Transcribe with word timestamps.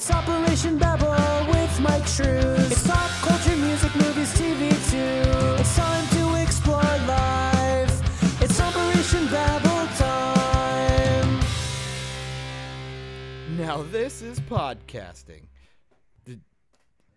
It's 0.00 0.10
Operation 0.10 0.78
Babble 0.78 1.52
with 1.52 1.78
Mike 1.78 2.06
Shrews. 2.06 2.72
It's 2.72 2.86
pop 2.86 3.10
culture, 3.20 3.54
music, 3.54 3.94
movies, 3.96 4.32
TV 4.32 4.70
too. 4.90 5.60
It's 5.60 5.76
time 5.76 6.08
to 6.16 6.42
explore 6.42 6.80
life. 6.80 8.40
It's 8.40 8.58
Operation 8.58 9.26
Babble 9.26 9.86
time. 9.98 11.40
Now 13.58 13.82
this 13.92 14.22
is 14.22 14.40
podcasting. 14.40 15.42
Did 16.24 16.40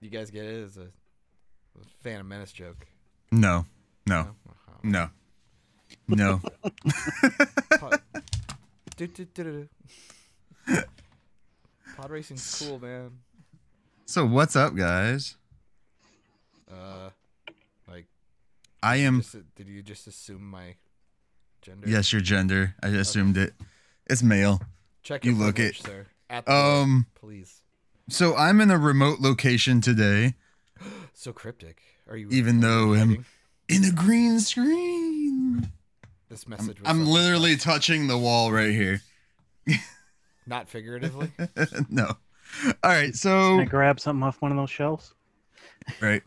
you 0.01 0.09
guys 0.09 0.29
get 0.29 0.43
it 0.43 0.65
as 0.65 0.75
a, 0.75 0.81
a 0.81 1.85
Phantom 2.03 2.27
Menace 2.27 2.51
joke? 2.51 2.85
No, 3.31 3.65
no, 4.05 4.35
no, 4.83 5.09
no. 6.09 6.41
Pod, 7.79 8.01
do, 8.97 9.07
do, 9.07 9.23
do, 9.23 9.43
do, 9.43 9.69
do. 10.67 10.83
Pod 11.95 12.09
racing's 12.09 12.59
cool, 12.59 12.79
man. 12.79 13.11
So 14.05 14.25
what's 14.25 14.55
up, 14.55 14.75
guys? 14.75 15.35
Uh, 16.71 17.09
like, 17.87 18.07
I 18.81 18.97
am. 18.97 19.21
just, 19.21 19.35
did 19.55 19.67
you 19.67 19.81
just 19.83 20.07
assume 20.07 20.49
my 20.49 20.75
gender? 21.61 21.87
Yes, 21.87 22.11
your 22.11 22.21
gender. 22.21 22.75
I 22.81 22.87
assumed 22.89 23.37
it. 23.37 23.53
It's 24.07 24.23
male. 24.23 24.61
Check 25.03 25.23
you 25.25 25.35
look 25.35 25.59
it. 25.59 25.75
sir. 25.75 26.07
At 26.29 26.45
the 26.45 26.51
Um. 26.53 27.05
door, 27.21 27.29
please. 27.29 27.61
So 28.09 28.35
I'm 28.35 28.59
in 28.59 28.71
a 28.71 28.77
remote 28.77 29.19
location 29.19 29.79
today, 29.79 30.33
So 31.13 31.31
cryptic. 31.31 31.81
Are 32.09 32.17
you? 32.17 32.27
even 32.31 32.59
though 32.59 32.93
I'm 32.93 33.25
in 33.69 33.85
a 33.85 33.91
green 33.91 34.39
screen. 34.41 35.71
This 36.29 36.47
message. 36.47 36.79
Was 36.81 36.89
I'm 36.89 37.05
so- 37.05 37.11
literally 37.11 37.55
touching 37.55 38.07
the 38.07 38.17
wall 38.17 38.51
right 38.51 38.71
here. 38.71 39.01
not 40.45 40.69
figuratively. 40.69 41.31
no. 41.89 42.05
All 42.65 42.73
right. 42.83 43.15
so 43.15 43.29
Can 43.29 43.57
So 43.57 43.61
I 43.61 43.65
grab 43.65 43.99
something 43.99 44.23
off 44.23 44.41
one 44.41 44.51
of 44.51 44.57
those 44.57 44.69
shelves? 44.69 45.13
right. 46.01 46.23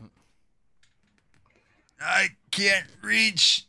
I 1.99 2.29
can't 2.51 2.85
reach. 3.01 3.65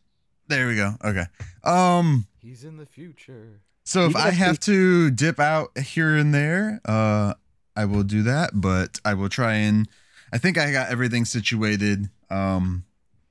There 0.48 0.66
we 0.66 0.76
go. 0.76 0.94
Okay. 1.04 1.24
Um. 1.64 2.26
He's 2.40 2.64
in 2.64 2.76
the 2.76 2.86
future. 2.86 3.60
So 3.84 4.04
if 4.04 4.16
I 4.16 4.30
have 4.30 4.60
to 4.60 5.10
dip 5.10 5.40
out 5.40 5.76
here 5.78 6.14
and 6.16 6.34
there, 6.34 6.80
uh, 6.84 7.34
I 7.74 7.86
will 7.86 8.02
do 8.02 8.22
that. 8.24 8.50
But 8.54 9.00
I 9.04 9.14
will 9.14 9.28
try 9.28 9.54
and. 9.54 9.88
I 10.30 10.36
think 10.36 10.58
I 10.58 10.70
got 10.72 10.90
everything 10.90 11.24
situated 11.24 12.10
um, 12.28 12.84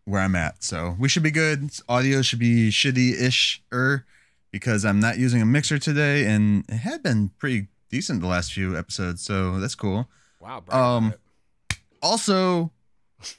where 0.06 0.20
I'm 0.20 0.36
at, 0.36 0.64
so 0.64 0.96
we 1.00 1.10
should 1.10 1.22
be 1.22 1.30
good. 1.30 1.70
Audio 1.88 2.24
should 2.24 2.40
be 2.40 2.72
shitty-ish 2.72 3.62
er 3.72 4.04
because 4.52 4.86
I'm 4.86 5.00
not 5.00 5.18
using 5.18 5.42
a 5.42 5.46
mixer 5.46 5.78
today, 5.80 6.26
and 6.26 6.64
it 6.70 6.78
had 6.78 7.04
been 7.04 7.30
pretty 7.38 7.68
decent 7.90 8.22
the 8.22 8.28
last 8.28 8.54
few 8.54 8.78
episodes, 8.78 9.22
so 9.22 9.60
that's 9.60 9.76
cool. 9.76 10.08
Wow. 10.40 10.62
brag 10.62 10.78
Um. 10.80 11.14
Also, 12.02 12.72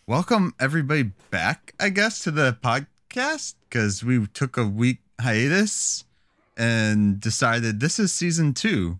welcome 0.06 0.52
everybody 0.58 1.04
back, 1.30 1.74
I 1.78 1.90
guess, 1.90 2.18
to 2.24 2.30
the 2.30 2.56
podcast 2.62 3.54
because 3.68 4.02
we 4.04 4.26
took 4.28 4.56
a 4.56 4.66
week 4.66 4.98
hiatus 5.20 6.04
and 6.56 7.20
decided 7.20 7.78
this 7.80 7.98
is 8.00 8.12
season 8.12 8.52
two. 8.52 8.98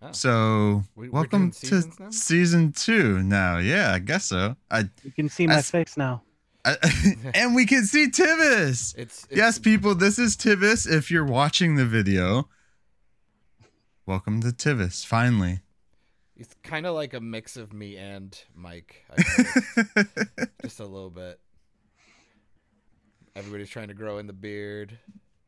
Oh. 0.00 0.10
So 0.12 0.84
We- 0.96 1.10
welcome 1.10 1.50
to 1.52 1.82
now? 2.00 2.10
season 2.10 2.72
two 2.72 3.22
now. 3.22 3.58
Yeah, 3.58 3.92
I 3.92 3.98
guess 3.98 4.24
so. 4.24 4.56
I, 4.70 4.88
You 5.04 5.12
can 5.12 5.28
see 5.28 5.46
my 5.46 5.56
As- 5.56 5.70
face 5.70 5.96
now. 5.96 6.22
I 6.64 6.76
and 7.34 7.54
we 7.54 7.66
can 7.66 7.84
see 7.84 8.06
Tivis. 8.08 8.94
It's, 8.96 9.24
it's 9.24 9.26
Yes, 9.30 9.58
people, 9.58 9.94
this 9.94 10.18
is 10.18 10.36
Tivis. 10.36 10.90
If 10.90 11.10
you're 11.10 11.24
watching 11.24 11.74
the 11.76 11.84
video, 11.84 12.48
welcome 14.06 14.40
to 14.42 14.48
Tivis. 14.48 15.04
Finally. 15.04 15.60
It's 16.36 16.54
kind 16.62 16.86
of 16.86 16.94
like 16.94 17.14
a 17.14 17.20
mix 17.20 17.56
of 17.56 17.72
me 17.72 17.96
and 17.96 18.36
Mike. 18.54 19.04
I 19.10 19.22
just 20.62 20.80
a 20.80 20.84
little 20.86 21.10
bit. 21.10 21.38
Everybody's 23.34 23.70
trying 23.70 23.88
to 23.88 23.94
grow 23.94 24.18
in 24.18 24.26
the 24.26 24.32
beard. 24.32 24.96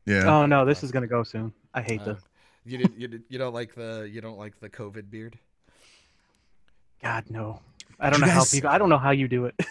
yeah. 0.05 0.23
Oh 0.25 0.45
no, 0.45 0.65
this 0.65 0.83
is 0.83 0.91
gonna 0.91 1.07
go 1.07 1.23
soon. 1.23 1.53
I 1.73 1.81
hate 1.81 2.01
Uh, 2.01 2.13
this. 2.13 2.23
you 2.65 2.77
did, 2.77 2.91
you 2.97 3.07
did, 3.07 3.23
you 3.29 3.37
don't 3.37 3.53
like 3.53 3.75
the 3.75 4.09
you 4.11 4.21
don't 4.21 4.37
like 4.37 4.59
the 4.59 4.69
COVID 4.69 5.09
beard. 5.09 5.37
God 7.01 7.25
no. 7.29 7.61
I 7.99 8.09
don't 8.09 8.19
You 8.19 8.25
know 8.25 8.31
how 8.31 8.45
people. 8.45 8.69
I 8.69 8.77
don't 8.77 8.89
know 8.89 8.97
how 8.97 9.11
you 9.11 9.27
do 9.27 9.45
it. 9.45 9.55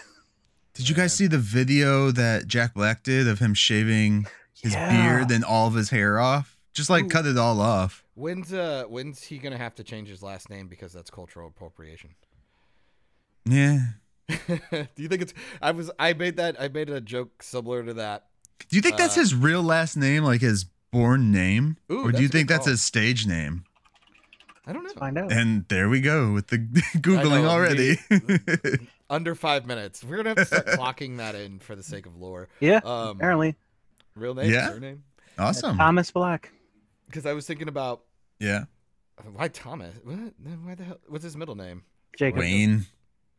Did 0.75 0.89
you 0.89 0.95
guys 0.95 1.13
see 1.13 1.27
the 1.27 1.37
video 1.39 2.11
that 2.11 2.47
Jack 2.47 2.73
Black 2.73 3.01
did 3.03 3.27
of 3.27 3.39
him 3.39 3.53
shaving 3.53 4.27
his 4.61 4.73
Yeah. 4.73 4.91
beard 5.17 5.31
and 5.31 5.43
all 5.43 5.67
of 5.67 5.73
his 5.73 5.89
hair 5.89 6.19
off? 6.19 6.57
Just 6.73 6.89
like 6.89 7.05
Ooh. 7.05 7.09
cut 7.09 7.25
it 7.25 7.37
all 7.37 7.61
off. 7.61 8.03
When's 8.15 8.51
uh 8.53 8.83
when's 8.89 9.23
he 9.23 9.37
gonna 9.37 9.57
have 9.57 9.75
to 9.75 9.83
change 9.83 10.09
his 10.09 10.21
last 10.21 10.49
name 10.49 10.67
because 10.67 10.91
that's 10.93 11.09
cultural 11.09 11.47
appropriation? 11.47 12.11
Yeah. 13.45 13.79
Do 14.27 14.87
you 14.97 15.07
think 15.07 15.21
it's? 15.21 15.33
I 15.61 15.71
was 15.71 15.89
I 15.97 16.13
made 16.13 16.35
that 16.37 16.59
I 16.59 16.67
made 16.67 16.89
a 16.89 16.99
joke 16.99 17.41
similar 17.41 17.83
to 17.83 17.93
that. 17.95 18.27
Do 18.69 18.75
you 18.75 18.81
think 18.81 18.97
that's 18.97 19.17
Uh, 19.17 19.21
his 19.21 19.35
real 19.35 19.61
last 19.63 19.95
name, 19.95 20.23
like 20.23 20.41
his 20.41 20.65
born 20.91 21.31
name? 21.31 21.77
Ooh, 21.91 22.05
or 22.07 22.11
do 22.11 22.21
you 22.21 22.27
think 22.27 22.49
that's 22.49 22.65
his 22.65 22.81
stage 22.81 23.25
name? 23.27 23.63
I 24.65 24.73
don't 24.73 24.81
know. 24.83 24.87
Let's 24.87 24.99
find 24.99 25.17
out. 25.17 25.31
And 25.31 25.65
there 25.67 25.87
we 25.89 26.01
go 26.01 26.31
with 26.33 26.47
the 26.47 26.57
Googling 26.97 27.43
know, 27.43 27.49
already. 27.49 27.99
Under 29.09 29.35
five 29.35 29.65
minutes. 29.65 30.03
We're 30.03 30.17
gonna 30.17 30.29
have 30.29 30.37
to 30.37 30.45
start 30.45 30.65
clocking 30.67 31.17
that 31.17 31.35
in 31.35 31.59
for 31.59 31.75
the 31.75 31.83
sake 31.83 32.05
of 32.05 32.15
lore. 32.17 32.47
yeah. 32.59 32.79
Um, 32.83 33.17
apparently, 33.17 33.55
real 34.15 34.33
name, 34.33 34.51
Yeah. 34.51 34.69
surname. 34.69 35.03
awesome. 35.37 35.77
Thomas 35.77 36.09
Black. 36.11 36.51
Because 37.07 37.25
I 37.25 37.33
was 37.33 37.45
thinking 37.45 37.67
about 37.67 38.01
yeah. 38.39 38.65
why 39.33 39.47
Thomas. 39.47 39.95
What? 40.03 40.33
Why 40.63 40.75
the 40.75 40.83
hell? 40.83 40.99
What's 41.07 41.23
his 41.23 41.37
middle 41.37 41.55
name? 41.55 41.83
Jacob. 42.17 42.39
Wayne. 42.39 42.85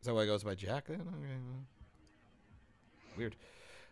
Is 0.01 0.05
that 0.05 0.13
why 0.13 0.21
he 0.21 0.27
goes 0.27 0.43
by 0.43 0.55
Jack 0.55 0.87
then? 0.87 1.01
Okay. 1.01 1.37
Weird. 3.17 3.35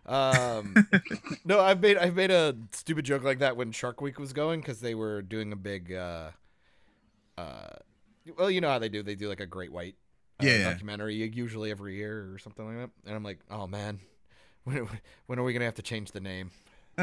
Um, 0.06 0.88
no, 1.46 1.60
I've 1.60 1.82
made 1.82 1.98
I've 1.98 2.16
made 2.16 2.32
a 2.32 2.56
stupid 2.72 3.06
joke 3.06 3.24
like 3.24 3.40
that 3.40 3.58
when 3.58 3.72
Shark 3.72 4.02
Week 4.02 4.20
was 4.20 4.34
going 4.34 4.62
because 4.62 4.80
they 4.80 4.96
were 4.96 5.22
doing 5.22 5.52
a 5.52 5.56
big. 5.56 5.92
Uh, 5.92 6.30
uh, 7.38 7.68
well, 8.38 8.50
you 8.50 8.62
know 8.62 8.70
how 8.70 8.80
they 8.80 8.90
do. 8.90 9.04
They 9.04 9.16
do 9.16 9.28
like 9.28 9.40
a 9.40 9.46
Great 9.48 9.72
White 9.72 9.96
Yeah, 10.42 10.58
yeah. 10.58 10.70
documentary 10.72 11.16
usually 11.16 11.72
every 11.72 11.96
year 11.96 12.30
or 12.34 12.38
something 12.40 12.66
like 12.66 12.76
that. 12.78 12.90
And 13.08 13.16
I'm 13.16 13.24
like, 13.24 13.40
oh 13.50 13.68
man, 13.68 14.00
when 14.66 14.88
when 15.28 15.40
are 15.40 15.44
we 15.44 15.54
gonna 15.54 15.66
have 15.66 15.76
to 15.76 15.82
change 15.82 16.12
the 16.12 16.20
name? 16.20 16.52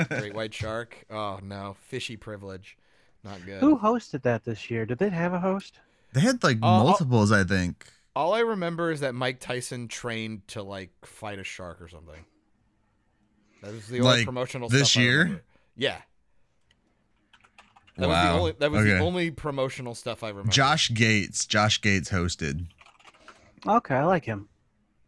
Great 0.09 0.34
White 0.34 0.53
Shark. 0.62 1.04
Oh 1.10 1.38
no, 1.42 1.76
fishy 1.81 2.16
privilege. 2.16 2.76
Not 3.25 3.44
good. 3.47 3.60
Who 3.60 3.78
hosted 3.78 4.22
that 4.22 4.44
this 4.44 4.71
year? 4.71 4.84
Did 4.84 4.98
they 4.98 5.09
have 5.10 5.32
a 5.32 5.38
host? 5.41 5.78
They 6.12 6.21
had 6.21 6.42
like 6.42 6.56
Uh, 6.59 6.82
multiples, 6.84 7.31
I 7.32 7.44
think. 7.44 7.87
All 8.15 8.34
I 8.34 8.41
remember 8.41 8.91
is 8.91 9.00
that 9.00 9.15
Mike 9.15 9.41
Tyson 9.41 9.88
trained 9.88 10.47
to 10.48 10.62
like 10.62 10.91
fight 11.04 11.38
a 11.38 11.44
shark 11.44 11.81
or 11.81 11.88
something. 11.88 12.25
That 13.62 13.72
was 13.72 13.87
the 13.87 14.00
only 14.00 14.16
Like, 14.19 14.25
promotional 14.26 14.69
this 14.69 14.91
stuff 14.91 15.03
year? 15.03 15.19
remember. 15.21 15.42
Yeah. 15.76 15.98
That 17.97 18.09
was 18.09 18.15
Wow. 18.15 18.32
the 18.32 18.38
only 18.41 18.53
that 18.59 18.71
was 18.71 18.81
Okay. 18.81 18.91
the 18.94 18.98
only 18.98 19.31
promotional 19.31 19.94
stuff 19.94 20.22
I 20.22 20.28
remember. 20.28 20.50
Josh 20.50 20.91
Gates. 20.92 21.47
Josh 21.47 21.81
Gates 21.81 22.10
hosted. 22.10 22.66
Okay, 23.67 23.95
I 23.95 24.05
like 24.05 24.25
him. 24.25 24.49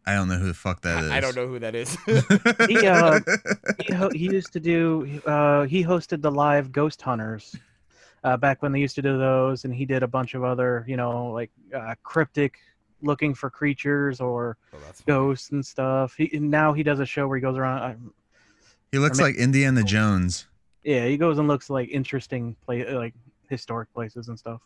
I 0.07 0.13
don't 0.13 0.27
know 0.27 0.35
who 0.37 0.47
the 0.47 0.53
fuck 0.53 0.81
that 0.81 1.03
is. 1.03 1.11
I, 1.11 1.17
I 1.17 1.19
don't 1.19 1.35
know 1.35 1.47
who 1.47 1.59
that 1.59 1.73
is. 1.75 1.97
He 2.69 2.85
uh, 2.87 3.19
he, 3.85 3.93
ho- 3.93 4.09
he 4.11 4.25
used 4.25 4.53
to 4.53 4.59
do. 4.59 5.19
Uh, 5.25 5.63
he 5.63 5.83
hosted 5.83 6.21
the 6.21 6.31
live 6.31 6.71
Ghost 6.71 7.01
Hunters, 7.01 7.55
uh, 8.23 8.37
back 8.37 8.61
when 8.61 8.71
they 8.71 8.79
used 8.79 8.95
to 8.95 9.01
do 9.01 9.17
those, 9.17 9.65
and 9.65 9.73
he 9.73 9.85
did 9.85 10.03
a 10.03 10.07
bunch 10.07 10.35
of 10.35 10.43
other, 10.43 10.85
you 10.87 10.95
know, 10.95 11.31
like 11.31 11.49
uh, 11.73 11.95
cryptic 12.03 12.59
looking 13.01 13.33
for 13.33 13.49
creatures 13.49 14.21
or 14.21 14.57
Oh, 14.73 14.77
ghosts 15.07 15.49
and 15.51 15.65
stuff. 15.65 16.13
He 16.15 16.29
and 16.35 16.49
now 16.51 16.71
he 16.73 16.83
does 16.83 16.99
a 16.99 17.05
show 17.05 17.27
where 17.27 17.37
he 17.37 17.41
goes 17.41 17.57
around. 17.57 17.81
I, 17.81 17.95
He 18.91 18.99
looks 18.99 19.19
I 19.19 19.23
mean- 19.23 19.31
like 19.33 19.41
Indiana 19.41 19.83
Jones. 19.83 20.45
yeah, 20.83 21.05
he 21.07 21.17
goes 21.17 21.39
and 21.39 21.47
looks 21.47 21.69
like 21.69 21.89
interesting 21.89 22.55
play, 22.65 22.85
like 22.93 23.15
historic 23.49 23.91
places 23.93 24.27
and 24.27 24.37
stuff. 24.37 24.61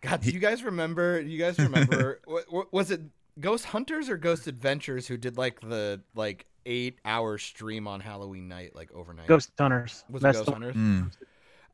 God, 0.00 0.20
do 0.22 0.30
you 0.30 0.38
guys 0.38 0.62
remember? 0.62 1.20
Do 1.20 1.28
You 1.28 1.38
guys 1.40 1.58
remember? 1.58 2.20
wa- 2.28 2.42
wa- 2.48 2.64
was 2.70 2.92
it 2.92 3.00
Ghost 3.40 3.66
Hunters 3.66 4.08
or 4.08 4.16
Ghost 4.16 4.46
Adventures 4.46 5.06
who 5.06 5.16
did 5.16 5.36
like 5.36 5.60
the 5.60 6.00
like 6.14 6.46
eight 6.66 6.98
hour 7.04 7.38
stream 7.38 7.86
on 7.88 8.00
Halloween 8.00 8.48
night, 8.48 8.74
like 8.74 8.92
overnight? 8.92 9.26
Ghost 9.28 9.50
Hunters. 9.58 10.04
was 10.10 10.22
it 10.24 10.32
Ghost 10.32 10.46
the- 10.46 10.52
Hunters? 10.52 10.76
Mm. 10.76 11.10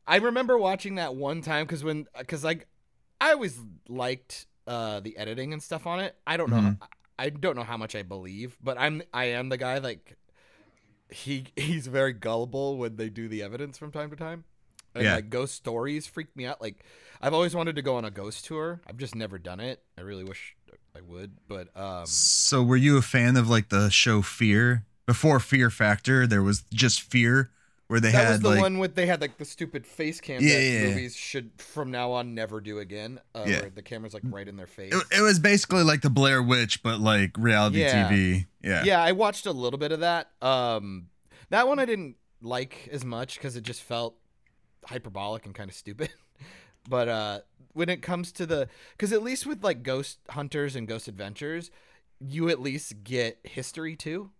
I 0.07 0.17
remember 0.17 0.57
watching 0.57 0.95
that 0.95 1.15
one 1.15 1.41
time 1.41 1.65
because 1.65 1.83
when 1.83 2.07
because 2.17 2.43
like 2.43 2.67
I 3.19 3.31
always 3.31 3.59
liked 3.89 4.45
uh 4.67 4.99
the 4.99 5.17
editing 5.17 5.53
and 5.53 5.61
stuff 5.63 5.87
on 5.87 5.99
it. 5.99 6.15
I 6.27 6.37
don't 6.37 6.49
know. 6.49 6.57
Mhm. 6.57 6.77
I 7.17 7.29
don't 7.29 7.55
know 7.55 7.63
how 7.63 7.77
much 7.77 7.95
I 7.95 8.03
believe, 8.03 8.57
but 8.61 8.77
I'm 8.77 9.01
I 9.13 9.25
am 9.25 9.49
the 9.49 9.57
guy 9.57 9.77
like 9.79 10.17
he 11.09 11.45
he's 11.55 11.87
very 11.87 12.13
gullible 12.13 12.77
when 12.77 12.95
they 12.97 13.09
do 13.09 13.27
the 13.27 13.41
evidence 13.43 13.77
from 13.77 13.91
time 13.91 14.09
to 14.11 14.15
time. 14.15 14.43
And 14.93 15.03
Yeah. 15.03 15.15
like 15.15 15.29
ghost 15.29 15.55
stories 15.55 16.07
freak 16.07 16.35
me 16.35 16.45
out. 16.45 16.61
Like 16.61 16.83
I've 17.21 17.33
always 17.33 17.55
wanted 17.55 17.75
to 17.77 17.81
go 17.81 17.95
on 17.95 18.05
a 18.05 18.11
ghost 18.11 18.45
tour. 18.45 18.81
I've 18.87 18.97
just 18.97 19.15
never 19.15 19.37
done 19.39 19.59
it. 19.59 19.81
I 19.97 20.01
really 20.01 20.23
wish 20.23 20.55
I 20.95 21.01
would, 21.01 21.31
but 21.47 21.75
um 21.77 22.05
So 22.05 22.63
were 22.63 22.77
you 22.77 22.97
a 22.97 23.01
fan 23.01 23.35
of 23.37 23.49
like 23.49 23.69
the 23.69 23.89
show 23.89 24.21
Fear? 24.21 24.85
Before 25.05 25.39
Fear 25.39 25.69
Factor, 25.69 26.25
there 26.25 26.41
was 26.41 26.63
just 26.73 27.01
Fear 27.01 27.51
where 27.87 27.99
they 27.99 28.11
that 28.11 28.23
had 28.25 28.31
was 28.31 28.39
the 28.39 28.49
like 28.49 28.59
one 28.61 28.79
with 28.79 28.95
they 28.95 29.05
had 29.05 29.21
like 29.21 29.37
the 29.37 29.45
stupid 29.45 29.85
face 29.85 30.19
cam 30.19 30.41
Yeah, 30.41 30.57
yeah. 30.57 30.87
movies 30.87 31.15
should 31.15 31.51
from 31.57 31.91
now 31.91 32.11
on 32.13 32.33
never 32.33 32.59
do 32.59 32.79
again. 32.79 33.19
Uh, 33.35 33.43
Yeah. 33.47 33.61
Where 33.61 33.69
the 33.69 33.83
camera's 33.83 34.13
like 34.15 34.23
right 34.25 34.47
in 34.47 34.55
their 34.57 34.65
face. 34.67 34.93
it, 34.95 35.19
it 35.19 35.21
was 35.21 35.37
basically 35.37 35.83
like 35.83 36.01
the 36.01 36.09
Blair 36.09 36.41
Witch, 36.41 36.81
but 36.81 36.99
like 36.99 37.37
reality 37.37 37.81
Yeah. 37.81 38.09
TV. 38.09 38.47
Yeah. 38.63 38.83
yeah, 38.83 39.03
I 39.03 39.11
watched 39.11 39.45
a 39.45 39.51
little 39.51 39.77
bit 39.77 39.91
of 39.91 39.99
that. 39.99 40.31
Um, 40.41 41.09
that 41.51 41.67
one 41.67 41.77
I 41.77 41.85
didn't 41.85 42.15
like 42.41 42.89
as 42.91 43.05
much 43.05 43.35
because 43.35 43.55
it 43.55 43.61
just 43.61 43.83
felt 43.83 44.15
hyperbolic 44.85 45.45
and 45.45 45.53
kind 45.53 45.69
of 45.69 45.75
stupid. 45.75 46.09
but 46.87 47.07
uh, 47.09 47.39
when 47.73 47.89
it 47.89 48.01
comes 48.01 48.31
to 48.33 48.45
the, 48.45 48.67
because 48.91 49.11
at 49.13 49.21
least 49.23 49.45
with 49.45 49.63
like 49.63 49.83
Ghost 49.83 50.19
Hunters 50.29 50.75
and 50.75 50.87
Ghost 50.87 51.07
Adventures, 51.07 51.71
you 52.19 52.49
at 52.49 52.61
least 52.61 53.03
get 53.03 53.39
history 53.43 53.95
too. 53.95 54.31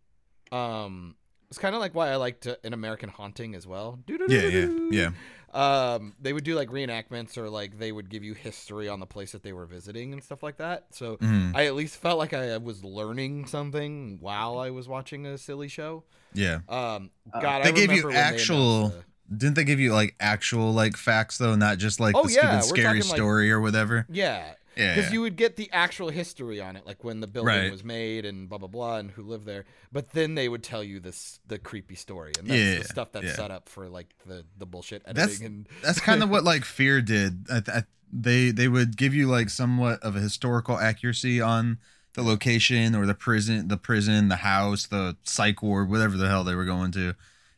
Um, 0.51 1.15
it's 1.49 1.57
kind 1.57 1.75
of 1.75 1.81
like 1.81 1.93
why 1.95 2.09
I 2.09 2.15
liked 2.15 2.47
uh, 2.47 2.55
an 2.63 2.73
American 2.73 3.09
Haunting 3.09 3.55
as 3.55 3.65
well. 3.67 3.99
Yeah, 4.07 4.17
yeah, 4.27 4.69
yeah. 4.91 5.09
Um, 5.55 6.15
they 6.19 6.33
would 6.33 6.43
do 6.43 6.53
like 6.53 6.67
reenactments 6.69 7.37
or 7.37 7.49
like 7.49 7.79
they 7.79 7.93
would 7.93 8.09
give 8.09 8.25
you 8.25 8.33
history 8.33 8.89
on 8.89 8.99
the 8.99 9.05
place 9.05 9.31
that 9.31 9.41
they 9.41 9.53
were 9.53 9.65
visiting 9.65 10.11
and 10.11 10.21
stuff 10.21 10.43
like 10.43 10.57
that. 10.57 10.87
So 10.91 11.15
Mhm. 11.15 11.55
I 11.55 11.65
at 11.65 11.75
least 11.75 11.95
felt 11.95 12.17
like 12.19 12.33
I 12.33 12.57
was 12.57 12.83
learning 12.83 13.45
something 13.45 14.17
while 14.19 14.57
I 14.59 14.71
was 14.71 14.89
watching 14.89 15.25
a 15.25 15.37
silly 15.37 15.69
show. 15.69 16.03
Yeah. 16.33 16.59
Um, 16.67 17.09
Uh, 17.31 17.39
God, 17.39 17.63
They 17.63 17.69
I 17.69 17.71
gave 17.71 17.83
you 17.83 17.87
remember 18.03 18.07
when 18.09 18.15
they 18.15 18.19
actual- 18.21 18.87
the- 18.89 19.03
Didn't 19.35 19.55
they 19.55 19.63
give 19.63 19.79
you 19.79 19.93
like 19.93 20.15
actual 20.19 20.71
like 20.73 20.97
facts 20.97 21.37
though, 21.37 21.55
not 21.55 21.77
just 21.77 21.99
like 21.99 22.15
Oh, 22.15 22.25
the 22.25 22.33
yeah, 22.33 22.59
stupid 22.59 22.63
scary 22.79 22.99
talking, 22.99 23.09
like- 23.09 23.17
story 23.17 23.51
or 23.51 23.59
whatever? 23.59 24.05
yeah, 24.09 24.53
Yeah. 24.77 24.93
because 24.95 25.09
yeah. 25.09 25.13
you 25.13 25.21
would 25.21 25.35
get 25.35 25.55
the 25.55 25.69
actual 25.71 26.09
history 26.09 26.61
on 26.61 26.75
it, 26.75 26.85
like 26.85 27.03
when 27.03 27.21
the 27.21 27.27
building 27.27 27.47
Right. 27.55 27.71
was 27.71 27.83
made 27.83 28.25
and 28.25 28.47
blah 28.49 28.57
blah 28.59 28.67
blah, 28.67 28.97
and 28.97 29.11
who 29.11 29.23
lived 29.23 29.45
there. 29.45 29.65
But 29.91 30.11
then 30.11 30.35
they 30.35 30.47
would 30.47 30.61
tell 30.63 30.83
you 30.83 30.99
this 30.99 31.39
the 31.47 31.57
creepy 31.57 31.95
story, 31.95 32.33
and 32.37 32.47
that's 32.47 32.59
Yeah, 32.59 32.77
the 32.79 32.83
stuff 32.83 33.11
that's 33.11 33.25
yeah. 33.25 33.35
set 33.35 33.51
up 33.51 33.67
for 33.69 33.87
like 33.89 34.13
the 34.27 34.45
the 34.57 34.65
bullshit 34.65 35.01
editing. 35.05 35.15
That's- 35.15 35.41
and 35.41 35.67
That's 35.83 35.99
kind 35.99 36.21
of 36.21 36.29
what 36.29 36.43
like 36.43 36.63
Fear 36.65 37.01
did. 37.01 37.47
I, 37.51 37.61
I, 37.67 37.83
they 38.13 38.51
they 38.51 38.67
would 38.67 38.95
give 38.95 39.13
you 39.15 39.27
like 39.27 39.49
somewhat 39.49 40.01
of 40.03 40.15
a 40.15 40.19
historical 40.19 40.77
accuracy 40.77 41.41
on 41.41 41.79
the 42.13 42.21
location 42.21 42.95
or 42.95 43.05
the 43.07 43.15
prison, 43.15 43.67
the 43.67 43.75
prison, 43.77 44.29
the 44.29 44.37
house, 44.37 44.85
the 44.85 45.17
psych 45.23 45.61
ward, 45.63 45.89
whatever 45.89 46.15
the 46.15 46.27
hell 46.29 46.43
they 46.43 46.55
were 46.55 46.63
going 46.63 46.91
to, 46.93 47.13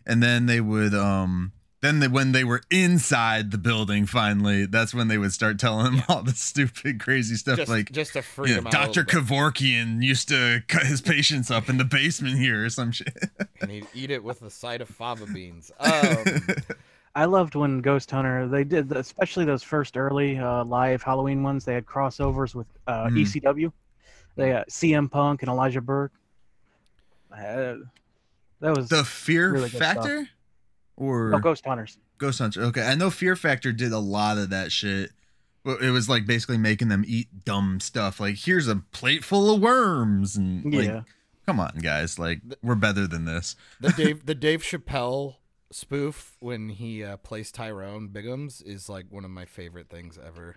and 0.05 0.23
then 0.23 0.45
they 0.47 0.59
would 0.61 0.95
um 0.95 1.51
then 1.81 1.99
they, 1.99 2.07
when 2.07 2.31
they 2.31 2.43
were 2.43 2.61
inside 2.71 3.51
the 3.51 3.57
building 3.57 4.05
finally, 4.05 4.65
that's 4.65 4.93
when 4.93 5.07
they 5.07 5.17
would 5.17 5.31
start 5.31 5.59
telling 5.59 5.85
them 5.97 6.03
all 6.09 6.23
the 6.23 6.31
stupid 6.31 6.99
crazy 6.99 7.35
stuff 7.35 7.57
just 7.57 7.69
like. 7.69 7.91
just 7.91 8.13
to 8.13 8.21
free 8.21 8.49
Yeah, 8.49 8.57
them 8.57 8.67
out 8.67 8.73
a 8.73 8.77
Dr. 8.93 9.03
Kevorkian 9.05 10.01
used 10.03 10.27
to 10.29 10.63
cut 10.67 10.83
his 10.87 11.01
patients 11.01 11.51
up 11.51 11.69
in 11.69 11.77
the 11.77 11.85
basement 11.85 12.37
here 12.39 12.65
or 12.65 12.69
some 12.69 12.91
shit. 12.91 13.13
and 13.61 13.69
he'd 13.71 13.87
eat 13.93 14.09
it 14.11 14.23
with 14.23 14.41
a 14.41 14.49
side 14.49 14.81
of 14.81 14.89
fava 14.89 15.27
beans. 15.27 15.71
Um, 15.79 16.25
I 17.15 17.25
loved 17.25 17.55
when 17.55 17.79
Ghost 17.81 18.09
Hunter 18.11 18.47
they 18.47 18.63
did, 18.63 18.91
especially 18.91 19.45
those 19.45 19.63
first 19.63 19.97
early 19.97 20.37
uh, 20.37 20.63
live 20.65 21.01
Halloween 21.03 21.41
ones. 21.43 21.65
They 21.65 21.73
had 21.73 21.85
crossovers 21.85 22.53
with 22.55 22.67
uh, 22.87 23.05
Mhm. 23.07 23.17
ECW. 23.25 23.71
They 24.35 24.53
uh, 24.53 24.63
CM 24.69 25.09
Punk 25.09 25.41
and 25.41 25.49
Elijah 25.49 25.81
Burke. 25.81 26.11
Uh, 27.31 27.75
that 28.61 28.75
was 28.75 28.89
the 28.89 29.03
Fear 29.03 29.51
Really 29.51 29.69
good 29.69 29.77
stuff. 29.77 29.95
Factor, 29.95 30.29
or 30.97 31.33
oh, 31.35 31.39
Ghost 31.39 31.65
Hunters. 31.65 31.97
Ghost 32.17 32.39
Hunters. 32.39 32.63
Okay, 32.67 32.81
I 32.85 32.95
know 32.95 33.09
Fear 33.09 33.35
Factor 33.37 33.71
did 33.71 33.91
a 33.93 33.99
lot 33.99 34.37
of 34.37 34.49
that 34.49 34.71
shit. 34.71 35.11
But 35.63 35.81
it 35.81 35.91
was 35.91 36.07
like 36.07 36.25
basically 36.25 36.57
making 36.57 36.87
them 36.87 37.03
eat 37.05 37.43
dumb 37.43 37.79
stuff. 37.81 38.19
Like 38.21 38.35
here's 38.37 38.67
a 38.69 38.77
plate 38.77 39.23
full 39.25 39.53
of 39.53 39.61
worms, 39.61 40.37
and 40.37 40.63
like, 40.73 40.85
Yeah, 40.85 41.01
come 41.45 41.59
on, 41.59 41.79
guys, 41.81 42.17
like 42.17 42.39
we're 42.63 42.75
better 42.75 43.05
than 43.05 43.25
this. 43.25 43.55
the 43.81 43.91
Dave 43.91 44.25
the 44.25 44.35
Dave 44.35 44.61
Chappelle 44.63 45.35
spoof 45.71 46.37
when 46.39 46.69
he 46.69 47.03
uh, 47.03 47.17
plays 47.17 47.51
Tyrone 47.51 48.07
Biggums 48.07 48.65
is 48.65 48.87
like 48.87 49.07
one 49.09 49.25
of 49.25 49.31
my 49.31 49.43
favorite 49.43 49.89
things 49.89 50.17
ever. 50.25 50.55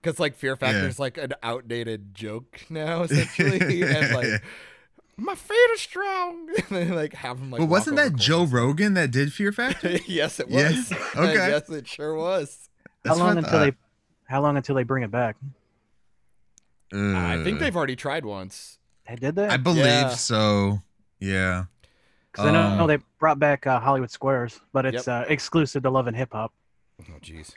Because 0.00 0.20
like 0.20 0.36
Fear 0.36 0.54
Factor 0.54 0.82
Yeah. 0.82 0.86
is 0.86 1.00
like 1.00 1.18
an 1.18 1.32
outdated 1.42 2.14
joke 2.14 2.60
now, 2.70 3.02
essentially, 3.02 3.82
and 3.82 4.14
like 4.14 4.40
my 5.16 5.34
feet 5.34 5.70
are 5.72 5.76
strong. 5.76 6.48
and 6.68 6.76
they 6.76 6.86
like 6.90 7.14
have 7.14 7.38
him 7.38 7.50
like. 7.50 7.60
but 7.60 7.66
wasn't 7.68 7.96
that 7.96 8.16
Joe 8.16 8.38
corners. 8.38 8.52
Rogan 8.52 8.94
that 8.94 9.10
did 9.10 9.32
Fear 9.32 9.52
Factor? 9.52 9.98
yes, 10.06 10.40
it 10.40 10.48
Yeah? 10.48 10.70
was. 10.70 10.92
Okay. 11.16 11.34
yes, 11.34 11.68
it 11.70 11.86
sure 11.88 12.14
was. 12.14 12.68
how 13.04 13.10
That's 13.10 13.18
long 13.20 13.38
until 13.38 13.60
they? 13.60 13.72
How 14.26 14.40
long 14.42 14.56
until 14.56 14.74
they 14.74 14.82
bring 14.84 15.02
it 15.02 15.10
back? 15.10 15.36
I 16.92 17.40
think 17.42 17.56
Uh, 17.56 17.60
they've 17.60 17.76
already 17.76 17.96
tried 17.96 18.24
once. 18.24 18.78
They 19.08 19.16
did 19.16 19.34
that 19.36 19.50
I 19.50 19.56
believe 19.56 19.84
Yeah. 19.84 20.08
so. 20.10 20.80
Yeah. 21.20 21.64
because 22.32 22.46
I 22.46 22.50
know, 22.52 22.62
um, 22.62 22.78
know 22.78 22.86
they 22.86 22.98
brought 23.18 23.38
back 23.38 23.66
uh, 23.66 23.80
Hollywood 23.80 24.10
Squares, 24.10 24.60
but 24.72 24.86
it's 24.86 25.08
uh, 25.08 25.24
exclusive 25.28 25.82
to 25.82 25.90
Love 25.90 26.06
and 26.06 26.16
Hip 26.16 26.32
Hop. 26.32 26.52
Oh, 27.02 27.18
jeez. 27.20 27.54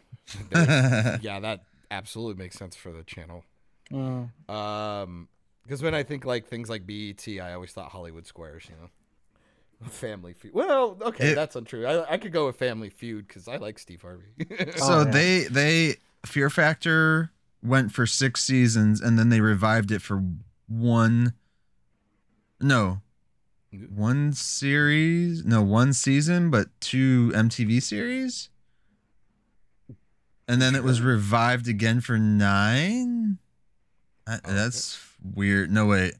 yeah, 1.21 1.39
that 1.39 1.63
absolutely 1.91 2.41
makes 2.43 2.57
sense 2.57 2.75
for 2.75 2.91
the 2.91 3.03
channel. 3.03 3.43
Mm. 3.91 4.29
Um, 4.49 5.29
because 5.67 5.83
when 5.83 5.93
I 5.93 6.03
think 6.03 6.23
like 6.23 6.47
things 6.47 6.69
like 6.69 6.87
BET, 6.87 7.27
I 7.41 7.53
always 7.53 7.71
thought 7.73 7.91
Hollywood 7.91 8.25
Squares, 8.25 8.63
you 8.69 8.75
know, 8.81 9.89
Family 9.89 10.33
Feud. 10.33 10.53
Well, 10.53 10.97
okay, 11.01 11.31
It- 11.31 11.35
that's 11.35 11.55
untrue. 11.57 11.85
I, 11.85 12.13
I 12.13 12.17
could 12.17 12.31
go 12.31 12.45
with 12.45 12.55
Family 12.55 12.89
Feud 12.89 13.27
because 13.27 13.47
I 13.49 13.57
like 13.57 13.77
Steve 13.77 14.01
Harvey. 14.01 14.23
so 14.77 14.99
Oh, 15.01 15.03
they 15.03 15.43
they 15.43 15.95
Fear 16.25 16.49
Factor 16.49 17.31
went 17.61 17.91
for 17.91 18.05
six 18.05 18.41
seasons 18.43 19.01
and 19.01 19.19
then 19.19 19.27
they 19.29 19.41
revived 19.41 19.91
it 19.91 20.01
for 20.01 20.23
one 20.67 21.33
no 22.61 23.01
one 23.89 24.31
series 24.33 25.43
no 25.43 25.61
one 25.61 25.91
season 25.93 26.49
but 26.49 26.69
two 26.79 27.31
MTV 27.35 27.81
series? 27.83 28.49
And 30.47 30.61
then 30.61 30.75
it 30.75 30.83
was 30.83 31.01
revived 31.01 31.67
again 31.67 31.99
for 31.99 32.17
nine? 32.17 33.37
That- 34.25 34.41
Oh, 34.45 34.53
that's 34.53 34.95
weird 35.33 35.71
no 35.71 35.87
wait 35.87 36.13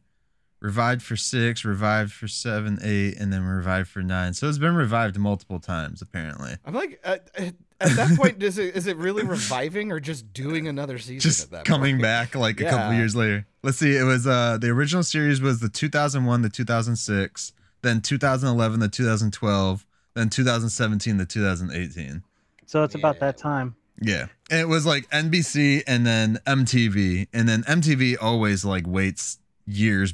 revived 0.60 1.02
for 1.02 1.16
six 1.16 1.64
revived 1.64 2.12
for 2.12 2.28
seven 2.28 2.80
eight 2.82 3.16
and 3.18 3.32
then 3.32 3.44
revived 3.44 3.90
for 3.90 4.02
nine 4.02 4.34
so 4.34 4.48
it's 4.50 4.58
been 4.58 4.76
revived 4.76 5.18
multiple 5.18 5.60
times 5.60 6.02
apparently 6.02 6.56
I'm 6.66 6.74
like, 6.74 7.00
at, 7.04 7.30
at, 7.36 7.54
at 7.80 7.92
that 7.92 8.18
point, 8.18 8.42
is 8.42 8.58
it 8.58 8.76
is 8.76 8.88
it 8.88 8.98
really 8.98 9.24
reviving 9.24 9.92
or 9.92 10.00
just 10.00 10.34
doing 10.34 10.68
another 10.68 10.98
season? 10.98 11.18
at 11.18 11.22
just 11.22 11.52
that 11.52 11.66
coming 11.66 11.96
point? 11.96 12.02
back 12.02 12.36
like 12.36 12.60
a 12.60 12.66
couple 12.70 12.96
years 12.96 13.16
later. 13.16 13.46
Let's 13.64 13.78
see. 13.78 13.96
It 13.96 14.04
was 14.04 14.26
uh 14.26 14.58
the 14.60 14.70
original 14.70 15.04
series 15.04 15.42
was 15.42 15.60
the 15.60 15.70
2001 15.70 16.42
the 16.42 16.50
2006, 16.50 17.54
then 17.84 18.02
2011 18.02 18.80
the 18.80 18.88
2012, 18.88 19.86
then 20.16 20.30
2017 20.30 21.18
to 21.20 21.26
2018. 21.26 22.24
So 22.66 22.84
it's 22.84 22.96
about 22.96 23.20
that 23.20 23.38
time. 23.38 23.76
Yeah. 24.02 24.28
And 24.50 24.60
it 24.62 24.68
was 24.68 24.86
like 24.86 25.10
NBC 25.10 25.84
and 25.88 26.06
then 26.06 26.40
MTV, 26.46 27.28
and 27.34 27.48
then 27.50 27.64
MTV 27.64 28.16
always 28.22 28.64
like 28.66 28.86
waits 28.88 29.40
years 29.66 30.14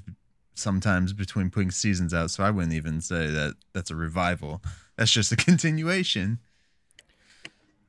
sometimes 0.55 1.13
between 1.13 1.49
putting 1.49 1.71
seasons 1.71 2.13
out, 2.13 2.31
so 2.31 2.43
I 2.43 2.49
wouldn't 2.51 2.73
even 2.73 3.01
say 3.01 3.27
that 3.27 3.55
that's 3.73 3.89
a 3.91 3.95
revival. 3.95 4.61
That's 4.95 5.11
just 5.11 5.31
a 5.31 5.35
continuation. 5.49 6.39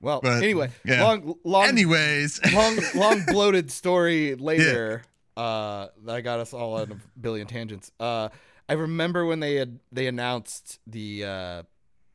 Well, 0.01 0.21
But, 0.23 0.43
anyway, 0.43 0.71
yeah. 0.85 1.03
long 1.03 1.35
long 1.45 1.65
Anyways, 1.67 2.41
long 2.53 2.79
long 2.95 3.25
bloated 3.29 3.71
story 3.71 4.35
later 4.35 5.03
uh 5.37 5.89
that 6.05 6.21
got 6.23 6.39
us 6.41 6.53
all 6.55 6.75
on 6.75 6.93
a 6.93 6.97
billion 7.21 7.45
tangents 7.45 7.91
uh 7.99 8.29
i 8.69 8.73
remember 8.75 9.27
when 9.27 9.41
they 9.41 9.57
had 9.57 9.81
they 9.91 10.07
announced 10.07 10.79
the 10.87 11.25
uh 11.25 11.63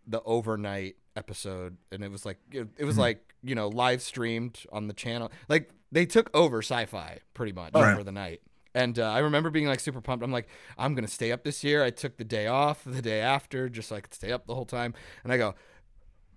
the 0.08 0.22
overnight 0.24 0.96
episode 1.18 1.76
and 1.92 2.02
it 2.02 2.10
was 2.10 2.26
like 2.26 2.38
it, 2.54 2.66
it 2.78 2.86
was 2.86 2.96
Mhm. 2.96 3.00
like 3.00 3.29
you 3.44 3.56
know 3.56 3.68
live 3.68 4.02
streamed 4.02 4.64
on 4.72 4.88
the 4.88 4.94
channel. 4.94 5.32
Like 5.48 5.70
they 5.92 6.06
took 6.06 6.30
over 6.36 6.60
sci-fi 6.62 7.20
pretty 7.34 7.52
much 7.54 7.74
Right. 7.74 7.98
for 7.98 8.04
the 8.04 8.12
night. 8.12 8.42
And 8.76 9.00
uh, 9.00 9.10
i 9.10 9.20
remember 9.20 9.50
being 9.50 9.66
like 9.68 9.80
super 9.80 10.02
pumped. 10.02 10.24
I'm 10.24 10.32
like 10.32 10.48
i'm 10.78 10.94
gonna 10.96 11.08
stay 11.08 11.32
up 11.32 11.44
this 11.44 11.64
year. 11.64 11.84
I 11.84 11.90
took 11.90 12.18
the 12.18 12.24
day 12.24 12.46
off 12.48 12.84
the 12.86 13.02
day 13.02 13.22
after 13.22 13.68
just 13.70 13.90
so 13.90 13.96
i 13.96 14.02
could 14.02 14.14
stay 14.14 14.32
up 14.32 14.46
the 14.46 14.54
whole 14.56 14.66
time. 14.66 14.94
And 15.24 15.34
i 15.34 15.38
go 15.38 15.56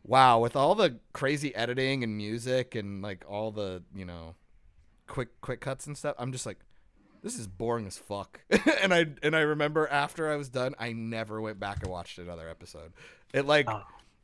wow 0.04 0.38
with 0.40 0.56
all 0.56 0.74
the 0.74 0.98
crazy 1.12 1.54
editing 1.54 2.02
and 2.02 2.16
music 2.16 2.74
and 2.74 3.02
like 3.02 3.24
all 3.28 3.50
the 3.52 3.82
you 3.94 4.04
know 4.04 4.34
quick 5.06 5.40
quick 5.40 5.60
cuts 5.60 5.86
and 5.86 5.96
stuff 5.96 6.16
i'm 6.18 6.32
just 6.32 6.46
like 6.46 6.58
this 7.22 7.38
is 7.38 7.46
boring 7.46 7.86
as 7.86 7.98
fuck. 7.98 8.40
And 8.82 8.92
i 8.92 9.06
and 9.22 9.36
i 9.36 9.40
remember 9.40 9.86
after 9.88 10.28
i 10.32 10.34
was 10.36 10.48
done 10.48 10.74
i 10.78 10.92
never 10.92 11.40
went 11.40 11.60
back 11.60 11.78
and 11.82 11.90
watched 11.90 12.18
another 12.18 12.48
episode. 12.48 12.92
It 13.32 13.46
like 13.46 13.68
Oh. 13.70 13.82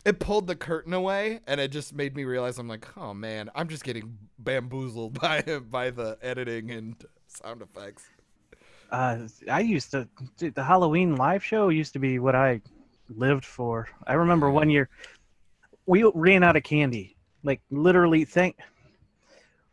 It 0.09 0.19
pulled 0.19 0.47
the 0.47 0.57
curtain 0.57 0.93
away 0.95 1.41
and 1.47 1.61
it 1.61 1.71
just 1.71 1.95
made 1.95 2.17
me 2.17 2.25
realize 2.25 2.59
i'm 2.59 2.69
like 2.69 2.87
oh 2.97 3.13
man 3.15 3.51
i'm 3.55 3.69
just 3.69 3.85
getting 3.85 4.17
bamboozled 4.39 5.19
by 5.21 5.43
by 5.71 5.91
the 5.91 6.17
editing 6.23 6.71
and 6.71 7.05
sound 7.27 7.63
effects 7.63 8.05
Uh, 8.91 9.19
I 9.51 9.61
used 9.61 9.91
to 9.91 10.09
dude, 10.39 10.55
the 10.55 10.65
Halloween 10.65 11.17
live 11.17 11.45
show 11.45 11.69
used 11.69 11.93
to 11.93 11.99
be 11.99 12.19
what 12.19 12.35
I 12.35 12.63
lived 13.11 13.45
for. 13.45 13.87
I 14.07 14.15
remember 14.15 14.51
one 14.51 14.71
year 14.71 14.89
we 15.85 16.11
ran 16.15 16.43
out 16.43 16.57
of 16.57 16.63
candy, 16.63 17.15
like 17.43 17.61
literally. 17.71 18.25
Think 18.25 18.57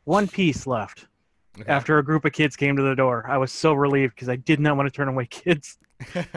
one 0.04 0.28
piece 0.28 0.68
left 0.68 1.08
Okay. 1.58 1.72
after 1.72 1.98
a 1.98 2.04
group 2.04 2.26
of 2.26 2.34
kids 2.34 2.58
came 2.58 2.76
to 2.76 2.84
the 2.84 2.96
door. 2.96 3.26
I 3.30 3.38
was 3.38 3.54
so 3.54 3.72
relieved 3.74 4.16
because 4.16 4.28
I 4.28 4.36
did 4.36 4.60
not 4.60 4.76
want 4.76 4.88
to 4.92 4.96
turn 4.98 5.08
away 5.08 5.26
kids. 5.44 5.78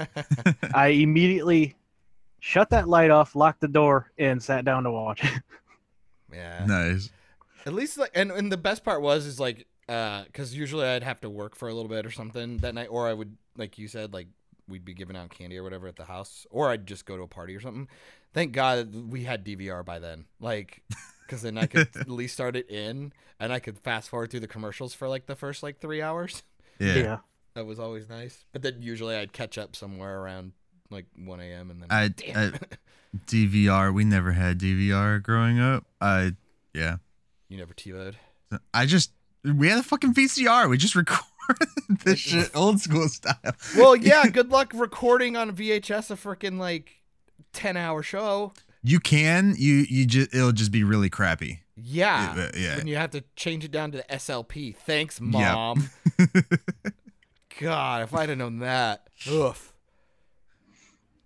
I 0.73 0.89
immediately 0.89 1.75
shut 2.41 2.71
that 2.71 2.89
light 2.89 3.11
off, 3.11 3.35
locked 3.35 3.61
the 3.61 3.69
door, 3.69 4.11
and 4.19 4.43
sat 4.43 4.65
down 4.65 4.85
to 4.85 4.91
watch 4.91 5.25
it. 5.25 5.43
Yeah. 6.31 6.67
Nice. 6.67 7.09
At 7.65 7.73
least 7.73 7.97
like 7.97 8.11
and, 8.15 8.31
and 8.31 8.53
the 8.53 8.59
best 8.59 8.85
part 8.85 9.01
was 9.01 9.25
is 9.25 9.41
like 9.41 9.67
uh 9.89 10.25
cuz 10.35 10.55
usually 10.55 10.85
I'd 10.87 11.03
have 11.03 11.23
to 11.23 11.31
work 11.31 11.57
for 11.57 11.69
a 11.69 11.75
little 11.75 11.89
bit 11.89 12.05
or 12.05 12.11
something 12.11 12.59
that 12.59 12.75
night 12.75 12.89
or 12.91 13.09
I 13.09 13.15
would 13.15 13.39
like 13.57 13.79
you 13.79 13.89
said 13.89 14.13
like 14.13 14.29
we'd 14.69 14.85
be 14.85 14.93
giving 14.93 15.17
out 15.17 15.31
candy 15.31 15.57
or 15.57 15.63
whatever 15.63 15.89
at 15.89 15.97
the 15.97 16.05
house 16.05 16.47
or 16.51 16.69
I'd 16.69 16.87
just 16.87 17.07
go 17.07 17.17
to 17.17 17.23
a 17.23 17.29
party 17.29 17.57
or 17.57 17.61
something. 17.61 17.89
Thank 18.35 18.53
God 18.53 19.11
we 19.11 19.25
had 19.25 19.43
DVR 19.43 19.83
by 19.83 19.99
then. 19.99 20.27
Like 20.39 20.83
cuz 21.29 21.41
then 21.41 21.57
I 21.57 21.65
could 21.65 21.89
at 21.97 22.11
least 22.11 22.35
start 22.35 22.55
it 22.55 22.69
in 22.69 23.15
and 23.41 23.51
I 23.51 23.59
could 23.59 23.79
fast 23.79 24.11
forward 24.11 24.31
through 24.31 24.41
the 24.41 24.49
commercials 24.49 24.93
for 24.93 25.09
like 25.09 25.25
the 25.25 25.35
first 25.35 25.63
like 25.63 25.81
3 25.81 26.03
hours. 26.03 26.43
Yeah. 26.79 27.21
That 27.55 27.65
was 27.65 27.79
always 27.79 28.07
nice. 28.09 28.45
But 28.53 28.61
then 28.61 28.83
usually 28.83 29.17
I'd 29.17 29.33
catch 29.33 29.57
up 29.57 29.75
somewhere 29.75 30.21
around 30.21 30.53
like 30.91 31.07
1 31.17 31.41
a.m. 31.41 31.71
and 31.71 31.83
then 31.83 31.89
I, 31.91 32.09
damn. 32.09 32.55
I 32.55 32.77
DVR. 33.27 33.93
We 33.93 34.05
never 34.05 34.33
had 34.33 34.59
DVR 34.59 35.23
growing 35.23 35.59
up. 35.59 35.85
I 36.01 36.33
yeah. 36.75 36.97
you 37.49 37.57
never 37.59 37.75
TiVoed. 37.75 38.15
I 38.73 38.87
just 38.87 39.13
we 39.45 39.69
had 39.69 39.79
a 39.79 39.83
fucking 39.83 40.15
VCR. 40.15 40.69
We 40.69 40.77
just 40.77 40.95
recorded 40.95 41.69
this 42.05 42.19
shit 42.19 42.51
old 42.55 42.81
school 42.81 43.09
style. 43.09 43.37
Well, 43.77 43.97
yeah, 43.97 44.27
good 44.29 44.51
luck 44.51 44.73
recording 44.75 45.37
on 45.37 45.55
VHS 45.55 46.11
a 46.11 46.15
freaking 46.15 46.59
like 46.59 47.03
10 47.53 47.77
hour 47.77 48.03
show. 48.03 48.53
You 48.83 49.01
can. 49.01 49.55
You 49.57 49.87
you 49.89 50.07
just 50.07 50.35
it'll 50.35 50.53
just 50.53 50.71
be 50.71 50.85
really 50.85 51.11
crappy. 51.11 51.61
Yeah. 51.77 52.37
Yeah, 52.37 52.51
yeah. 52.57 52.77
When 52.77 52.87
you 52.87 52.97
have 52.97 53.11
to 53.11 53.23
change 53.37 53.65
it 53.65 53.71
down 53.71 53.93
to 53.93 53.99
the 53.99 54.05
SLP. 54.05 54.75
Thanks, 54.77 55.21
Yep. 55.21 55.31
mom. 55.31 55.91
God, 57.61 58.03
if 58.03 58.15
I'd 58.15 58.29
have 58.29 58.39
known 58.39 58.59
that. 58.61 59.09
Oof. 59.29 59.73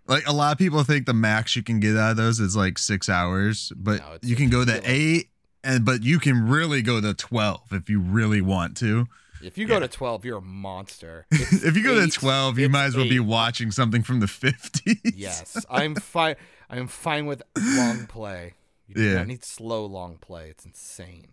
Like 0.06 0.26
a 0.26 0.32
lot 0.32 0.52
of 0.52 0.58
people 0.58 0.82
think 0.84 1.06
the 1.06 1.14
max 1.14 1.54
you 1.56 1.62
can 1.62 1.78
get 1.80 1.96
out 1.96 2.12
of 2.12 2.16
those 2.16 2.40
is 2.40 2.56
like 2.56 2.76
six 2.78 3.08
hours, 3.08 3.72
but 3.76 4.00
No, 4.00 4.18
you 4.22 4.36
can 4.36 4.48
go 4.50 4.64
to 4.64 4.80
eight, 4.84 5.28
and 5.62 5.84
but 5.84 6.02
you 6.02 6.18
can 6.18 6.48
really 6.48 6.82
go 6.82 7.00
to 7.00 7.14
twelve 7.14 7.60
if 7.72 7.88
you 7.88 8.00
really 8.00 8.40
want 8.40 8.76
to. 8.78 9.06
If 9.42 9.58
you 9.58 9.66
go 9.66 9.74
Yeah. 9.74 9.80
to 9.80 9.88
12, 9.88 10.24
you're 10.24 10.38
a 10.38 10.40
monster. 10.40 11.26
If 11.32 11.76
you 11.76 11.82
go 11.82 12.00
eight. 12.00 12.12
to 12.12 12.18
twelve, 12.18 12.58
you 12.58 12.68
might 12.68 12.84
as 12.86 12.96
well 12.96 13.08
be 13.08 13.18
watching 13.20 13.70
something 13.72 14.02
from 14.02 14.20
the 14.20 14.28
fifties. 14.28 14.98
Yes, 15.16 15.64
I'm 15.70 15.94
fine. 15.96 16.36
I'm 16.70 16.86
fine 16.88 17.26
with 17.26 17.42
long 17.56 18.06
play. 18.08 18.54
You 18.88 19.02
Yeah. 19.04 19.20
I 19.20 19.24
need 19.24 19.44
slow 19.44 19.84
long 19.86 20.18
play. 20.18 20.48
It's 20.50 20.64
insane. 20.64 21.28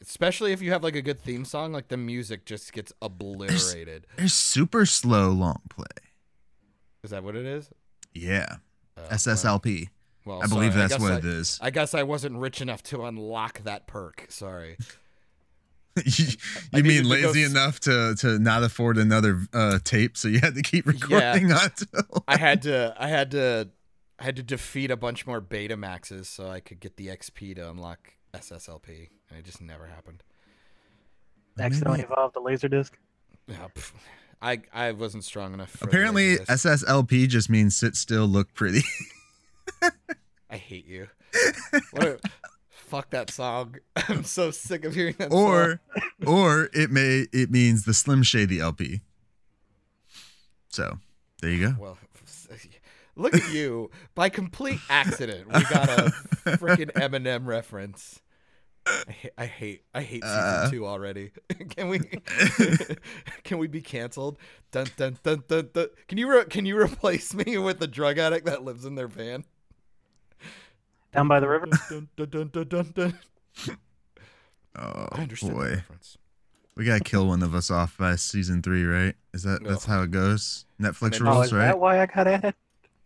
Especially 0.00 0.52
if 0.52 0.62
you 0.62 0.70
have 0.70 0.84
like 0.84 0.94
a 0.94 1.02
good 1.02 1.18
theme 1.20 1.44
song, 1.44 1.72
like 1.72 1.88
the 1.88 1.96
music 1.96 2.44
just 2.44 2.72
gets 2.72 2.92
obliterated. 3.02 4.06
There's 4.16 4.32
super 4.32 4.86
slow 4.86 5.30
long 5.30 5.60
play. 5.68 5.86
Is 7.02 7.10
that 7.10 7.22
what 7.24 7.34
it 7.36 7.46
is? 7.46 7.68
Yeah, 8.14 8.56
Uh, 8.96 9.02
SSLP. 9.10 9.88
Well, 10.24 10.42
I 10.42 10.46
believe 10.46 10.72
sorry, 10.72 10.82
that's 10.82 10.92
guess 10.94 11.00
what 11.02 11.12
I- 11.12 11.16
it 11.18 11.24
is. 11.24 11.58
I 11.60 11.70
guess 11.70 11.94
I 11.94 12.02
wasn't 12.04 12.36
rich 12.36 12.60
enough 12.60 12.82
to 12.84 13.04
unlock 13.04 13.62
that 13.64 13.86
perk. 13.88 14.26
Sorry. 14.28 14.76
you 16.04 16.26
you 16.72 16.82
needed 16.82 16.84
mean 16.84 17.02
to 17.02 17.20
go 17.22 17.28
lazy 17.28 17.42
s- 17.44 17.50
enough 17.50 17.80
to 17.80 18.14
to 18.20 18.38
not 18.38 18.62
afford 18.62 18.96
another 18.98 19.40
uh, 19.52 19.78
tape, 19.84 20.16
so 20.16 20.28
you 20.28 20.38
had 20.40 20.54
to 20.54 20.62
keep 20.62 20.86
recording 20.86 21.50
until. 21.52 22.24
I 22.28 22.36
had 22.36 22.62
to 22.62 22.94
I 22.96 23.08
had 23.08 23.30
to 23.32 23.68
I 24.18 24.24
had 24.24 24.36
to 24.36 24.42
defeat 24.42 24.90
a 24.92 24.96
bunch 24.96 25.26
more 25.26 25.40
Betamaxes 25.42 26.26
so 26.26 26.48
I 26.48 26.60
could 26.60 26.78
get 26.80 26.96
the 26.96 27.08
XP 27.08 27.56
to 27.56 27.68
unlock 27.68 28.14
SSLP. 28.32 29.08
And 29.28 29.38
it 29.38 29.44
just 29.44 29.60
never 29.60 29.86
happened. 29.86 30.22
Accidentally 31.58 32.00
evolved 32.02 32.34
the 32.36 32.40
laser 32.40 32.68
disc. 32.68 32.96
Yeah, 33.48 33.66
pff, 33.74 33.92
I 34.42 34.60
I 34.72 34.92
wasn't 34.92 35.24
strong 35.24 35.54
enough. 35.54 35.80
Apparently, 35.80 36.36
SSLP 36.36 37.28
just 37.28 37.48
means 37.48 37.76
sit 37.76 37.96
still, 37.96 38.26
look 38.26 38.52
pretty. 38.52 38.82
I 40.50 40.56
hate 40.56 40.86
you. 40.86 41.08
What 41.92 42.04
a, 42.04 42.18
fuck 42.92 43.08
that 43.10 43.30
song. 43.30 43.76
I'm 43.96 44.22
so 44.22 44.50
sick 44.50 44.84
of 44.84 44.94
hearing 44.94 45.14
that 45.16 45.32
or, 45.32 45.80
or 46.26 46.68
it 46.74 46.90
may 46.90 47.26
it 47.32 47.50
means 47.50 47.86
the 47.86 47.94
Slim 47.94 48.22
Shady 48.22 48.60
LP. 48.60 49.00
So 50.68 50.98
there 51.40 51.50
you 51.50 51.68
go. 51.68 51.76
Well, 51.78 51.98
look 53.16 53.34
at 53.34 53.50
you. 53.50 53.90
By 54.14 54.28
complete 54.28 54.80
accident, 54.90 55.46
we 55.46 55.62
got 55.62 55.88
a 55.88 56.02
freaking 56.58 56.92
Eminem 56.92 57.46
reference. 57.46 58.20
I 58.84 59.10
hate, 59.12 59.32
I 59.38 59.46
hate, 59.46 59.82
I 59.94 60.02
hate 60.02 60.24
season 60.24 60.38
Uh. 60.38 60.70
two 60.70 60.86
already. 60.86 61.30
can 61.70 61.88
we, 61.88 62.00
can 63.44 63.58
we 63.58 63.66
be 63.68 63.80
canceled? 63.80 64.38
Dun 64.72 64.86
dun 64.96 65.18
dun 65.22 65.44
dun 65.48 65.68
dun. 65.72 65.86
Can 66.08 66.18
you 66.18 66.28
re- 66.30 66.44
can 66.46 66.66
you 66.66 66.76
replace 66.80 67.32
me 67.34 67.58
with 67.58 67.78
the 67.78 67.86
drug 67.86 68.18
addict 68.18 68.46
that 68.46 68.64
lives 68.64 68.84
in 68.84 68.94
their 68.96 69.06
van? 69.08 69.44
Down 71.12 71.28
by 71.28 71.40
the 71.40 71.48
river. 71.48 71.66
Dun 71.88 72.08
dun 72.16 72.28
dun 72.28 72.48
dun 72.48 72.68
dun 72.68 72.92
dun. 72.94 73.18
Oh 74.76 75.08
I 75.12 75.22
understand 75.22 75.52
the 75.52 75.56
boy, 75.56 75.70
reference. 75.74 76.16
we 76.76 76.84
gotta 76.86 77.04
kill 77.04 77.28
one 77.28 77.42
of 77.42 77.54
us 77.54 77.70
off 77.70 77.96
by 77.98 78.16
season 78.16 78.62
three, 78.62 78.84
right? 78.84 79.14
Is 79.34 79.42
that 79.42 79.62
that's 79.62 79.84
how 79.84 80.02
it 80.02 80.10
goes? 80.10 80.64
Netflix 80.80 81.18
then- 81.18 81.28
Oh, 81.28 81.32
rules, 81.34 81.46
is 81.46 81.52
right? 81.52 81.66
that 81.66 81.78
why 81.78 82.00
I 82.00 82.06
got 82.06 82.26
added? 82.26 82.54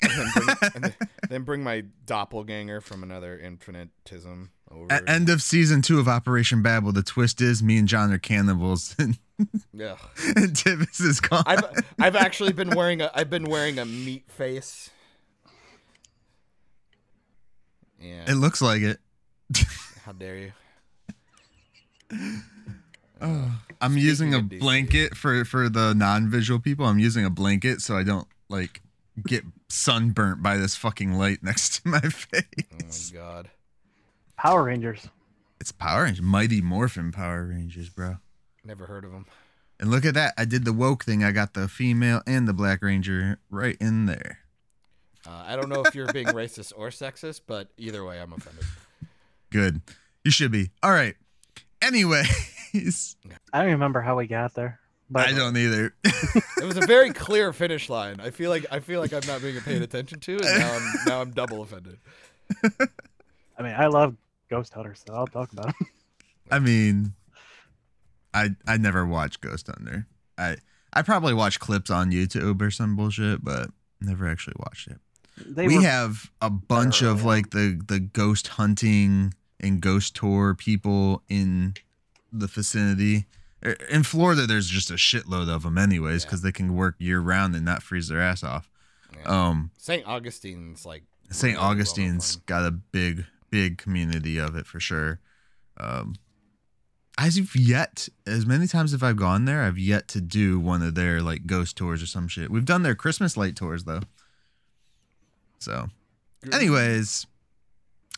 And 0.02 0.12
then 0.12 0.28
bring, 0.34 0.56
and 0.74 0.84
then, 0.84 0.94
then 1.30 1.42
bring 1.42 1.62
my 1.62 1.84
doppelganger 2.04 2.80
from 2.80 3.02
another 3.02 3.38
infinitism 3.38 4.48
over. 4.70 4.92
At 4.92 5.08
end 5.08 5.28
of 5.28 5.42
season 5.42 5.82
two 5.82 5.98
of 5.98 6.08
Operation 6.08 6.62
Babel, 6.62 6.92
the 6.92 7.02
twist 7.02 7.40
is 7.40 7.62
me 7.62 7.78
and 7.78 7.88
John 7.88 8.12
are 8.12 8.18
cannibals, 8.18 8.94
and, 8.98 9.18
yeah, 9.72 9.96
and 10.36 10.56
Tibbs 10.56 11.00
is 11.00 11.20
gone. 11.20 11.44
I've 11.46 11.64
I've 11.98 12.16
actually 12.16 12.52
been 12.52 12.70
wearing 12.70 13.00
a 13.00 13.10
I've 13.14 13.30
been 13.30 13.44
wearing 13.44 13.78
a 13.78 13.84
meat 13.84 14.30
face. 14.30 14.90
Yeah, 18.00 18.24
it 18.28 18.34
looks 18.34 18.60
like 18.60 18.82
it. 18.82 18.98
how 20.04 20.12
dare 20.12 20.36
you? 20.36 20.52
Oh, 23.18 23.50
I'm 23.80 23.92
Speaking 23.92 24.06
using 24.06 24.34
a 24.34 24.42
blanket 24.42 25.16
for 25.16 25.46
for 25.46 25.70
the 25.70 25.94
non-visual 25.94 26.60
people. 26.60 26.84
I'm 26.84 26.98
using 26.98 27.24
a 27.24 27.30
blanket 27.30 27.80
so 27.80 27.96
I 27.96 28.02
don't 28.02 28.28
like 28.50 28.82
get 29.26 29.42
sunburnt 29.68 30.42
by 30.42 30.56
this 30.56 30.76
fucking 30.76 31.12
light 31.14 31.42
next 31.42 31.82
to 31.82 31.88
my 31.88 32.00
face. 32.00 33.12
Oh 33.12 33.16
my 33.16 33.20
god, 33.20 33.50
Power 34.36 34.64
Rangers. 34.64 35.08
It's 35.60 35.72
Power 35.72 36.04
Rangers, 36.04 36.22
Mighty 36.22 36.60
Morphin 36.60 37.12
Power 37.12 37.46
Rangers, 37.46 37.88
bro. 37.88 38.16
never 38.64 38.86
heard 38.86 39.04
of 39.04 39.12
them. 39.12 39.26
And 39.80 39.90
look 39.90 40.04
at 40.04 40.14
that. 40.14 40.32
I 40.38 40.44
did 40.46 40.64
the 40.64 40.72
woke 40.72 41.04
thing. 41.04 41.22
I 41.22 41.32
got 41.32 41.54
the 41.54 41.68
female 41.68 42.22
and 42.26 42.48
the 42.48 42.54
Black 42.54 42.82
Ranger 42.82 43.38
right 43.50 43.76
in 43.80 44.06
there. 44.06 44.38
Uh, 45.26 45.44
I 45.46 45.56
don't 45.56 45.68
know 45.68 45.82
if 45.82 45.94
you're 45.94 46.10
being 46.12 46.26
racist 46.28 46.72
or 46.76 46.88
sexist, 46.88 47.42
but 47.46 47.68
either 47.76 48.04
way, 48.04 48.20
I'm 48.20 48.32
offended. 48.32 48.64
Good. 49.50 49.80
You 50.24 50.30
should 50.30 50.50
be. 50.52 50.70
All 50.82 50.92
right. 50.92 51.14
Anyways, 51.82 53.16
I 53.52 53.62
don't 53.62 53.72
remember 53.72 54.00
how 54.00 54.16
we 54.16 54.26
got 54.26 54.54
there. 54.54 54.80
But 55.08 55.28
I 55.28 55.32
don't 55.32 55.56
either. 55.56 55.94
It 56.58 56.64
was 56.64 56.78
a 56.78 56.86
very 56.86 57.12
clear 57.12 57.52
finish 57.52 57.88
line. 57.88 58.18
I 58.18 58.30
feel 58.30 58.50
like 58.50 58.66
I 58.72 58.80
feel 58.80 59.00
like 59.00 59.12
I'm 59.12 59.26
not 59.26 59.42
being 59.42 59.60
paid 59.60 59.82
attention 59.82 60.20
to, 60.20 60.32
and 60.32 60.58
now 60.58 60.74
I'm 60.74 60.94
now 61.06 61.20
I'm 61.20 61.30
double 61.30 61.62
offended. 61.62 61.98
I 63.58 63.62
mean, 63.62 63.74
I 63.76 63.86
love 63.86 64.16
Ghost 64.48 64.72
Hunters, 64.72 65.04
so 65.06 65.14
I'll 65.14 65.26
talk 65.26 65.52
about 65.52 65.66
them. 65.66 65.74
I 66.50 66.58
mean, 66.58 67.12
I 68.34 68.50
I 68.66 68.78
never 68.78 69.06
watched 69.06 69.42
Ghost 69.42 69.68
Hunter. 69.68 70.06
I 70.38 70.56
I 70.92 71.02
probably 71.02 71.34
watched 71.34 71.60
clips 71.60 71.90
on 71.90 72.10
YouTube 72.10 72.60
or 72.60 72.70
some 72.70 72.96
bullshit, 72.96 73.44
but 73.44 73.70
never 74.00 74.26
actually 74.26 74.56
watched 74.58 74.88
it. 74.88 74.98
They 75.36 75.66
we 75.66 75.76
were, 75.76 75.82
have 75.82 76.30
a 76.40 76.50
bunch 76.50 77.02
of 77.02 77.20
yeah. 77.20 77.26
like 77.26 77.50
the 77.50 77.80
the 77.86 78.00
ghost 78.00 78.48
hunting 78.48 79.34
and 79.60 79.80
ghost 79.80 80.16
tour 80.16 80.54
people 80.54 81.22
in 81.28 81.74
the 82.32 82.46
vicinity. 82.46 83.26
In 83.90 84.02
Florida, 84.02 84.46
there's 84.46 84.68
just 84.68 84.90
a 84.90 84.94
shitload 84.94 85.48
of 85.48 85.62
them, 85.64 85.76
anyways, 85.78 86.22
Yeah. 86.22 86.26
because 86.28 86.42
they 86.42 86.52
can 86.52 86.74
work 86.74 86.94
year 86.98 87.20
round 87.20 87.54
and 87.56 87.64
not 87.64 87.82
freeze 87.82 88.08
their 88.08 88.20
ass 88.20 88.42
off. 88.44 88.70
Yeah. 89.14 89.48
Um, 89.48 89.70
St. 89.78 90.06
Augustine's 90.06 90.84
like 90.86 91.04
St. 91.30 91.54
really 91.56 91.66
Augustine's 91.66 92.36
got 92.36 92.64
a 92.66 92.70
big, 92.70 93.24
big 93.50 93.78
community 93.78 94.38
of 94.38 94.54
it 94.56 94.66
for 94.66 94.78
sure. 94.80 95.20
Um, 95.78 96.14
I've 97.18 97.56
yet, 97.56 98.08
as 98.26 98.44
many 98.46 98.66
times 98.66 98.92
as 98.92 99.02
I've 99.02 99.16
gone 99.16 99.46
there, 99.46 99.62
I've 99.62 99.78
yet 99.78 100.06
to 100.08 100.20
do 100.20 100.60
one 100.60 100.82
of 100.82 100.94
their 100.94 101.22
like 101.22 101.46
ghost 101.46 101.76
tours 101.76 102.02
or 102.02 102.06
some 102.06 102.28
shit. 102.28 102.50
We've 102.50 102.64
done 102.64 102.82
their 102.82 102.94
Christmas 102.94 103.36
light 103.36 103.56
tours 103.56 103.84
though. 103.84 104.02
So, 105.58 105.88
anyways, 106.52 107.26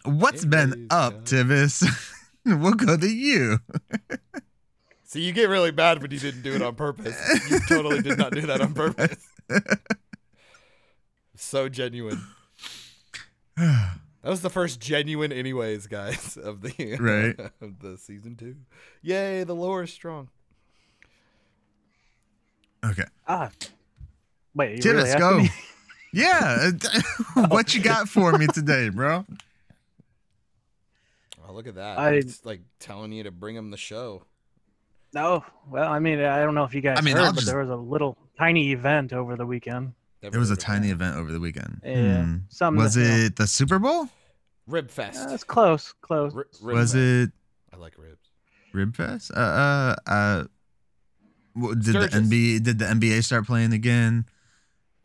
what's 0.04 0.44
been 0.44 0.72
Anyways, 0.72 0.86
up, 0.90 1.12
yeah. 1.14 1.20
Tivis? 1.20 2.14
we'll 2.44 2.72
go 2.72 2.96
to 2.96 3.08
you. 3.08 3.58
See, 5.10 5.22
you 5.22 5.32
get 5.32 5.48
really 5.48 5.70
bad 5.70 6.02
when 6.02 6.10
you 6.10 6.18
didn't 6.18 6.42
do 6.42 6.52
it 6.54 6.60
on 6.60 6.74
purpose. 6.74 7.16
You 7.50 7.60
totally 7.66 8.02
did 8.02 8.18
not 8.18 8.30
do 8.30 8.42
that 8.42 8.60
on 8.60 8.74
purpose. 8.74 9.16
so 11.34 11.66
genuine. 11.70 12.20
That 13.56 13.96
was 14.22 14.42
the 14.42 14.50
first 14.50 14.80
genuine, 14.80 15.32
anyways, 15.32 15.86
guys, 15.86 16.36
of 16.36 16.60
the 16.60 16.96
Right. 17.00 17.40
of 17.62 17.78
the 17.80 17.96
season 17.96 18.36
two. 18.36 18.56
Yay, 19.00 19.44
the 19.44 19.54
lore 19.54 19.84
is 19.84 19.90
strong. 19.94 20.28
Okay, 22.84 23.04
ah, 23.26 23.50
wait, 24.54 24.84
you 24.84 24.92
really 24.92 25.08
Tivis, 25.08 25.18
go. 25.18 25.38
me? 25.38 25.48
Yeah. 26.12 26.70
what 27.48 27.74
you 27.74 27.80
got 27.82 28.08
for 28.10 28.32
me 28.38 28.46
today, 28.46 28.88
bro? 28.90 29.24
Oh, 31.46 31.52
look 31.54 31.66
at 31.66 31.74
that! 31.76 31.98
I- 31.98 32.12
It's 32.16 32.44
like 32.44 32.60
telling 32.78 33.12
you 33.12 33.22
to 33.24 33.30
bring 33.30 33.56
him 33.56 33.70
the 33.70 33.76
show. 33.78 34.22
No, 35.14 35.44
well, 35.70 35.90
I 35.90 35.98
mean, 35.98 36.20
I 36.20 36.40
don't 36.42 36.54
know 36.54 36.64
if 36.64 36.74
you 36.74 36.80
guys 36.82 36.98
I 36.98 37.00
mean, 37.02 37.16
heard, 37.16 37.24
I'll 37.24 37.32
but 37.32 37.36
just- 37.40 37.46
there 37.46 37.58
was 37.60 37.70
a 37.70 37.76
little 37.76 38.16
tiny 38.36 38.72
event 38.72 39.12
over 39.12 39.36
the 39.36 39.46
weekend. 39.46 39.92
Never 40.22 40.32
There 40.32 40.40
was 40.40 40.50
a 40.50 40.56
tiny 40.56 40.88
that. 40.88 40.94
event 40.94 41.16
over 41.16 41.32
the 41.32 41.40
weekend. 41.40 41.80
Yeah, 41.84 42.24
Hmm. 42.24 42.36
something 42.48 42.82
Was 42.82 42.94
that, 42.94 43.00
know, 43.00 43.24
it 43.26 43.36
the 43.36 43.46
Super 43.46 43.78
Bowl? 43.78 44.08
Rib 44.66 44.90
Fest. 44.90 45.28
Uh, 45.28 45.32
it's 45.32 45.44
close, 45.44 45.94
close. 46.02 46.34
Ri- 46.34 46.44
rib 46.60 46.76
Was 46.76 46.92
fest. 46.92 46.96
it 47.02 47.30
I 47.72 47.76
like 47.76 47.94
ribs. 47.96 48.28
Rib 48.72 48.94
Fest? 48.96 49.30
Uh, 49.34 49.38
uh, 49.40 49.96
uh 50.06 50.44
w- 51.54 51.74
did 51.76 51.84
Sturgis. 51.90 52.10
the 52.12 52.18
NBA 52.20 52.62
did 52.62 52.78
the 52.78 52.84
NBA 52.86 53.22
start 53.24 53.46
playing 53.46 53.72
again? 53.72 54.26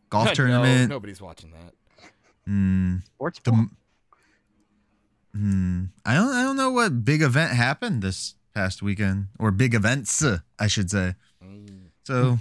Golf 0.10 0.26
No, 0.30 0.34
tournament. 0.34 0.90
nobody's 0.90 1.22
watching 1.22 1.52
that. 1.52 1.74
Hmm. 2.46 2.98
Sports 3.16 3.40
The, 3.44 3.52
ball. 3.52 3.68
hmm. 5.34 5.84
I 6.06 6.14
don't. 6.16 6.34
I 6.36 6.44
don't 6.44 6.58
know 6.58 6.72
what 6.72 7.06
big 7.06 7.22
event 7.22 7.54
happened 7.54 8.02
this 8.02 8.36
past 8.54 8.82
weekend, 8.82 9.28
or 9.40 9.52
big 9.52 9.74
events, 9.74 10.24
uh, 10.24 10.40
I 10.60 10.68
should 10.68 10.90
say. 10.92 11.16
Mm. 11.44 11.88
So, 12.04 12.40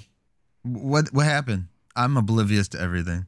what 0.62 1.12
what 1.12 1.26
happened? 1.26 1.66
I'm 1.97 2.16
oblivious 2.16 2.69
to 2.69 2.81
everything. 2.81 3.26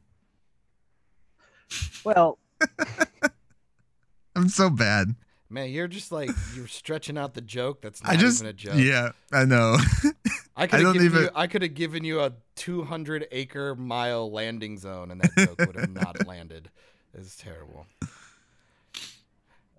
Well, 2.03 2.37
I'm 4.35 4.49
so 4.49 4.69
bad. 4.69 5.15
Man, 5.49 5.69
you're 5.69 5.87
just 5.87 6.11
like 6.11 6.29
you're 6.55 6.67
stretching 6.67 7.17
out 7.17 7.33
the 7.33 7.41
joke. 7.41 7.81
That's 7.81 8.03
not 8.03 8.11
I 8.13 8.15
just 8.17 8.41
even 8.41 8.49
a 8.49 8.53
joke. 8.53 8.73
yeah, 8.77 9.11
I 9.31 9.45
know. 9.45 9.77
I 10.57 10.67
could 10.67 10.79
I 10.79 10.83
have 10.83 10.93
given 10.93 11.05
even- 11.05 11.21
you. 11.23 11.29
I 11.35 11.47
could 11.47 11.61
have 11.61 11.73
given 11.73 12.03
you 12.03 12.21
a 12.21 12.33
200 12.55 13.27
acre 13.31 13.75
mile 13.75 14.31
landing 14.31 14.77
zone, 14.77 15.11
and 15.11 15.21
that 15.21 15.35
joke 15.37 15.59
would 15.59 15.75
have 15.75 15.93
not 15.93 16.25
landed. 16.27 16.69
It's 17.13 17.35
terrible. 17.37 17.85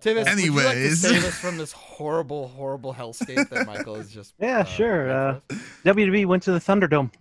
Tivis, 0.07 0.35
would 0.35 0.43
you 0.43 0.51
like 0.53 0.63
to 0.63 0.69
Anyways. 0.71 1.01
save 1.01 1.25
us 1.25 1.35
from 1.37 1.57
this 1.57 1.71
horrible, 1.71 2.47
horrible 2.49 2.93
hellscape 2.93 3.49
that 3.49 3.67
Michael 3.67 3.95
is 3.95 4.09
just. 4.11 4.33
Yeah, 4.39 4.59
uh, 4.59 4.63
sure, 4.63 5.05
read 5.05 5.11
uh. 5.11 5.39
WWE 5.85 6.25
went 6.25 6.43
to 6.43 6.51
the 6.51 6.59
Thunderdome. 6.59 7.11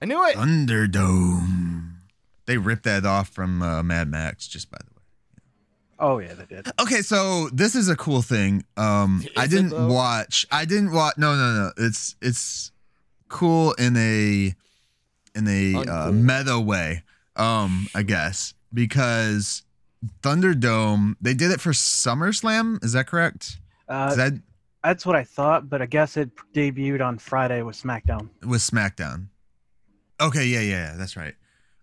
I 0.00 0.06
knew 0.06 0.24
it. 0.26 0.36
Thunderdome. 0.36 1.92
They 2.46 2.58
ripped 2.58 2.84
that 2.84 3.04
off 3.04 3.28
from 3.28 3.60
uh, 3.62 3.82
Mad 3.82 4.08
Max, 4.08 4.46
just 4.46 4.70
by 4.70 4.78
the 4.78 4.90
way. 4.90 4.96
Oh 5.98 6.18
yeah, 6.18 6.34
they 6.34 6.44
did. 6.44 6.68
Okay, 6.80 7.00
so 7.00 7.48
this 7.52 7.74
is 7.74 7.88
a 7.88 7.96
cool 7.96 8.22
thing. 8.22 8.64
Um, 8.76 9.22
Is 9.24 9.30
I 9.36 9.46
didn't 9.46 9.70
though? 9.70 9.88
watch. 9.88 10.46
I 10.52 10.64
didn't 10.64 10.92
watch. 10.92 11.16
No, 11.16 11.34
no, 11.34 11.54
no. 11.54 11.70
It's 11.78 12.16
it's 12.20 12.70
cool 13.28 13.72
in 13.74 13.96
a 13.96 14.54
in 15.34 15.48
a 15.48 15.74
uh, 15.90 16.12
meta 16.12 16.60
way. 16.60 17.02
Um, 17.34 17.86
I 17.94 18.02
guess 18.02 18.54
because 18.72 19.62
Thunderdome 20.22 21.14
they 21.20 21.34
did 21.34 21.50
it 21.50 21.60
for 21.60 21.70
SummerSlam. 21.70 22.82
Is 22.84 22.92
that 22.92 23.06
correct? 23.06 23.58
Uh, 23.88 24.14
that 24.14 24.32
that's 24.82 25.04
what 25.04 25.16
I 25.16 25.24
thought, 25.24 25.68
but 25.68 25.82
I 25.82 25.86
guess 25.86 26.16
it 26.16 26.30
debuted 26.54 27.04
on 27.04 27.18
Friday 27.18 27.62
with 27.62 27.80
SmackDown. 27.80 28.28
with 28.44 28.60
SmackDown. 28.60 29.28
Okay, 30.20 30.46
yeah, 30.46 30.60
yeah, 30.60 30.90
yeah, 30.90 30.94
that's 30.96 31.16
right. 31.16 31.34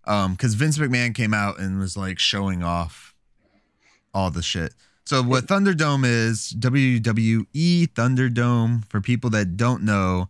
Um, 0.05 0.33
because 0.33 0.53
Vince 0.53 0.77
McMahon 0.77 1.13
came 1.13 1.33
out 1.33 1.59
and 1.59 1.79
was 1.79 1.95
like 1.95 2.19
showing 2.19 2.63
off 2.63 3.13
all 4.13 4.31
the 4.31 4.41
shit. 4.41 4.73
So 5.05 5.21
what 5.21 5.45
Thunderdome 5.45 6.05
is, 6.05 6.55
WWE 6.57 7.87
Thunderdome, 7.89 8.85
for 8.85 9.01
people 9.01 9.29
that 9.31 9.57
don't 9.57 9.83
know, 9.83 10.29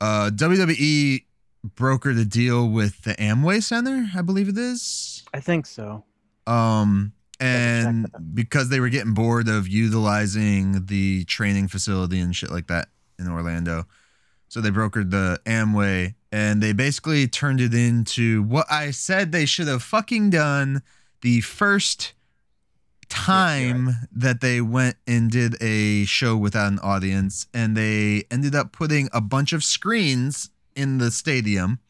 uh 0.00 0.30
WWE 0.32 1.24
brokered 1.76 2.20
a 2.20 2.24
deal 2.24 2.68
with 2.68 3.02
the 3.02 3.14
Amway 3.14 3.62
Center, 3.62 4.08
I 4.16 4.22
believe 4.22 4.48
it 4.48 4.58
is. 4.58 5.22
I 5.34 5.40
think 5.40 5.66
so. 5.66 6.04
Um 6.46 7.12
and 7.40 8.06
because 8.34 8.68
they 8.68 8.78
were 8.78 8.88
getting 8.88 9.14
bored 9.14 9.48
of 9.48 9.66
utilizing 9.66 10.86
the 10.86 11.24
training 11.24 11.66
facility 11.66 12.20
and 12.20 12.36
shit 12.36 12.52
like 12.52 12.68
that 12.68 12.88
in 13.18 13.28
Orlando. 13.28 13.84
So 14.48 14.60
they 14.60 14.70
brokered 14.70 15.10
the 15.10 15.40
Amway 15.44 16.14
and 16.30 16.62
they 16.62 16.72
basically 16.72 17.26
turned 17.26 17.60
it 17.60 17.74
into 17.74 18.42
what 18.44 18.70
I 18.70 18.90
said 18.92 19.32
they 19.32 19.46
should 19.46 19.66
have 19.66 19.82
fucking 19.82 20.30
done 20.30 20.82
the 21.22 21.40
first 21.40 22.12
time 23.08 23.90
that 24.12 24.40
they 24.40 24.60
went 24.60 24.96
and 25.06 25.30
did 25.30 25.60
a 25.60 26.04
show 26.04 26.36
without 26.36 26.72
an 26.72 26.78
audience 26.78 27.46
and 27.52 27.76
they 27.76 28.24
ended 28.30 28.54
up 28.54 28.72
putting 28.72 29.08
a 29.12 29.20
bunch 29.20 29.52
of 29.52 29.64
screens 29.64 30.50
in 30.76 30.98
the 30.98 31.10
stadium. 31.10 31.80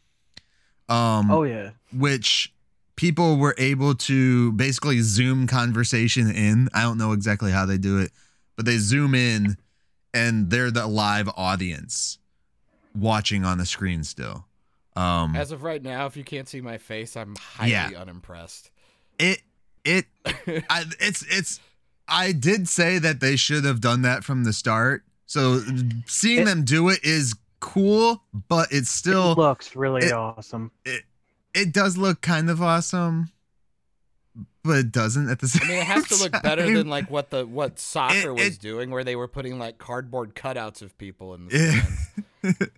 Um 0.88 1.30
Oh 1.30 1.42
yeah. 1.42 1.70
which 1.92 2.52
people 3.02 3.36
were 3.36 3.54
able 3.58 3.96
to 3.96 4.52
basically 4.52 5.00
zoom 5.00 5.48
conversation 5.48 6.30
in. 6.30 6.68
I 6.72 6.82
don't 6.82 6.98
know 6.98 7.10
exactly 7.12 7.50
how 7.50 7.66
they 7.66 7.76
do 7.76 7.98
it, 7.98 8.12
but 8.54 8.64
they 8.64 8.78
zoom 8.78 9.12
in 9.16 9.56
and 10.14 10.50
they're 10.50 10.70
the 10.70 10.86
live 10.86 11.28
audience 11.36 12.18
watching 12.94 13.44
on 13.44 13.58
the 13.58 13.66
screen 13.66 14.04
still. 14.04 14.44
Um 14.94 15.34
As 15.34 15.50
of 15.50 15.64
right 15.64 15.82
now, 15.82 16.06
if 16.06 16.16
you 16.16 16.22
can't 16.22 16.48
see 16.48 16.60
my 16.60 16.78
face, 16.78 17.16
I'm 17.16 17.34
highly 17.56 17.72
Yeah. 17.72 17.90
unimpressed. 17.98 18.70
it 19.18 19.40
it 19.84 20.06
I, 20.70 20.84
it's 21.00 21.22
it's 21.28 21.58
I 22.06 22.30
did 22.30 22.68
say 22.68 22.98
that 23.00 23.18
they 23.18 23.34
should 23.34 23.64
have 23.64 23.80
done 23.80 24.02
that 24.02 24.22
from 24.22 24.44
the 24.44 24.52
start. 24.52 25.02
So 25.26 25.60
seeing 26.06 26.42
It- 26.42 26.44
them 26.44 26.64
do 26.64 26.88
it 26.88 27.00
is 27.02 27.34
cool, 27.58 28.22
but 28.48 28.68
it's 28.70 28.90
still 28.90 29.32
it 29.32 29.38
looks 29.38 29.74
really 29.74 30.06
it- 30.06 30.12
awesome. 30.12 30.70
it 30.84 31.02
does 31.72 31.96
look 31.98 32.20
kind 32.22 32.48
of 32.48 32.62
awesome, 32.62 33.30
but 34.64 34.78
it 34.78 34.92
doesn't 34.92 35.28
at 35.28 35.40
the 35.40 35.48
same 35.48 35.62
I 35.64 35.68
mean, 35.68 35.78
it 35.78 35.86
has 35.86 36.06
to 36.08 36.16
look 36.16 36.42
better 36.42 36.62
time. 36.64 36.74
than 36.74 36.88
like 36.88 37.10
what 37.10 37.30
the 37.30 37.46
what 37.46 37.78
soccer 37.78 38.30
It- 38.30 38.34
was 38.34 38.42
it- 38.56 38.60
doing, 38.60 38.90
where 38.90 39.04
they 39.04 39.16
were 39.16 39.28
putting 39.28 39.58
like 39.58 39.78
cardboard 39.78 40.34
cutouts 40.34 40.80
of 40.82 40.96
people 40.98 41.34
in 41.34 41.46
the 41.48 41.58
stands. 41.58 42.20
it 42.42 42.70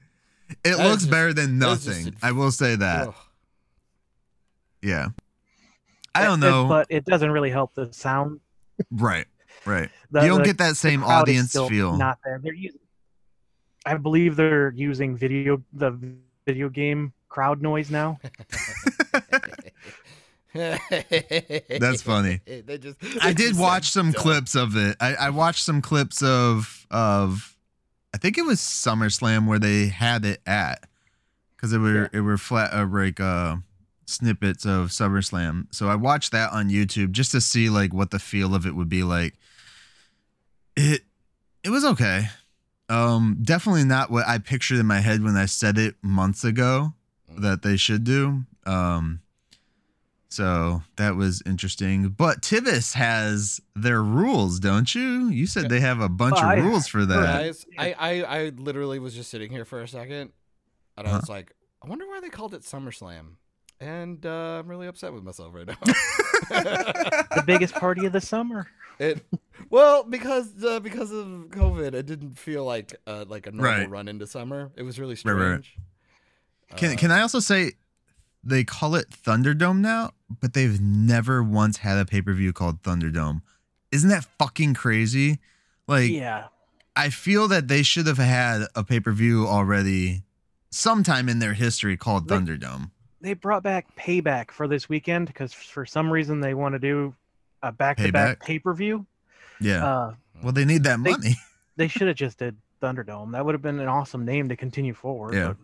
That 0.64 0.78
looks 0.78 1.02
just- 1.02 1.10
better 1.10 1.32
than 1.32 1.58
that 1.60 1.68
is 1.72 1.84
just 1.84 1.86
nothing. 1.88 2.06
inf- 2.14 2.24
I 2.24 2.32
will 2.32 2.50
say 2.50 2.76
that. 2.76 3.08
Ugh. 3.08 3.14
Yeah. 4.82 5.08
I 6.14 6.24
don't 6.24 6.42
it- 6.42 6.46
know. 6.46 6.68
but 6.68 6.86
it 6.90 7.04
doesn't 7.04 7.30
really 7.30 7.50
help 7.50 7.74
the 7.74 7.92
sound. 7.92 8.40
right. 8.90 9.26
Right. 9.64 9.90
The- 10.10 10.22
you 10.22 10.28
don't 10.28 10.38
the- 10.38 10.44
get 10.44 10.58
that 10.58 10.76
same 10.76 11.00
crowd 11.00 11.22
audience 11.22 11.52
feel. 11.52 11.96
Not 11.96 12.18
there. 12.24 12.38
They're 12.42 12.52
using. 12.54 12.80
I 13.86 13.96
believe 13.96 14.36
they're 14.36 14.70
using 14.76 15.16
video 15.16 15.62
the 15.72 15.98
video 16.46 16.68
game 16.68 17.12
crowd 17.34 17.60
noise 17.60 17.90
now. 17.90 18.20
That's 20.54 22.00
funny. 22.00 22.40
they 22.46 22.78
just. 22.78 22.96
I 23.20 23.32
did 23.32 23.48
just 23.48 23.60
watch 23.60 23.90
some 23.90 24.12
dumb. 24.12 24.22
clips 24.22 24.54
of 24.54 24.76
it. 24.76 24.96
I, 25.00 25.16
I 25.16 25.30
watched 25.30 25.64
some 25.64 25.82
clips 25.82 26.22
of 26.22 26.86
of 26.92 27.56
I 28.14 28.18
think 28.18 28.38
it 28.38 28.42
was 28.46 28.60
SummerSlam 28.60 29.48
where 29.48 29.58
they 29.58 29.88
had 29.88 30.24
it 30.24 30.42
at 30.46 30.84
because 31.56 31.72
it 31.72 31.78
were 31.78 32.08
it 32.12 32.20
were 32.20 32.38
flat 32.38 32.72
uh, 32.72 32.86
like 32.86 33.18
uh 33.18 33.56
snippets 34.06 34.64
of 34.64 34.90
SummerSlam. 34.90 35.66
So 35.74 35.88
I 35.88 35.96
watched 35.96 36.30
that 36.30 36.52
on 36.52 36.70
YouTube 36.70 37.10
just 37.10 37.32
to 37.32 37.40
see 37.40 37.68
like 37.68 37.92
what 37.92 38.12
the 38.12 38.20
feel 38.20 38.54
of 38.54 38.64
it 38.64 38.76
would 38.76 38.88
be 38.88 39.02
like. 39.02 39.34
It 40.76 41.02
it 41.64 41.70
was 41.70 41.84
okay. 41.84 42.28
Um 42.88 43.38
definitely 43.42 43.82
not 43.84 44.08
what 44.12 44.28
I 44.28 44.38
pictured 44.38 44.78
in 44.78 44.86
my 44.86 45.00
head 45.00 45.24
when 45.24 45.36
I 45.36 45.46
said 45.46 45.78
it 45.78 45.96
months 46.00 46.44
ago 46.44 46.94
that 47.40 47.62
they 47.62 47.76
should 47.76 48.04
do. 48.04 48.44
Um 48.66 49.20
so 50.28 50.82
that 50.96 51.14
was 51.14 51.42
interesting. 51.46 52.08
But 52.08 52.40
Tivis 52.42 52.94
has 52.94 53.60
their 53.76 54.02
rules, 54.02 54.58
don't 54.58 54.92
you? 54.92 55.28
You 55.28 55.46
said 55.46 55.68
they 55.68 55.78
have 55.80 56.00
a 56.00 56.08
bunch 56.08 56.38
Well, 56.42 56.50
I- 56.50 56.54
of 56.56 56.64
rules 56.64 56.88
for 56.88 57.04
that. 57.06 57.14
Guys, 57.24 57.64
I, 57.78 57.92
I 57.96 58.22
I 58.22 58.48
literally 58.48 58.98
was 58.98 59.14
just 59.14 59.30
sitting 59.30 59.50
here 59.52 59.64
for 59.64 59.80
a 59.80 59.86
second, 59.86 60.32
and 60.96 61.06
I 61.06 61.10
Huh? 61.10 61.18
was 61.20 61.28
like, 61.28 61.52
I 61.84 61.88
wonder 61.88 62.06
why 62.08 62.18
they 62.20 62.30
called 62.30 62.52
it 62.52 62.62
SummerSlam, 62.62 63.34
and 63.78 64.26
uh, 64.26 64.58
I'm 64.58 64.66
really 64.66 64.88
upset 64.88 65.12
with 65.12 65.22
myself 65.22 65.54
right 65.54 65.66
now. 65.68 65.76
The 66.50 67.42
biggest 67.46 67.74
party 67.74 68.04
of 68.06 68.12
the 68.12 68.20
summer. 68.20 68.66
it 68.98 69.24
well 69.70 70.02
because 70.04 70.52
uh, 70.64 70.80
because 70.80 71.10
of 71.12 71.26
COVID, 71.50 71.94
it 71.94 72.06
didn't 72.06 72.38
feel 72.38 72.64
like 72.64 72.94
uh, 73.06 73.24
like 73.28 73.46
a 73.46 73.52
normal 73.52 73.78
Right. 73.82 73.88
run 73.90 74.08
into 74.08 74.26
summer. 74.26 74.72
It 74.76 74.82
was 74.82 74.98
really 74.98 75.16
Right, 75.24 75.32
right. 75.32 75.64
Can 76.76 76.92
Uh, 76.92 76.96
can 76.96 77.10
I 77.10 77.20
also 77.20 77.40
say 77.40 77.72
they 78.42 78.64
call 78.64 78.94
it 78.94 79.08
Thunderdome 79.10 79.78
now, 79.78 80.10
but 80.40 80.52
they've 80.52 80.80
never 80.80 81.42
once 81.42 81.78
had 81.78 81.98
a 81.98 82.04
pay-per-view 82.04 82.52
called 82.52 82.82
Thunderdome. 82.82 83.42
Isn't 83.90 84.10
that 84.10 84.24
fucking 84.38 84.74
crazy? 84.74 85.38
Like 85.86 86.10
Yeah. 86.10 86.48
I 86.96 87.10
feel 87.10 87.48
that 87.48 87.68
they 87.68 87.82
should 87.82 88.06
have 88.06 88.18
had 88.18 88.66
a 88.74 88.84
pay-per-view 88.84 89.46
already 89.46 90.22
sometime 90.70 91.28
in 91.28 91.38
their 91.38 91.54
history 91.54 91.96
called 91.96 92.28
They- 92.28 92.36
Thunderdome. 92.36 92.90
They 93.20 93.32
brought 93.34 93.62
back 93.62 93.86
Payback 93.96 94.50
for 94.50 94.68
this 94.68 94.88
weekend 94.88 95.28
because 95.28 95.52
for 95.54 95.86
some 95.86 96.10
reason 96.10 96.40
they 96.40 96.52
want 96.52 96.74
to 96.74 96.78
do 96.78 97.14
a 97.62 97.72
back-to-back 97.72 98.38
Payback? 98.40 98.46
pay-per-view. 98.46 99.06
Yeah. 99.60 99.84
Uh, 99.86 100.14
well, 100.42 100.52
they 100.52 100.66
need 100.66 100.84
that 100.84 101.02
they- 101.02 101.10
money. 101.12 101.36
they 101.76 101.88
should 101.88 102.06
have 102.08 102.16
just 102.16 102.38
did 102.38 102.56
Thunderdome. 102.82 103.32
That 103.32 103.46
would 103.46 103.54
have 103.54 103.62
been 103.62 103.80
an 103.80 103.88
awesome 103.88 104.24
name 104.26 104.50
to 104.50 104.56
continue 104.56 104.92
forward. 104.92 105.32
Yeah. 105.34 105.48
but 105.48 105.56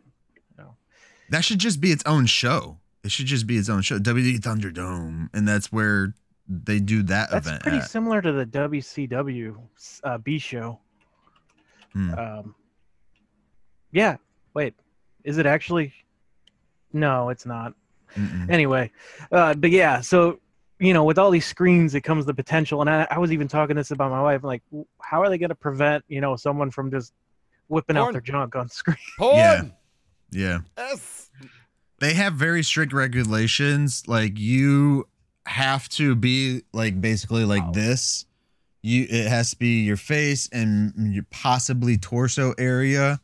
That 1.31 1.45
should 1.45 1.59
just 1.59 1.81
be 1.81 1.91
its 1.91 2.03
own 2.07 2.27
show. 2.27 2.79
It 3.03 3.11
should 3.11 3.27
just 3.27 3.47
be 3.47 3.57
its 3.57 3.69
own 3.69 3.83
show, 3.83 3.99
WWE 3.99 4.39
Thunderdome, 4.41 5.31
and 5.33 5.49
that's 5.49 5.73
where 5.73 6.15
they 6.47 6.81
do 6.81 7.03
that 7.05 7.31
That's 7.31 7.47
event. 7.47 7.63
pretty 7.63 7.79
at. 7.79 7.89
similar 7.89 8.21
to 8.21 8.33
the 8.33 8.45
WCW 8.45 9.57
uh, 10.05 10.19
B 10.19 10.39
show. 10.39 10.81
Hmm. 11.93 12.15
Um, 12.15 12.55
yeah. 13.93 14.17
Wait, 14.55 14.75
is 15.25 15.39
it 15.39 15.47
actually? 15.47 15.95
No, 16.93 17.29
it's 17.29 17.47
not. 17.47 17.75
Mm-mm. 18.17 18.51
Anyway, 18.51 18.91
uh, 19.31 19.55
but 19.55 19.71
yeah, 19.71 20.01
so 20.01 20.41
you 20.81 20.93
know, 20.93 21.05
with 21.05 21.19
all 21.19 21.31
these 21.31 21.47
screens, 21.47 21.95
it 21.95 22.01
comes 22.01 22.27
the 22.27 22.35
potential. 22.35 22.81
And 22.81 22.91
I, 22.91 23.07
I 23.11 23.19
was 23.19 23.31
even 23.33 23.47
talking 23.47 23.77
this 23.77 23.93
about 23.93 24.11
my 24.11 24.21
wife. 24.21 24.43
Like, 24.43 24.63
how 25.01 25.23
are 25.23 25.29
they 25.29 25.39
going 25.39 25.51
to 25.51 25.55
prevent 25.55 26.05
you 26.09 26.21
know 26.21 26.35
someone 26.37 26.71
from 26.73 26.91
just 26.91 27.13
whipping 27.69 27.97
out 27.97 28.13
their 28.13 28.21
junk 28.21 28.57
on 28.57 28.69
screen? 28.69 28.97
Porn. 29.19 29.37
Yeah. 29.37 29.63
Yeah. 30.33 30.59
Yes. 30.79 31.31
they 32.01 32.15
have 32.15 32.35
very 32.35 32.63
strict 32.63 32.93
regulations 32.93 34.03
like 34.07 34.39
you 34.39 35.07
have 35.47 35.89
to 35.91 36.15
be 36.15 36.63
like 36.73 37.01
basically 37.01 37.45
like 37.45 37.63
Wow. 37.65 37.73
this 37.73 38.27
you 38.83 39.07
it 39.11 39.29
has 39.29 39.51
to 39.51 39.57
be 39.57 39.83
your 39.83 39.97
face 39.97 40.49
and 40.53 41.13
your 41.15 41.25
possibly 41.31 41.99
torso 41.99 42.55
area 42.59 43.21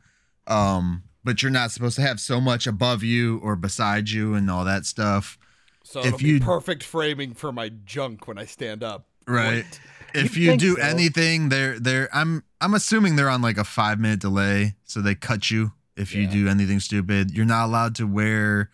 um 0.47 1.03
but 1.25 1.42
you're 1.42 1.51
not 1.51 1.71
supposed 1.73 1.97
to 1.97 2.03
have 2.03 2.21
so 2.21 2.40
much 2.40 2.66
above 2.66 3.03
you 3.03 3.38
or 3.38 3.57
beside 3.57 4.09
you 4.09 4.35
and 4.35 4.51
all 4.51 4.64
that 4.64 4.85
stuff 4.87 5.38
So 5.85 6.01
If 6.05 6.21
you- 6.23 6.40
perfect 6.40 6.83
framing 6.83 7.35
for 7.35 7.53
my 7.53 7.69
junk 7.85 8.27
when 8.29 8.38
I 8.38 8.45
stand 8.45 8.83
up. 8.83 9.07
right 9.27 9.64
Great. 10.12 10.25
if 10.25 10.37
You'd 10.37 10.61
you 10.62 10.75
do 10.75 10.77
so. 10.77 10.83
anything 10.83 11.49
they're 11.49 11.79
they're 11.81 12.09
i'm 12.14 12.42
i'm 12.61 12.75
assuming 12.75 13.16
they're 13.16 13.29
on 13.31 13.42
like 13.42 13.59
a 13.59 13.64
five 13.64 13.99
minute 14.01 14.21
delay 14.21 14.75
so 14.85 15.01
they 15.01 15.14
cut 15.14 15.51
you 15.51 15.73
if 15.96 16.14
you 16.14 16.26
do 16.26 16.48
anything 16.48 16.80
stupid. 16.80 17.30
You're 17.30 17.46
not 17.46 17.66
allowed 17.66 17.94
to 17.96 18.06
wear 18.06 18.70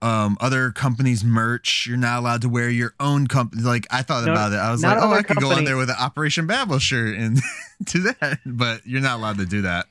um 0.00 0.36
other 0.40 0.70
companies 0.72 1.22
merch. 1.24 1.86
You're 1.88 1.96
not 1.96 2.18
allowed 2.18 2.42
to 2.42 2.48
wear 2.48 2.68
your 2.70 2.94
own 2.98 3.28
company 3.28 3.62
like 3.62 3.86
i 3.90 4.02
thought 4.02 4.24
No, 4.24 4.32
about 4.32 4.52
it. 4.52 4.56
I 4.56 4.72
was 4.72 4.82
like 4.82 4.98
oh 5.00 5.12
i 5.12 5.22
could 5.22 5.36
go 5.36 5.52
on 5.52 5.64
there 5.64 5.76
with 5.76 5.90
an 5.90 5.96
operation 5.98 6.46
babel 6.46 6.78
shirt 6.80 7.16
and 7.16 7.38
do 7.84 8.00
that 8.20 8.40
but 8.44 8.84
you're 8.86 9.00
not 9.00 9.18
allowed 9.18 9.38
to 9.38 9.46
do 9.46 9.62
that. 9.62 9.86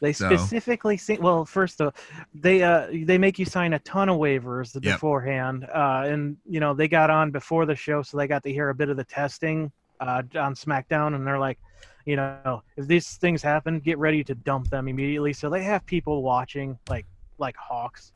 They 0.00 0.12
So- 0.12 0.28
specifically 0.28 0.98
say, 0.98 1.16
well, 1.16 1.46
first 1.46 1.80
of 1.80 1.94
they 2.34 2.62
uh 2.62 2.86
they 2.92 3.16
make 3.18 3.38
you 3.38 3.46
sign 3.46 3.72
a 3.72 3.78
ton 3.80 4.08
of 4.10 4.18
waivers 4.18 4.74
Yep. 4.74 4.82
beforehand, 4.82 5.64
uh, 5.74 6.04
and 6.06 6.36
you 6.46 6.60
know 6.60 6.74
they 6.74 6.86
got 6.86 7.08
on 7.08 7.30
before 7.30 7.64
the 7.64 7.74
show, 7.74 8.02
so 8.02 8.18
they 8.18 8.26
got 8.28 8.42
to 8.42 8.52
hear 8.52 8.68
a 8.68 8.74
bit 8.74 8.90
of 8.90 8.98
the 8.98 9.04
testing 9.04 9.72
uh, 9.98 10.22
on 10.38 10.54
SmackDown, 10.54 11.14
and 11.14 11.26
they're 11.26 11.38
like, 11.38 11.58
you 12.06 12.16
know, 12.16 12.62
if 12.76 12.86
these 12.86 13.16
things 13.16 13.42
happen, 13.42 13.80
get 13.80 13.98
ready 13.98 14.24
to 14.24 14.34
dump 14.34 14.70
them 14.70 14.88
immediately. 14.88 15.32
So 15.32 15.50
they 15.50 15.62
have 15.64 15.84
people 15.84 16.22
watching 16.22 16.78
like 16.88 17.04
like 17.38 17.56
hawks, 17.56 18.12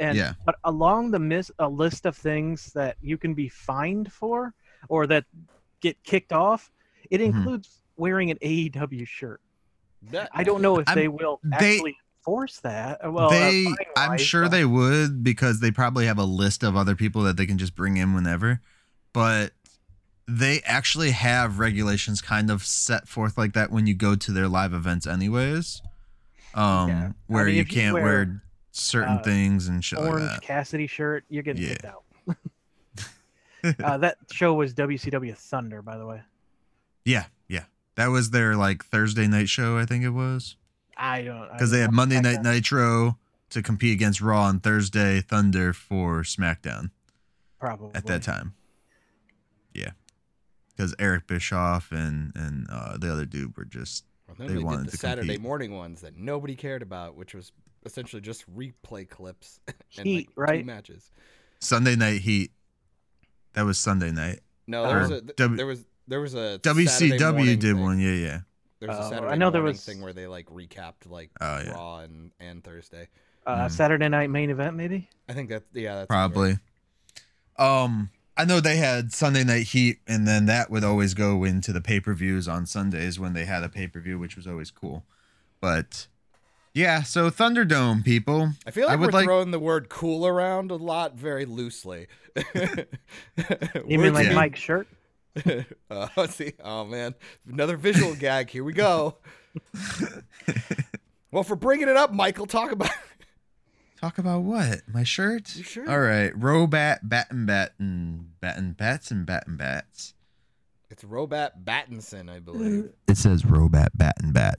and 0.00 0.16
Yeah. 0.18 0.32
but 0.44 0.56
along 0.64 1.12
the 1.12 1.20
mis- 1.20 1.52
a 1.60 1.68
list 1.68 2.06
of 2.06 2.16
things 2.16 2.72
that 2.72 2.96
you 3.00 3.16
can 3.16 3.34
be 3.34 3.48
fined 3.48 4.12
for 4.12 4.52
or 4.88 5.06
that 5.06 5.24
get 5.80 6.02
kicked 6.02 6.32
off, 6.32 6.72
it 7.10 7.20
Mhm. 7.20 7.26
includes 7.26 7.82
wearing 7.96 8.32
an 8.32 8.38
AEW 8.42 9.04
shirt. 9.06 9.40
That- 10.10 10.28
I 10.32 10.42
don't 10.42 10.60
know 10.60 10.78
if 10.80 10.88
I'm- 10.88 10.98
they 10.98 11.06
will 11.06 11.38
they- 11.44 11.76
actually 11.76 11.96
enforce 12.18 12.58
that. 12.60 13.04
Uh, 13.04 13.12
Well, 13.12 13.26
uh, 13.26 13.30
they 13.30 13.64
fine 13.64 13.76
i'm 13.96 14.18
sure 14.18 14.42
but- 14.44 14.50
they 14.50 14.64
would 14.64 15.22
because 15.22 15.60
they 15.60 15.70
probably 15.70 16.06
have 16.06 16.18
a 16.18 16.24
list 16.24 16.64
of 16.64 16.74
other 16.76 16.96
people 16.96 17.22
that 17.22 17.36
they 17.36 17.46
can 17.46 17.58
just 17.58 17.76
bring 17.76 17.96
in 17.98 18.12
whenever 18.14 18.60
but 19.12 19.52
they 20.26 20.60
actually 20.64 21.10
have 21.10 21.58
regulations 21.58 22.20
kind 22.22 22.50
of 22.50 22.64
set 22.64 23.06
forth 23.08 23.36
like 23.36 23.52
that 23.52 23.70
when 23.70 23.86
you 23.86 23.94
go 23.94 24.14
to 24.14 24.32
their 24.32 24.48
live 24.48 24.72
events 24.72 25.06
anyways 25.06 25.82
um 26.54 26.88
Yeah. 26.88 27.08
I 27.08 27.12
where 27.26 27.44
mean, 27.46 27.54
you 27.56 27.64
can't 27.64 27.94
wear, 27.94 28.02
wear, 28.04 28.42
certain 28.72 29.18
uh, 29.18 29.22
things 29.22 29.68
and 29.68 29.84
shit 29.84 29.98
like 30.00 30.08
orange 30.10 30.28
that 30.30 30.40
Cassidy 30.42 30.86
shirt, 30.86 31.24
you're 31.28 31.42
getting 31.42 31.62
Yeah. 31.62 31.68
kicked 31.70 31.84
out. 31.84 32.04
uh, 33.84 33.98
that 33.98 34.18
show 34.32 34.54
was 34.54 34.74
WCW 34.74 35.36
Thunder, 35.36 35.80
by 35.82 35.96
the 35.96 36.06
way. 36.06 36.22
yeah 37.04 37.26
yeah 37.48 37.64
that 37.96 38.06
was 38.08 38.30
their 38.30 38.56
like 38.56 38.84
thursday 38.84 39.26
night 39.26 39.48
show 39.48 39.76
i 39.78 39.84
think 39.84 40.02
it 40.04 40.10
was 40.10 40.56
I 40.96 41.22
don't 41.22 41.50
because 41.52 41.70
they 41.70 41.80
had 41.80 41.92
monday 41.92 42.20
night 42.20 42.42
that. 42.42 42.54
nitro 42.54 43.18
to 43.50 43.62
compete 43.62 43.92
against 43.92 44.20
raw 44.20 44.44
on 44.44 44.60
thursday 44.60 45.20
thunder 45.20 45.72
for 45.72 46.22
smackdown 46.22 46.90
probably 47.60 47.90
at 47.94 48.06
that 48.06 48.22
time. 48.22 48.54
Yeah, 49.74 49.90
because 50.76 50.94
Eric 50.98 51.26
Bischoff 51.26 51.92
and 51.92 52.32
and 52.34 52.66
uh, 52.70 52.96
the 52.98 53.12
other 53.12 53.24
dude 53.26 53.56
were 53.56 53.64
just 53.64 54.04
Well, 54.28 54.36
They 54.48 54.54
they, 54.54 54.62
wanted 54.62 54.84
did 54.84 54.86
the 54.86 54.90
to 54.92 54.96
Saturday 54.98 55.28
compete. 55.28 55.40
morning 55.42 55.74
ones 55.76 56.00
that 56.02 56.16
nobody 56.16 56.54
cared 56.56 56.82
about, 56.82 57.14
which 57.16 57.34
was 57.34 57.52
essentially 57.86 58.22
just 58.22 58.44
replay 58.56 59.08
clips 59.08 59.60
and 59.98 60.06
Heat, 60.06 60.28
like 60.36 60.48
right? 60.48 60.58
two 60.60 60.64
matches. 60.64 61.10
Sunday 61.60 61.96
Night 61.96 62.20
Heat. 62.22 62.50
That 63.54 63.64
was 63.64 63.78
Sunday 63.78 64.10
night. 64.10 64.40
No, 64.66 64.86
there 64.86 64.98
was 64.98 65.10
Or 65.10 65.14
a 65.14 65.20
th- 65.20 65.36
W- 65.36 65.56
there 65.56 65.66
was 65.66 65.84
there 66.08 66.20
was 66.20 66.34
a 66.34 66.58
WCW 66.62 67.44
did 67.58 67.60
thing. 67.62 67.80
one. 67.80 67.98
Yeah, 68.00 68.10
yeah. 68.12 68.40
There 68.80 68.88
was 68.88 68.98
a 68.98 69.00
Oh, 69.02 69.06
I 69.06 69.10
Saturday 69.10 69.36
know 69.38 69.50
there 69.50 69.60
morning 69.62 69.74
was- 69.74 69.84
thing 69.84 70.00
where 70.02 70.12
they 70.12 70.26
like 70.26 70.46
recapped 70.46 71.08
like 71.08 71.30
Oh, 71.40 71.58
yeah. 71.58 71.70
Raw 71.72 71.98
and 71.98 72.32
and 72.40 72.64
Thursday. 72.64 73.08
Uh, 73.46 73.66
Mm. 73.66 73.70
Saturday 73.70 74.08
night 74.08 74.30
main 74.30 74.48
event, 74.50 74.74
maybe. 74.74 75.08
I 75.28 75.34
think 75.34 75.50
that 75.50 75.62
yeah, 75.74 75.94
that's 75.96 76.08
Probably. 76.08 76.56
Um, 77.58 78.10
I 78.36 78.44
know 78.44 78.58
they 78.60 78.76
had 78.76 79.12
Sunday 79.12 79.44
Night 79.44 79.68
Heat, 79.68 79.98
and 80.08 80.26
then 80.26 80.46
that 80.46 80.70
would 80.70 80.82
always 80.84 81.14
go 81.14 81.44
into 81.44 81.72
the 81.72 81.80
pay 81.80 82.00
per 82.00 82.14
views 82.14 82.48
on 82.48 82.66
Sundays 82.66 83.18
when 83.18 83.32
they 83.32 83.44
had 83.44 83.62
a 83.62 83.68
pay 83.68 83.86
per 83.86 84.00
view, 84.00 84.18
which 84.18 84.36
was 84.36 84.46
always 84.46 84.70
cool. 84.72 85.04
But 85.60 86.08
yeah, 86.72 87.02
so 87.02 87.30
Thunderdome 87.30 88.04
people. 88.04 88.50
I 88.66 88.70
feel 88.72 88.86
I 88.88 88.92
like 88.92 89.00
would 89.00 89.06
we're 89.12 89.18
like- 89.20 89.24
throwing 89.26 89.50
the 89.52 89.60
word 89.60 89.88
"cool" 89.88 90.26
around 90.26 90.70
a 90.72 90.76
lot 90.76 91.14
very 91.16 91.44
loosely. 91.46 92.08
You 93.86 93.98
mean 93.98 94.12
like 94.14 94.26
Yeah. 94.26 94.34
Mike's 94.34 94.58
shirt? 94.60 94.88
uh, 95.90 96.08
let's 96.16 96.34
see. 96.34 96.52
Oh 96.62 96.84
man, 96.84 97.14
another 97.48 97.76
visual 97.76 98.14
gag. 98.14 98.50
Here 98.50 98.64
we 98.64 98.72
go. 98.72 99.16
well, 101.30 101.42
for 101.44 101.56
bringing 101.56 101.88
it 101.88 101.96
up, 101.96 102.12
Michael, 102.12 102.46
talk 102.46 102.72
about. 102.72 102.90
Talk 104.04 104.18
about 104.18 104.42
what? 104.42 104.82
My 104.86 105.02
shirt? 105.02 105.56
Your 105.56 105.64
shirt. 105.64 105.88
All 105.88 105.98
right. 105.98 106.30
Robat, 106.38 106.98
bat 107.04 107.28
and 107.30 107.46
bat 107.46 107.72
and 107.78 108.38
bat 108.38 108.58
and 108.58 108.76
bats 108.76 109.10
and 109.10 109.24
bat 109.24 109.46
and 109.46 109.56
bats. 109.56 110.12
It's 110.90 111.02
Robat 111.04 111.64
Battinson, 111.64 112.28
I 112.30 112.38
believe. 112.38 112.92
It 113.08 113.16
says 113.16 113.44
Robat, 113.44 113.88
bat 113.94 114.16
and 114.22 114.34
bat. 114.34 114.58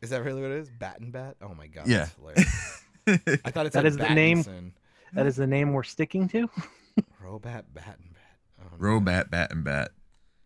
Is 0.00 0.08
that 0.08 0.24
really 0.24 0.40
what 0.40 0.52
it 0.52 0.60
is? 0.60 0.70
Bat 0.70 1.00
and 1.00 1.12
Bat? 1.12 1.36
Oh 1.42 1.52
my 1.54 1.66
god. 1.66 1.86
Yeah. 1.86 2.06
That's 2.34 2.46
hilarious. 3.06 3.42
I 3.44 3.50
thought 3.50 3.66
it 3.66 3.72
said 3.74 3.84
That 3.84 3.88
is 3.88 3.98
the 3.98 4.08
name. 4.08 4.42
Battinson. 4.42 4.70
That 5.12 5.26
is 5.26 5.36
the 5.36 5.46
name 5.46 5.74
we're 5.74 5.82
sticking 5.82 6.28
to. 6.28 6.48
Robat 7.22 7.64
Bat 7.74 7.98
and 7.98 8.14
Bat. 8.14 8.38
Oh, 8.58 8.68
no. 8.70 8.82
Robat, 8.82 9.30
bat 9.30 9.52
and 9.52 9.64
bat. 9.64 9.90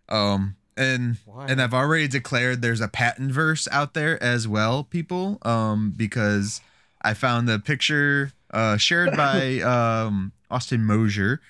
Um, 0.08 0.56
and 0.76 1.18
Why? 1.24 1.46
and 1.46 1.62
I've 1.62 1.74
already 1.74 2.08
declared 2.08 2.60
there's 2.60 2.80
a 2.80 2.88
patent 2.88 3.30
verse 3.30 3.68
out 3.70 3.94
there 3.94 4.20
as 4.20 4.48
well, 4.48 4.82
people. 4.82 5.38
Um, 5.42 5.94
because 5.96 6.60
I 7.06 7.14
found 7.14 7.48
the 7.48 7.58
picture 7.58 8.32
uh 8.50 8.76
shared 8.76 9.16
by 9.16 9.60
um 9.60 10.32
Austin 10.50 10.84
Mosier. 10.84 11.40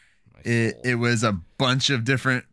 It 0.45 0.77
it 0.85 0.95
was 0.97 1.23
a 1.23 1.33
bunch 1.59 1.91
of 1.91 2.05
different 2.05 2.45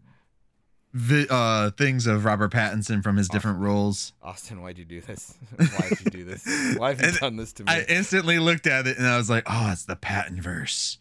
vi- 0.94 1.28
uh 1.30 1.72
things 1.72 2.08
of 2.08 2.26
Robert 2.26 2.52
Pattinson 2.52 3.04
from 3.04 3.18
his 3.18 3.28
different 3.30 3.60
roles. 3.60 4.14
Austin, 4.22 4.62
why'd 4.62 4.78
you 4.78 4.86
do 4.86 5.02
this? 5.02 5.36
Why'd 5.58 6.00
you 6.04 6.12
do 6.12 6.24
this? 6.26 6.46
Why 6.78 6.90
have 6.90 7.02
you 7.02 7.08
And 7.10 7.18
done 7.18 7.36
this 7.38 7.54
to 7.54 7.64
me? 7.64 7.72
I 7.72 7.82
instantly 7.88 8.40
looked 8.40 8.68
at 8.68 8.88
it 8.88 8.98
and 8.98 9.06
I 9.08 9.18
was 9.18 9.30
like, 9.30 9.44
oh, 9.48 9.70
it's 9.72 9.86
the 9.86 9.96
patent 9.96 10.42
verse. 10.42 10.98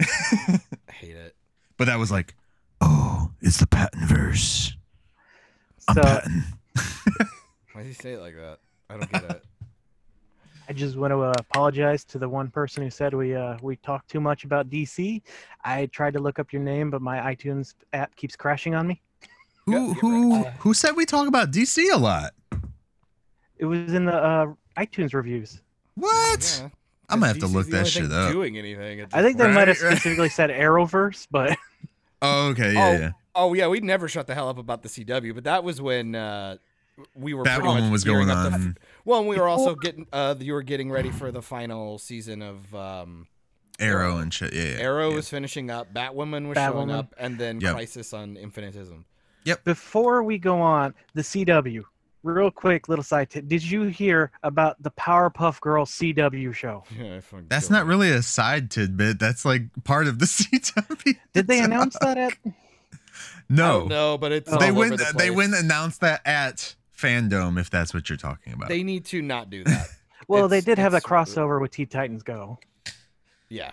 I 0.00 0.60
hate 0.92 1.16
it. 1.16 1.34
But 1.78 1.88
that 1.88 1.98
was 1.98 2.10
like, 2.10 2.34
oh, 2.80 3.32
it's 3.42 3.58
the 3.58 3.66
patent 3.66 4.04
verse. 4.08 4.74
I'm 5.88 5.94
So 5.94 6.02
patent. 6.02 6.44
Why 7.74 7.82
did 7.82 7.88
you 7.88 7.92
say 7.94 8.12
it 8.14 8.20
like 8.20 8.34
that? 8.36 8.60
I 8.88 8.94
don't 8.96 9.12
get 9.12 9.24
it. 9.30 9.44
I 10.68 10.72
just 10.72 10.96
want 10.96 11.12
to 11.12 11.20
uh, 11.22 11.32
apologize 11.38 12.04
to 12.06 12.18
the 12.18 12.28
one 12.28 12.50
person 12.50 12.82
who 12.82 12.90
said 12.90 13.14
we 13.14 13.34
uh, 13.34 13.56
we 13.62 13.76
talked 13.76 14.10
too 14.10 14.20
much 14.20 14.44
about 14.44 14.68
DC. 14.68 15.22
I 15.64 15.86
tried 15.86 16.12
to 16.14 16.18
look 16.20 16.38
up 16.38 16.52
your 16.52 16.62
name, 16.62 16.90
but 16.90 17.00
my 17.00 17.18
iTunes 17.18 17.74
app 17.92 18.14
keeps 18.16 18.34
crashing 18.36 18.74
on 18.74 18.86
me. 18.86 19.00
Who 19.66 19.94
who 19.94 20.44
who 20.58 20.74
said 20.74 20.96
we 20.96 21.06
talk 21.06 21.28
about 21.28 21.50
DC 21.52 21.92
a 21.92 21.96
lot? 21.96 22.32
It 23.58 23.64
was 23.66 23.94
in 23.94 24.04
the 24.04 24.14
uh, 24.14 24.46
iTunes 24.76 25.14
reviews. 25.14 25.60
What? 25.94 26.58
Yeah. 26.60 26.68
I'm 27.08 27.20
gonna 27.20 27.28
have 27.28 27.38
to 27.38 27.46
DC's 27.46 27.54
look 27.54 27.66
the 27.66 27.70
that 27.72 27.78
only 27.78 27.90
shit 27.90 28.02
thing 28.08 28.12
up. 28.12 28.32
Doing 28.32 28.58
anything? 28.58 29.00
at 29.00 29.08
I 29.14 29.22
think 29.22 29.38
they 29.38 29.44
point. 29.44 29.54
might 29.54 29.68
have 29.68 29.80
Right, 29.80 29.88
right. 29.90 29.96
specifically 29.98 30.28
said 30.28 30.50
Arrowverse, 30.50 31.26
but 31.30 31.56
Oh, 32.22 32.48
okay, 32.48 32.72
yeah, 32.74 32.84
Oh, 32.88 32.92
yeah. 32.92 33.10
Oh 33.36 33.54
yeah, 33.54 33.68
we 33.68 33.80
never 33.80 34.08
shut 34.08 34.26
the 34.26 34.34
hell 34.34 34.48
up 34.48 34.58
about 34.58 34.82
the 34.82 34.88
CW, 34.88 35.34
but 35.34 35.44
that 35.44 35.62
was 35.62 35.80
when 35.80 36.14
uh, 36.16 36.56
we 37.14 37.34
were 37.34 37.44
pretty 37.44 37.60
Batwoman 37.60 37.90
was 37.92 38.04
going 38.04 38.30
up 38.30 38.48
the- 38.50 38.54
on. 38.54 38.78
well, 39.04 39.20
and 39.20 39.28
we 39.28 39.36
were 39.36 39.48
also 39.48 39.74
getting 39.74 40.06
uh, 40.12 40.34
you 40.38 40.52
were 40.52 40.62
getting 40.62 40.90
ready 40.90 41.10
for 41.10 41.30
the 41.30 41.42
final 41.42 41.98
season 41.98 42.42
of 42.42 42.74
um, 42.74 43.26
Arrow 43.78 44.18
and 44.18 44.32
shit. 44.32 44.52
Yeah, 44.54 44.62
yeah. 44.62 44.78
Arrow 44.78 45.10
yeah. 45.10 45.16
was 45.16 45.28
finishing 45.28 45.70
up, 45.70 45.92
Batwoman 45.92 46.48
was 46.48 46.56
showing 46.56 46.90
up, 46.90 47.14
and 47.18 47.38
then 47.38 47.60
Yep. 47.60 47.74
Crisis 47.74 48.12
on 48.12 48.36
Infinite 48.36 48.76
Earths. 48.76 48.90
Yep. 49.44 49.64
Before 49.64 50.22
we 50.22 50.38
go 50.38 50.60
on, 50.60 50.94
the 51.14 51.22
CW, 51.22 51.82
Real 52.22 52.50
quick, 52.50 52.88
little 52.88 53.04
side 53.04 53.30
tip. 53.30 53.46
Did 53.46 53.62
you 53.62 53.82
hear 53.82 54.32
about 54.42 54.82
the 54.82 54.90
Powerpuff 54.90 55.60
Girls 55.60 55.92
CW 55.92 56.52
show? 56.52 56.82
Yeah, 56.98 57.16
I 57.16 57.20
fucking 57.20 57.46
That's 57.48 57.68
don't 57.68 57.86
really 57.86 58.10
a 58.10 58.20
side 58.22 58.68
tidbit. 58.72 59.20
That's 59.20 59.44
like 59.44 59.62
part 59.84 60.08
of 60.08 60.18
the 60.18 60.24
CW. 60.26 61.16
Did 61.34 61.46
they 61.46 61.60
announce 61.60 61.96
that 62.00 62.18
at? 62.18 62.32
No, 63.48 63.84
No, 63.86 64.18
but 64.18 64.32
it's 64.32 64.52
Oh. 64.52 64.58
they 64.58 64.66
all 64.66 64.70
over 64.72 64.78
wouldn't. 64.80 64.98
the 64.98 65.04
They 65.16 65.26
place. 65.28 65.36
wouldn't 65.36 65.54
announce 65.54 65.98
that 65.98 66.20
at 66.26 66.74
Fandom 66.98 67.58
if 67.60 67.70
that's 67.70 67.92
what 67.92 68.08
you're 68.08 68.16
talking 68.16 68.52
about. 68.52 68.68
They 68.68 68.82
need 68.82 69.04
to 69.06 69.22
not 69.22 69.50
do 69.50 69.64
that. 69.64 69.88
Well, 70.28 70.48
they 70.48 70.60
did 70.60 70.78
have 70.78 70.92
a 70.92 71.00
crossover 71.00 71.60
with 71.60 71.70
Teen 71.70 71.86
Titans 71.86 72.24
Go. 72.24 72.58
Yeah. 73.48 73.70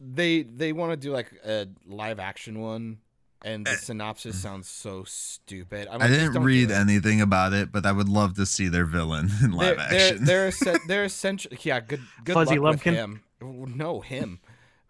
They 0.00 0.42
they 0.42 0.72
want 0.72 0.92
to 0.92 0.96
do 0.96 1.12
like 1.12 1.30
a 1.44 1.66
live 1.86 2.18
action 2.18 2.60
one, 2.60 2.98
and 3.44 3.66
the 3.66 3.72
Eh. 3.72 3.76
synopsis 3.76 4.40
sounds 4.40 4.68
so 4.68 5.04
stupid. 5.06 5.86
I'm 5.88 6.00
I 6.00 6.06
like, 6.06 6.14
just 6.14 6.32
didn't 6.32 6.44
read 6.44 6.70
anything 6.70 7.20
about 7.20 7.52
it, 7.52 7.70
but 7.72 7.84
I 7.84 7.92
would 7.92 8.08
love 8.08 8.36
to 8.36 8.46
see 8.46 8.68
their 8.68 8.86
villain 8.86 9.28
in 9.44 9.50
live 9.52 9.76
they're, 9.76 9.84
action. 9.86 10.24
They're 10.24 10.26
they're, 10.26 10.46
essen- 10.48 10.80
they're 10.88 11.04
essentially 11.04 11.58
yeah. 11.62 11.80
Good 11.80 12.00
good 12.24 12.32
Fuzzy 12.32 12.58
luck 12.58 12.82
Lumpkin? 12.86 12.94
with 12.94 13.00
him. 13.42 13.76
No 13.76 14.00
him. 14.00 14.40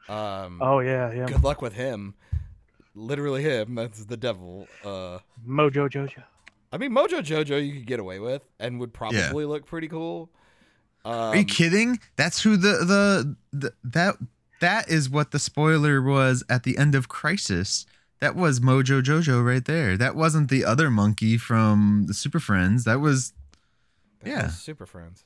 Um, 0.09 0.59
Oh 0.62 0.79
yeah, 0.79 1.12
yeah. 1.12 1.26
good 1.26 1.42
luck 1.42 1.61
with 1.62 1.72
him. 1.72 2.14
Literally 2.94 3.42
him. 3.42 3.74
That's 3.74 4.05
the 4.05 4.16
devil. 4.16 4.68
Uh, 4.85 5.18
Mojo 5.44 5.88
Jojo. 5.90 6.22
I 6.72 6.78
mean 6.78 6.92
Mojo 6.92 7.20
Jojo 7.20 7.64
you 7.64 7.72
could 7.74 7.87
get 7.87 8.00
away 8.00 8.18
with 8.18 8.42
and 8.59 8.78
would 8.80 8.92
probably 8.92 9.44
look 9.44 9.66
pretty 9.66 9.88
cool. 9.88 10.30
Um, 11.04 11.12
Are 11.14 11.37
you 11.37 11.44
kidding? 11.44 11.98
That's 12.16 12.42
who 12.42 12.56
the, 12.56 12.85
the 12.85 13.37
the 13.52 13.72
that 13.85 14.16
that 14.61 14.88
is 14.90 15.09
what 15.09 15.30
the 15.30 15.38
spoiler 15.38 16.02
was 16.02 16.44
at 16.48 16.62
the 16.64 16.76
end 16.76 16.94
of 16.94 17.09
Crisis. 17.09 17.87
That 18.20 18.37
was 18.37 18.61
Mojo 18.61 19.02
Jojo 19.02 19.44
right 19.44 19.64
there. 19.64 19.96
That 19.96 20.14
wasn't 20.14 20.50
the 20.50 20.64
other 20.64 20.90
monkey 20.90 21.38
from 21.38 22.04
the 22.06 22.12
Super 22.14 22.38
Friends. 22.38 22.85
That 22.85 23.00
was 23.00 23.33
that 24.20 24.28
yeah. 24.30 24.42
was 24.46 24.59
Super 24.59 24.85
Friends. 24.87 25.24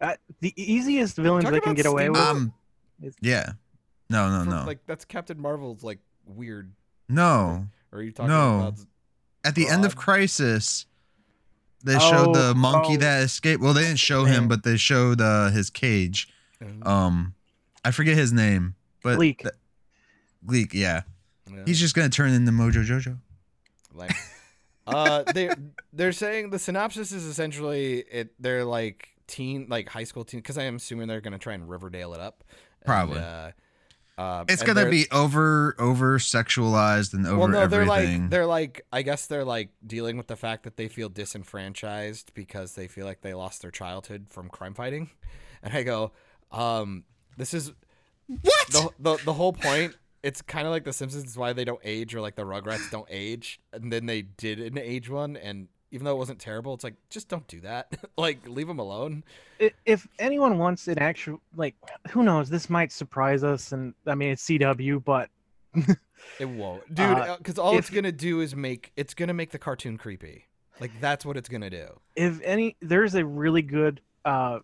Uh, 0.00 0.14
the 0.40 0.52
easiest 0.56 1.16
villains 1.16 1.44
Talking 1.44 1.54
they 1.56 1.60
can 1.60 1.74
get 1.74 1.86
away 1.86 2.08
with. 2.10 2.20
Um 2.20 2.52
It's- 3.00 3.14
yeah. 3.20 3.52
No, 4.10 4.30
no, 4.30 4.44
From, 4.44 4.50
no. 4.52 4.64
Like 4.64 4.80
that's 4.86 5.04
Captain 5.04 5.40
Marvel's 5.40 5.82
like 5.84 5.98
weird. 6.26 6.72
no. 7.08 7.66
Or 7.92 8.00
are 8.00 8.02
you 8.02 8.12
talking 8.12 8.28
No. 8.28 8.58
about 8.58 8.74
At 9.44 9.54
the 9.54 9.68
end 9.68 9.84
of 9.84 9.96
Crisis, 9.96 10.86
they 11.84 11.98
showed 11.98 12.28
Oh, 12.28 12.32
the 12.34 12.54
monkey 12.54 12.94
oh. 12.94 12.98
that 12.98 13.22
escaped. 13.22 13.62
Well, 13.62 13.72
they 13.72 13.82
didn't 13.82 13.98
show 14.00 14.24
him, 14.24 14.48
but 14.48 14.62
they 14.64 14.76
showed 14.76 15.20
uh, 15.20 15.50
his 15.50 15.70
cage. 15.70 16.28
Um, 16.82 17.34
I 17.84 17.92
forget 17.92 18.16
his 18.16 18.32
name, 18.32 18.74
but 19.02 19.16
Gleek. 19.16 19.42
th- 19.42 19.54
Gleek, 20.44 20.74
yeah. 20.74 21.02
Yeah. 21.50 21.62
He's 21.66 21.78
just 21.80 21.94
gonna 21.94 22.08
turn 22.08 22.32
into 22.32 22.50
Mojo 22.52 22.84
Jojo. 22.84 23.18
Like, 23.94 24.12
uh, 24.86 25.22
they 25.32 25.50
they're 25.92 26.12
saying 26.12 26.50
the 26.50 26.58
synopsis 26.58 27.12
is 27.12 27.24
essentially 27.24 28.00
it. 28.10 28.34
They're 28.40 28.64
like 28.64 29.08
teen, 29.28 29.66
like 29.70 29.88
high 29.88 30.04
school 30.04 30.24
teen, 30.24 30.40
because 30.40 30.58
I 30.58 30.64
am 30.64 30.76
assuming 30.76 31.06
they're 31.08 31.20
gonna 31.20 31.38
try 31.38 31.54
and 31.54 31.68
Riverdale 31.68 32.12
it 32.14 32.20
up. 32.20 32.42
And, 32.82 32.86
Probably. 32.86 33.20
uh, 33.20 33.52
um, 34.18 34.46
It's 34.48 34.62
gonna 34.64 34.90
be 34.90 35.06
over 35.12 35.76
over 35.78 36.18
sexualized 36.18 37.14
and 37.14 37.26
over 37.26 37.38
well, 37.38 37.48
no, 37.48 37.66
they're 37.66 37.82
everything. 37.82 38.22
like 38.22 38.30
they're 38.30 38.46
like 38.46 38.84
I 38.92 39.02
guess 39.02 39.26
they're 39.26 39.44
like 39.44 39.70
dealing 39.86 40.16
with 40.16 40.26
the 40.26 40.36
fact 40.36 40.64
that 40.64 40.76
they 40.76 40.88
feel 40.88 41.08
disenfranchised 41.08 42.34
because 42.34 42.74
they 42.74 42.88
feel 42.88 43.06
like 43.06 43.20
they 43.20 43.32
lost 43.32 43.62
their 43.62 43.70
childhood 43.70 44.26
from 44.28 44.48
crime 44.48 44.74
fighting, 44.74 45.10
and 45.62 45.72
I 45.72 45.84
go, 45.84 46.12
um, 46.50 47.04
this 47.36 47.54
is 47.54 47.72
what? 48.26 48.66
the, 48.70 48.90
the 48.98 49.16
the 49.24 49.32
whole 49.32 49.52
point. 49.52 49.96
It's 50.20 50.42
kind 50.42 50.66
of 50.66 50.72
like 50.72 50.82
The 50.82 50.92
Simpsons. 50.92 51.38
Why 51.38 51.52
they 51.52 51.64
don't 51.64 51.80
age, 51.84 52.12
or 52.12 52.20
like 52.20 52.34
the 52.34 52.42
Rugrats 52.42 52.90
don't 52.90 53.06
age. 53.08 53.60
And 53.72 53.92
then 53.92 54.06
they 54.06 54.22
did 54.22 54.58
an 54.58 54.76
age 54.76 55.08
one, 55.08 55.36
and 55.36 55.68
even 55.90 56.04
though 56.04 56.12
it 56.12 56.18
wasn't 56.18 56.38
terrible, 56.38 56.74
it's 56.74 56.84
like 56.84 56.94
just 57.10 57.28
don't 57.28 57.46
do 57.48 57.60
that. 57.60 57.92
like 58.18 58.46
leave 58.48 58.66
them 58.66 58.78
alone. 58.78 59.24
If 59.86 60.06
anyone 60.18 60.58
wants 60.58 60.86
an 60.88 60.98
actual 60.98 61.40
like 61.56 61.74
who 62.10 62.22
knows 62.22 62.48
this 62.50 62.68
might 62.70 62.92
surprise 62.92 63.42
us 63.42 63.72
and 63.72 63.92
i 64.06 64.14
mean 64.14 64.30
it's 64.30 64.46
cw 64.46 65.02
but 65.04 65.28
It 66.40 66.46
won't, 66.48 66.82
dude. 66.94 67.06
Uh, 67.06 67.36
Because 67.38 67.58
all 67.58 67.76
it's 67.78 67.90
gonna 67.90 68.12
do 68.12 68.40
is 68.40 68.54
make 68.54 68.92
it's 68.96 69.14
gonna 69.14 69.34
make 69.34 69.50
the 69.50 69.58
cartoon 69.58 69.96
creepy. 69.96 70.44
Like 70.80 70.92
that's 71.00 71.24
what 71.24 71.36
it's 71.36 71.48
gonna 71.48 71.70
do. 71.70 71.88
if 72.16 72.40
any 72.42 72.76
there's 72.80 73.14
a 73.14 73.24
really 73.24 73.62
good 73.62 74.00
uh 74.24 74.58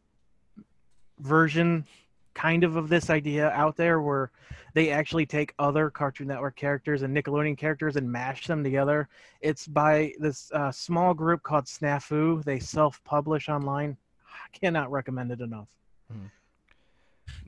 version 1.21 1.87
kind 2.35 2.65
of 2.65 2.77
of 2.77 2.89
this 2.89 3.11
idea 3.11 3.51
out 3.51 3.77
there 3.77 4.01
where 4.01 4.31
they 4.75 4.91
actually 4.91 5.25
take 5.27 5.55
other 5.59 5.89
cartoon 5.91 6.27
network 6.27 6.57
characters 6.57 7.03
and 7.03 7.17
nickelodeon 7.17 7.57
characters 7.57 7.97
and 7.97 8.11
mash 8.11 8.47
them 8.47 8.65
together. 8.65 9.09
It's 9.41 9.67
by 9.69 10.13
this 10.19 10.51
uh, 10.53 10.73
small 10.73 11.15
group 11.15 11.43
called 11.45 11.67
snafu. 11.67 12.43
They 12.45 12.59
self-publish 12.59 13.49
online. 13.49 13.97
I 14.29 14.59
cannot 14.59 14.91
recommend 14.91 15.31
it 15.31 15.41
enough. 15.41 15.69
No, 16.11 16.17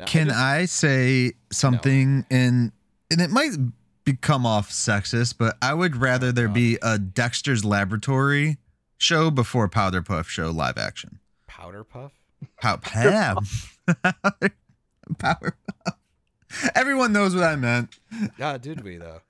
I 0.00 0.04
Can 0.04 0.28
just- 0.28 0.38
I 0.40 0.64
say 0.66 1.32
something 1.50 2.24
in 2.30 2.72
and 3.10 3.20
it 3.20 3.30
might 3.30 3.52
become 4.04 4.46
off 4.46 4.70
sexist, 4.70 5.34
but 5.38 5.56
I 5.62 5.74
would 5.74 5.96
rather 5.96 6.30
there 6.32 6.48
be 6.48 6.78
a 6.82 6.98
Dexter's 6.98 7.64
Laboratory 7.64 8.58
show 8.98 9.30
before 9.30 9.68
Powder 9.68 10.02
Puff 10.02 10.28
show 10.28 10.50
live 10.50 10.78
action. 10.78 11.18
powder 11.46 11.82
puff? 11.84 12.12
Pow 12.60 12.76
Pam. 12.82 13.38
Power 15.18 15.56
Puff. 15.84 15.96
Everyone 16.74 17.12
knows 17.12 17.34
what 17.34 17.44
I 17.44 17.56
meant. 17.56 17.98
Yeah, 18.38 18.58
did 18.58 18.82
we 18.82 18.96
though? 18.96 19.20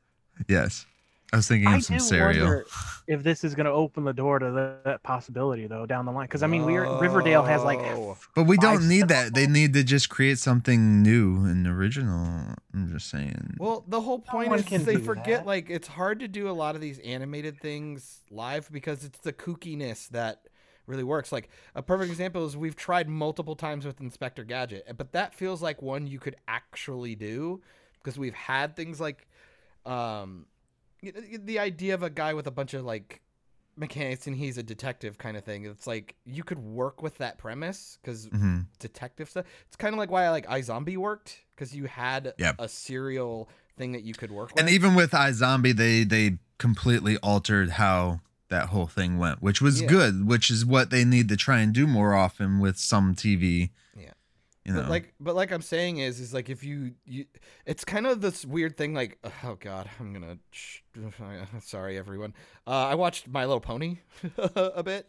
Yes. 0.49 0.87
I 1.33 1.37
was 1.37 1.49
thinking 1.49 1.69
I 1.69 1.77
of 1.77 1.85
some 1.85 1.97
do 1.97 2.03
cereal. 2.03 2.63
if 3.09 3.23
this 3.23 3.43
is 3.43 3.55
going 3.55 3.67
to 3.67 3.73
open 3.73 4.05
the 4.05 4.13
door 4.13 4.39
to 4.39 4.51
that, 4.53 4.85
that 4.85 5.03
possibility 5.03 5.67
though 5.67 5.85
down 5.85 6.07
the 6.07 6.13
line 6.13 6.27
because 6.27 6.43
I 6.43 6.47
mean 6.47 6.65
we're 6.65 7.01
Riverdale 7.01 7.43
has 7.43 7.65
like 7.65 7.81
But 8.35 8.45
we 8.45 8.57
don't 8.57 8.89
need 8.89 9.09
that. 9.09 9.35
They 9.35 9.47
need 9.47 9.73
to 9.75 9.83
just 9.83 10.09
create 10.09 10.39
something 10.39 11.03
new 11.03 11.45
and 11.45 11.67
original. 11.67 12.55
I'm 12.73 12.91
just 12.93 13.11
saying. 13.11 13.57
Well, 13.59 13.85
the 13.89 14.01
whole 14.01 14.21
point 14.21 14.51
one 14.51 14.61
is 14.61 14.85
they 14.85 14.97
forget 14.97 15.41
that. 15.41 15.47
like 15.47 15.69
it's 15.69 15.89
hard 15.89 16.21
to 16.21 16.29
do 16.29 16.49
a 16.49 16.53
lot 16.53 16.75
of 16.75 16.81
these 16.81 17.01
animated 17.01 17.61
things 17.61 18.23
live 18.31 18.71
because 18.71 19.05
it's 19.05 19.19
the 19.19 19.33
kookiness 19.33 20.09
that 20.11 20.43
really 20.87 21.03
works. 21.05 21.33
Like 21.33 21.49
a 21.75 21.83
perfect 21.83 22.11
example 22.11 22.45
is 22.47 22.57
we've 22.57 22.77
tried 22.77 23.09
multiple 23.09 23.57
times 23.57 23.85
with 23.85 24.01
Inspector 24.01 24.43
Gadget, 24.45 24.87
but 24.97 25.13
that 25.13 25.35
feels 25.35 25.63
like 25.63 25.83
one 25.83 26.07
you 26.07 26.19
could 26.19 26.37
actually 26.49 27.15
do 27.15 27.61
because 28.03 28.19
we've 28.19 28.35
had 28.35 28.77
things 28.77 29.01
like 29.01 29.27
um 29.85 30.47
the 31.03 31.59
idea 31.59 31.95
of 31.95 32.03
a 32.03 32.11
guy 32.11 32.35
with 32.35 32.47
a 32.47 32.51
bunch 32.51 32.75
of 32.75 32.85
like 32.85 33.21
mechanics 33.77 34.27
and 34.27 34.35
he's 34.37 34.57
a 34.57 34.63
detective 34.63 35.19
kind 35.19 35.37
of 35.37 35.45
thing. 35.45 35.65
It's 35.67 35.87
like 35.87 36.15
you 36.25 36.43
could 36.43 36.59
work 36.59 37.03
with 37.03 37.19
that 37.19 37.37
premise 37.39 37.99
because 38.01 38.29
Mhm. 38.31 38.67
detective 38.79 39.29
stuff. 39.29 39.45
It's 39.67 39.77
kind 39.77 39.93
of 39.95 39.99
like 39.99 40.11
why 40.11 40.25
I 40.25 40.31
like 40.31 40.47
iZombie 40.47 40.97
worked 40.97 41.43
because 41.55 41.75
you 41.75 41.85
had 41.85 42.33
Yep. 42.39 42.57
a 42.59 42.69
serial 42.69 43.51
thing 43.77 43.93
that 43.93 44.03
you 44.03 44.15
could 44.15 44.33
work 44.33 44.55
with. 44.55 44.61
And 44.61 44.71
even 44.71 44.95
with 44.95 45.11
iZombie, 45.11 45.77
they 45.77 46.05
they 46.05 46.39
completely 46.59 47.19
altered 47.19 47.73
how 47.73 48.21
that 48.49 48.69
whole 48.69 48.87
thing 48.87 49.19
went, 49.19 49.43
which 49.43 49.61
was 49.61 49.81
Yeah. 49.83 49.89
good, 49.89 50.27
which 50.27 50.51
is 50.51 50.65
what 50.65 50.91
they 50.91 51.05
need 51.05 51.29
to 51.31 51.37
try 51.37 51.61
and 51.61 51.73
do 51.73 51.87
more 51.87 52.15
often 52.15 52.59
with 52.61 52.79
some 52.79 53.15
TV. 53.15 53.71
Yeah. 53.99 54.13
You 54.65 54.73
know, 54.75 54.83
But 54.83 54.91
like, 54.91 55.15
but 55.21 55.35
like 55.35 55.53
I'm 55.53 55.63
saying 55.63 55.99
is, 55.99 56.21
is 56.21 56.33
like 56.35 56.49
if 56.49 56.63
you, 56.65 56.93
you, 57.05 57.27
it's 57.65 57.85
kind 57.85 58.07
of 58.07 58.21
this 58.21 58.45
weird 58.45 58.77
thing. 58.77 58.95
Like, 58.95 59.19
oh 59.45 59.57
god, 59.61 59.89
I'm 60.01 60.13
gonna. 60.13 60.39
Sorry, 61.61 61.99
everyone. 61.99 62.35
Uh, 62.67 62.71
I 62.87 62.95
watched 62.95 63.29
My 63.29 63.45
Little 63.45 63.61
Pony 63.61 63.99
a 64.39 64.83
bit. 64.83 65.09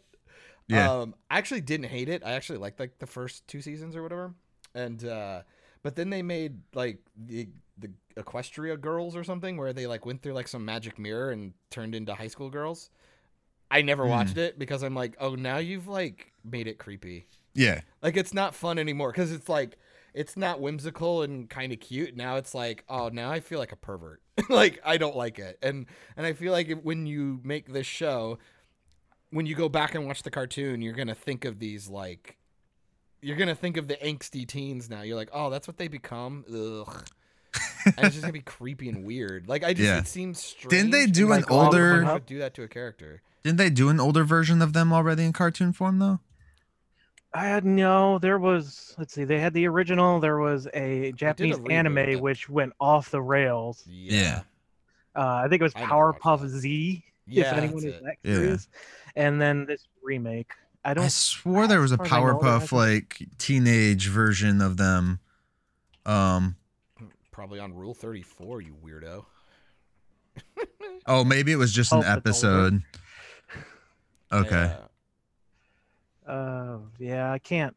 Yeah. 0.66 0.92
Um, 0.92 1.14
I 1.30 1.38
actually 1.38 1.62
didn't 1.62 1.86
hate 1.86 2.08
it. 2.08 2.22
I 2.24 2.32
actually 2.32 2.58
liked 2.58 2.78
like 2.78 2.98
the 2.98 3.06
first 3.06 3.46
two 3.46 3.60
seasons 3.62 3.96
or 3.96 4.02
whatever. 4.02 4.34
And 4.74 5.02
uh, 5.04 5.42
but 5.82 5.96
then 5.96 6.10
they 6.10 6.22
made 6.22 6.58
like 6.74 6.98
the 7.16 7.48
the 7.78 7.90
Equestria 8.16 8.78
girls 8.80 9.16
or 9.16 9.24
something 9.24 9.56
where 9.56 9.72
they 9.72 9.86
like 9.86 10.04
went 10.04 10.22
through 10.22 10.34
like 10.34 10.48
some 10.48 10.64
magic 10.64 10.98
mirror 10.98 11.30
and 11.30 11.52
turned 11.70 11.94
into 11.94 12.14
high 12.14 12.26
school 12.28 12.50
girls. 12.50 12.90
I 13.70 13.82
never 13.82 14.04
Hmm. 14.04 14.10
watched 14.10 14.36
it 14.38 14.58
because 14.58 14.82
I'm 14.82 14.94
like, 14.94 15.14
oh, 15.20 15.34
now 15.34 15.58
you've 15.58 15.88
like 15.88 16.32
made 16.44 16.66
it 16.66 16.78
creepy. 16.78 17.26
yeah. 17.54 17.80
Like 18.02 18.16
it's 18.16 18.32
not 18.32 18.54
fun 18.54 18.78
anymore 18.78 19.10
because 19.12 19.32
it's 19.32 19.48
like 19.48 19.76
it's 20.14 20.36
not 20.36 20.60
whimsical 20.60 21.22
and 21.22 21.48
kind 21.50 21.72
of 21.72 21.80
cute. 21.80 22.16
Now 22.16 22.36
it's 22.36 22.54
like, 22.54 22.82
oh, 22.88 23.08
now 23.08 23.30
I 23.30 23.40
feel 23.40 23.58
like 23.58 23.72
a 23.72 23.76
pervert. 23.76 24.22
like 24.48 24.80
I 24.84 24.96
don't 24.96 25.16
like 25.16 25.38
it, 25.38 25.58
and 25.62 25.86
and 26.16 26.24
I 26.26 26.32
feel 26.32 26.52
like 26.52 26.70
when 26.82 27.06
you 27.06 27.40
make 27.44 27.72
this 27.72 27.86
show, 27.86 28.38
when 29.30 29.44
you 29.46 29.54
go 29.54 29.68
back 29.68 29.94
and 29.94 30.06
watch 30.06 30.22
the 30.22 30.30
cartoon, 30.30 30.80
you're 30.80 30.94
gonna 30.94 31.14
think 31.14 31.44
of 31.44 31.58
these 31.58 31.88
like, 31.88 32.38
you're 33.20 33.36
gonna 33.36 33.54
think 33.54 33.76
of 33.76 33.88
the 33.88 33.96
angsty 33.96 34.46
teens 34.46 34.88
now. 34.88 35.02
You're 35.02 35.16
like, 35.16 35.30
oh, 35.32 35.50
that's 35.50 35.66
what 35.68 35.76
they 35.76 35.88
become. 35.88 36.44
Ugh. 36.48 37.04
and 37.86 37.98
it's 38.06 38.10
just 38.14 38.20
gonna 38.22 38.32
be 38.32 38.40
creepy 38.58 38.88
and 38.88 39.04
weird. 39.04 39.48
Like 39.48 39.64
I 39.64 39.74
just, 39.74 39.86
Yeah. 39.88 39.98
it 39.98 40.06
seems 40.06 40.42
strange. 40.42 40.70
Didn't 40.70 40.90
they 40.92 41.06
do 41.06 41.24
an 41.32 41.40
like, 41.40 41.50
older- 41.50 42.20
do 42.26 42.38
that 42.38 42.54
to 42.54 42.62
a 42.62 42.68
character? 42.68 43.20
Didn't 43.42 43.58
they 43.58 43.70
do 43.70 43.88
an 43.88 44.00
older 44.00 44.24
version 44.24 44.60
of 44.62 44.72
them 44.72 44.92
already 44.92 45.24
in 45.24 45.32
cartoon 45.32 45.72
form 45.72 45.98
though? 45.98 46.20
I 47.32 47.44
had 47.44 47.64
no. 47.64 48.18
There 48.18 48.38
was 48.38 48.94
let's 48.98 49.12
see. 49.14 49.24
They 49.24 49.38
had 49.38 49.52
the 49.54 49.66
original. 49.68 50.18
There 50.20 50.38
was 50.38 50.66
a 50.74 51.12
Japanese 51.12 51.56
reboot, 51.56 51.72
anime 51.72 52.20
which 52.20 52.48
went 52.48 52.72
off 52.80 53.10
the 53.10 53.20
rails. 53.20 53.84
Yeah. 53.86 54.42
Uh, 55.14 55.42
I 55.44 55.48
think 55.48 55.60
it 55.60 55.64
was 55.64 55.74
I 55.74 55.82
Powerpuff. 55.82 56.46
Z. 56.46 57.04
Yeah, 57.26 57.50
if 57.52 57.58
anyone 57.58 57.78
is 57.78 57.84
it. 57.84 58.02
that 58.04 58.16
Yeah. 58.22 58.34
curious. 58.36 58.68
And 59.14 59.40
then 59.40 59.66
this 59.66 59.86
remake. 60.02 60.52
I 60.84 60.94
don't. 60.94 61.04
I 61.04 61.08
swore 61.08 61.66
there 61.66 61.80
was 61.80 61.92
a 61.92 62.00
as 62.00 62.06
far 62.06 62.06
as 62.06 62.12
I 62.12 62.18
know, 62.32 62.38
Powerpuff 62.38 62.72
like 62.72 63.26
teenage 63.36 64.08
version 64.08 64.60
of 64.62 64.76
them. 64.78 65.20
Um. 66.06 66.56
Probably 67.30 67.60
on 67.60 67.72
Rule 67.74 67.94
34, 67.94 68.62
you 68.62 68.74
weirdo. 68.84 69.24
Oh, 71.06 71.24
maybe 71.24 71.52
it 71.52 71.56
was 71.56 71.72
just 71.72 71.90
an 71.92 71.98
Hope 72.02 72.06
older. 72.06 72.18
episode. 72.18 72.82
Okay. 74.32 74.74
Yeah. 76.26 76.32
Uh, 76.32 76.78
yeah, 76.98 77.32
I 77.32 77.38
can't. 77.38 77.74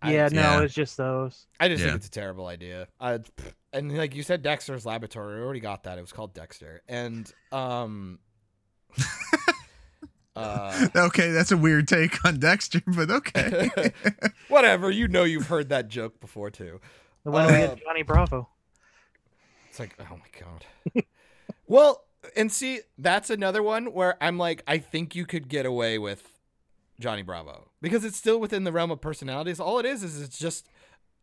I- 0.00 0.12
Yeah, 0.12 0.28
no, 0.32 0.40
Yeah. 0.40 0.60
it's 0.62 0.74
just 0.74 0.96
those. 0.96 1.46
I 1.60 1.68
just 1.68 1.80
Yeah. 1.80 1.86
think 1.88 1.96
it's 1.98 2.06
a 2.08 2.10
terrible 2.10 2.46
idea. 2.46 2.88
Uh, 3.00 3.18
and 3.72 3.96
like 3.96 4.14
you 4.14 4.22
said, 4.22 4.42
Dexter's 4.42 4.84
Laboratory. 4.86 5.36
We 5.36 5.42
already 5.42 5.60
got 5.60 5.84
that. 5.84 5.98
It 5.98 6.00
was 6.00 6.12
called 6.12 6.34
Dexter. 6.34 6.82
And 6.88 7.32
um, 7.52 8.18
uh, 10.36 10.88
okay, 10.96 11.30
that's 11.30 11.52
a 11.52 11.56
weird 11.56 11.88
take 11.88 12.24
on 12.24 12.38
Dexter, 12.38 12.82
but 12.86 13.10
okay. 13.10 13.70
whatever. 14.48 14.90
You 14.90 15.08
know, 15.08 15.24
you've 15.24 15.46
heard 15.48 15.68
that 15.70 15.88
joke 15.88 16.20
before 16.20 16.50
too. 16.50 16.80
The 17.24 17.30
one 17.30 17.46
we 17.46 17.52
Uh, 17.54 17.68
had 17.68 17.80
Johnny 17.84 18.02
Bravo. 18.02 18.48
It's 19.70 19.78
like, 19.78 19.94
oh 20.00 20.04
my 20.16 20.40
god. 20.40 21.04
well, 21.66 22.04
and 22.36 22.52
see, 22.52 22.80
that's 22.98 23.30
another 23.30 23.62
one 23.62 23.92
where 23.92 24.22
I'm 24.22 24.38
like, 24.38 24.62
I 24.66 24.78
think 24.78 25.14
you 25.14 25.26
could 25.26 25.48
get 25.48 25.66
away 25.66 25.98
with 25.98 26.28
Johnny 27.00 27.22
Bravo 27.22 27.68
because 27.80 28.04
it's 28.04 28.16
still 28.16 28.38
within 28.38 28.64
the 28.64 28.72
realm 28.72 28.90
of 28.90 29.00
personalities. 29.00 29.60
All 29.60 29.78
it 29.78 29.86
is 29.86 30.02
is 30.02 30.20
it's 30.20 30.38
just 30.38 30.68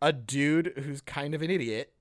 a 0.02 0.12
dude 0.12 0.74
who's 0.84 1.00
kind 1.00 1.34
of 1.34 1.42
an 1.42 1.50
idiot, 1.50 1.92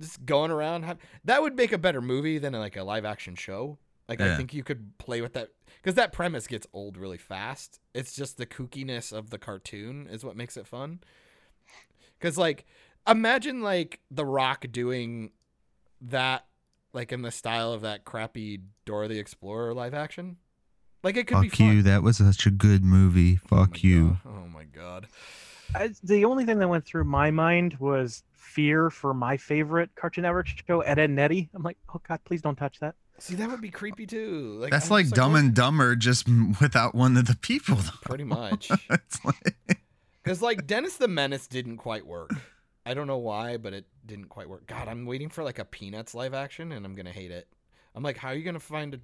just 0.00 0.24
going 0.24 0.50
around. 0.50 0.84
Have, 0.84 0.98
that 1.24 1.42
would 1.42 1.56
make 1.56 1.72
a 1.72 1.78
better 1.78 2.00
movie 2.00 2.38
than 2.38 2.52
like 2.52 2.76
a 2.76 2.84
live 2.84 3.04
action 3.04 3.34
show. 3.34 3.78
Like 4.08 4.22
I 4.22 4.36
think 4.36 4.54
you 4.54 4.64
could 4.64 4.96
play 4.96 5.20
with 5.20 5.34
that 5.34 5.50
because 5.76 5.94
that 5.96 6.14
premise 6.14 6.46
gets 6.46 6.66
old 6.72 6.96
really 6.96 7.18
fast. 7.18 7.78
It's 7.94 8.16
just 8.16 8.38
the 8.38 8.46
kookiness 8.46 9.12
of 9.12 9.28
the 9.28 9.38
cartoon 9.38 10.08
is 10.10 10.24
what 10.24 10.34
makes 10.34 10.56
it 10.56 10.66
fun. 10.66 11.00
Because 12.18 12.38
like, 12.38 12.64
imagine 13.06 13.60
like 13.60 14.00
The 14.10 14.24
Rock 14.24 14.64
doing 14.72 15.32
that, 16.00 16.46
like 16.92 17.12
in 17.12 17.22
the 17.22 17.30
style 17.30 17.72
of 17.72 17.82
that 17.82 18.04
crappy 18.04 18.60
Dora 18.84 19.08
the 19.08 19.18
Explorer 19.18 19.74
live 19.74 19.94
action. 19.94 20.36
Like 21.02 21.16
it 21.16 21.26
could 21.26 21.40
be 21.42 21.48
Fuck 21.48 21.58
fun. 21.58 21.76
you. 21.76 21.82
That 21.82 22.02
was 22.02 22.16
such 22.18 22.46
a 22.46 22.50
good 22.50 22.84
movie. 22.84 23.38
Oh 23.50 23.56
Fuck 23.58 23.82
you. 23.84 24.18
God. 24.24 24.32
Oh 24.44 24.48
my 24.48 24.64
god. 24.64 25.06
I, 25.74 25.90
the 26.02 26.24
only 26.24 26.44
thing 26.44 26.58
that 26.60 26.68
went 26.68 26.84
through 26.86 27.04
my 27.04 27.30
mind 27.30 27.76
was 27.78 28.22
fear 28.32 28.88
for 28.90 29.12
my 29.14 29.36
favorite 29.36 29.90
Cartoon 29.94 30.22
Network 30.22 30.46
show, 30.66 30.80
Ed, 30.80 30.98
Edd 30.98 31.10
n 31.10 31.18
Eddy. 31.18 31.50
I'm 31.54 31.62
like, 31.62 31.76
oh 31.94 32.00
god, 32.08 32.20
please 32.24 32.40
don't 32.42 32.56
touch 32.56 32.80
that. 32.80 32.94
See, 33.20 33.34
that 33.34 33.50
would 33.50 33.60
be 33.60 33.70
creepy 33.70 34.06
too. 34.06 34.56
Like 34.60 34.70
That's 34.70 34.86
I'm 34.86 34.90
like 34.92 35.08
Dumb 35.10 35.32
what- 35.32 35.40
and 35.40 35.54
Dumber, 35.54 35.94
just 35.94 36.26
without 36.60 36.94
one 36.94 37.16
of 37.16 37.26
the 37.26 37.36
people. 37.36 37.76
Though. 37.76 37.90
pretty 38.02 38.24
much. 38.24 38.70
it's 38.90 39.24
like, 39.24 39.56
Because 40.24 40.40
like 40.42 40.66
Dennis 40.66 40.96
the 40.96 41.08
Menace 41.08 41.46
didn't 41.46 41.76
quite 41.78 42.06
work. 42.06 42.30
I 42.88 42.94
don't 42.94 43.06
know 43.06 43.18
why, 43.18 43.58
but 43.58 43.74
it 43.74 43.84
didn't 44.06 44.30
quite 44.30 44.48
work. 44.48 44.66
God, 44.66 44.88
I'm 44.88 45.04
waiting 45.04 45.28
for 45.28 45.44
like 45.44 45.58
a 45.58 45.64
Peanuts 45.64 46.14
live 46.14 46.32
action, 46.32 46.72
and 46.72 46.86
I'm 46.86 46.94
gonna 46.94 47.12
hate 47.12 47.30
it. 47.30 47.46
I'm 47.94 48.02
like, 48.02 48.16
how 48.16 48.28
are 48.28 48.34
you 48.34 48.42
gonna 48.44 48.58
find 48.58 48.94
a 48.94 49.00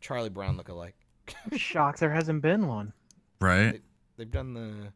Charlie 0.00 0.28
Brown 0.30 0.56
lookalike? 0.56 0.92
Shock, 1.56 1.98
there 1.98 2.12
hasn't 2.12 2.42
been 2.42 2.66
one. 2.68 2.92
right? 3.40 3.80
They've 4.16 4.30
done 4.30 4.54
the. 4.54 4.92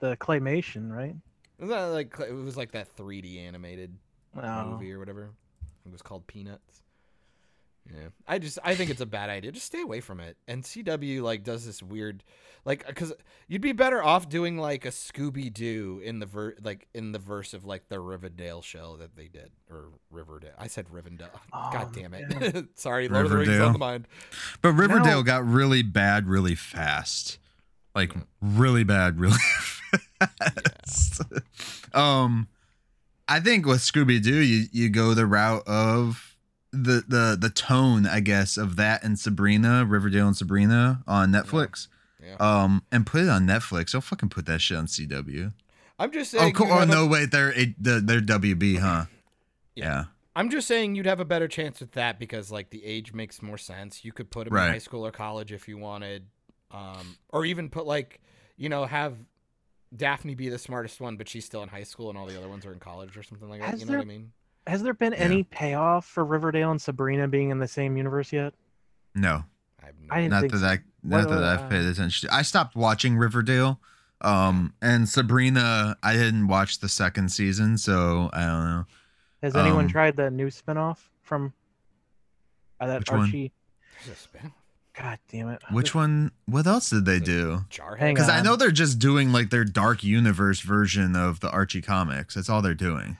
The 0.00 0.16
claymation, 0.16 0.90
right? 0.90 1.14
Was 1.58 1.68
that 1.70 1.80
like 1.86 2.14
it 2.20 2.32
was 2.32 2.56
like 2.56 2.72
that 2.72 2.94
3D 2.96 3.38
animated 3.46 3.96
Oh. 4.36 4.70
movie 4.70 4.92
or 4.92 4.98
whatever. 4.98 5.30
It 5.86 5.92
was 5.92 6.02
called 6.02 6.26
Peanuts. 6.26 6.82
Yeah, 7.92 8.08
I 8.26 8.38
just 8.38 8.58
I 8.64 8.74
think 8.74 8.90
it's 8.90 9.02
a 9.02 9.06
bad 9.06 9.28
idea. 9.28 9.52
Just 9.52 9.66
stay 9.66 9.82
away 9.82 10.00
from 10.00 10.18
it. 10.18 10.36
And 10.48 10.62
CW 10.62 11.20
like 11.20 11.44
does 11.44 11.66
this 11.66 11.82
weird, 11.82 12.24
like 12.64 12.86
because 12.86 13.12
you'd 13.46 13.60
be 13.60 13.72
better 13.72 14.02
off 14.02 14.26
doing 14.30 14.56
like 14.56 14.86
a 14.86 14.88
Scooby 14.88 15.52
Doo 15.52 16.00
in 16.02 16.18
the 16.18 16.24
ver 16.24 16.54
like 16.62 16.88
in 16.94 17.12
the 17.12 17.18
verse 17.18 17.52
of 17.52 17.66
like 17.66 17.88
the 17.90 18.00
Riverdale 18.00 18.62
show 18.62 18.96
that 18.96 19.16
they 19.16 19.28
did 19.28 19.50
or 19.68 19.90
Riverdale. 20.10 20.54
I 20.58 20.66
said 20.68 20.86
Rivendell. 20.88 21.28
God 21.52 21.88
Oh, 21.88 21.90
damn 21.92 22.14
it. 22.14 22.68
Sorry, 22.78 23.06
Lord 23.08 23.26
of 23.26 23.32
the 23.32 23.36
Riverdale. 23.36 23.58
Rings 23.58 23.66
on 23.66 23.72
the 23.74 23.78
mind. 23.78 24.08
But 24.62 24.72
Riverdale 24.72 25.18
No. 25.18 25.22
got 25.22 25.46
really 25.46 25.82
bad 25.82 26.26
really 26.26 26.54
fast. 26.54 27.38
Like 27.94 28.12
really 28.40 28.84
bad 28.84 29.20
really 29.20 29.36
fast. 30.18 31.20
um 31.94 32.48
I 33.28 33.40
think 33.40 33.66
with 33.66 33.80
Scooby 33.80 34.22
Doo 34.22 34.40
you 34.40 34.66
you 34.72 34.88
go 34.88 35.14
the 35.14 35.26
route 35.26 35.66
of 35.66 36.33
the 36.74 37.04
the 37.06 37.36
the 37.40 37.50
tone, 37.50 38.06
I 38.06 38.20
guess, 38.20 38.56
of 38.56 38.76
that 38.76 39.02
and 39.04 39.18
Sabrina, 39.18 39.84
Riverdale 39.84 40.26
and 40.26 40.36
Sabrina 40.36 41.02
on 41.06 41.30
Netflix. 41.32 41.88
Yeah. 42.22 42.36
Um 42.40 42.82
and 42.90 43.06
put 43.06 43.22
it 43.22 43.28
on 43.28 43.46
Netflix. 43.46 43.92
Don't 43.92 44.02
fucking 44.02 44.28
put 44.30 44.46
that 44.46 44.60
shit 44.60 44.76
on 44.76 44.86
CW. 44.86 45.52
I'm 45.98 46.10
just 46.10 46.30
saying. 46.32 46.52
Oh, 46.54 46.58
cool. 46.58 46.72
Oh 46.72 46.78
have 46.80 46.88
a- 46.88 46.92
no, 46.92 47.06
wait, 47.06 47.30
they're 47.30 47.52
it, 47.52 47.82
the, 47.82 48.00
they're 48.00 48.20
WB, 48.20 48.78
huh? 48.78 49.04
Yeah. 49.74 49.84
Yeah. 49.84 50.04
I'm 50.36 50.50
just 50.50 50.66
saying 50.66 50.96
you'd 50.96 51.06
have 51.06 51.20
a 51.20 51.24
better 51.24 51.46
chance 51.46 51.78
with 51.78 51.92
that 51.92 52.18
because 52.18 52.50
like 52.50 52.70
the 52.70 52.84
age 52.84 53.12
makes 53.12 53.40
more 53.40 53.56
sense. 53.58 54.04
You 54.04 54.12
could 54.12 54.30
put 54.30 54.48
him 54.48 54.52
Right. 54.54 54.66
in 54.66 54.72
high 54.72 54.78
school 54.78 55.06
or 55.06 55.12
college 55.12 55.52
if 55.52 55.68
you 55.68 55.78
wanted, 55.78 56.26
um, 56.72 57.16
or 57.28 57.44
even 57.44 57.70
put 57.70 57.86
like, 57.86 58.20
you 58.56 58.68
know, 58.68 58.84
have 58.84 59.14
Daphne 59.94 60.34
be 60.34 60.48
the 60.48 60.58
smartest 60.58 61.00
one, 61.00 61.16
but 61.16 61.28
she's 61.28 61.44
still 61.44 61.62
in 61.62 61.68
high 61.68 61.84
school 61.84 62.08
and 62.08 62.18
all 62.18 62.26
the 62.26 62.36
other 62.36 62.48
ones 62.48 62.66
are 62.66 62.72
in 62.72 62.80
college 62.80 63.16
or 63.16 63.22
something 63.22 63.48
like 63.48 63.60
that. 63.60 63.70
Has 63.70 63.80
you 63.80 63.86
know 63.86 63.92
what 63.92 64.00
I 64.02 64.04
mean? 64.06 64.32
Has 64.66 64.82
there 64.82 64.94
been 64.94 65.12
Yeah. 65.12 65.18
any 65.18 65.42
payoff 65.42 66.06
for 66.06 66.24
Riverdale 66.24 66.70
and 66.70 66.80
Sabrina 66.80 67.28
being 67.28 67.50
in 67.50 67.58
the 67.58 67.68
same 67.68 67.96
universe 67.96 68.32
yet? 68.32 68.54
No. 69.14 69.44
I 69.82 69.86
have 69.86 69.94
no 70.00 70.06
I 70.14 70.20
didn't 70.22 70.30
not 70.30 70.40
think 70.40 70.52
that 70.54 70.58
so. 70.60 70.66
I 70.66 70.78
not 71.02 71.28
What, 71.28 71.34
that 71.34 71.44
I've 71.44 71.60
uh, 71.60 71.68
paid 71.68 71.84
attention. 71.84 72.28
I 72.32 72.42
stopped 72.42 72.74
watching 72.74 73.16
Riverdale, 73.18 73.78
um, 74.22 74.72
and 74.80 75.06
Sabrina. 75.08 75.96
I 76.02 76.14
didn't 76.14 76.46
watch 76.48 76.80
the 76.80 76.88
second 76.88 77.30
season, 77.30 77.76
so 77.76 78.30
I 78.32 78.40
don't 78.46 78.64
know. 78.64 78.86
Has 79.42 79.54
anyone 79.54 79.84
Um, 79.84 79.90
tried 79.90 80.16
the 80.16 80.30
new 80.30 80.46
spinoff 80.48 80.96
from 81.20 81.52
uh, 82.80 82.86
that 82.86 83.00
Which? 83.00 83.10
Archie? 83.10 83.52
There's. 84.06 84.28
God 84.98 85.18
damn 85.28 85.48
it! 85.50 85.60
Which 85.70 85.94
one? 85.94 86.30
What 86.46 86.66
else 86.66 86.88
did 86.88 87.04
they 87.04 87.18
do? 87.18 87.64
Jarhead. 87.68 87.98
Hang 87.98 88.14
Because 88.14 88.28
I 88.30 88.40
know 88.40 88.54
they're 88.56 88.70
just 88.70 88.98
doing 89.00 89.32
like 89.32 89.50
their 89.50 89.64
dark 89.64 90.04
universe 90.04 90.60
version 90.60 91.16
of 91.16 91.40
the 91.40 91.50
Archie 91.50 91.82
comics. 91.82 92.34
That's 92.36 92.48
all 92.48 92.62
they're 92.62 92.74
doing. 92.74 93.18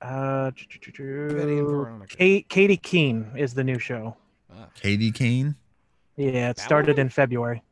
Uh, 0.00 0.50
Betty 0.50 1.58
and 1.58 1.66
Veronica. 1.68 2.16
Kate, 2.16 2.48
Katy 2.48 2.76
Keene 2.78 3.30
is 3.36 3.52
the 3.54 3.62
new 3.62 3.78
show. 3.78 4.16
Ah, 4.50 4.68
Katie 4.74 5.12
Kane. 5.12 5.54
Yeah, 6.16 6.50
it 6.50 6.56
That 6.56 6.58
started 6.58 6.92
woman? 6.92 7.06
in 7.06 7.08
February. 7.10 7.62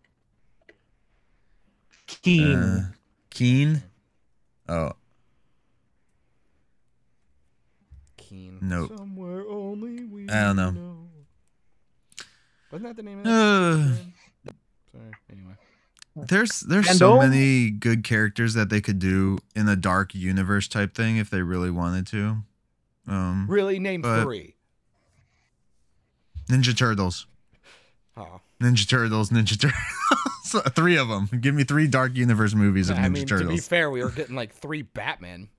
Keene. 2.07 2.55
Uh, 2.57 2.91
Keen. 3.31 3.83
Oh, 4.69 4.93
Keen. 8.17 8.59
Nope. 8.61 8.93
Somewhere 8.97 9.47
only 9.49 10.05
we 10.05 10.29
I 10.29 10.53
don't 10.53 10.57
know. 10.57 10.97
Wasn't 12.71 12.89
that 12.89 12.97
the 12.97 13.03
name 13.03 13.19
of 13.21 13.25
that? 13.25 13.31
Uh. 13.31 14.53
Sorry. 14.93 15.13
Anyway. 15.33 15.55
There's 16.27 16.61
there's 16.61 16.97
so 16.99 17.19
many 17.19 17.71
good 17.71 18.03
characters 18.05 18.55
that 18.55 18.69
they 18.71 18.81
could 18.81 18.99
do 18.99 19.39
in 19.55 19.69
a 19.69 19.77
dark 19.77 20.15
universe 20.15 20.67
type 20.69 20.95
thing 20.95 21.17
if 21.17 21.31
they 21.31 21.43
really 21.43 21.71
wanted 21.71 22.07
to. 22.09 22.39
Um, 23.07 23.47
Really, 23.49 23.79
name 23.79 24.03
three. 24.03 24.55
Ninja 26.49 26.77
Turtles. 26.77 27.27
Oh. 28.17 28.41
Ninja 28.61 28.89
Turtles, 28.89 29.31
Ninja 29.31 29.59
Turtles. 29.61 30.73
three 30.75 30.97
of 30.97 31.09
them. 31.09 31.29
Give 31.41 31.55
me 31.55 31.63
three 31.65 31.87
Dark 31.87 32.15
Universe 32.17 32.55
movies 32.55 32.91
of 32.91 32.97
Ninja 32.97 33.05
I 33.05 33.09
mean, 33.11 33.27
to 33.27 33.47
be 33.47 33.59
fair, 33.59 33.91
we 33.91 34.03
were 34.03 34.11
getting 34.11 34.35
like 34.35 34.53
three 34.55 34.83
Batman. 34.83 35.49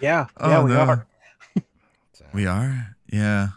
Yeah, 0.00 0.26
Oh, 0.36 0.50
yeah, 0.50 0.62
we 0.64 0.70
no. 0.70 0.80
are. 0.80 1.06
We 2.34 2.46
are? 2.46 2.94
Yeah. 3.10 3.48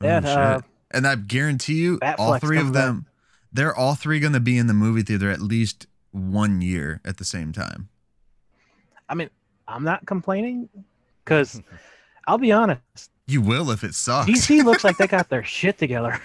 Oh, 0.00 0.06
Yeah, 0.06 0.20
shit. 0.20 0.28
uh, 0.28 0.60
and 0.90 1.06
I 1.06 1.16
guarantee 1.16 1.74
you, 1.74 1.98
all 2.18 2.38
three 2.38 2.56
of 2.58 2.66
coming 2.66 2.72
them, 2.72 3.06
they're 3.52 3.74
all 3.74 3.94
three 3.94 4.20
going 4.20 4.32
to 4.34 4.40
be 4.40 4.56
in 4.58 4.66
the 4.66 4.74
movie 4.74 5.02
theater 5.02 5.30
at 5.30 5.40
least 5.40 5.86
one 6.12 6.60
year 6.60 7.00
at 7.04 7.16
the 7.18 7.24
same 7.24 7.52
time. 7.52 7.88
I 9.08 9.14
mean, 9.14 9.30
I'm 9.68 9.84
not 9.84 10.06
complaining 10.06 10.68
because 11.24 11.60
I'll 12.26 12.38
be 12.38 12.52
honest. 12.52 13.10
You 13.26 13.40
will 13.40 13.70
if 13.70 13.82
it 13.84 13.94
sucks. 13.94 14.30
DC 14.30 14.64
looks 14.64 14.84
like 14.84 14.96
they 14.98 15.06
got 15.06 15.28
their 15.28 15.44
shit 15.56 15.78
together. 15.78 16.20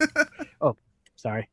oh, 0.60 0.76
sorry. 1.16 1.48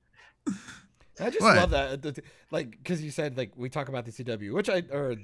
I 1.19 1.29
just 1.29 1.41
What? 1.41 1.55
love 1.55 1.69
that, 1.71 1.89
uh, 1.91 1.95
the- 1.97 2.11
the- 2.13 2.23
like, 2.49 2.71
because 2.71 3.01
you 3.01 3.11
said 3.11 3.37
like 3.37 3.51
we 3.55 3.69
talk 3.69 3.89
about 3.89 4.05
the 4.05 4.11
CW, 4.11 4.53
which 4.53 4.69
I 4.69 4.83
or 4.91 5.15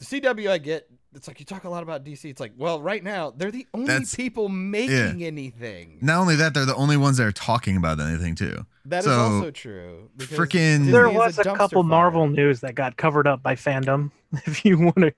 the 0.00 0.20
CW 0.20 0.50
I 0.50 0.58
get. 0.58 0.88
It's 1.12 1.26
like 1.26 1.40
you 1.40 1.46
talk 1.46 1.64
a 1.64 1.68
lot 1.68 1.82
about 1.82 2.04
DC. 2.04 2.24
It's 2.26 2.40
like, 2.40 2.52
well, 2.56 2.80
right 2.80 3.02
now 3.02 3.32
they're 3.36 3.50
the 3.50 3.66
only 3.74 3.88
That's- 3.88 4.14
people 4.14 4.48
making 4.48 5.24
anything. 5.24 5.98
Not 6.00 6.20
only 6.20 6.36
that, 6.36 6.54
they're 6.54 6.64
the 6.66 6.76
only 6.76 6.96
ones 6.96 7.16
that 7.16 7.26
are 7.26 7.32
talking 7.32 7.76
about 7.76 7.98
anything 8.00 8.36
too. 8.36 8.64
That 8.84 9.00
is 9.00 9.04
So, 9.06 9.18
also 9.20 9.50
true. 9.50 10.08
because 10.16 10.38
frickin- 10.38 10.78
Disney 10.78 10.92
There 10.92 11.08
is 11.08 11.14
was 11.14 11.38
a 11.38 11.42
dumpster 11.42 11.56
couple 11.56 11.82
fire. 11.82 11.90
Marvel 11.90 12.28
news 12.28 12.60
that 12.60 12.76
got 12.76 12.96
covered 12.96 13.26
up 13.26 13.42
by 13.42 13.56
FanDome. 13.56 14.10
If 14.46 14.64
you 14.64 14.78
want 14.78 14.96
to, 14.98 15.12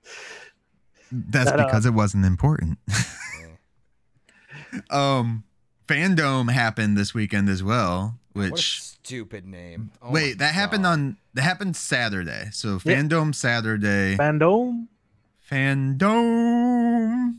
That's 1.13 1.51
That, 1.51 1.61
uh, 1.61 1.67
because 1.67 1.85
it 1.85 1.93
wasn't 1.93 2.25
important. 2.25 2.79
um, 4.91 5.45
FanDome 5.87 6.51
happened 6.51 6.97
this 6.97 7.15
weekend 7.15 7.49
as 7.49 7.63
well, 7.63 8.19
What 8.33 8.49
a 8.49 8.53
which 8.53 8.83
stupid 8.83 9.47
name. 9.47 9.91
Oh 10.01 10.11
wait, 10.11 10.39
that 10.39 10.55
happened 10.55 10.87
on 10.87 11.17
that 11.35 11.43
happened 11.43 11.77
Saturday. 11.77 12.49
So 12.53 12.79
Yeah. 12.85 12.95
FanDome 12.97 13.35
Saturday, 13.35 14.17
FanDome. 14.17 14.89
FanDome. 15.51 17.39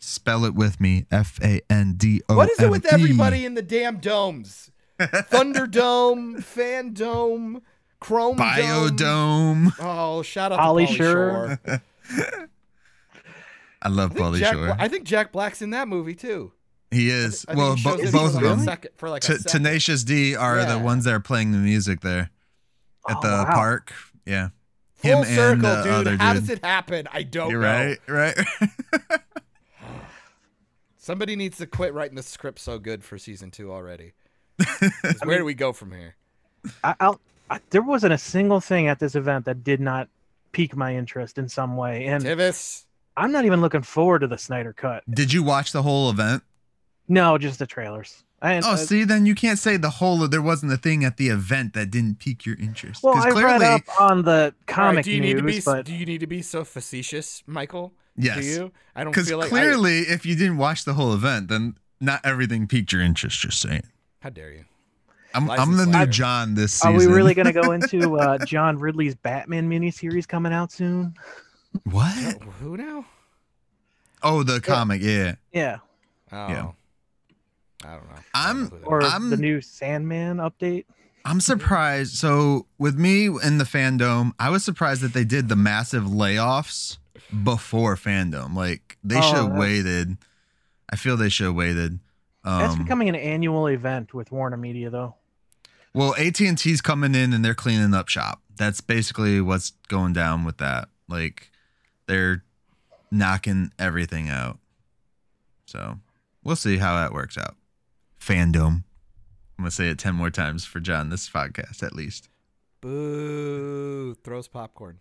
Spell 0.00 0.44
it 0.44 0.54
with 0.54 0.80
me. 0.80 1.06
F 1.10 1.38
A 1.42 1.60
N 1.70 1.94
D 1.96 2.22
O. 2.28 2.36
What 2.36 2.50
is 2.50 2.60
it 2.60 2.70
with 2.70 2.86
M 2.92 3.00
everybody 3.00 3.44
in 3.44 3.54
the 3.54 3.62
damn 3.62 3.98
domes? 3.98 4.70
Thunderdome, 5.00 6.38
Fandome, 6.42 7.62
Chrome 8.00 8.36
Dome. 8.36 8.46
Biodome. 8.46 9.72
Oh, 9.80 10.22
shout 10.22 10.52
out 10.52 10.58
Pauly 10.60 10.86
to 10.86 10.92
Pauly 10.92 10.96
Shore. 10.96 11.60
Shore. 11.66 11.82
I 13.82 13.88
love 13.88 14.10
I 14.12 14.14
think, 14.14 14.26
Pauly 14.26 14.38
Jack, 14.38 14.54
Shore. 14.54 14.76
I 14.78 14.88
think 14.88 15.04
Jack 15.04 15.30
Black's 15.32 15.62
in 15.62 15.70
that 15.70 15.86
movie 15.88 16.14
too. 16.14 16.52
He 16.90 17.10
is. 17.10 17.44
I 17.46 17.54
think 17.54 17.58
well, 17.58 17.76
bo- 17.96 18.10
both 18.10 18.34
of 18.34 18.40
them. 18.42 18.60
second- 18.60 18.90
for 18.96 19.08
like 19.10 19.22
a 19.28 19.36
T- 19.38 19.42
Tenacious 19.46 20.02
D 20.04 20.34
are 20.34 20.64
the 20.64 20.78
ones 20.78 21.04
that 21.04 21.12
are 21.14 21.20
playing 21.20 21.52
the 21.52 21.58
music 21.58 22.00
there 22.00 22.30
at 23.08 23.16
Oh, 23.16 23.20
the 23.22 23.28
wow. 23.28 23.54
park. 23.54 23.92
Yeah. 24.26 24.48
Full 24.96 25.10
Him 25.10 25.18
and 25.18 25.26
circle, 25.62 25.62
the 25.76 25.82
dude. 25.82 25.92
other 25.92 26.16
How 26.16 26.32
dude. 26.34 26.42
does 26.42 26.50
it 26.50 26.64
happen? 26.64 27.06
I 27.12 27.22
don't 27.22 27.50
You're 27.50 27.62
know. 27.62 27.94
right. 28.06 28.36
Right. 28.40 29.20
Somebody 30.96 31.36
needs 31.36 31.56
to 31.58 31.66
quit 31.66 31.94
writing 31.94 32.16
the 32.16 32.22
script 32.22 32.58
so 32.58 32.78
good 32.78 33.02
for 33.04 33.16
season 33.18 33.50
two 33.50 33.72
already. 33.72 34.12
Where 35.24 35.38
do 35.38 35.44
we 35.44 35.54
go 35.54 35.72
from 35.72 35.92
here? 35.92 36.16
I, 36.84 36.94
I'll, 37.00 37.20
I, 37.48 37.60
there 37.70 37.82
wasn't 37.82 38.12
a 38.12 38.18
single 38.18 38.60
thing 38.60 38.88
at 38.88 38.98
this 38.98 39.14
event 39.14 39.44
that 39.46 39.64
did 39.64 39.80
not 39.80 40.08
pique 40.52 40.76
my 40.76 40.94
interest 40.96 41.38
in 41.38 41.48
some 41.48 41.76
way, 41.76 42.06
and 42.06 42.24
Tivis. 42.24 42.84
I'm 43.16 43.32
not 43.32 43.44
even 43.46 43.60
looking 43.60 43.82
forward 43.82 44.18
to 44.20 44.26
the 44.26 44.36
Snyder 44.38 44.72
Cut. 44.72 45.02
Did 45.10 45.32
you 45.32 45.42
watch 45.42 45.72
the 45.72 45.82
whole 45.82 46.10
event? 46.10 46.42
No, 47.08 47.38
just 47.38 47.58
the 47.58 47.66
trailers. 47.66 48.22
I, 48.40 48.58
Oh, 48.58 48.72
I- 48.72 48.76
see, 48.76 49.04
then 49.04 49.26
you 49.26 49.34
can't 49.34 49.58
say 49.58 49.76
the 49.76 49.90
whole. 49.90 50.22
of 50.22 50.30
There 50.30 50.40
wasn't 50.42 50.72
a 50.72 50.76
thing 50.76 51.04
at 51.04 51.16
the 51.16 51.28
event 51.28 51.72
that 51.74 51.90
didn't 51.90 52.20
pique 52.20 52.46
your 52.46 52.56
interest. 52.56 53.02
Well, 53.02 53.16
I 53.16 53.30
read 53.30 53.62
up 53.62 53.82
on 54.00 54.22
the 54.22 54.30
All 54.32 54.38
right, 54.44 54.54
comic 54.66 55.04
do 55.04 55.10
you 55.12 55.20
news, 55.20 55.34
need 55.34 55.40
to 55.40 55.46
be? 55.46 55.60
but 55.64 55.84
Do 55.86 55.94
you 55.94 56.06
need 56.06 56.20
to 56.20 56.26
be 56.28 56.42
so 56.42 56.64
facetious, 56.64 57.42
Michael? 57.46 57.92
Yes. 58.16 58.36
Do 58.38 58.44
you? 58.44 58.72
I 58.94 59.02
don't 59.04 59.12
because 59.12 59.28
feel 59.28 59.38
like. 59.38 59.46
I- 59.46 59.50
clearly, 59.50 60.00
if 60.00 60.24
you 60.24 60.36
didn't 60.36 60.56
watch 60.58 60.84
the 60.84 60.94
whole 60.94 61.12
event, 61.14 61.48
then 61.48 61.76
not 62.00 62.20
everything 62.24 62.66
piqued 62.68 62.92
your 62.92 63.02
interest. 63.02 63.40
Just 63.40 63.60
saying. 63.60 63.82
how 64.20 64.30
dare 64.30 64.52
you? 64.52 64.64
I'm, 65.34 65.50
I'm 65.50 65.76
the 65.76 65.84
new 65.86 66.06
John 66.06 66.54
this 66.54 66.82
are 66.84 66.92
we 66.92 67.06
really 67.06 67.34
going 67.34 67.46
to 67.46 67.52
go 67.52 67.72
into 67.72 68.18
uh, 68.18 68.38
John 68.46 68.78
Ridley's 68.78 69.14
Batman 69.14 69.68
miniseries 69.68 70.26
coming 70.26 70.52
out 70.54 70.72
soon? 70.72 71.14
What? 71.84 72.14
Who 72.60 72.76
now? 72.78 73.04
Oh, 74.22 74.42
the 74.42 74.60
comic. 74.60 75.02
Yeah. 75.02 75.34
Yeah, 75.52 75.78
Oh. 76.32 76.48
Yeah. 76.48 76.70
I 77.84 77.92
don't 77.94 78.08
know. 78.08 78.14
I'm- 78.14 78.24
I 78.34 78.44
don't 78.48 78.60
know 78.60 78.68
who 78.70 78.78
that 78.80 78.86
or. 78.86 79.02
I'm- 79.02 79.30
the 79.30 79.36
new 79.36 79.60
Sandman 79.60 80.38
update. 80.38 80.84
I'm 81.24 81.40
surprised. 81.40 82.14
So 82.16 82.66
with 82.78 82.96
me 82.98 83.26
in 83.26 83.58
the 83.58 83.64
FanDome, 83.64 84.32
I 84.38 84.50
was 84.50 84.64
surprised 84.64 85.02
that 85.02 85.12
they 85.12 85.24
did 85.24 85.48
the 85.48 85.56
massive 85.56 86.04
layoffs 86.04 86.98
before 87.44 87.96
FanDome. 87.96 88.54
Like 88.54 88.96
they 89.04 89.18
Oh, 89.18 89.20
should 89.22 89.36
have 89.36 89.52
waited. 89.52 90.16
I 90.90 90.96
feel 90.96 91.16
they 91.16 91.28
should 91.28 91.46
have 91.46 91.54
waited. 91.54 91.98
That's 92.44 92.74
Um, 92.74 92.82
becoming 92.82 93.08
an 93.10 93.14
annual 93.14 93.66
event 93.66 94.14
with 94.14 94.32
Warner 94.32 94.56
Media, 94.56 94.88
though. 94.88 95.16
well, 95.92 96.14
AT 96.16 96.40
and 96.48 96.56
T's 96.56 96.80
coming 96.80 97.14
in 97.14 97.32
and 97.34 97.44
they're 97.44 97.54
cleaning 97.54 97.92
up 97.92 98.08
shop. 98.08 98.40
That's 98.56 98.80
basically 98.80 99.40
what's 99.42 99.72
going 99.88 100.14
down 100.14 100.44
with 100.44 100.56
that. 100.58 100.88
Like 101.08 101.50
they're 102.06 102.42
knocking 103.10 103.70
everything 103.78 104.30
out. 104.30 104.58
So 105.66 105.98
we'll 106.42 106.56
see 106.56 106.78
how 106.78 106.94
that 106.96 107.12
works 107.12 107.36
out. 107.36 107.56
FanDome. 108.28 108.82
I'm 109.58 109.64
gonna 109.64 109.70
say 109.70 109.88
it 109.88 109.98
ten 109.98 110.14
more 110.14 110.30
times 110.30 110.64
for 110.64 110.80
John 110.80 111.08
this 111.10 111.28
podcast 111.28 111.82
at 111.82 111.94
least. 111.94 112.28
Boo! 112.80 114.14
Throws 114.22 114.48
popcorn. 114.48 115.00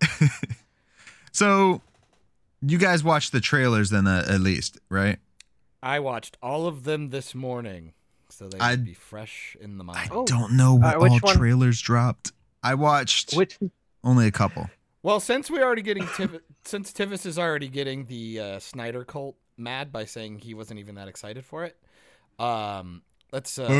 So, 1.32 1.82
you 2.62 2.78
guys 2.78 3.04
watched 3.04 3.32
the 3.32 3.40
trailers 3.40 3.90
then, 3.90 4.06
uh, 4.06 4.24
at 4.26 4.40
least, 4.40 4.78
right? 4.88 5.18
I 5.82 6.00
watched 6.00 6.38
all 6.42 6.66
of 6.66 6.84
them 6.84 7.10
this 7.10 7.34
morning, 7.34 7.92
so 8.30 8.48
they 8.48 8.58
I- 8.58 8.70
would 8.70 8.86
be 8.86 8.94
fresh 8.94 9.54
in 9.60 9.76
the 9.76 9.84
mind. 9.84 9.98
I 10.10 10.24
don't 10.24 10.52
know 10.52 10.74
what 10.76 10.96
Uh, 10.96 11.00
which 11.00 11.12
all 11.12 11.18
one? 11.20 11.36
trailers 11.36 11.78
dropped. 11.82 12.32
I 12.62 12.72
watched 12.74 13.34
Which 13.34 13.58
only 14.02 14.26
a 14.26 14.30
couple. 14.32 14.70
Well, 15.02 15.20
since 15.20 15.50
we're 15.50 15.62
already 15.62 15.82
getting 15.82 16.06
Tiv- 16.16 16.40
since 16.64 16.90
Tivis 16.90 17.26
is 17.26 17.38
already 17.38 17.68
getting 17.68 18.06
the 18.06 18.40
uh, 18.40 18.58
Snyder 18.58 19.04
cult 19.04 19.36
mad 19.58 19.92
by 19.92 20.06
saying 20.06 20.38
he 20.38 20.54
wasn't 20.54 20.80
even 20.80 20.94
that 20.94 21.06
excited 21.06 21.44
for 21.44 21.64
it, 21.64 21.76
um, 22.38 23.02
let's 23.32 23.58
uh, 23.58 23.62
let's, 23.62 23.70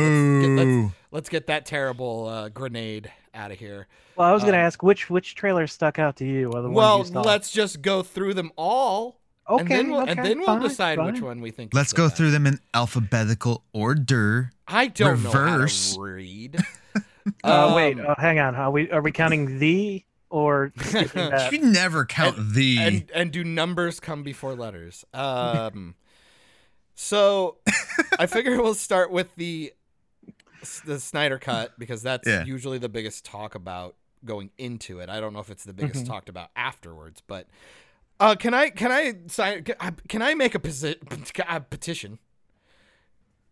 get, 0.45 0.49
let's 0.65 0.93
let's 1.11 1.29
get 1.29 1.47
that 1.47 1.65
terrible 1.65 2.27
uh, 2.27 2.49
grenade 2.49 3.11
out 3.33 3.51
of 3.51 3.59
here. 3.59 3.87
well, 4.15 4.27
I 4.27 4.33
was 4.33 4.41
going 4.43 4.53
to 4.53 4.59
Um, 4.59 4.65
ask 4.65 4.81
which 4.83 5.09
which 5.09 5.35
trailer 5.35 5.67
stuck 5.67 5.99
out 5.99 6.15
to 6.17 6.25
you. 6.25 6.51
Or 6.51 6.61
the 6.61 6.69
Well, 6.69 7.05
you 7.05 7.19
let's 7.21 7.51
just 7.51 7.81
go 7.81 8.01
through 8.03 8.33
them 8.33 8.51
all, 8.57 9.19
okay, 9.49 9.61
and 9.61 9.69
then 9.69 9.91
we'll, 9.91 10.01
and 10.01 10.25
then 10.25 10.37
we'll 10.39 10.47
fine, 10.47 10.61
decide 10.61 10.99
which 11.03 11.21
one 11.21 11.39
we 11.41 11.51
think. 11.51 11.73
Let's 11.73 11.93
go 11.93 12.05
best. 12.07 12.17
through 12.17 12.31
them 12.31 12.47
in 12.47 12.59
alphabetical 12.73 13.63
order. 13.73 14.51
I 14.67 14.87
don't 14.87 15.11
reverse. 15.11 15.95
know 15.95 16.01
how 16.01 16.07
to 16.07 16.11
read. 16.13 16.57
Uh, 17.43 17.73
wait, 17.75 17.99
Um, 17.99 18.05
uh, 18.07 18.15
hang 18.17 18.39
on. 18.39 18.55
Are 18.55 18.71
we 18.71 18.89
are 18.89 19.01
we 19.01 19.11
counting 19.11 19.59
the 19.59 20.01
or 20.29 20.71
skipping? 20.77 21.29
You 21.51 21.59
never 21.71 22.05
count 22.05 22.37
the. 22.53 22.77
and 22.79 23.11
and 23.13 23.31
do 23.33 23.43
numbers 23.43 23.99
come 23.99 24.23
before 24.23 24.55
letters? 24.55 25.03
Um, 25.13 25.95
so 26.99 27.57
I 28.19 28.25
figure 28.25 28.59
we'll 28.61 28.73
start 28.73 29.11
with 29.11 29.33
the 29.35 29.71
the 30.85 30.99
Snyder 30.99 31.37
cut 31.37 31.77
because 31.77 32.01
that's 32.01 32.27
Yeah. 32.27 32.43
usually 32.43 32.79
the 32.79 32.89
biggest 32.89 33.23
talk 33.23 33.53
about 33.53 33.95
going 34.25 34.49
into 34.57 34.99
it. 34.99 35.07
I 35.07 35.19
don't 35.19 35.31
know 35.31 35.39
if 35.39 35.51
it's 35.51 35.63
the 35.63 35.73
biggest 35.73 36.03
Mhm. 36.03 36.07
talked 36.07 36.27
about 36.29 36.49
afterwards, 36.55 37.21
but 37.25 37.47
uh, 38.19 38.33
can 38.35 38.55
I 38.55 38.71
can 38.71 38.91
I 38.91 39.13
sign 39.27 39.63
can 40.07 40.21
I 40.23 40.33
make 40.33 40.55
a, 40.55 40.59
posi- 40.59 40.97
a 41.47 41.61
petition? 41.61 42.17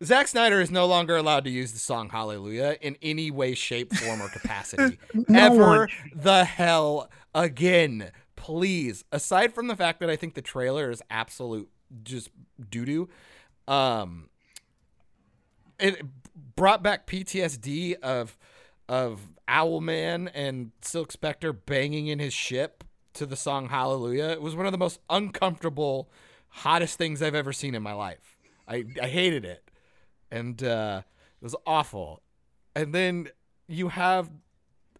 Zack 0.04 0.28
Snyder 0.28 0.60
is 0.60 0.72
no 0.72 0.88
longer 0.88 1.16
allowed 1.16 1.44
to 1.46 1.50
use 1.52 1.72
the 1.72 1.80
song 1.80 2.10
Hallelujah 2.10 2.76
in 2.82 2.98
any 3.02 3.30
way, 3.32 3.54
shape, 3.54 3.94
form, 3.94 4.22
or 4.22 4.28
capacity. 4.28 4.98
No 5.30 5.40
Ever 5.40 5.78
one. 5.82 5.90
the 6.14 6.44
hell 6.46 7.10
again. 7.34 8.12
Please. 8.36 9.06
Aside 9.12 9.54
from 9.54 9.68
the 9.68 9.76
fact 9.76 10.00
that 10.02 10.10
I 10.10 10.16
think 10.18 10.34
the 10.34 10.42
trailer 10.42 10.90
is 10.90 11.02
absolute 11.10 11.70
just 12.04 12.30
doo 12.70 12.84
doo, 12.86 13.10
um, 13.68 14.30
it 15.80 16.02
brought 16.56 16.84
back 16.84 17.08
PTSD 17.08 17.96
of 18.02 18.38
of 18.88 19.20
Owlman 19.48 20.30
and 20.34 20.72
Silk 20.82 21.12
Spectre 21.12 21.54
banging 21.54 22.08
in 22.08 22.20
his 22.20 22.34
ship 22.34 22.84
to 23.14 23.26
the 23.26 23.36
song 23.36 23.70
Hallelujah. 23.70 24.30
It 24.30 24.42
was 24.42 24.56
one 24.56 24.66
of 24.66 24.72
the 24.72 24.78
most 24.78 25.00
uncomfortable, 25.10 26.10
hottest 26.50 26.98
things 26.98 27.22
I've 27.22 27.36
ever 27.36 27.54
seen 27.54 27.74
in 27.76 27.82
my 27.82 27.94
life. 27.94 28.38
I, 28.68 28.86
I 29.02 29.08
hated 29.08 29.46
it. 29.46 29.70
And 30.32 30.62
uh, 30.64 31.02
it 31.42 31.44
was 31.44 31.56
awful. 31.66 32.22
And 32.76 32.94
then 32.94 33.30
you 33.68 33.90
have 33.90 34.30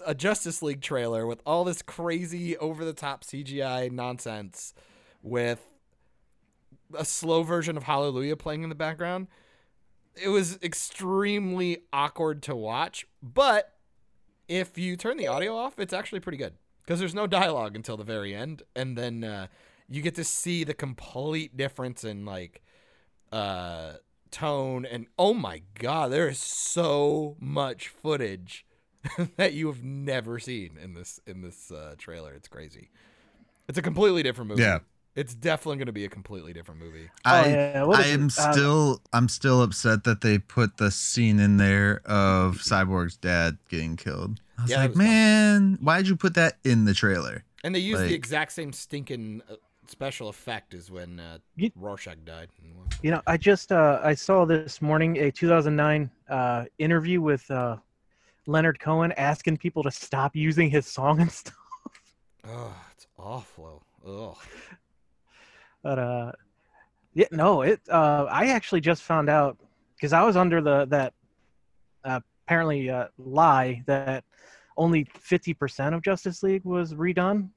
a 0.06 0.16
Justice 0.16 0.62
League 0.62 0.82
trailer 0.82 1.26
with 1.26 1.42
all 1.46 1.64
this 1.64 1.82
crazy 1.82 2.58
over 2.58 2.86
the 2.86 2.94
top 2.94 3.24
CGI 3.24 3.92
nonsense 3.92 4.74
with 5.22 5.66
a 6.94 7.06
slow 7.06 7.44
version 7.44 7.78
of 7.78 7.84
Hallelujah 7.84 8.36
playing 8.36 8.64
in 8.64 8.70
the 8.70 8.76
background. 8.76 9.28
It 10.16 10.30
was 10.30 10.58
extremely 10.62 11.80
awkward 11.92 12.42
to 12.44 12.56
watch, 12.56 13.06
but 13.22 13.74
if 14.48 14.78
you 14.78 14.96
turn 14.96 15.18
the 15.18 15.28
audio 15.28 15.56
off, 15.56 15.80
it's 15.80 15.94
actually 15.94 16.20
pretty 16.22 16.38
good 16.38 16.54
because 16.84 17.00
there's 17.00 17.16
no 17.16 17.28
dialogue 17.28 17.76
until 17.76 17.98
the 17.98 18.04
very 18.04 18.34
end, 18.34 18.64
and 18.76 18.98
then 18.98 19.24
uh, 19.24 19.48
you 19.90 20.02
get 20.02 20.16
to 20.16 20.24
see 20.24 20.64
the 20.64 20.74
complete 20.74 21.58
difference 21.58 22.04
in 22.04 22.26
like 22.26 22.62
uh, 23.32 23.94
tone 24.32 24.86
and 24.86 25.08
oh 25.18 25.34
my 25.34 25.62
god, 25.80 26.12
there 26.12 26.28
is 26.28 26.40
so 26.40 27.36
much 27.40 27.88
footage 27.88 28.66
that 29.38 29.54
you 29.54 29.68
have 29.68 29.84
never 29.84 30.40
seen 30.40 30.78
in 30.82 30.94
this 30.94 31.20
in 31.26 31.42
this 31.42 31.72
uh, 31.72 31.96
trailer. 31.98 32.34
It's 32.34 32.48
crazy. 32.48 32.90
It's 33.68 33.78
a 33.78 33.82
completely 33.82 34.24
different 34.24 34.50
movie. 34.50 34.62
Yeah. 34.64 34.80
It's 35.16 35.34
definitely 35.34 35.78
going 35.78 35.86
to 35.88 35.94
be 35.94 36.04
a 36.06 36.10
completely 36.10 36.52
different 36.52 36.82
movie. 36.82 37.10
I, 37.24 37.40
Oh, 37.46 37.48
yeah, 37.50 37.86
I 37.98 38.02
am 38.08 38.26
it? 38.28 38.38
Uh, 38.38 38.52
still 38.52 39.02
I'm 39.14 39.30
still 39.30 39.62
upset 39.62 40.04
that 40.04 40.22
they 40.22 40.38
put 40.40 40.78
the 40.78 40.92
scene 40.92 41.40
in 41.40 41.56
there 41.58 42.02
of 42.06 42.58
Cyborg's 42.58 43.16
dad 43.18 43.58
getting 43.70 43.96
killed. 43.96 44.42
I 44.58 44.62
was 44.64 44.72
Yeah, 44.72 44.78
like, 44.80 44.90
was 44.90 44.98
dumb. 44.98 45.08
man, 45.08 45.78
why'd 45.82 46.08
you 46.08 46.16
put 46.18 46.34
that 46.34 46.58
in 46.66 46.84
the 46.86 46.94
trailer? 46.94 47.44
And 47.64 47.74
they 47.74 47.80
used 47.80 48.02
Like- 48.02 48.10
the 48.10 48.16
exact 48.16 48.52
same 48.52 48.74
stinking 48.74 49.42
uh, 49.50 49.56
special 49.88 50.28
effect 50.28 50.74
as 50.74 50.92
when 50.92 51.20
uh, 51.20 51.38
You- 51.56 51.72
Rorschach 51.76 52.18
died. 52.26 52.50
You 53.02 53.12
know, 53.12 53.22
I 53.26 53.38
just 53.38 53.72
uh, 53.72 54.02
I 54.04 54.16
saw 54.16 54.44
this 54.46 54.82
morning 54.82 55.18
a 55.18 55.32
2009 55.32 56.12
uh, 56.30 56.66
interview 56.78 57.22
with 57.22 57.50
uh, 57.50 57.78
Leonard 58.48 58.80
Cohen 58.80 59.14
asking 59.14 59.58
people 59.58 59.82
to 59.84 59.92
stop 59.92 60.36
using 60.36 60.70
his 60.70 60.86
song 60.88 61.22
and 61.22 61.32
stuff. 61.32 61.56
Oh, 62.48 62.76
it's 62.94 63.08
awful. 63.18 63.84
Ugh. 64.06 64.36
But 65.86 66.00
uh, 66.00 66.32
yeah, 67.14 67.28
no, 67.32 67.62
it. 67.62 67.80
Uh, 67.88 68.26
I 68.28 68.48
actually 68.48 68.82
just 68.82 69.04
found 69.04 69.30
out 69.30 69.56
because 69.96 70.14
I 70.14 70.24
was 70.24 70.36
under 70.36 70.62
the 70.62 70.86
that 70.86 71.14
uh, 72.04 72.22
apparently 72.48 72.90
uh, 72.90 73.10
lie 73.20 73.84
that 73.86 74.24
only 74.78 75.04
fifty 75.14 75.54
percent 75.54 75.94
of 75.94 76.02
Justice 76.02 76.42
League 76.42 76.66
was 76.66 76.96
redone, 76.96 77.50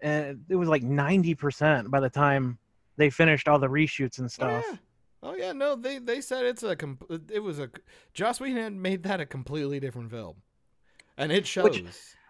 and 0.00 0.44
it 0.48 0.56
was 0.56 0.68
like 0.68 0.82
ninety 0.82 1.36
percent 1.36 1.88
by 1.88 2.00
the 2.00 2.10
time 2.10 2.58
they 2.96 3.10
finished 3.10 3.46
all 3.46 3.60
the 3.60 3.68
reshoots 3.68 4.18
and 4.18 4.24
Oh 4.26 4.28
stuff. 4.28 4.64
yeah. 4.68 4.76
Oh 5.22 5.34
yeah, 5.36 5.52
no, 5.52 5.76
they 5.76 5.98
they 5.98 6.20
said 6.20 6.44
it's 6.46 6.64
a 6.64 6.74
com- 6.74 6.98
it 7.32 7.40
was 7.44 7.60
a 7.60 7.70
Joss 8.12 8.40
Whedon 8.40 8.56
had 8.60 8.72
made 8.72 9.04
that 9.04 9.20
a 9.20 9.26
completely 9.26 9.78
different 9.78 10.10
film, 10.10 10.42
and 11.18 11.30
it 11.32 11.46
shows. 11.46 11.64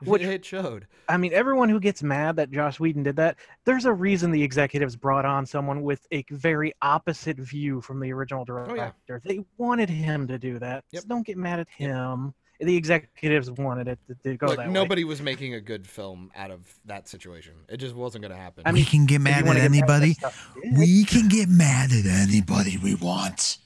which- 0.05 0.23
it 0.23 0.45
showed. 0.45 0.87
I 1.09 1.17
mean, 1.17 1.33
everyone 1.33 1.69
who 1.69 1.81
gets 1.81 2.03
mad 2.03 2.37
that 2.37 2.51
Josh 2.53 2.79
Whedon 2.79 3.03
did 3.03 3.17
that, 3.17 3.37
there's 3.65 3.85
a 3.85 3.93
reason 3.93 4.31
the 4.31 4.43
executives 4.43 4.95
brought 4.95 5.25
on 5.25 5.45
someone 5.47 5.83
with 5.83 6.07
a 6.13 6.25
very 6.31 6.73
opposite 6.83 7.37
view 7.39 7.81
from 7.81 7.99
the 8.01 8.13
original 8.13 8.45
Oh, 8.49 8.75
yeah. 8.75 8.93
director. 9.07 9.23
They 9.25 9.45
wanted 9.57 9.89
him 9.91 10.27
to 10.29 10.39
do 10.39 10.59
that. 10.61 10.85
Yep. 10.93 11.03
So 11.03 11.09
don't 11.09 11.27
get 11.27 11.37
mad 11.37 11.59
at 11.61 11.69
him. 11.69 12.35
The 12.61 12.77
executives 12.77 13.51
wanted 13.53 13.87
it 13.89 13.99
to, 14.09 14.15
to 14.25 14.37
go 14.37 14.47
Look, 14.49 14.57
that 14.59 14.67
way. 14.67 14.73
nobody 14.73 15.05
was 15.05 15.23
making 15.23 15.55
a 15.55 15.61
good 15.61 15.87
film 15.87 16.31
out 16.37 16.51
of 16.51 16.61
that 16.87 17.09
situation. 17.09 17.55
It 17.69 17.77
just 17.79 17.95
wasn't 17.95 18.23
going 18.23 18.33
to 18.33 18.37
happen. 18.41 18.65
I 18.67 18.73
we 18.73 18.85
can 18.85 19.07
get 19.07 19.21
mad 19.21 19.39
at 19.39 19.45
get 19.47 19.55
mad 19.55 19.63
anybody. 19.63 20.09
that 20.21 20.33
stuff. 20.35 20.57
We 20.77 21.05
can 21.05 21.29
get 21.29 21.49
mad 21.49 21.91
at 21.93 22.05
anybody 22.07 22.77
we 22.77 22.95
want. 22.97 23.59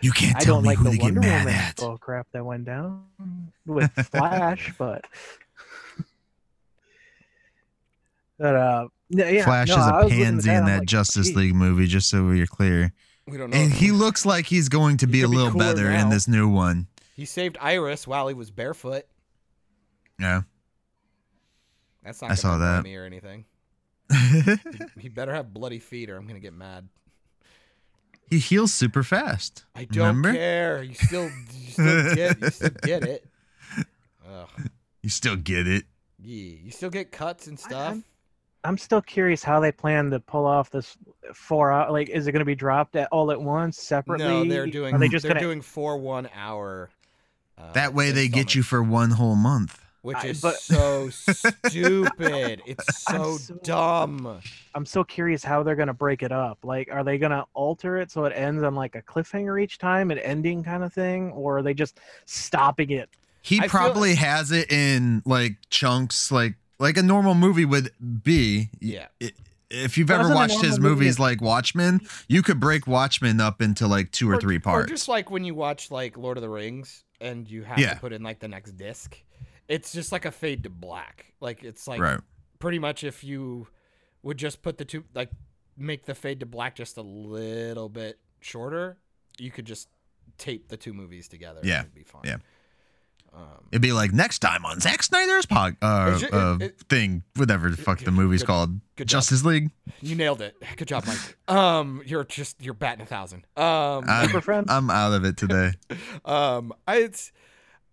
You 0.00 0.12
can't 0.12 0.38
tell 0.40 0.60
me 0.62 0.68
like 0.68 0.78
who 0.78 0.84
the 0.84 0.90
to 0.92 0.96
get 0.98 1.14
mad 1.14 1.44
Woman 1.44 1.54
at. 1.54 1.76
bull 1.76 1.98
crap 1.98 2.26
that 2.32 2.44
went 2.44 2.64
down 2.64 3.04
with 3.66 3.90
Flash, 4.12 4.72
but 4.78 5.04
but 8.38 8.54
uh, 8.54 8.88
yeah, 9.08 9.28
yeah, 9.30 9.44
Flash 9.44 9.68
no, 9.68 9.74
is 9.74 9.80
I 9.80 9.88
a 9.90 9.94
was 9.94 10.04
looking 10.04 10.20
at 10.20 10.24
pansy 10.26 10.50
that, 10.50 10.58
in 10.58 10.64
that 10.66 10.78
like, 10.80 10.88
Justice 10.88 11.26
geez. 11.28 11.36
League 11.36 11.54
movie, 11.54 11.86
just 11.86 12.08
so 12.08 12.24
we're 12.24 12.46
clear. 12.46 12.92
we 13.26 13.36
don't 13.36 13.50
know. 13.50 13.56
And 13.56 13.72
he 13.72 13.90
looks 13.90 14.24
like 14.24 14.46
he's 14.46 14.68
going 14.68 14.98
to 14.98 15.06
be 15.06 15.20
a 15.20 15.24
could 15.24 15.30
be 15.32 15.36
little 15.36 15.58
better 15.58 15.90
now. 15.90 16.02
in 16.02 16.08
this 16.10 16.28
new 16.28 16.48
one. 16.48 16.86
he 17.16 17.24
saved 17.24 17.58
Iris 17.60 18.06
while 18.06 18.28
he 18.28 18.34
was 18.34 18.50
barefoot. 18.50 19.04
Yeah. 20.20 20.42
That's 22.04 22.22
not 22.22 22.30
I 22.30 22.34
saw 22.34 22.58
that. 22.58 22.84
me 22.84 22.94
or 22.96 23.04
anything. 23.04 23.44
He, 24.10 24.54
he 25.02 25.08
better 25.08 25.34
have 25.34 25.52
bloody 25.52 25.78
feet 25.78 26.08
or 26.08 26.16
I'm 26.16 26.26
gonna 26.26 26.40
get 26.40 26.54
mad. 26.54 26.88
He 28.30 28.38
heals 28.38 28.72
super 28.74 29.02
fast. 29.02 29.64
I 29.74 29.84
don't 29.84 30.06
Remember? 30.16 30.32
care. 30.32 30.82
You 30.82 30.94
still, 30.94 31.30
you 31.54 31.70
still 31.70 32.14
get, 32.14 32.40
you 32.40 32.50
still 32.50 32.70
get 32.82 33.04
it. 33.04 33.26
Ugh. 34.28 34.48
You 35.02 35.10
still 35.10 35.36
get 35.36 35.66
it. 35.66 35.84
Yeah, 36.20 36.56
you 36.64 36.70
still 36.70 36.90
get 36.90 37.12
cuts 37.12 37.46
and 37.46 37.58
stuff. 37.58 37.88
I'm- 37.88 38.04
I'm 38.64 38.76
still 38.76 39.00
curious 39.00 39.44
how 39.44 39.60
they 39.60 39.70
plan 39.70 40.10
to 40.10 40.18
pull 40.18 40.44
off 40.44 40.68
this 40.70 40.96
four 41.32 41.70
hour. 41.70 41.92
Like, 41.92 42.08
is 42.10 42.26
it 42.26 42.32
going 42.32 42.40
to 42.40 42.44
be 42.44 42.56
dropped 42.56 42.96
at 42.96 43.08
all 43.12 43.30
at 43.30 43.40
once 43.40 43.78
separately? 43.78 44.26
No, 44.26 44.44
they're 44.44 44.66
doing. 44.66 44.92
Are 44.94 44.98
they 44.98 45.08
just 45.08 45.22
they're 45.22 45.30
gonna? 45.30 45.40
doing 45.40 45.62
four 45.62 45.96
one 45.96 46.28
hour. 46.34 46.90
Uh, 47.56 47.72
That 47.72 47.94
way 47.94 48.10
they 48.10 48.26
get 48.26 48.56
you 48.56 48.64
for 48.64 48.82
one 48.82 49.10
whole 49.12 49.36
month. 49.36 49.80
Which 50.02 50.16
I- 50.18 50.26
is 50.28 50.40
but- 50.40 50.56
so 50.60 51.08
stupid. 51.66 52.62
It's 52.66 53.02
so, 53.04 53.36
so- 53.36 53.54
dumb. 53.62 54.40
I'm 54.74 54.86
so 54.86 55.04
curious 55.04 55.42
how 55.44 55.62
they're 55.62 55.76
going 55.76 55.88
to 55.88 55.94
break 55.94 56.22
it 56.22 56.32
up. 56.32 56.58
Like, 56.62 56.88
are 56.92 57.02
they 57.04 57.18
going 57.18 57.32
to 57.32 57.44
alter 57.54 57.98
it 57.98 58.10
so 58.10 58.24
it 58.24 58.32
ends 58.34 58.62
on 58.62 58.74
like 58.74 58.94
a 58.94 59.02
cliffhanger 59.02 59.60
each 59.62 59.78
time, 59.78 60.10
an 60.10 60.18
ending 60.18 60.62
kind 60.62 60.82
of 60.84 60.92
thing, 60.92 61.30
or 61.32 61.58
are 61.58 61.62
they 61.62 61.74
just 61.74 61.98
stopping 62.26 62.90
it? 62.90 63.08
He 63.42 63.58
I 63.58 63.62
feel- 63.62 63.70
probably 63.70 64.14
has 64.16 64.52
it 64.52 64.70
in 64.70 65.22
like 65.24 65.56
chunks, 65.70 66.30
like 66.30 66.54
like 66.80 66.96
a 66.96 67.02
normal 67.02 67.34
movie 67.34 67.64
would 67.64 67.90
be. 68.22 68.70
Yeah. 68.80 69.06
If 69.70 69.98
you've 69.98 70.10
ever 70.10 70.32
watched 70.34 70.60
his 70.60 70.78
normal 70.78 70.90
movie- 70.90 71.00
movies 71.04 71.18
like 71.18 71.40
Watchmen, 71.42 72.00
you 72.28 72.42
could 72.42 72.60
break 72.60 72.86
Watchmen 72.86 73.40
up 73.40 73.60
into 73.60 73.86
like 73.86 74.12
two 74.12 74.30
or, 74.30 74.34
Or- 74.34 74.40
three 74.40 74.56
Or 74.56 74.60
parts. 74.60 74.90
just 74.90 75.08
like 75.08 75.30
when 75.30 75.44
you 75.44 75.54
watch 75.54 75.90
like 75.90 76.16
Lord 76.16 76.36
of 76.36 76.42
the 76.42 76.48
Rings 76.48 77.04
and 77.20 77.48
you 77.50 77.64
have 77.64 77.78
Yeah. 77.78 77.94
to 77.94 78.00
put 78.00 78.12
in 78.12 78.22
like 78.22 78.38
the 78.38 78.48
next 78.48 78.72
disc. 78.76 79.16
It's 79.68 79.92
just 79.92 80.12
like 80.12 80.24
a 80.24 80.30
fade 80.30 80.62
to 80.64 80.70
black. 80.70 81.32
Like 81.40 81.62
it's 81.62 81.86
like 81.86 82.00
right. 82.00 82.20
pretty 82.58 82.78
much 82.78 83.04
if 83.04 83.22
you 83.22 83.68
would 84.22 84.38
just 84.38 84.62
put 84.62 84.78
the 84.78 84.84
two 84.84 85.04
like 85.14 85.30
make 85.76 86.06
the 86.06 86.14
fade 86.14 86.40
to 86.40 86.46
black 86.46 86.74
just 86.74 86.96
a 86.96 87.02
little 87.02 87.88
bit 87.88 88.18
shorter, 88.40 88.96
you 89.38 89.50
could 89.50 89.64
just 89.66 89.88
tape 90.38 90.68
the 90.68 90.76
two 90.76 90.92
movies 90.92 91.28
together. 91.28 91.60
and 91.60 91.68
Yeah, 91.68 91.80
it'd 91.80 91.94
be 91.94 92.02
fine. 92.04 92.22
yeah. 92.24 92.36
Um, 93.34 93.66
It'd 93.70 93.82
be 93.82 93.92
like 93.92 94.12
next 94.14 94.38
time 94.38 94.64
on 94.64 94.80
Zack 94.80 95.02
Snyder's 95.02 95.44
pod 95.44 95.76
uh, 95.82 96.12
It's 96.14 96.22
it- 96.22 96.32
uh 96.32 96.56
it- 96.62 96.80
thing, 96.88 97.22
whatever 97.36 97.68
the 97.70 97.76
fuck 97.76 97.98
the 98.00 98.10
movie's 98.10 98.40
Good- 98.40 98.46
called. 98.46 98.80
good. 98.96 99.06
Justice 99.06 99.44
League. 99.44 99.70
you 100.00 100.14
nailed 100.16 100.40
it. 100.40 100.56
Good 100.78 100.88
job, 100.88 101.04
Mike. 101.06 101.36
Um, 101.46 102.02
you're 102.06 102.24
just 102.24 102.56
you're 102.62 102.72
batting 102.72 103.02
a 103.02 103.06
thousand. 103.06 103.44
Um, 103.54 104.04
I'm, 104.08 104.64
I'm 104.68 104.90
out 104.90 105.12
of 105.12 105.26
it 105.26 105.36
today. 105.36 105.72
um, 106.24 106.72
I 106.86 106.96
it's 107.00 107.30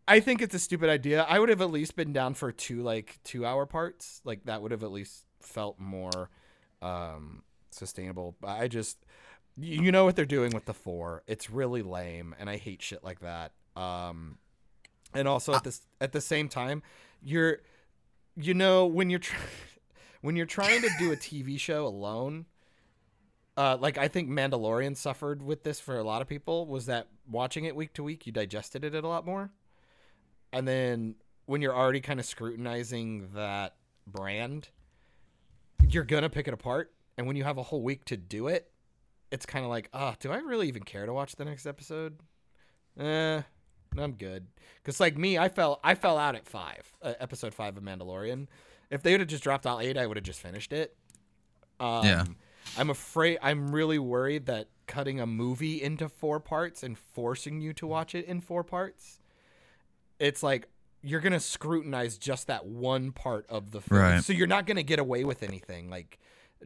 I 0.07 0.19
think 0.19 0.41
it's 0.41 0.53
a 0.53 0.59
stupid 0.59 0.89
idea. 0.89 1.23
I 1.23 1.39
would 1.39 1.49
have 1.49 1.61
at 1.61 1.71
least 1.71 1.95
been 1.95 2.13
down 2.13 2.33
for 2.35 2.51
two 2.51 2.83
like 2.83 3.19
two 3.23 3.45
hour 3.45 3.65
parts. 3.65 4.21
Like 4.23 4.45
that 4.45 4.61
would 4.61 4.71
have 4.71 4.83
at 4.83 4.91
least 4.91 5.25
felt 5.39 5.79
more 5.79 6.29
um 6.81 7.43
sustainable. 7.71 8.35
But 8.39 8.59
I 8.59 8.67
just 8.67 8.97
you 9.57 9.91
know 9.91 10.05
what 10.05 10.15
they're 10.15 10.25
doing 10.25 10.51
with 10.51 10.65
the 10.65 10.73
four. 10.73 11.23
It's 11.27 11.49
really 11.49 11.81
lame 11.81 12.35
and 12.39 12.49
I 12.49 12.57
hate 12.57 12.81
shit 12.81 13.03
like 13.03 13.21
that. 13.21 13.51
Um 13.75 14.37
and 15.13 15.27
also 15.27 15.53
at 15.53 15.63
this 15.63 15.81
at 15.99 16.11
the 16.11 16.21
same 16.21 16.49
time, 16.49 16.83
you're 17.23 17.59
you 18.35 18.53
know 18.53 18.85
when 18.85 19.09
you're 19.09 19.19
tr- 19.19 19.35
when 20.21 20.35
you're 20.35 20.45
trying 20.45 20.81
to 20.81 20.89
do 20.99 21.11
a 21.11 21.15
TV 21.15 21.59
show 21.59 21.87
alone, 21.87 22.45
uh, 23.57 23.77
like 23.79 23.97
I 23.97 24.07
think 24.07 24.29
Mandalorian 24.29 24.97
suffered 24.97 25.41
with 25.41 25.63
this 25.63 25.79
for 25.79 25.97
a 25.97 26.03
lot 26.03 26.21
of 26.21 26.27
people 26.27 26.67
was 26.67 26.87
that 26.87 27.07
watching 27.29 27.65
it 27.65 27.75
week 27.75 27.93
to 27.93 28.03
week, 28.03 28.25
you 28.25 28.31
digested 28.31 28.83
it 28.83 28.95
a 28.95 29.07
lot 29.07 29.25
more, 29.25 29.51
and 30.55 30.67
then 30.67 31.15
when 31.45 31.61
you're 31.61 31.75
already 31.75 32.01
kind 32.01 32.19
of 32.19 32.25
scrutinizing 32.25 33.29
that 33.35 33.75
brand, 34.07 34.69
you're 35.87 36.03
gonna 36.03 36.29
pick 36.29 36.47
it 36.47 36.53
apart, 36.53 36.91
and 37.17 37.27
when 37.27 37.35
you 37.35 37.43
have 37.43 37.57
a 37.57 37.63
whole 37.63 37.81
week 37.81 38.05
to 38.05 38.17
do 38.17 38.47
it, 38.47 38.71
it's 39.31 39.45
kind 39.45 39.63
of 39.65 39.69
like, 39.69 39.89
ah, 39.93 40.15
do 40.19 40.31
I 40.31 40.37
really 40.37 40.67
even 40.67 40.83
care 40.83 41.05
to 41.05 41.13
watch 41.13 41.35
the 41.35 41.45
next 41.45 41.65
episode? 41.65 42.17
Eh, 42.99 43.41
I'm 43.97 44.13
good. 44.13 44.47
Cause 44.83 44.99
like 44.99 45.17
me, 45.17 45.37
I 45.37 45.49
fell 45.49 45.79
I 45.83 45.95
fell 45.95 46.17
out 46.17 46.35
at 46.35 46.47
five, 46.47 46.91
uh, 47.01 47.13
episode 47.19 47.53
five 47.53 47.77
of 47.77 47.83
Mandalorian. 47.83 48.47
If 48.89 49.01
they 49.03 49.11
would 49.11 49.19
have 49.19 49.29
just 49.29 49.43
dropped 49.43 49.65
all 49.65 49.79
eight, 49.79 49.97
I 49.97 50.05
would 50.07 50.17
have 50.17 50.23
just 50.23 50.39
finished 50.39 50.71
it. 50.71 50.95
Um, 51.79 52.05
Yeah. 52.05 52.23
I'm 52.77 52.89
afraid. 52.89 53.37
I'm 53.41 53.69
really 53.71 53.99
worried 53.99 54.45
that 54.47 54.67
cutting 54.87 55.19
a 55.19 55.25
movie 55.27 55.81
into 55.81 56.09
four 56.09 56.39
parts 56.39 56.83
and 56.83 56.97
forcing 56.97 57.61
you 57.61 57.73
to 57.73 57.87
watch 57.87 58.15
it 58.15 58.25
in 58.25 58.41
four 58.41 58.63
parts, 58.63 59.19
it's 60.19 60.41
like 60.43 60.67
you're 61.01 61.19
gonna 61.21 61.39
scrutinize 61.39 62.17
just 62.17 62.47
that 62.47 62.65
one 62.65 63.11
part 63.11 63.45
of 63.49 63.71
the 63.71 63.81
film. 63.81 64.01
Right. 64.01 64.23
So 64.23 64.33
you're 64.33 64.47
not 64.47 64.65
gonna 64.65 64.83
get 64.83 64.99
away 64.99 65.23
with 65.23 65.43
anything 65.43 65.89
like 65.89 66.17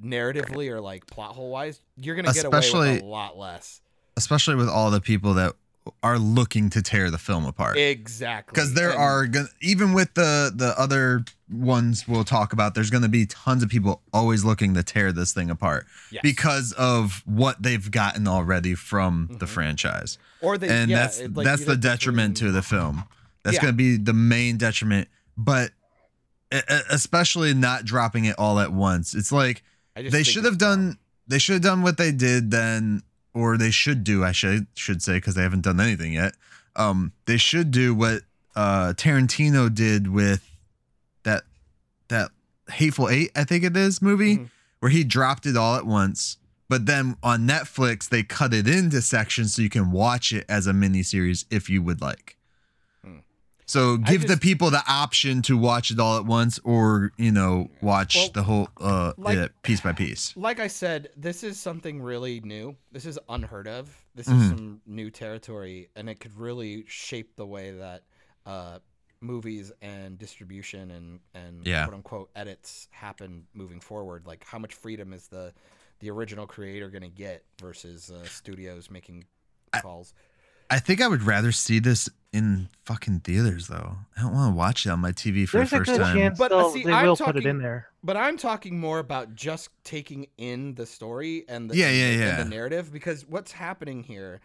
narratively 0.02 0.70
or 0.70 0.80
like 0.80 1.06
plot 1.08 1.36
hole 1.36 1.50
wise. 1.52 1.82
You're 1.98 2.16
gonna 2.16 2.32
get 2.34 2.46
away 2.46 2.58
Especially- 2.60 2.92
with 2.94 3.02
a 3.02 3.06
lot 3.06 3.38
less. 3.38 3.82
Especially 4.18 4.56
with 4.56 4.70
all 4.70 4.92
the 4.92 5.02
people 5.02 5.34
that 5.36 5.56
are 6.04 6.20
looking 6.20 6.70
to 6.70 6.82
tear 6.82 7.10
the 7.10 7.18
film 7.18 7.46
apart. 7.46 7.78
Exactly. 7.78 8.54
because 8.54 8.74
there 8.76 8.92
And- 8.92 9.00
are 9.00 9.26
gonna 9.28 9.48
even 9.62 9.94
with 9.94 10.14
the 10.14 10.52
the 10.56 10.78
other 10.80 11.26
ones 11.50 12.08
we'll 12.08 12.24
talk 12.24 12.54
about 12.54 12.76
there's 12.76 12.90
gonna 12.92 13.10
be 13.10 13.26
tons 13.26 13.64
of 13.64 13.70
people 13.70 14.02
always 14.14 14.46
looking 14.46 14.74
to 14.76 14.84
tear 14.84 15.12
this 15.12 15.34
thing 15.34 15.50
apart 15.50 15.88
Yes. 16.12 16.22
because 16.22 16.74
of 16.74 17.24
what 17.26 17.62
they've 17.64 17.90
gotten 17.90 18.28
already 18.28 18.76
from 18.76 19.30
the 19.40 19.46
Mhm. 19.46 19.50
franchise 19.50 20.18
or 20.42 20.58
they, 20.60 20.70
and 20.70 20.92
yeah, 20.92 21.00
that's 21.00 21.22
like, 21.22 21.46
that's 21.46 21.66
the 21.66 21.76
detriment 21.76 22.38
to 22.38 22.52
the 22.52 22.62
film 22.62 23.06
that's 23.44 23.56
Yeah. 23.56 23.62
gonna 23.62 23.74
be 23.74 23.98
the 23.98 24.14
main 24.14 24.58
detriment 24.58 25.08
but 25.38 25.72
especially 26.90 27.54
not 27.54 27.86
dropping 27.86 28.26
it 28.26 28.36
all 28.38 28.60
at 28.60 28.72
once 28.74 29.14
it's 29.14 29.32
like 29.32 29.62
they 29.96 30.24
should 30.24 30.46
have 30.46 30.58
done 30.58 30.98
they 31.28 31.38
should 31.40 31.54
have 31.54 31.62
done 31.62 31.82
what 31.84 31.98
they 31.98 32.12
did 32.12 32.50
then 32.52 33.04
or 33.34 33.58
they 33.58 33.70
should 33.72 34.04
do 34.04 34.24
i 34.24 34.32
should 34.32 34.66
should 34.76 35.02
say 35.02 35.14
because 35.14 35.36
they 35.36 35.44
haven't 35.44 35.62
done 35.62 35.80
anything 35.80 36.14
yet 36.14 36.34
um 36.76 37.12
they 37.26 37.38
should 37.38 37.70
do 37.72 37.94
what 37.94 38.24
uh 38.56 38.94
tarantino 38.98 39.74
did 39.74 40.08
with 40.08 40.50
that 41.24 41.44
that 42.08 42.32
hateful 42.72 43.08
eight 43.10 43.30
i 43.36 43.44
think 43.44 43.64
it 43.64 43.78
is 43.78 44.02
movie 44.02 44.38
Mhm. 44.38 44.50
where 44.80 44.90
he 44.92 45.04
dropped 45.04 45.46
it 45.46 45.56
all 45.56 45.76
at 45.76 45.86
once 45.86 46.38
but 46.68 46.88
then 46.88 47.16
on 47.22 47.48
netflix 47.48 48.10
they 48.10 48.24
cut 48.24 48.54
it 48.56 48.68
into 48.68 49.02
sections 49.04 49.54
so 49.54 49.62
you 49.62 49.70
can 49.70 49.92
watch 49.92 50.32
it 50.32 50.46
as 50.50 50.66
a 50.66 50.74
mini 50.74 51.04
series 51.04 51.46
if 51.52 51.70
you 51.70 51.82
would 51.84 52.02
like. 52.02 52.38
So 53.70 53.98
give 53.98 54.28
the 54.28 54.38
people 54.38 54.70
the 54.72 54.84
option 54.88 55.42
to 55.44 55.58
watch 55.58 55.92
it 55.92 56.00
all 56.00 56.18
at 56.18 56.26
once 56.26 56.60
or 56.64 57.12
you 57.18 57.32
know 57.32 57.70
watch 57.82 58.16
Well, 58.16 58.30
the 58.34 58.44
whole 58.44 58.68
uh 58.82 59.14
like- 59.18 59.52
piece 59.62 59.82
by 59.82 59.94
piece 59.94 60.36
like 60.36 60.60
I 60.60 60.68
said, 60.68 61.10
this 61.16 61.44
is 61.44 61.60
something 61.60 62.02
really 62.02 62.40
new. 62.42 62.76
This 62.92 63.06
is 63.06 63.18
unheard 63.30 63.68
of. 63.68 63.84
This 64.16 64.28
Mhm. 64.28 64.42
is 64.42 64.50
some 64.50 64.82
new 64.86 65.10
territory, 65.12 65.90
and 65.96 66.10
it 66.10 66.20
could 66.20 66.36
really 66.38 66.86
shape 66.88 67.36
the 67.36 67.46
way 67.46 67.72
that 67.72 68.04
uh, 68.46 68.80
movies 69.22 69.72
and 69.82 70.18
distribution 70.18 70.92
and 70.92 71.20
and 71.34 71.68
Yeah. 71.68 71.84
quote 71.86 71.96
unquote 71.96 72.30
edits 72.36 72.88
happen 72.92 73.46
moving 73.54 73.80
forward. 73.80 74.26
Like 74.26 74.44
how 74.46 74.60
much 74.60 74.74
freedom 74.74 75.14
is 75.14 75.28
the 75.28 75.54
the 76.00 76.10
original 76.10 76.48
creator 76.48 76.90
going 76.90 77.02
to 77.02 77.10
get 77.10 77.44
versus 77.62 78.10
uh, 78.10 78.24
studios 78.26 78.90
making 78.90 79.26
calls. 79.82 80.14
I 80.18 80.29
think 80.78 81.02
I 81.02 81.08
would 81.08 81.24
rather 81.24 81.52
see 81.52 81.80
this 81.80 82.08
in 82.32 82.70
fucking 82.86 83.22
theaters 83.22 83.68
though. 83.70 83.98
I 84.16 84.22
don't 84.22 84.34
want 84.34 84.54
to 84.54 84.56
watch 84.56 84.86
it 84.86 84.90
on 84.90 85.00
my 85.00 85.12
TV 85.12 85.48
for 85.50 85.58
There's 85.58 85.72
the 85.72 85.78
a 85.78 85.80
first 85.80 85.92
good 85.94 86.00
time. 86.02 86.16
chance 86.16 86.38
But, 86.38 86.52
uh, 86.52 86.58
they'll- 86.60 86.70
see, 86.72 86.84
they 86.84 86.92
I'm 86.94 87.08
will 87.08 87.18
put 87.18 87.30
it 87.30 87.40
talking- 87.42 87.48
in 87.50 87.58
there. 87.58 87.88
But 88.04 88.18
I'm 88.18 88.38
talking 88.38 88.80
more 88.80 89.00
about 89.00 89.34
just 89.34 89.70
taking 89.84 90.28
in 90.38 90.76
the 90.76 90.86
story 90.86 91.44
and 91.50 91.72
the, 91.72 91.76
Yeah, 91.76 91.88
and 91.88 91.98
yeah, 91.98 92.06
and 92.10 92.20
yeah. 92.20 92.44
the 92.44 92.50
narrative 92.50 92.92
because 92.94 93.26
what's 93.26 93.52
happening 93.54 94.04
here 94.04 94.42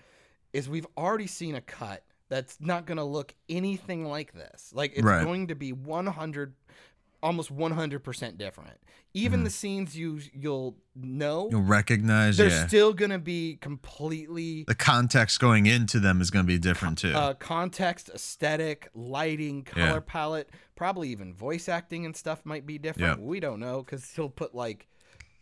is 0.54 0.66
we've 0.66 0.86
already 0.96 1.26
seen 1.26 1.54
a 1.56 1.60
cut 1.60 2.02
that's 2.30 2.56
not 2.58 2.86
going 2.86 2.96
to 2.96 3.04
look 3.04 3.34
anything 3.50 4.06
like 4.06 4.32
this. 4.32 4.70
Like 4.72 4.92
it's 4.94 5.02
Right. 5.02 5.22
going 5.22 5.48
to 5.48 5.54
be 5.54 5.72
100 5.74 6.54
almost 7.24 7.50
100% 7.50 8.36
different. 8.38 8.78
Even 9.14 9.40
Mhm. 9.40 9.44
the 9.44 9.50
scenes 9.50 9.96
you 9.96 10.20
you'll 10.32 10.76
know 10.94 11.48
You'll 11.50 11.62
recognize, 11.62 12.36
they're 12.36 12.48
yeah. 12.50 12.66
still 12.66 12.92
going 12.92 13.10
to 13.12 13.18
be 13.18 13.56
completely 13.56 14.64
the 14.64 14.74
context 14.74 15.40
going 15.40 15.66
into 15.66 15.98
them 15.98 16.20
is 16.20 16.30
going 16.30 16.44
to 16.44 16.46
be 16.46 16.58
different 16.58 16.98
too. 16.98 17.12
uh, 17.14 17.32
context, 17.34 18.10
aesthetic, 18.14 18.88
lighting, 18.94 19.62
color 19.64 19.86
Yeah. 19.86 20.00
palette, 20.04 20.50
probably 20.76 21.08
even 21.08 21.32
voice 21.34 21.68
acting 21.68 22.04
and 22.04 22.14
stuff 22.14 22.44
might 22.44 22.66
be 22.66 22.76
different. 22.78 23.20
We 23.22 23.40
don't 23.40 23.58
know 23.58 23.82
because 23.82 24.12
he'll 24.14 24.28
put 24.28 24.54
like 24.54 24.86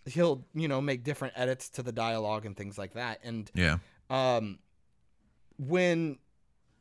he'll 0.07 0.47
you 0.55 0.68
know 0.68 0.80
make 0.80 1.03
different 1.05 1.35
edits 1.37 1.68
to 1.70 1.83
the 1.83 1.93
dialogue 1.93 2.47
and 2.47 2.57
things 2.57 2.78
like 2.78 2.95
that. 2.95 3.18
And 3.24 3.51
yeah, 3.55 3.78
um, 4.09 4.59
when 5.57 6.18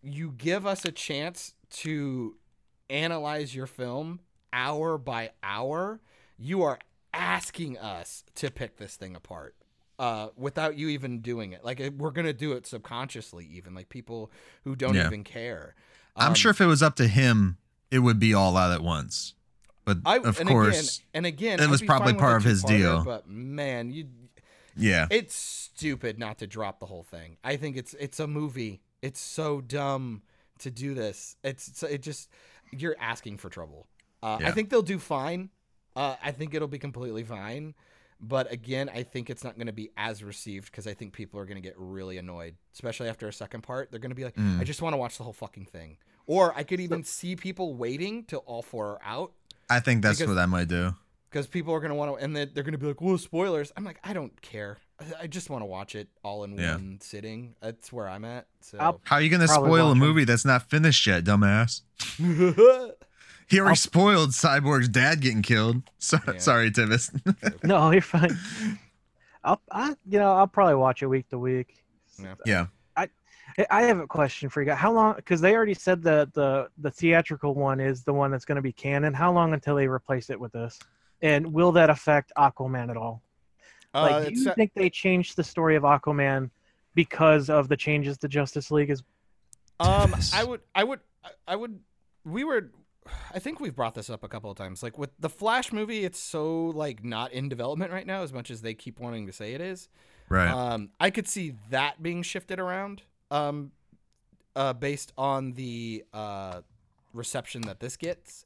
you 0.03 0.31
give 0.31 0.65
us 0.65 0.85
a 0.85 0.91
chance 0.91 1.53
to 1.69 2.35
analyze 2.89 3.55
your 3.55 3.67
film 3.67 4.19
hour 4.53 4.97
by 4.97 5.31
hour, 5.43 5.99
you 6.37 6.63
are 6.63 6.79
asking 7.13 7.77
us 7.77 8.23
to 8.35 8.49
pick 8.51 8.77
this 8.77 8.95
thing 8.95 9.15
apart 9.15 9.55
uh, 9.99 10.29
without 10.35 10.77
you 10.77 10.87
even 10.89 11.19
doing 11.19 11.51
it. 11.53 11.63
Like 11.63 11.81
we're 11.97 12.11
gonna 12.11 12.33
do 12.33 12.53
it 12.53 12.65
subconsciously, 12.65 13.45
even 13.51 13.73
like 13.75 13.89
people 13.89 14.31
who 14.63 14.75
don't 14.75 14.95
Yeah. 14.95 15.07
even 15.07 15.23
care. 15.23 15.75
I'm 16.15 16.29
Um, 16.29 16.33
sure 16.35 16.51
if 16.51 16.59
it 16.61 16.65
was 16.65 16.81
up 16.83 16.95
to 16.97 17.07
him, 17.07 17.57
it 17.89 17.99
would 17.99 18.19
be 18.19 18.33
all 18.33 18.57
out 18.57 18.71
at 18.71 18.81
once. 18.81 19.33
But 19.83 19.97
I, 20.05 20.17
of 20.19 20.39
and 20.39 20.47
course, 20.47 20.97
again, 20.97 21.05
and 21.15 21.25
again, 21.25 21.59
it 21.59 21.63
I'd 21.63 21.69
was 21.69 21.81
probably 21.81 22.13
part 22.13 22.37
of 22.37 22.43
his 22.43 22.63
deal. 22.63 23.03
But 23.03 23.27
man, 23.27 23.91
you 23.91 24.07
yeah, 24.75 25.07
it's 25.09 25.35
stupid 25.35 26.17
not 26.19 26.37
to 26.39 26.47
drop 26.47 26.79
the 26.79 26.85
whole 26.85 27.03
thing. 27.03 27.37
I 27.43 27.55
think 27.57 27.75
it's 27.77 27.93
it's 27.95 28.19
a 28.19 28.27
movie. 28.27 28.81
It's 29.01 29.19
so 29.19 29.59
dumb 29.59 30.21
to 30.59 30.69
do 30.69 30.93
this. 30.93 31.35
It's 31.43 31.81
it 31.83 32.01
just 32.03 32.29
you're 32.71 32.95
asking 32.99 33.37
for 33.37 33.49
trouble. 33.49 33.87
Uh, 34.23 34.37
I 34.43 34.51
think 34.51 34.69
they'll 34.69 34.81
do 34.81 34.99
fine. 34.99 35.49
Uh, 35.95 36.15
I 36.23 36.31
think 36.31 36.53
it'll 36.53 36.67
be 36.67 36.79
completely 36.79 37.23
fine. 37.23 37.73
But 38.23 38.51
again, 38.51 38.87
I 38.93 39.01
think 39.01 39.31
it's 39.31 39.43
not 39.43 39.55
going 39.55 39.65
to 39.67 39.73
be 39.73 39.89
as 39.97 40.23
received 40.23 40.67
because 40.71 40.85
I 40.85 40.93
think 40.93 41.11
people 41.13 41.39
are 41.39 41.45
going 41.45 41.55
to 41.55 41.61
get 41.61 41.73
really 41.77 42.17
annoyed, 42.19 42.55
especially 42.73 43.09
after 43.09 43.27
a 43.27 43.33
second 43.33 43.61
part. 43.61 43.89
They're 43.89 43.99
going 43.99 44.11
to 44.11 44.15
be 44.15 44.23
like, 44.23 44.35
Mm. 44.35 44.59
"I 44.59 44.63
just 44.63 44.81
want 44.81 44.93
to 44.93 44.97
watch 44.97 45.17
the 45.17 45.23
whole 45.23 45.33
fucking 45.33 45.65
thing," 45.65 45.97
or 46.27 46.55
I 46.55 46.61
could 46.63 46.79
even 46.79 47.03
see 47.03 47.35
people 47.35 47.73
waiting 47.73 48.23
till 48.25 48.39
all 48.45 48.61
four 48.61 48.89
are 48.89 48.99
out 49.03 49.31
I 49.71 49.79
think 49.79 50.03
that's 50.03 50.19
because- 50.19 50.35
what 50.35 50.39
I 50.41 50.45
might 50.45 50.67
do. 50.67 50.93
because 51.31 51.47
people 51.47 51.73
are 51.73 51.79
going 51.79 51.89
to 51.89 51.95
want 51.95 52.11
to, 52.15 52.23
and 52.23 52.35
then 52.35 52.51
they're 52.53 52.63
going 52.63 52.73
to 52.73 52.77
be 52.77 52.85
like, 52.85 53.01
"Well, 53.01 53.17
spoilers." 53.17 53.71
I'm 53.75 53.83
like, 53.85 53.99
I 54.03 54.13
don't 54.13 54.39
care. 54.43 54.77
I- 54.99 55.23
I 55.23 55.27
just 55.27 55.49
want 55.49 55.63
to 55.63 55.65
watch 55.65 55.95
it 55.95 56.07
all 56.23 56.43
in 56.43 56.55
Yeah. 56.59 56.75
one 56.75 56.99
sitting. 57.01 57.55
That's 57.59 57.91
where 57.91 58.07
I'm 58.07 58.23
at. 58.23 58.45
So 58.59 58.77
How 58.77 59.15
are 59.15 59.21
you 59.21 59.29
going 59.29 59.41
to 59.41 59.47
spoil 59.47 59.65
a 59.65 59.83
watch 59.87 59.91
'em. 59.93 59.97
movie 59.97 60.25
that's 60.25 60.45
not 60.45 60.69
finished 60.69 61.07
yet, 61.07 61.23
dumbass? 61.23 61.81
He 63.47 63.59
already 63.59 63.71
I'll- 63.71 63.75
spoiled 63.75 64.29
Cyborg's 64.31 64.89
dad 64.89 65.21
getting 65.21 65.41
killed. 65.41 65.83
So, 65.99 66.17
Yeah. 66.27 66.37
Sorry, 66.39 66.71
Tivis. 66.71 67.11
No, 67.63 67.91
you're 67.91 68.01
fine. 68.01 68.37
I'll, 69.43 69.61
I, 69.71 69.95
you 70.07 70.19
know, 70.19 70.33
I'll 70.33 70.47
probably 70.47 70.75
watch 70.75 71.01
it 71.03 71.07
week 71.07 71.29
to 71.29 71.39
week. 71.39 71.83
yeah. 72.45 72.67
I- 72.95 73.07
I 73.69 73.83
have 73.83 73.99
a 73.99 74.07
question 74.07 74.47
for 74.49 74.61
you 74.61 74.67
guys. 74.67 74.77
How 74.77 74.93
long? 74.93 75.15
Because 75.15 75.41
they 75.41 75.53
already 75.53 75.73
said 75.73 76.01
that 76.03 76.33
the 76.33 76.69
the 76.77 76.89
theatrical 76.89 77.53
one 77.53 77.81
is 77.81 78.01
the 78.03 78.13
one 78.13 78.31
that's 78.31 78.45
going 78.45 78.55
to 78.55 78.61
be 78.61 78.71
canon. 78.71 79.13
How 79.13 79.29
long 79.33 79.53
until 79.53 79.75
they 79.75 79.87
replace 79.87 80.29
it 80.29 80.39
with 80.39 80.53
this? 80.53 80.79
And 81.21 81.51
will 81.51 81.73
that 81.73 81.89
affect 81.89 82.31
Aquaman 82.37 82.89
at 82.89 82.95
all? 82.95 83.21
uh, 83.93 84.01
Like, 84.03 84.23
do 84.23 84.29
it's, 84.31 84.45
you 84.45 84.53
think 84.53 84.71
they 84.73 84.89
changed 84.89 85.35
the 85.35 85.43
story 85.43 85.75
of 85.75 85.83
Aquaman 85.83 86.49
because 86.95 87.49
of 87.49 87.67
the 87.67 87.75
changes 87.75 88.17
to 88.19 88.29
Justice 88.29 88.71
League? 88.71 88.89
Is 88.89 89.03
um, 89.81 90.15
I 90.33 90.43
would, 90.45 90.61
I 90.73 90.83
would, 90.85 90.99
I- 91.23 91.29
I 91.49 91.55
would. 91.57 91.77
We 92.23 92.43
were, 92.45 92.71
I 93.33 93.39
think 93.39 93.59
we've 93.59 93.75
brought 93.75 93.95
this 93.95 94.09
up 94.09 94.23
a 94.23 94.27
couple 94.27 94.51
of 94.51 94.57
times. 94.57 94.83
Like 94.83 94.97
with 94.97 95.11
the 95.19 95.29
Flash 95.29 95.71
movie, 95.71 96.03
it's 96.03 96.19
so 96.19 96.67
like 96.67 97.03
not 97.03 97.31
in 97.31 97.49
development 97.49 97.91
right 97.91 98.05
now 98.05 98.23
as 98.23 98.33
much 98.33 98.51
as 98.51 98.61
they 98.61 98.73
keep 98.73 98.99
wanting 98.99 99.25
to 99.27 99.33
say 99.33 99.53
it 99.53 99.61
is. 99.61 99.89
Right. 100.29 100.49
Um, 100.49 100.89
I 100.99 101.09
could 101.09 101.27
see 101.27 101.55
that 101.69 102.01
being 102.01 102.23
shifted 102.23 102.59
around, 102.59 103.03
um, 103.29 103.71
uh, 104.55 104.73
based 104.73 105.13
on 105.17 105.53
the 105.53 106.03
uh, 106.13 106.61
reception 107.13 107.61
that 107.63 107.79
this 107.79 107.97
gets. 107.97 108.45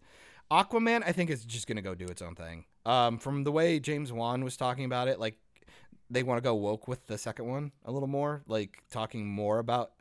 Aquaman, 0.51 1.03
I 1.05 1.11
think, 1.11 1.29
is 1.29 1.43
just 1.43 1.67
gonna 1.67 1.81
go 1.81 1.95
do 1.95 2.05
its 2.05 2.21
own 2.21 2.35
thing. 2.35 2.65
Um, 2.85 3.17
from 3.17 3.43
the 3.43 3.51
way 3.51 3.79
James 3.79 4.11
Wan 4.11 4.43
was 4.43 4.55
talking 4.57 4.85
about 4.85 5.07
it, 5.07 5.19
like 5.19 5.37
they 6.09 6.23
want 6.23 6.37
to 6.37 6.41
go 6.41 6.53
woke 6.53 6.87
with 6.87 7.07
the 7.07 7.17
second 7.17 7.47
one 7.47 7.71
a 7.83 7.91
little 7.91 8.07
more, 8.07 8.43
like 8.47 8.83
talking 8.91 9.27
more 9.27 9.59
about. 9.59 9.91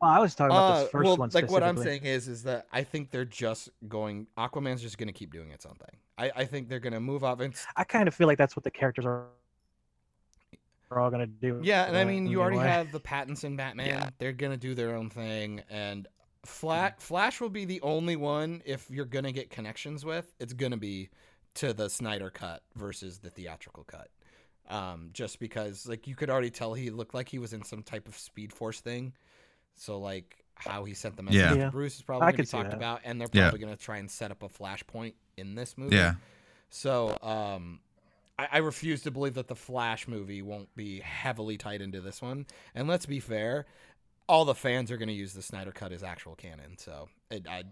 Well, 0.00 0.10
I 0.10 0.18
was 0.18 0.34
talking 0.34 0.54
about 0.54 0.72
Uh, 0.72 0.80
this 0.80 0.90
first 0.90 1.04
well, 1.06 1.16
one. 1.16 1.30
like 1.32 1.50
what 1.50 1.62
I'm 1.62 1.76
saying 1.76 2.04
is, 2.04 2.28
is 2.28 2.42
that 2.44 2.66
I 2.72 2.82
think 2.82 3.10
they're 3.10 3.24
just 3.24 3.70
going. 3.88 4.26
Aquaman's 4.36 4.82
just 4.82 4.98
gonna 4.98 5.12
keep 5.12 5.32
doing 5.32 5.50
its 5.50 5.66
own 5.66 5.74
thing. 5.74 5.96
I, 6.16 6.32
I 6.36 6.44
think 6.44 6.68
they're 6.68 6.80
gonna 6.80 7.00
move 7.00 7.24
off. 7.24 7.40
And... 7.40 7.54
I 7.76 7.84
kind 7.84 8.08
of 8.08 8.14
feel 8.14 8.26
like 8.26 8.38
that's 8.38 8.56
what 8.56 8.64
the 8.64 8.70
characters 8.70 9.04
are 9.04 9.26
are 10.90 11.00
all 11.00 11.10
going 11.10 11.20
to 11.20 11.26
do. 11.26 11.60
Yeah, 11.62 11.84
and 11.84 11.96
I 11.96 12.02
uh, 12.02 12.06
mean, 12.06 12.26
you 12.26 12.40
already 12.40 12.58
anyway. 12.58 12.70
have 12.70 12.92
the 12.92 13.00
Pattinson 13.00 13.56
Batman. 13.56 13.86
Yeah. 13.86 14.10
They're 14.18 14.32
gonna 14.32 14.56
do 14.56 14.74
their 14.74 14.94
own 14.94 15.10
thing, 15.10 15.62
and 15.68 16.06
Flash 16.44 16.94
Flash 16.98 17.40
will 17.40 17.50
be 17.50 17.64
the 17.64 17.80
only 17.80 18.16
one 18.16 18.62
if 18.64 18.90
you're 18.90 19.04
gonna 19.04 19.32
get 19.32 19.50
connections 19.50 20.04
with. 20.04 20.32
It's 20.38 20.52
gonna 20.52 20.76
be 20.76 21.10
to 21.54 21.72
the 21.72 21.88
Snyder 21.88 22.30
cut 22.30 22.62
versus 22.74 23.18
the 23.18 23.30
theatrical 23.30 23.84
cut. 23.84 24.08
Um, 24.68 25.10
just 25.12 25.40
because 25.40 25.86
like 25.86 26.06
you 26.06 26.14
could 26.14 26.30
already 26.30 26.50
tell 26.50 26.74
he 26.74 26.90
looked 26.90 27.14
like 27.14 27.28
he 27.28 27.38
was 27.38 27.52
in 27.52 27.64
some 27.64 27.82
type 27.82 28.08
of 28.08 28.16
Speed 28.16 28.52
Force 28.52 28.80
thing. 28.80 29.12
So 29.76 29.98
like 29.98 30.36
how 30.54 30.84
he 30.84 30.94
sent 30.94 31.16
the 31.16 31.22
message 31.22 31.40
Yeah. 31.40 31.64
to 31.66 31.70
Bruce 31.70 31.96
is 31.96 32.02
probably 32.02 32.26
gonna 32.32 32.36
be 32.38 32.46
talked 32.46 32.70
that. 32.70 32.76
about, 32.76 33.00
and 33.04 33.20
they're 33.20 33.28
Yeah. 33.32 33.42
probably 33.50 33.60
gonna 33.60 33.76
try 33.76 33.98
and 33.98 34.10
set 34.10 34.30
up 34.30 34.42
a 34.42 34.48
flashpoint 34.48 35.14
in 35.36 35.54
this 35.54 35.76
movie. 35.76 35.96
yeah. 35.96 36.14
So, 36.70 37.16
um, 37.22 37.80
I, 38.38 38.48
I 38.52 38.58
refuse 38.58 39.02
to 39.02 39.10
believe 39.12 39.34
that 39.34 39.46
the 39.46 39.54
Flash 39.54 40.08
movie 40.08 40.42
won't 40.42 40.74
be 40.74 40.98
heavily 41.00 41.56
tied 41.56 41.80
into 41.80 42.00
this 42.00 42.20
one. 42.20 42.46
And 42.74 42.88
let's 42.88 43.06
be 43.06 43.20
fair, 43.20 43.66
all 44.28 44.44
the 44.44 44.54
fans 44.56 44.90
are 44.90 44.96
going 44.96 45.08
to 45.08 45.14
use 45.14 45.34
the 45.34 45.42
Snyder 45.42 45.70
Cut 45.70 45.92
as 45.92 46.02
actual 46.02 46.34
canon. 46.34 46.76
So, 46.78 47.08
it, 47.30 47.46
I, 47.48 47.62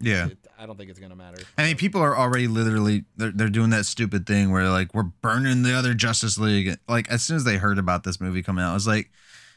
Yeah. 0.00 0.26
it, 0.28 0.38
I 0.58 0.66
don't 0.66 0.76
think 0.76 0.90
it's 0.90 0.98
going 0.98 1.10
to 1.10 1.16
matter. 1.16 1.40
I 1.56 1.64
mean, 1.66 1.76
people 1.76 2.00
are 2.00 2.16
already 2.16 2.48
literally 2.48 3.04
they're, 3.16 3.30
they're 3.30 3.48
doing 3.48 3.70
that 3.70 3.86
stupid 3.86 4.26
thing 4.26 4.50
where 4.50 4.68
like 4.70 4.92
we're 4.92 5.04
burning 5.04 5.62
the 5.62 5.74
other 5.74 5.94
Justice 5.94 6.36
League. 6.36 6.76
Like 6.88 7.08
as 7.10 7.22
soon 7.22 7.36
as 7.36 7.44
they 7.44 7.56
heard 7.58 7.78
about 7.78 8.02
this 8.04 8.20
movie 8.20 8.42
coming 8.42 8.64
out, 8.64 8.72
I 8.72 8.74
was 8.74 8.86
like, 8.88 9.10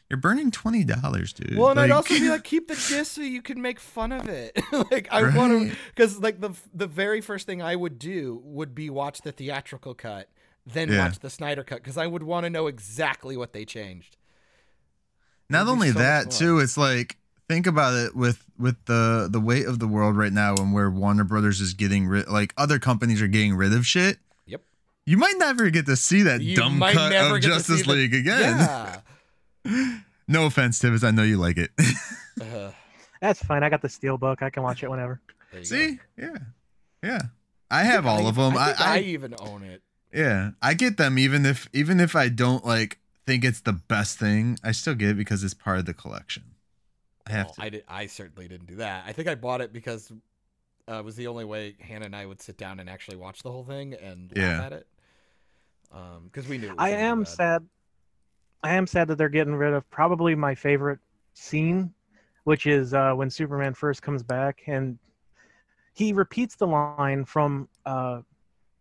"You're 0.10 0.18
burning 0.18 0.52
twenty 0.52 0.84
dollars, 0.84 1.34
dude." 1.34 1.58
Well, 1.58 1.70
and 1.72 1.80
I'd 1.80 1.92
also 1.92 2.14
be 2.16 2.30
like, 2.30 2.44
keep 2.46 2.68
the 2.68 2.76
disc 2.76 3.06
so 3.14 3.22
you 3.22 3.42
can 3.42 3.62
make 3.62 3.80
fun 3.80 4.12
of 4.12 4.28
it. 4.28 4.58
like, 4.92 5.08
I 5.12 5.36
want 5.36 5.70
to, 5.72 5.76
because 5.96 6.20
like 6.20 6.40
the 6.40 6.52
the 6.74 6.88
very 6.88 7.22
first 7.22 7.46
thing 7.46 7.62
I 7.62 7.76
would 7.76 8.00
do 8.00 8.42
would 8.44 8.74
be 8.76 8.90
watch 8.90 9.22
the 9.22 9.32
theatrical 9.32 9.94
cut, 9.94 10.30
then 10.66 10.90
Yeah. 10.92 11.06
watch 11.06 11.20
the 11.20 11.30
Snyder 11.30 11.64
cut, 11.64 11.80
because 11.84 11.98
I 11.98 12.08
would 12.08 12.24
want 12.24 12.46
to 12.46 12.50
know 12.50 12.68
exactly 12.68 13.36
what 13.38 13.54
they 13.54 13.66
changed. 13.66 14.16
Not 15.50 15.68
only 15.68 15.92
so 15.92 16.00
that, 16.00 16.32
too, 16.32 16.60
it's 16.60 16.78
like 16.78 17.18
think 17.48 17.68
about 17.68 17.94
it 17.94 18.16
with 18.16 18.44
with 18.58 18.76
the 18.86 19.30
the 19.32 19.40
weight 19.40 19.66
of 19.66 19.80
the 19.80 19.88
world 19.88 20.18
right 20.18 20.34
now, 20.34 20.56
and 20.56 20.74
where 20.74 20.90
Warner 20.90 21.24
Brothers 21.24 21.62
is 21.62 21.74
getting 21.74 22.08
rid, 22.08 22.28
like 22.28 22.54
other 22.58 22.80
companies 22.80 23.22
are 23.22 23.28
getting 23.28 23.56
rid 23.56 23.74
of 23.74 23.86
shit. 23.86 24.18
Yep. 24.46 24.62
You 25.06 25.18
might 25.18 25.36
never 25.38 25.70
get 25.70 25.86
to 25.86 25.96
see 25.96 26.24
that 26.24 26.42
You 26.42 26.58
dumb 26.58 26.80
cut 26.80 27.14
of 27.14 27.40
Justice 27.42 27.78
see 27.78 27.84
the- 27.84 27.92
League 27.94 28.14
again. 28.14 28.58
Yeah. 28.58 29.00
No 30.30 30.46
offense, 30.46 30.78
Tibbs. 30.80 31.06
I 31.06 31.12
know 31.12 31.24
you 31.24 31.38
like 31.38 31.58
it. 31.58 31.72
Uh, 32.40 32.72
That's 33.20 33.44
fine. 33.44 33.64
I 33.64 33.70
got 33.70 33.82
the 33.82 33.90
steel 33.90 34.18
book. 34.20 34.44
I 34.44 34.52
can 34.52 34.62
watch 34.62 34.84
it 34.84 34.92
whenever. 34.92 35.20
there 35.52 35.62
you 35.62 35.70
go. 35.70 35.76
see, 35.76 36.00
yeah, 36.18 36.38
yeah. 37.02 37.22
I 37.72 37.82
have 37.84 38.06
all 38.06 38.28
I- 38.28 38.30
of 38.30 38.36
them. 38.36 38.56
I, 38.56 38.60
I, 38.60 38.76
I, 38.78 38.96
I 38.96 39.00
even 39.00 39.34
own 39.40 39.64
it. 39.64 39.82
Yeah, 40.14 40.52
I 40.62 40.76
get 40.76 40.98
them 40.98 41.18
even 41.18 41.46
if 41.46 41.68
even 41.74 42.00
if 42.00 42.16
I 42.16 42.30
don't 42.30 42.64
like 42.64 43.00
think 43.26 43.44
it's 43.44 43.62
the 43.62 43.74
best 43.74 44.20
thing, 44.20 44.60
I 44.64 44.72
still 44.72 44.94
get 44.94 45.10
it 45.10 45.18
because 45.18 45.44
it's 45.44 45.56
part 45.56 45.80
of 45.80 45.86
the 45.86 45.96
collection. 45.96 46.44
I 47.26 47.32
have 47.32 47.46
Well, 47.48 47.54
to. 47.56 47.62
I 47.64 47.70
did. 47.70 47.84
I 47.88 48.06
certainly 48.06 48.48
didn't 48.48 48.68
do 48.68 48.76
that. 48.76 49.04
I 49.08 49.14
think 49.14 49.28
I 49.28 49.34
bought 49.36 49.62
it 49.62 49.74
because 49.74 50.12
uh, 50.88 51.00
it 51.00 51.04
was 51.06 51.16
the 51.16 51.26
only 51.28 51.44
way 51.46 51.76
Hannah 51.80 52.06
and 52.06 52.16
I 52.16 52.26
would 52.28 52.40
sit 52.40 52.58
down 52.58 52.80
and 52.80 52.88
actually 52.90 53.18
watch 53.18 53.42
the 53.42 53.52
whole 53.52 53.64
thing 53.64 53.96
and 53.96 54.32
Yeah. 54.36 54.60
laugh 54.60 54.66
at 54.68 54.74
it. 54.74 54.88
Um, 55.92 56.24
because 56.32 56.48
we 56.48 56.60
knew. 56.60 56.68
It 56.68 56.72
was 56.72 56.78
I 56.80 56.90
gonna 56.92 57.02
be 57.02 57.06
am 57.08 57.20
bad. 57.24 57.28
sad. 57.30 57.68
I 58.64 58.76
am 58.76 58.88
sad 58.88 59.08
that 59.10 59.18
they're 59.18 59.30
getting 59.30 59.56
rid 59.56 59.74
of 59.74 59.90
probably 59.90 60.36
my 60.36 60.56
favorite 60.56 61.00
scene, 61.34 61.94
which 62.44 62.66
is 62.66 62.94
uh, 62.94 63.14
when 63.14 63.30
Superman 63.30 63.74
first 63.74 64.02
comes 64.02 64.24
back 64.24 64.64
and 64.68 64.98
he 65.94 66.14
repeats 66.14 66.56
the 66.56 66.68
line 66.68 67.26
from 67.26 67.68
uh, 67.86 68.22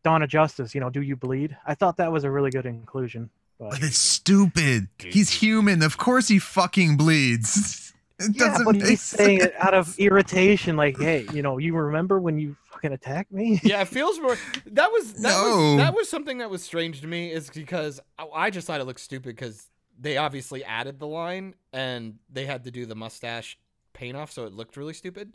Dawn 0.04 0.22
of 0.22 0.28
Justice, 0.28 0.74
you 0.74 0.80
know, 0.80 0.90
do 0.90 1.02
you 1.02 1.16
bleed? 1.16 1.56
I 1.66 1.74
thought 1.74 1.96
that 1.96 2.12
was 2.12 2.24
a 2.24 2.30
really 2.30 2.50
good 2.50 2.66
inclusion. 2.66 3.30
But 3.58 3.70
But 3.70 3.82
it's 3.82 3.98
stupid. 3.98 4.88
He's 4.98 5.30
human. 5.30 5.82
Of 5.82 5.96
course 5.96 6.28
he 6.28 6.38
fucking 6.38 6.96
bleeds. 6.96 7.82
It 8.18 8.34
yeah, 8.34 8.48
doesn't 8.48 8.64
but 8.64 8.76
he's 8.76 9.02
saying 9.02 9.42
it 9.42 9.54
out 9.58 9.74
of 9.74 9.98
irritation, 9.98 10.74
like, 10.74 10.98
hey, 10.98 11.26
you 11.34 11.42
know, 11.42 11.58
you 11.58 11.76
remember 11.76 12.18
when 12.18 12.38
you 12.38 12.56
fucking 12.76 12.92
attack 12.92 13.30
me? 13.32 13.60
yeah, 13.64 13.82
it 13.82 13.88
feels 13.88 14.18
more. 14.20 14.36
That 14.66 14.90
was 14.92 15.14
that 15.14 15.22
No. 15.22 15.42
was 15.74 15.76
that 15.78 15.94
was 15.94 16.08
something 16.08 16.38
that 16.38 16.50
was 16.50 16.62
strange 16.62 17.00
to 17.00 17.06
me. 17.06 17.30
Is 17.32 17.50
because 17.50 18.00
I, 18.18 18.26
I 18.34 18.50
just 18.50 18.66
thought 18.66 18.80
it 18.80 18.84
looked 18.84 19.00
stupid 19.00 19.34
because 19.36 19.68
they 19.98 20.16
obviously 20.16 20.62
added 20.64 20.98
the 20.98 21.06
line 21.06 21.54
and 21.72 22.16
they 22.30 22.46
had 22.46 22.64
to 22.64 22.70
do 22.70 22.86
the 22.86 22.94
mustache 22.94 23.58
paint 23.92 24.16
off, 24.16 24.30
so 24.30 24.44
it 24.44 24.52
looked 24.52 24.76
really 24.76 24.92
stupid. 24.92 25.32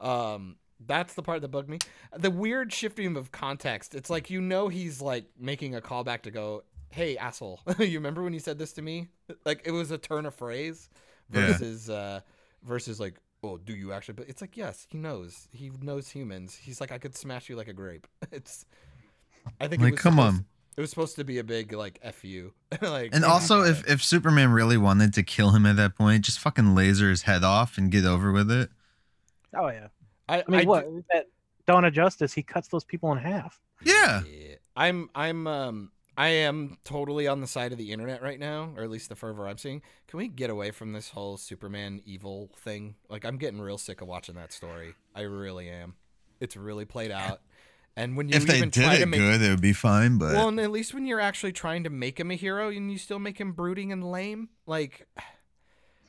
Um, 0.00 0.56
that's 0.84 1.14
the 1.14 1.22
part 1.22 1.40
that 1.42 1.48
bugged 1.48 1.68
me. 1.68 1.78
The 2.16 2.30
weird 2.30 2.72
shifting 2.72 3.16
of 3.16 3.30
context. 3.32 3.94
It's 3.94 4.10
like 4.10 4.30
you 4.30 4.40
know 4.40 4.68
he's 4.68 5.00
like 5.00 5.26
making 5.38 5.74
a 5.74 5.80
callback 5.80 6.22
to 6.22 6.30
go, 6.30 6.64
"Hey, 6.90 7.16
asshole, 7.16 7.60
you 7.78 7.98
remember 7.98 8.22
when 8.22 8.32
you 8.34 8.40
said 8.40 8.58
this 8.58 8.72
to 8.74 8.82
me?" 8.82 9.08
Like 9.46 9.62
it 9.64 9.70
was 9.70 9.90
a 9.92 9.98
turn 9.98 10.26
of 10.26 10.34
phrase 10.34 10.90
Yeah. 11.32 11.46
versus 11.46 11.88
uh 11.88 12.20
versus 12.64 13.00
like 13.00 13.14
oh 13.42 13.58
do 13.58 13.72
you 13.74 13.92
actually 13.92 14.14
but 14.14 14.28
it's 14.28 14.40
like 14.40 14.56
yes 14.56 14.86
he 14.90 14.98
knows 14.98 15.48
he 15.52 15.70
knows 15.80 16.08
humans 16.08 16.54
he's 16.54 16.80
like 16.80 16.92
i 16.92 16.98
could 16.98 17.16
smash 17.16 17.48
you 17.48 17.56
like 17.56 17.68
a 17.68 17.72
grape 17.72 18.06
it's 18.32 18.64
i 19.60 19.66
think 19.66 19.82
it 19.82 19.84
Like, 19.86 19.92
was 19.94 20.00
come 20.00 20.14
supposed- 20.14 20.34
on. 20.36 20.44
it 20.76 20.80
was 20.80 20.90
supposed 20.90 21.16
to 21.16 21.24
be 21.24 21.38
a 21.38 21.44
big 21.44 21.72
like 21.72 22.00
fu 22.14 22.52
like 22.82 23.14
And 23.14 23.24
also, 23.24 23.62
if, 23.62 23.86
if 23.88 24.02
Superman 24.02 24.50
really 24.52 24.78
wanted 24.78 25.12
to 25.14 25.22
kill 25.22 25.50
him 25.50 25.66
at 25.66 25.76
that 25.76 25.96
point, 25.96 26.24
just 26.24 26.38
fucking 26.38 26.74
laser 26.74 27.10
his 27.10 27.22
head 27.22 27.44
off 27.44 27.76
and 27.76 27.90
get 27.90 28.04
over 28.06 28.32
with 28.32 28.50
it. 28.50 28.70
Oh 29.54 29.68
yeah. 29.68 29.88
i, 30.28 30.38
I 30.40 30.44
mean, 30.48 30.60
I 30.60 30.64
what? 30.64 30.84
do- 30.84 31.04
That 31.12 31.26
Dawn 31.66 31.84
of 31.84 31.92
Justice, 31.92 32.32
he 32.32 32.42
cuts 32.42 32.68
those 32.68 32.84
people 32.84 33.12
in 33.12 33.18
half. 33.18 33.60
Yeah. 33.82 34.22
i'm 34.76 35.10
i'm 35.14 35.46
um 35.46 35.90
i 36.16 36.28
am 36.28 36.76
totally 36.84 37.26
on 37.26 37.40
the 37.40 37.46
side 37.46 37.72
of 37.72 37.78
the 37.78 37.92
internet 37.92 38.22
right 38.22 38.38
now 38.38 38.72
or 38.76 38.82
at 38.82 38.90
least 38.90 39.08
the 39.08 39.14
fervor 39.16 39.48
i'm 39.48 39.58
seeing. 39.58 39.82
Can 40.08 40.18
we 40.18 40.28
get 40.28 40.50
away 40.50 40.70
from 40.70 40.92
this 40.92 41.10
whole 41.10 41.36
superman 41.36 42.02
evil 42.04 42.50
thing? 42.58 42.96
Like 43.08 43.24
i'm 43.24 43.36
getting 43.38 43.60
real 43.60 43.78
sick 43.78 44.00
of 44.00 44.08
watching 44.08 44.34
that 44.34 44.52
story. 44.52 44.94
I 45.14 45.22
really 45.22 45.68
am. 45.70 45.94
It's 46.40 46.56
really 46.56 46.84
played 46.84 47.10
out. 47.10 47.40
And 47.96 48.16
when 48.16 48.28
you 48.28 48.36
if 48.36 48.46
they 48.46 48.56
even 48.56 48.70
did 48.70 48.82
try 48.84 48.94
it 48.94 48.98
to 49.00 49.06
make 49.06 49.20
good, 49.20 49.42
it 49.42 49.50
would 49.50 49.60
be 49.60 49.74
fine. 49.74 50.16
But 50.18 50.32
Well, 50.32 50.48
and 50.48 50.58
at 50.58 50.70
least 50.70 50.94
when 50.94 51.06
you're 51.06 51.20
actually 51.20 51.52
trying 51.52 51.84
to 51.84 51.90
make 51.90 52.18
him 52.18 52.30
a 52.30 52.34
hero 52.34 52.70
and 52.70 52.90
you 52.90 52.98
still 52.98 53.18
make 53.18 53.38
him 53.38 53.52
brooding 53.52 53.92
and 53.92 54.02
lame, 54.10 54.48
like 54.66 55.06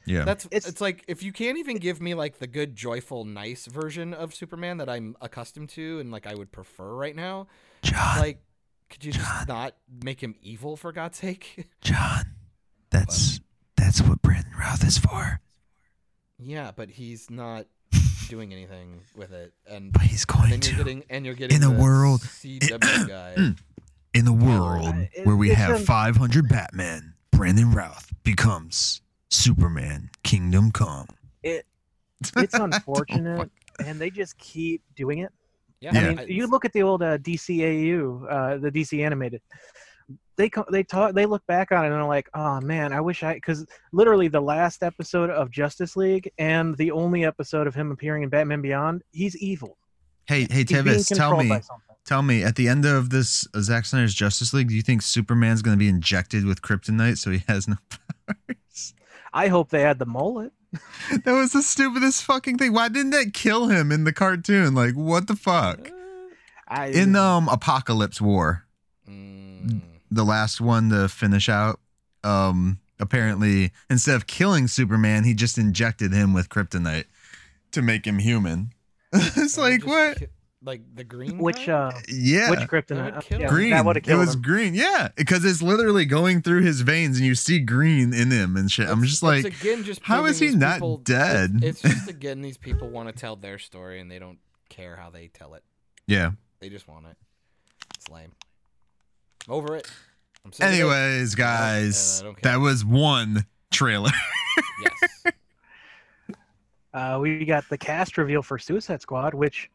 yeah, 0.06 0.24
that's 0.26 0.46
it's, 0.52 0.68
It's- 0.68 0.82
like 0.82 1.04
if 1.08 1.24
you 1.24 1.32
can't 1.32 1.58
even 1.58 1.78
give 1.78 2.02
me 2.02 2.14
like 2.14 2.40
the 2.40 2.48
good, 2.48 2.76
joyful, 2.76 3.26
nice 3.26 3.66
version 3.66 4.14
of 4.14 4.34
Superman 4.34 4.78
that 4.78 4.90
I'm 4.90 5.16
accustomed 5.22 5.70
to 5.70 6.00
and 6.00 6.12
like 6.12 6.26
I 6.28 6.36
would 6.36 6.52
prefer 6.52 6.94
right 6.94 7.16
now, 7.16 7.48
John, 7.84 8.20
like 8.20 8.42
could 8.94 9.04
you 9.06 9.12
just 9.12 9.48
not 9.48 9.76
make 10.04 10.22
him 10.22 10.36
evil 10.42 10.78
for 10.78 10.92
God's 10.92 11.18
sake? 11.18 11.68
John, 11.82 12.26
that's 12.92 13.40
that's 13.76 14.02
what 14.02 14.22
Brandon 14.22 14.54
Routh 14.58 14.86
is 14.86 14.98
for. 15.00 15.42
yeah, 16.40 16.72
but 16.76 16.90
he's 16.90 17.30
not 17.32 17.66
doing 18.30 18.54
anything 18.54 19.02
with 19.16 19.32
it, 19.34 19.54
and 19.68 19.92
But 19.92 20.04
he's 20.04 20.26
then 20.26 20.38
going 20.38 20.50
you're 20.52 20.60
to 20.60 20.76
getting 20.76 21.04
and 21.10 21.26
you're 21.26 21.36
getting 21.36 21.58
In 21.58 21.64
a 21.64 21.70
the 21.74 21.82
world- 21.82 22.22
CW 22.22 23.08
guy. 23.08 23.34
in 24.14 24.26
the 24.26 24.34
world 24.34 24.94
it- 25.14 25.26
where 25.26 25.36
we 25.36 25.50
it's 25.50 25.58
have 25.60 25.78
an- 25.78 25.86
500 25.86 26.48
Batman. 26.48 27.14
Brandon 27.32 27.72
Routh 27.72 28.14
becomes 28.24 29.02
Superman. 29.30 30.12
Kingdom 30.24 30.72
come. 30.72 31.08
It 31.42 31.66
it's 32.38 32.54
unfortunate, 32.54 33.50
and 33.84 34.00
they 34.00 34.12
just 34.12 34.38
keep 34.38 34.84
doing 34.96 35.18
it. 35.20 35.34
Yeah, 35.84 35.92
Yeah. 35.94 36.00
I 36.00 36.10
mean, 36.10 36.20
I- 36.20 36.24
you 36.24 36.48
look 36.48 36.64
at 36.66 36.72
the 36.72 36.82
old 36.84 37.04
uh, 37.04 37.18
DCAU, 37.18 38.26
uh, 38.32 38.58
the 38.58 38.72
DC 38.72 39.04
animated. 39.06 39.42
They 40.38 40.50
co- 40.50 40.66
they 40.72 40.82
talk 40.84 41.14
they 41.14 41.26
look 41.28 41.46
back 41.46 41.72
on 41.72 41.84
it 41.84 41.88
and 41.90 41.96
they're 41.96 42.04
like, 42.06 42.28
oh 42.34 42.60
man, 42.62 42.92
I 42.94 43.02
wish 43.02 43.22
I 43.22 43.34
because 43.36 43.66
literally 43.92 44.28
the 44.30 44.42
last 44.42 44.82
episode 44.82 45.30
of 45.30 45.52
Justice 45.52 45.96
League 45.96 46.32
and 46.40 46.76
the 46.78 46.90
only 46.92 47.24
episode 47.26 47.68
of 47.68 47.76
him 47.76 47.92
appearing 47.92 48.24
in 48.24 48.30
Batman 48.30 48.62
Beyond, 48.62 49.04
he's 49.12 49.36
evil. 49.38 49.78
Hey, 50.26 50.48
hey, 50.50 50.60
He's 50.60 50.70
Tevis, 50.72 51.08
tell 51.10 51.36
me, 51.38 51.60
tell 52.06 52.22
me, 52.24 52.44
at 52.44 52.56
the 52.56 52.68
end 52.70 52.86
of 52.86 53.10
this 53.10 53.46
uh, 53.54 53.60
Zack 53.60 53.86
Snyder's 53.86 54.14
Justice 54.16 54.54
League, 54.54 54.70
do 54.70 54.76
you 54.76 54.82
think 54.82 55.02
Superman's 55.02 55.62
going 55.62 55.76
to 55.76 55.80
be 55.80 55.90
injected 55.90 56.46
with 56.46 56.62
kryptonite 56.62 57.18
so 57.18 57.30
he 57.30 57.44
has 57.50 57.68
no 57.68 57.76
powers? 58.26 58.94
I 59.34 59.50
hope 59.50 59.70
they 59.70 59.82
had 59.82 60.00
the 60.00 60.06
mullet. 60.06 60.52
that 61.24 61.32
was 61.34 61.52
the 61.52 61.62
stupidest 61.62 62.24
fucking 62.24 62.58
thing. 62.58 62.74
Why 62.74 62.90
didn't 62.90 63.12
that 63.12 63.34
kill 63.34 63.68
him 63.68 63.92
in 63.92 64.04
the 64.04 64.14
cartoon? 64.14 64.74
Like, 64.74 64.94
what 64.96 65.28
the 65.28 65.36
fuck? 65.36 65.90
I, 66.68 66.88
In 66.88 67.16
um 67.16 67.48
Apokolips 67.48 68.20
War, 68.22 68.66
Mm. 69.10 69.82
the 70.10 70.24
last 70.24 70.62
one 70.62 70.90
to 70.90 71.10
finish 71.10 71.50
out, 71.50 71.80
um, 72.24 72.80
apparently 73.00 73.72
instead 73.90 74.16
of 74.16 74.28
killing 74.28 74.68
Superman, 74.68 75.24
he 75.26 75.34
just 75.34 75.58
injected 75.58 76.14
him 76.14 76.34
with 76.34 76.48
kryptonite 76.50 77.06
to 77.72 77.82
make 77.82 78.06
him 78.08 78.20
human. 78.20 78.72
it's 79.14 79.58
like 79.58 79.86
what? 79.86 80.18
Ki- 80.64 80.66
Like 80.66 80.82
the 80.96 81.04
green. 81.04 81.38
which 81.38 81.66
kind? 81.66 81.70
uh 81.70 81.92
Yeah. 82.08 82.50
which 82.52 82.60
kryptonite? 82.62 83.30
would 83.32 83.40
yeah, 83.42 83.48
green. 83.48 83.70
That 83.72 83.86
would 83.86 83.96
have 83.98 84.08
it 84.08 84.16
was 84.18 84.36
him. 84.36 84.42
green. 84.42 84.74
Yeah, 84.74 85.10
because 85.16 85.44
it's 85.46 85.62
literally 85.62 86.06
going 86.06 86.42
through 86.42 86.62
his 86.62 86.82
veins, 86.82 87.18
and 87.18 87.26
you 87.26 87.36
see 87.36 87.60
green 87.60 88.14
in 88.14 88.32
him 88.32 88.56
and 88.56 88.72
shit. 88.72 88.88
I'm 88.88 89.04
just 89.04 89.24
like, 89.24 89.46
again, 89.46 89.84
just 89.84 90.02
how 90.04 90.26
is 90.26 90.40
he 90.40 90.50
not 90.56 90.76
people- 90.76 90.98
dead? 90.98 91.60
It's, 91.62 91.84
it's 91.84 91.94
just 91.96 92.10
again, 92.10 92.42
these 92.42 92.58
people 92.58 92.90
want 92.90 93.10
to 93.10 93.14
tell 93.14 93.36
their 93.36 93.60
story 93.60 94.00
and 94.00 94.10
they 94.10 94.20
don't 94.20 94.40
care 94.70 94.96
how 94.96 95.10
they 95.10 95.28
tell 95.28 95.54
it. 95.54 95.64
yeah. 96.08 96.32
They 96.60 96.70
just 96.70 96.88
want 96.88 97.06
it. 97.08 97.18
It's 97.96 98.08
lame. 98.10 98.32
Over 99.50 99.76
it. 99.76 99.86
I'm 100.46 100.54
sick 100.54 100.66
of 100.66 100.72
it. 100.72 100.76
Anyways, 100.78 101.38
Yeah, 101.38 101.46
guys, 101.46 102.22
I 102.22 102.24
don't 102.26 102.42
that 102.42 102.60
was 102.62 102.86
one 102.86 103.46
trailer. 103.72 104.12
Yes. 104.82 105.34
Uh, 106.94 107.18
we 107.20 107.44
got 107.44 107.68
the 107.70 107.78
cast 107.78 108.18
reveal 108.20 108.44
for 108.44 108.60
Suicide 108.60 109.02
Squad, 109.02 109.34
which 109.34 109.70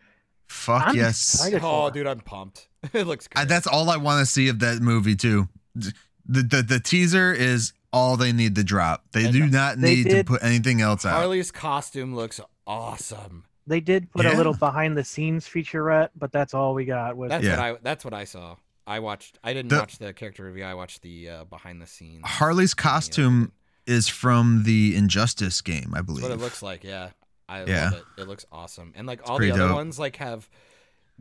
Fuck 0.49 0.88
I'm 0.88 0.96
yes. 0.96 1.40
oh, 1.55 1.59
for. 1.59 1.90
dude, 1.92 2.07
I'm 2.07 2.20
pumped. 2.20 2.68
it 2.92 3.07
looks 3.07 3.28
I, 3.36 3.42
good. 3.42 3.49
that's 3.51 3.66
all 3.66 3.90
I 3.90 3.96
want 3.96 4.20
to 4.20 4.26
see 4.26 4.49
of 4.49 4.59
that 4.61 4.80
movie 4.80 5.14
too. 5.16 5.49
The, 5.74 5.92
the 6.26 6.62
the 6.62 6.80
teaser 6.80 7.32
is 7.32 7.72
all 7.92 8.16
they 8.16 8.32
need 8.32 8.55
to 8.57 8.64
drop. 8.64 9.05
They 9.12 9.24
And 9.24 9.32
do 9.32 9.46
not 9.46 9.78
they 9.80 9.94
need 9.96 10.05
to 10.05 10.09
did- 10.11 10.26
put 10.26 10.42
anything 10.42 10.80
else 10.80 11.05
out. 11.07 11.14
Harley's 11.14 11.51
costume 11.51 12.14
looks 12.14 12.40
awesome. 12.66 13.44
they 13.66 13.80
did 13.80 14.11
put 14.12 14.24
Yeah. 14.24 14.34
a 14.34 14.36
little 14.36 14.55
behind 14.55 14.96
the 14.96 15.05
scenes 15.05 15.46
featurette, 15.46 16.11
but 16.16 16.32
that's 16.32 16.55
all 16.55 16.74
we 16.74 16.84
got. 16.86 17.16
Was 17.16 17.30
That's 17.30 17.44
Yeah. 17.44 17.51
what 17.57 17.61
I. 17.61 17.76
That's 17.82 18.05
what 18.05 18.14
I 18.14 18.24
saw. 18.24 18.57
I 18.86 19.01
watched. 19.01 19.38
I 19.44 19.53
didn't 19.53 19.68
The- 19.68 19.78
watch 19.78 19.99
the 19.99 20.12
character 20.14 20.44
review. 20.44 20.64
I 20.64 20.74
watched 20.74 21.03
the 21.03 21.28
uh, 21.28 21.44
behind 21.44 21.82
the 21.82 21.86
scenes. 21.86 22.22
Harley's 22.24 22.72
costume 22.74 23.53
is 23.86 24.09
from 24.09 24.62
the 24.64 24.94
Injustice 24.96 25.61
game, 25.62 25.92
I 25.94 25.99
That's 25.99 26.07
believe. 26.07 26.22
what 26.24 26.32
it 26.32 26.38
looks 26.40 26.62
like. 26.62 26.84
Yeah, 26.84 27.11
I 27.49 27.64
Yeah. 27.64 27.84
love 27.90 27.94
it. 28.16 28.22
It 28.22 28.28
looks 28.28 28.46
awesome, 28.53 28.92
and 28.96 29.07
like 29.07 29.28
all 29.28 29.38
the 29.38 29.51
other 29.51 29.68
dope. 29.68 29.74
ones, 29.74 29.99
like 29.99 30.16
have 30.16 30.49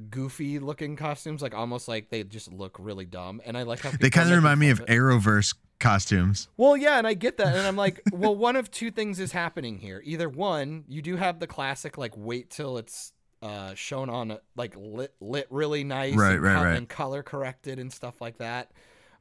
goofy 0.09 0.59
looking 0.59 0.95
costumes, 0.95 1.41
like 1.41 1.55
almost 1.55 1.87
like 1.87 2.09
they 2.09 2.23
just 2.23 2.51
look 2.51 2.77
really 2.79 3.05
dumb. 3.05 3.41
And 3.45 3.57
I 3.57 3.63
like 3.63 3.79
how 3.79 3.91
They 3.91 4.09
kind 4.09 4.29
of 4.29 4.35
remind 4.35 4.59
me 4.59 4.69
of 4.69 4.81
it. 4.81 4.87
Arrowverse 4.87 5.55
costumes. 5.79 6.47
Well, 6.57 6.77
yeah, 6.77 6.97
and 6.97 7.07
I 7.07 7.13
get 7.13 7.37
that, 7.37 7.55
and 7.55 7.65
I'm 7.65 7.75
like, 7.75 8.01
well, 8.11 8.35
one 8.35 8.55
of 8.55 8.69
two 8.69 8.91
things 8.91 9.19
is 9.19 9.31
happening 9.31 9.77
here. 9.79 10.01
Either 10.05 10.29
one, 10.29 10.83
you 10.87 11.01
do 11.01 11.15
have 11.15 11.39
the 11.39 11.47
classic, 11.47 11.97
like, 11.97 12.13
wait 12.15 12.49
till 12.51 12.77
it's 12.77 13.13
uh, 13.41 13.73
shown 13.75 14.09
on, 14.09 14.37
like, 14.55 14.73
lit, 14.75 15.13
lit 15.19 15.47
really 15.49 15.83
nice, 15.83 16.15
Right, 16.15 16.33
and, 16.33 16.41
right, 16.43 16.63
right. 16.63 16.75
and 16.77 16.87
color 16.89 17.23
corrected 17.23 17.79
and 17.79 17.91
stuff 17.91 18.21
like 18.21 18.37
that. 18.37 18.71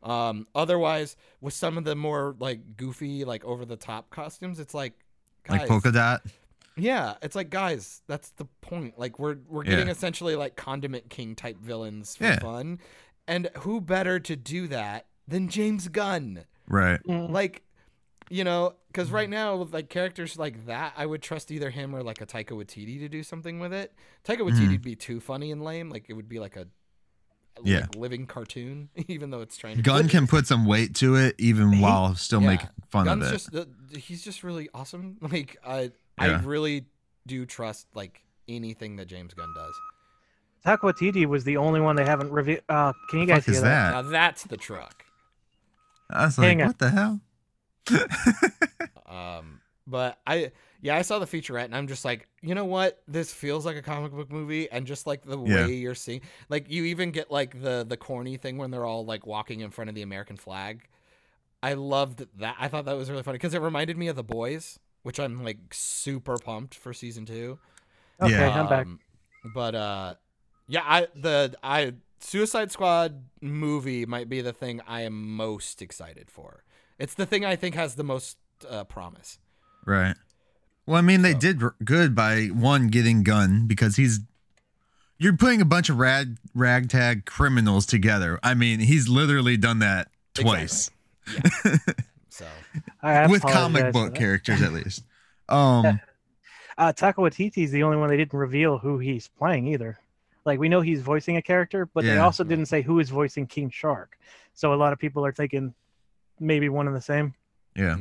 Um, 0.02 0.46
otherwise, 0.54 1.16
with 1.40 1.54
some 1.54 1.76
of 1.78 1.84
the 1.84 1.96
more 1.96 2.36
like 2.38 2.76
goofy, 2.76 3.24
like 3.24 3.44
over 3.44 3.64
the 3.64 3.76
top 3.76 4.10
costumes, 4.10 4.60
it's 4.60 4.74
like, 4.74 4.92
guys, 5.44 5.60
Like 5.60 5.68
polka 5.68 5.90
dot. 5.90 6.22
Yeah, 6.76 7.14
it's 7.22 7.34
like 7.34 7.50
guys, 7.50 8.02
that's 8.06 8.30
the 8.30 8.44
point. 8.60 8.98
Like 8.98 9.18
we're 9.18 9.36
we're 9.48 9.64
Yeah. 9.64 9.70
getting 9.72 9.88
essentially 9.88 10.36
like 10.36 10.56
Condiment 10.56 11.08
King 11.10 11.34
type 11.34 11.58
villains 11.58 12.16
for 12.16 12.24
Yeah. 12.24 12.38
fun, 12.38 12.78
and 13.26 13.48
who 13.60 13.80
better 13.80 14.20
to 14.20 14.36
do 14.36 14.68
that 14.68 15.06
than 15.26 15.48
James 15.48 15.88
Gunn? 15.88 16.44
Right. 16.68 17.00
Mm, 17.04 17.30
like 17.30 17.62
you 18.28 18.42
know 18.42 18.74
because 18.88 19.10
right 19.12 19.30
now 19.30 19.54
with 19.56 19.72
like 19.72 19.88
characters 19.88 20.36
like 20.36 20.66
that 20.66 20.92
i 20.96 21.06
would 21.06 21.22
trust 21.22 21.52
either 21.52 21.70
him 21.70 21.94
or 21.94 22.02
like 22.02 22.20
a 22.20 22.26
taika 22.26 22.50
waititi 22.50 22.98
to 22.98 23.08
do 23.08 23.22
something 23.22 23.60
with 23.60 23.72
it 23.72 23.94
taika 24.24 24.38
Mm-hmm. 24.38 24.48
waititi 24.48 24.70
would 24.72 24.82
be 24.82 24.96
too 24.96 25.20
funny 25.20 25.52
and 25.52 25.62
lame 25.62 25.90
like 25.90 26.06
it 26.08 26.14
would 26.14 26.28
be 26.28 26.40
like 26.40 26.56
a 26.56 26.66
Yeah. 27.62 27.82
like, 27.82 27.94
living 27.94 28.26
cartoon 28.26 28.88
even 29.06 29.30
though 29.30 29.42
it's 29.42 29.56
trying 29.56 29.76
to 29.76 29.82
Gunn 29.82 30.08
can 30.08 30.26
put 30.26 30.48
some 30.48 30.64
weight 30.66 30.92
to 30.96 31.14
it, 31.14 31.36
even 31.38 31.70
He- 31.74 31.80
while 31.80 32.16
still 32.16 32.40
yeah. 32.42 32.48
making 32.48 32.68
fun 32.90 33.04
Gunn's 33.04 33.26
of 33.26 33.28
it. 33.28 33.32
just 33.32 33.54
uh, 33.54 33.64
he's 33.96 34.24
just 34.24 34.42
really 34.42 34.68
awesome 34.74 35.18
like 35.30 35.56
i 35.64 35.92
Yeah. 36.18 36.24
i 36.24 36.44
really 36.44 36.86
do 37.26 37.44
trust 37.46 37.86
like 37.94 38.22
anything 38.48 38.96
that 38.96 39.06
james 39.06 39.34
gunn 39.34 39.52
does 39.54 39.74
Taika 40.64 40.78
Waititi 40.92 41.26
was 41.26 41.44
the 41.44 41.56
only 41.58 41.80
one 41.80 41.94
they 41.94 42.04
haven't 42.04 42.32
revealed. 42.32 42.60
Uh, 42.68 42.92
can 43.08 43.20
you 43.20 43.26
guys 43.26 43.44
hear 43.46 43.54
is 43.54 43.62
that? 43.62 43.92
now 43.92 44.02
that's 44.02 44.42
the 44.44 44.56
truck 44.56 45.04
I 46.10 46.24
was 46.24 46.38
like, 46.38 46.46
Hang 46.48 46.60
on. 46.62 46.66
what 46.68 46.78
the 46.78 46.90
hell? 46.90 47.20
um 49.06 49.60
but 49.86 50.18
i 50.26 50.50
Yeah, 50.82 50.96
I 50.96 51.02
saw 51.02 51.18
the 51.20 51.26
featurette 51.26 51.64
and 51.66 51.74
I'm 51.76 51.86
just 51.86 52.04
like, 52.04 52.28
you 52.42 52.54
know 52.54 52.64
what? 52.64 53.00
This 53.08 53.32
feels 53.32 53.64
like 53.64 53.76
a 53.76 53.82
comic 53.82 54.12
book 54.12 54.30
movie, 54.30 54.68
and 54.70 54.86
just 54.86 55.06
like 55.06 55.22
the 55.24 55.38
Yeah. 55.38 55.66
way 55.66 55.74
you're 55.74 55.94
seeing, 55.94 56.20
like 56.48 56.68
you 56.70 56.84
even 56.84 57.10
get 57.12 57.30
like 57.30 57.60
the 57.62 57.84
the 57.88 57.96
corny 57.96 58.36
thing 58.36 58.56
when 58.58 58.70
they're 58.70 58.84
all 58.84 59.04
like 59.04 59.26
walking 59.26 59.60
in 59.60 59.70
front 59.70 59.88
of 59.88 59.94
the 59.94 60.02
American 60.02 60.36
flag. 60.36 60.88
I 61.62 61.74
loved 61.74 62.26
that. 62.38 62.56
I 62.58 62.68
thought 62.68 62.84
that 62.86 62.96
was 62.96 63.10
really 63.10 63.22
funny 63.22 63.36
because 63.38 63.54
it 63.54 63.60
reminded 63.62 63.96
me 63.96 64.08
of 64.08 64.16
the 64.16 64.22
boys, 64.24 64.78
which 65.06 65.20
I'm 65.20 65.44
like 65.44 65.58
super 65.72 66.36
pumped 66.36 66.74
for 66.74 66.92
season 66.92 67.26
two. 67.26 67.58
Okay, 68.20 68.32
Yeah. 68.32 68.60
I'm 68.60 68.68
back. 68.68 68.86
Um, 68.86 68.98
But 69.54 69.74
uh, 69.76 70.14
yeah, 70.66 70.82
I 70.84 71.06
the 71.14 71.54
I 71.62 71.92
Suicide 72.18 72.72
Squad 72.72 73.22
movie 73.40 74.04
might 74.04 74.28
be 74.28 74.40
the 74.40 74.52
thing 74.52 74.80
I 74.88 75.02
am 75.02 75.36
most 75.36 75.80
excited 75.80 76.28
for. 76.28 76.64
It's 76.98 77.14
the 77.14 77.24
thing 77.26 77.44
I 77.44 77.54
think 77.54 77.76
has 77.76 77.94
the 77.94 78.02
most 78.02 78.36
uh, 78.68 78.82
promise. 78.84 79.38
Right. 79.84 80.16
Well, 80.86 80.98
I 80.98 81.02
mean, 81.02 81.22
they 81.22 81.32
So- 81.34 81.38
did 81.38 81.62
r- 81.62 81.74
good 81.84 82.16
by 82.16 82.46
one 82.46 82.88
getting 82.88 83.22
Gunn 83.22 83.68
because 83.68 83.94
he's 83.94 84.18
you're 85.18 85.36
putting 85.36 85.60
a 85.60 85.64
bunch 85.64 85.88
of 85.88 85.98
rag 85.98 86.36
ragtag 86.52 87.26
criminals 87.26 87.86
together. 87.86 88.40
I 88.42 88.54
mean, 88.54 88.80
he's 88.80 89.08
literally 89.08 89.56
done 89.56 89.78
that 89.78 90.08
twice 90.34 90.90
So 92.28 92.46
I 93.06 93.26
with 93.26 93.42
comic 93.42 93.92
book 93.92 94.14
characters 94.14 94.62
at 94.62 94.72
least. 94.72 95.04
Um, 95.48 96.00
Uh, 96.78 96.92
Taika 96.92 97.14
Waititi's 97.14 97.70
the 97.70 97.82
only 97.84 97.96
one 97.96 98.10
they 98.10 98.18
didn't 98.18 98.38
reveal 98.38 98.76
who 98.76 98.98
he's 98.98 99.28
playing 99.28 99.66
either. 99.68 99.98
Like 100.44 100.58
we 100.58 100.68
know 100.68 100.82
he's 100.82 101.00
voicing 101.00 101.38
a 101.38 101.42
character, 101.42 101.86
but 101.86 102.04
they 102.04 102.18
also 102.18 102.44
didn't 102.44 102.66
say 102.66 102.82
who 102.82 102.98
is 103.00 103.08
voicing 103.08 103.46
King 103.46 103.70
Shark. 103.70 104.18
So 104.52 104.74
a 104.74 104.76
lot 104.76 104.92
of 104.92 104.98
people 104.98 105.24
are 105.24 105.32
thinking 105.32 105.72
maybe 106.38 106.68
one 106.68 106.86
and 106.86 106.94
the 106.94 107.00
same. 107.00 107.32
yeah. 107.74 107.96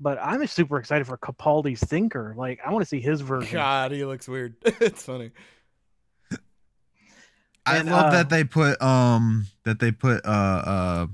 But 0.00 0.18
I'm 0.22 0.46
super 0.46 0.78
excited 0.78 1.06
for 1.06 1.18
Capaldi's 1.18 1.80
Thinker. 1.84 2.34
Like 2.38 2.60
I 2.64 2.72
want 2.72 2.80
to 2.80 2.88
see 2.88 3.02
his 3.02 3.20
version. 3.20 3.52
God, 3.52 3.92
he 3.92 4.02
looks 4.06 4.26
weird. 4.26 4.54
it's 4.64 5.02
funny. 5.02 5.32
I 7.66 7.76
And, 7.76 7.90
love 7.90 8.06
uh, 8.06 8.10
that 8.12 8.30
they 8.30 8.44
put 8.44 8.80
um 8.80 9.46
that 9.64 9.78
they 9.78 9.92
put 9.92 10.24
uh 10.24 10.28
uh 10.28 11.06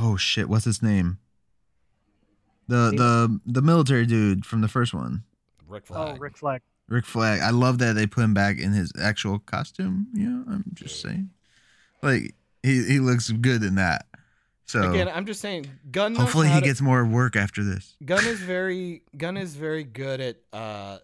oh 0.00 0.16
shit, 0.16 0.48
what's 0.48 0.66
his 0.66 0.82
name? 0.82 1.18
The 2.68 2.90
the 2.96 3.40
the 3.46 3.62
military 3.62 4.06
dude 4.06 4.46
from 4.46 4.60
the 4.60 4.68
first 4.68 4.94
one. 4.94 5.24
Rick 5.68 5.86
Flag. 5.86 6.16
Oh, 6.16 6.18
Rick 6.18 6.36
Flag. 6.36 6.62
Rick 6.88 7.06
Flag. 7.06 7.40
I 7.40 7.50
love 7.50 7.78
that 7.78 7.94
they 7.94 8.06
put 8.06 8.22
him 8.22 8.34
back 8.34 8.58
in 8.58 8.72
his 8.72 8.92
actual 9.00 9.38
costume. 9.38 10.08
You 10.14 10.28
know, 10.28 10.44
I'm 10.48 10.64
just 10.74 11.00
saying. 11.00 11.30
Like 12.02 12.34
he 12.62 12.84
he 12.84 12.98
looks 12.98 13.30
good 13.30 13.62
in 13.62 13.76
that. 13.76 14.06
So 14.66 14.90
Again, 14.90 15.08
I'm 15.08 15.26
just 15.26 15.40
saying, 15.40 15.66
Gunn. 15.90 16.14
hopefully 16.14 16.48
he 16.48 16.60
to- 16.60 16.64
gets 16.64 16.80
more 16.80 17.04
work 17.04 17.36
after 17.36 17.62
this. 17.64 17.94
Gunn 18.04 18.24
is 18.26 18.40
very 18.40 19.02
Gunn 19.16 19.36
is 19.36 19.54
very 19.56 19.84
good 19.84 20.20
at 20.20 20.36
uh 20.52 20.98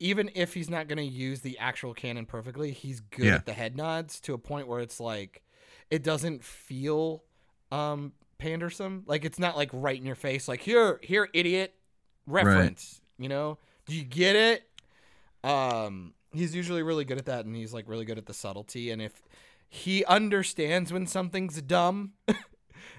even 0.00 0.30
if 0.34 0.52
he's 0.54 0.68
not 0.68 0.88
going 0.88 0.98
to 0.98 1.04
use 1.04 1.40
the 1.42 1.56
actual 1.58 1.94
canon 1.94 2.26
perfectly, 2.26 2.72
he's 2.72 3.00
good 3.00 3.24
Yeah. 3.26 3.34
at 3.36 3.46
the 3.46 3.52
head 3.52 3.76
nods 3.76 4.18
to 4.22 4.34
a 4.34 4.38
point 4.38 4.66
where 4.66 4.80
it's 4.80 4.98
like 4.98 5.42
it 5.90 6.02
doesn't 6.02 6.42
feel 6.44 7.22
um 7.70 8.12
pandersome. 8.42 9.04
Like 9.06 9.24
it's 9.24 9.38
not 9.38 9.56
like 9.56 9.70
right 9.72 9.98
in 9.98 10.04
your 10.06 10.14
face 10.16 10.48
like 10.48 10.60
here 10.60 10.98
here 11.02 11.28
idiot 11.32 11.74
reference, 12.26 13.00
you 13.18 13.28
know? 13.28 13.58
Do 13.86 13.94
you 13.94 14.04
get 14.04 14.36
it? 14.36 14.68
Um 15.44 16.14
he's 16.32 16.54
usually 16.54 16.82
really 16.82 17.04
good 17.04 17.18
at 17.18 17.26
that 17.26 17.44
and 17.44 17.54
he's 17.54 17.74
like 17.74 17.88
really 17.88 18.04
good 18.04 18.18
at 18.18 18.26
the 18.26 18.32
subtlety 18.34 18.90
and 18.90 19.02
if 19.02 19.12
he 19.68 20.04
understands 20.06 20.92
when 20.92 21.06
something's 21.06 21.60
dumb 21.62 22.12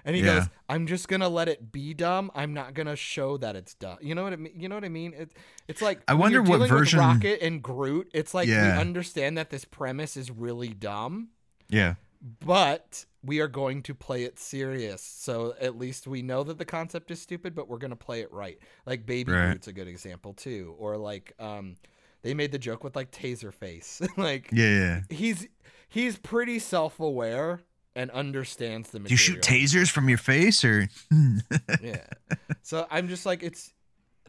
and 0.05 0.15
he 0.15 0.21
Yeah. 0.21 0.39
goes 0.39 0.49
i'm 0.69 0.85
just 0.85 1.07
gonna 1.07 1.29
let 1.29 1.47
it 1.47 1.71
be 1.71 1.95
dumb 1.95 2.29
i'm 2.35 2.53
not 2.53 2.75
gonna 2.75 2.95
show 2.95 3.37
that 3.37 3.55
it's 3.55 3.73
dumb 3.73 3.97
you 4.01 4.13
know 4.13 4.23
what 4.23 4.33
i 4.33 4.35
mean 4.35 4.53
you 4.55 4.69
know 4.69 4.75
what 4.75 4.83
i 4.83 4.89
mean 4.89 5.13
it, 5.17 5.31
it's 5.67 5.81
like 5.81 6.01
I 6.07 6.13
wonder 6.13 6.43
what 6.43 6.67
version- 6.69 6.99
rocket 6.99 7.41
and 7.41 7.61
groot 7.63 8.07
it's 8.13 8.33
like 8.35 8.47
Yeah. 8.47 8.75
we 8.75 8.81
understand 8.81 9.37
that 9.39 9.49
this 9.49 9.65
premise 9.65 10.15
is 10.15 10.29
really 10.29 10.69
dumb 10.69 11.29
Yeah. 11.69 11.95
But 12.39 13.05
we 13.23 13.39
are 13.39 13.47
going 13.47 13.81
to 13.83 13.93
play 13.95 14.23
it 14.23 14.37
serious 14.39 15.01
so 15.01 15.53
at 15.59 15.77
least 15.77 16.07
we 16.07 16.21
know 16.21 16.43
that 16.43 16.57
the 16.57 16.65
concept 16.65 17.09
is 17.11 17.21
stupid 17.21 17.55
but 17.55 17.67
we're 17.69 17.77
going 17.77 17.89
to 17.91 17.95
play 17.95 18.21
it 18.21 18.31
right 18.33 18.57
like 18.85 19.05
baby 19.05 19.31
Right. 19.31 19.51
groot's 19.51 19.67
a 19.67 19.73
good 19.73 19.87
example 19.87 20.33
too 20.33 20.75
or 20.77 20.97
like 20.97 21.33
um 21.39 21.75
they 22.21 22.33
made 22.33 22.51
the 22.51 22.57
joke 22.59 22.83
with 22.83 22.95
like 22.97 23.11
Taserface 23.11 24.05
like 24.17 24.49
Yeah, 24.51 24.67
yeah. 24.67 25.01
he's 25.09 25.47
he's 25.89 26.17
pretty 26.17 26.59
self-aware 26.59 27.61
and 27.95 28.11
understands 28.11 28.89
the 28.91 28.99
Do 28.99 29.09
you 29.09 29.17
shoot 29.17 29.41
tasers 29.41 29.89
from 29.89 30.09
your 30.09 30.17
face 30.17 30.63
or 30.65 30.89
yeah. 31.81 32.05
So 32.61 32.87
I'm 32.91 33.07
just 33.07 33.25
like 33.25 33.43
it's 33.43 33.73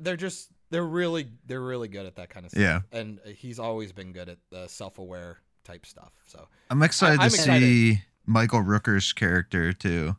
they're 0.00 0.16
just 0.16 0.50
they're 0.70 0.84
really 0.84 1.28
they're 1.46 1.60
really 1.62 1.88
good 1.88 2.06
at 2.06 2.16
that 2.16 2.28
kind 2.30 2.44
of 2.46 2.50
stuff. 2.52 2.60
Yeah. 2.62 2.80
And 2.92 3.20
he's 3.36 3.58
always 3.58 3.92
been 3.92 4.12
good 4.12 4.28
at 4.28 4.38
the 4.50 4.66
self-aware 4.68 5.38
type 5.64 5.86
stuff. 5.86 6.12
So 6.26 6.46
I'm 6.70 6.82
excited 6.82 7.20
I'm 7.20 7.30
to 7.30 7.34
excited. 7.34 7.62
see 7.62 8.02
Michael 8.26 8.60
Rooker's 8.62 9.12
character 9.12 9.72
too. 9.72 10.16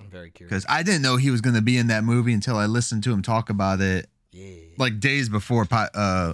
I'm 0.00 0.08
very 0.10 0.30
curious. 0.30 0.50
Because 0.64 0.66
I 0.68 0.82
didn't 0.82 1.02
know 1.02 1.16
he 1.16 1.30
was 1.30 1.40
gonna 1.40 1.62
be 1.62 1.76
in 1.76 1.88
that 1.88 2.04
movie 2.04 2.32
until 2.32 2.56
I 2.56 2.66
listened 2.66 3.04
to 3.04 3.12
him 3.12 3.22
talk 3.22 3.50
about 3.50 3.80
it 3.80 4.08
yeah. 4.32 4.54
like 4.78 5.00
days 5.00 5.28
before 5.28 5.66
uh 5.70 5.88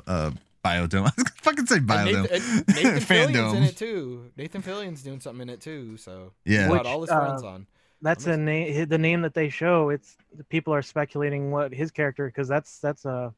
uh 0.07 0.31
Biodome. 0.65 1.01
I 1.07 1.13
was 1.17 1.25
gonna 1.25 1.31
fucking 1.43 1.67
say 1.67 1.77
And 1.77 1.89
Biodome. 1.89 2.31
Nathan, 2.31 2.65
and 2.67 2.77
Nathan 2.77 3.01
Fillion's 3.01 3.53
in 3.55 3.63
Fandom. 3.63 3.69
it 3.69 3.77
too. 3.77 4.31
Nathan 4.37 4.63
Fillion's 4.63 5.03
doing 5.03 5.21
something 5.21 5.43
in 5.43 5.49
it 5.51 5.61
too. 5.61 5.97
So 5.97 6.33
Yeah. 6.45 6.65
he 6.65 6.69
brought 6.69 6.85
Which, 6.85 6.93
all 6.93 7.01
his 7.03 7.11
uh, 7.11 7.21
friends 7.21 7.43
on. 7.45 7.67
That's 8.03 8.27
I'm 8.27 8.33
a 8.33 8.37
name. 8.37 8.89
The 8.89 8.99
name 8.99 9.23
that 9.23 9.35
they 9.35 9.49
show. 9.49 9.89
It's 9.91 10.17
the 10.37 10.45
people 10.45 10.75
are 10.75 10.83
speculating 10.83 11.51
what 11.51 11.73
his 11.73 11.91
character 11.91 12.27
because 12.27 12.47
that's 12.49 12.79
that's 12.79 13.05
a 13.05 13.33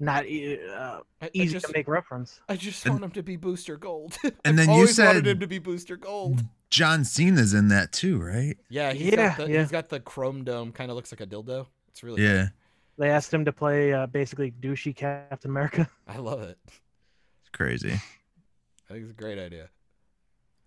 not 0.00 0.26
e- 0.26 0.58
uh, 0.68 1.00
I, 1.20 1.26
I 1.26 1.30
easy 1.32 1.52
just, 1.54 1.66
to 1.66 1.72
make 1.74 1.86
reference. 1.88 2.40
I 2.48 2.56
just 2.56 2.84
And- 2.86 2.94
want 2.94 3.04
him 3.04 3.10
to 3.12 3.22
be 3.22 3.36
Booster 3.36 3.76
Gold. 3.76 4.16
And 4.44 4.58
then 4.58 4.68
you 4.68 4.74
always 4.74 4.98
wanted 4.98 5.14
said- 5.24 5.26
him 5.26 5.40
to 5.40 5.46
be 5.46 5.58
Booster 5.58 5.96
Gold. 5.96 6.40
John 6.70 7.04
Cena's 7.04 7.52
in 7.52 7.68
that 7.68 7.92
too, 7.92 8.20
right? 8.20 8.56
Yeah, 8.68 8.92
he's 8.92 9.10
Yeah, 9.12 9.28
got 9.28 9.36
the, 9.38 9.52
yeah. 9.52 9.60
he's 9.60 9.70
got 9.72 9.88
the 9.88 9.98
chrome 10.00 10.44
dome. 10.44 10.70
Kind 10.72 10.90
of 10.90 10.96
looks 10.96 11.12
like 11.12 11.20
a 11.20 11.26
dildo. 11.26 11.66
It's 11.88 12.02
really 12.02 12.22
Yeah. 12.22 12.32
good. 12.42 12.50
They 12.98 13.10
asked 13.10 13.32
him 13.34 13.44
to 13.46 13.52
play 13.52 13.92
uh, 13.92 14.06
basically 14.06 14.52
douchey 14.52 14.94
Captain 14.94 15.50
America. 15.50 15.88
I 16.06 16.18
love 16.18 16.42
it. 16.42 16.58
It's 16.66 17.50
crazy. 17.52 17.92
I 17.92 18.92
think 18.92 19.02
it's 19.04 19.10
a 19.10 19.14
great 19.14 19.38
idea. 19.38 19.68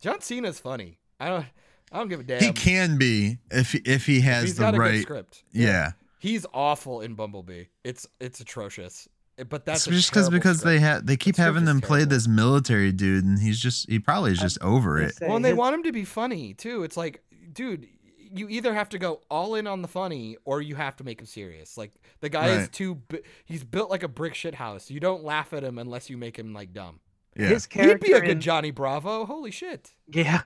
John 0.02 0.20
Cena's 0.22 0.60
funny. 0.60 0.98
I 1.20 1.30
don't. 1.30 1.46
I 1.92 1.98
don't 2.00 2.10
give 2.10 2.20
a 2.22 2.24
damn. 2.24 2.42
He 2.42 2.52
can 2.52 2.98
be 2.98 3.38
if 3.52 3.76
if 3.88 4.06
he 4.08 4.20
has 4.22 4.44
He's 4.44 4.56
the 4.56 4.62
got 4.64 4.74
a 4.74 4.78
good 4.78 4.84
right. 4.84 5.02
script. 5.04 5.44
Yeah. 5.52 5.92
He's 6.20 6.46
awful 6.54 7.02
in 7.02 7.14
Bumblebee. 7.14 7.66
It's 7.84 8.08
it's 8.20 8.40
atrocious. 8.40 9.08
Eh, 9.38 9.44
But 9.44 9.66
that's 9.66 9.88
It's 9.88 9.96
just 9.96 10.10
because 10.12 10.26
terrible 10.30 10.38
because 10.40 10.62
they 10.62 10.80
have 10.80 11.06
they 11.06 11.18
keep 11.18 11.36
script 11.36 11.46
having 11.46 11.64
is 11.64 11.68
them 11.68 11.82
play 11.82 12.06
this 12.06 12.28
military 12.28 12.92
dude, 12.92 13.24
and 13.26 13.40
he's 13.40 13.60
just 13.60 13.90
he 13.90 14.00
probably 14.00 14.32
is 14.32 14.40
just 14.40 14.62
over 14.62 15.00
it. 15.02 15.16
Say 15.16 15.28
Well, 15.28 15.36
and 15.38 15.46
they 15.46 15.54
want 15.54 15.76
him 15.76 15.84
to 15.84 15.92
be 15.92 16.06
funny 16.06 16.54
too. 16.54 16.84
It's 16.84 16.98
like, 16.98 17.24
dude, 17.52 17.88
you 18.36 18.48
either 18.50 18.74
have 18.74 18.90
to 18.90 18.98
go 19.00 19.22
all 19.30 19.56
in 19.56 19.68
on 19.68 19.82
the 19.82 19.88
funny 19.88 20.38
or 20.46 20.62
you 20.62 20.76
have 20.76 20.96
to 20.98 21.04
make 21.04 21.20
him 21.20 21.26
serious. 21.28 21.78
Like 21.78 21.94
the 22.20 22.30
guy 22.30 22.50
is 22.50 22.70
too. 22.70 23.02
He's 23.46 23.64
built 23.64 23.90
like 23.90 24.04
a 24.04 24.08
brick 24.08 24.36
shit 24.36 24.56
house. 24.56 24.90
You 24.90 25.00
don't 25.00 25.24
laugh 25.24 25.54
at 25.54 25.64
him 25.64 25.78
unless 25.78 26.10
you 26.10 26.18
make 26.18 26.38
him 26.38 26.54
like 26.54 26.74
dumb. 26.74 27.00
Yeah. 27.36 27.48
His 27.48 27.66
He'd 27.66 27.70
character. 27.72 27.98
be 27.98 28.12
a 28.14 28.22
good 28.22 28.30
in- 28.30 28.42
Johnny 28.42 28.70
Bravo. 28.70 29.26
Holy 29.26 29.50
shit. 29.50 29.92
Yeah, 30.08 30.42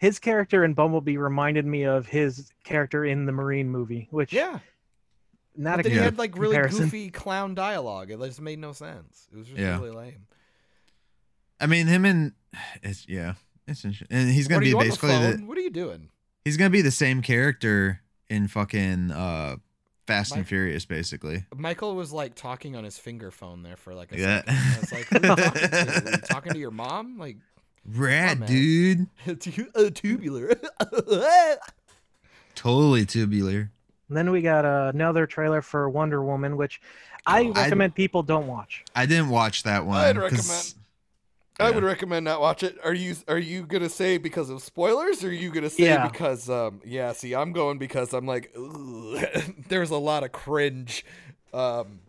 his 0.00 0.18
character 0.18 0.64
in 0.64 0.74
Bumblebee 0.74 1.16
reminded 1.18 1.64
me 1.66 1.84
of 1.84 2.06
his 2.08 2.50
character 2.64 3.04
in 3.04 3.26
the 3.26 3.32
Marine 3.32 3.68
movie, 3.70 4.08
which 4.10 4.32
Yeah. 4.32 4.58
Not 5.58 5.76
But 5.76 5.86
a 5.86 5.88
then 5.88 5.98
he 5.98 6.04
had 6.04 6.18
like 6.18 6.36
really 6.38 6.54
comparison. 6.56 6.84
goofy 6.84 7.10
clown 7.10 7.54
dialogue. 7.54 8.10
It 8.10 8.18
just 8.20 8.40
made 8.40 8.58
no 8.58 8.72
sense. 8.72 9.26
It 9.32 9.36
was 9.38 9.46
just 9.48 9.58
Yeah. 9.58 9.78
really 9.78 9.90
lame. 9.90 10.26
I 11.60 11.66
mean, 11.66 11.86
him 11.86 12.04
and 12.04 12.32
it's 12.82 13.06
yeah, 13.08 13.34
it's 13.66 13.84
interesting. 13.84 14.08
and 14.16 14.30
he's 14.30 14.48
gonna 14.48 14.60
be 14.60 14.74
basically 14.74 15.08
the. 15.10 15.42
What 15.46 15.56
are 15.58 15.62
you 15.62 15.70
doing? 15.70 16.10
he's 16.44 16.56
gonna 16.56 16.70
be 16.70 16.82
the 16.82 16.90
same 16.90 17.22
character 17.22 18.00
in 18.28 18.48
fucking 18.48 19.10
uh 19.10 19.56
Fast 20.06 20.36
and 20.36 20.46
Furious, 20.46 20.84
basically. 20.84 21.44
Michael 21.56 21.96
was 21.96 22.12
like 22.12 22.36
talking 22.36 22.76
on 22.76 22.84
his 22.84 22.96
finger 22.96 23.32
phone 23.32 23.62
there 23.64 23.76
for 23.76 23.92
like 23.94 24.12
a 24.12 24.18
Yeah. 24.18 24.42
second. 24.44 24.54
I 24.56 24.78
was 24.80 24.92
like, 24.92 25.06
who 25.06 25.16
are 25.16 25.30
you 25.30 25.36
talking 25.36 26.12
to? 26.12 26.18
Talking 26.28 26.52
to 26.52 26.58
your 26.60 26.70
mom? 26.70 27.18
Like, 27.18 27.38
Rad, 27.84 28.46
dude. 28.46 29.08
uh, 29.26 29.34
tubular. 29.94 30.54
Totally 32.54 33.04
tubular. 33.04 33.70
Then 34.08 34.30
we 34.30 34.40
got 34.42 34.64
uh, 34.64 34.90
another 34.94 35.26
trailer 35.26 35.62
for 35.62 35.88
Wonder 35.90 36.22
Woman, 36.22 36.56
which 36.56 36.80
I 37.26 37.42
Oh, 37.46 37.52
I- 37.54 37.62
recommend 37.64 37.94
people 37.94 38.22
don't 38.22 38.46
watch. 38.46 38.84
I 38.94 39.04
didn't 39.06 39.30
watch 39.30 39.64
that 39.64 39.84
one. 39.86 39.98
I'd 39.98 40.16
'cause- 40.16 40.32
recommend. 40.32 40.74
I 41.58 41.70
would 41.70 41.84
recommend 41.84 42.24
not 42.26 42.42
watch 42.42 42.62
it. 42.62 42.76
Are 42.84 42.92
you 42.92 43.16
are 43.28 43.38
you 43.38 43.64
gonna 43.64 43.88
say 43.88 44.18
because 44.18 44.50
of 44.50 44.62
spoilers, 44.62 45.24
or 45.24 45.28
are 45.28 45.32
you 45.32 45.50
gonna 45.50 45.70
say 45.70 45.84
Yeah. 45.84 46.06
because 46.06 46.50
um 46.50 46.82
yeah? 46.84 47.12
See, 47.12 47.34
I'm 47.34 47.52
going 47.52 47.78
because 47.78 48.12
I'm 48.12 48.26
like 48.26 48.54
there's 49.68 49.88
a 49.90 49.96
lot 49.96 50.22
of 50.22 50.32
cringe. 50.32 51.02
Um, 51.54 52.00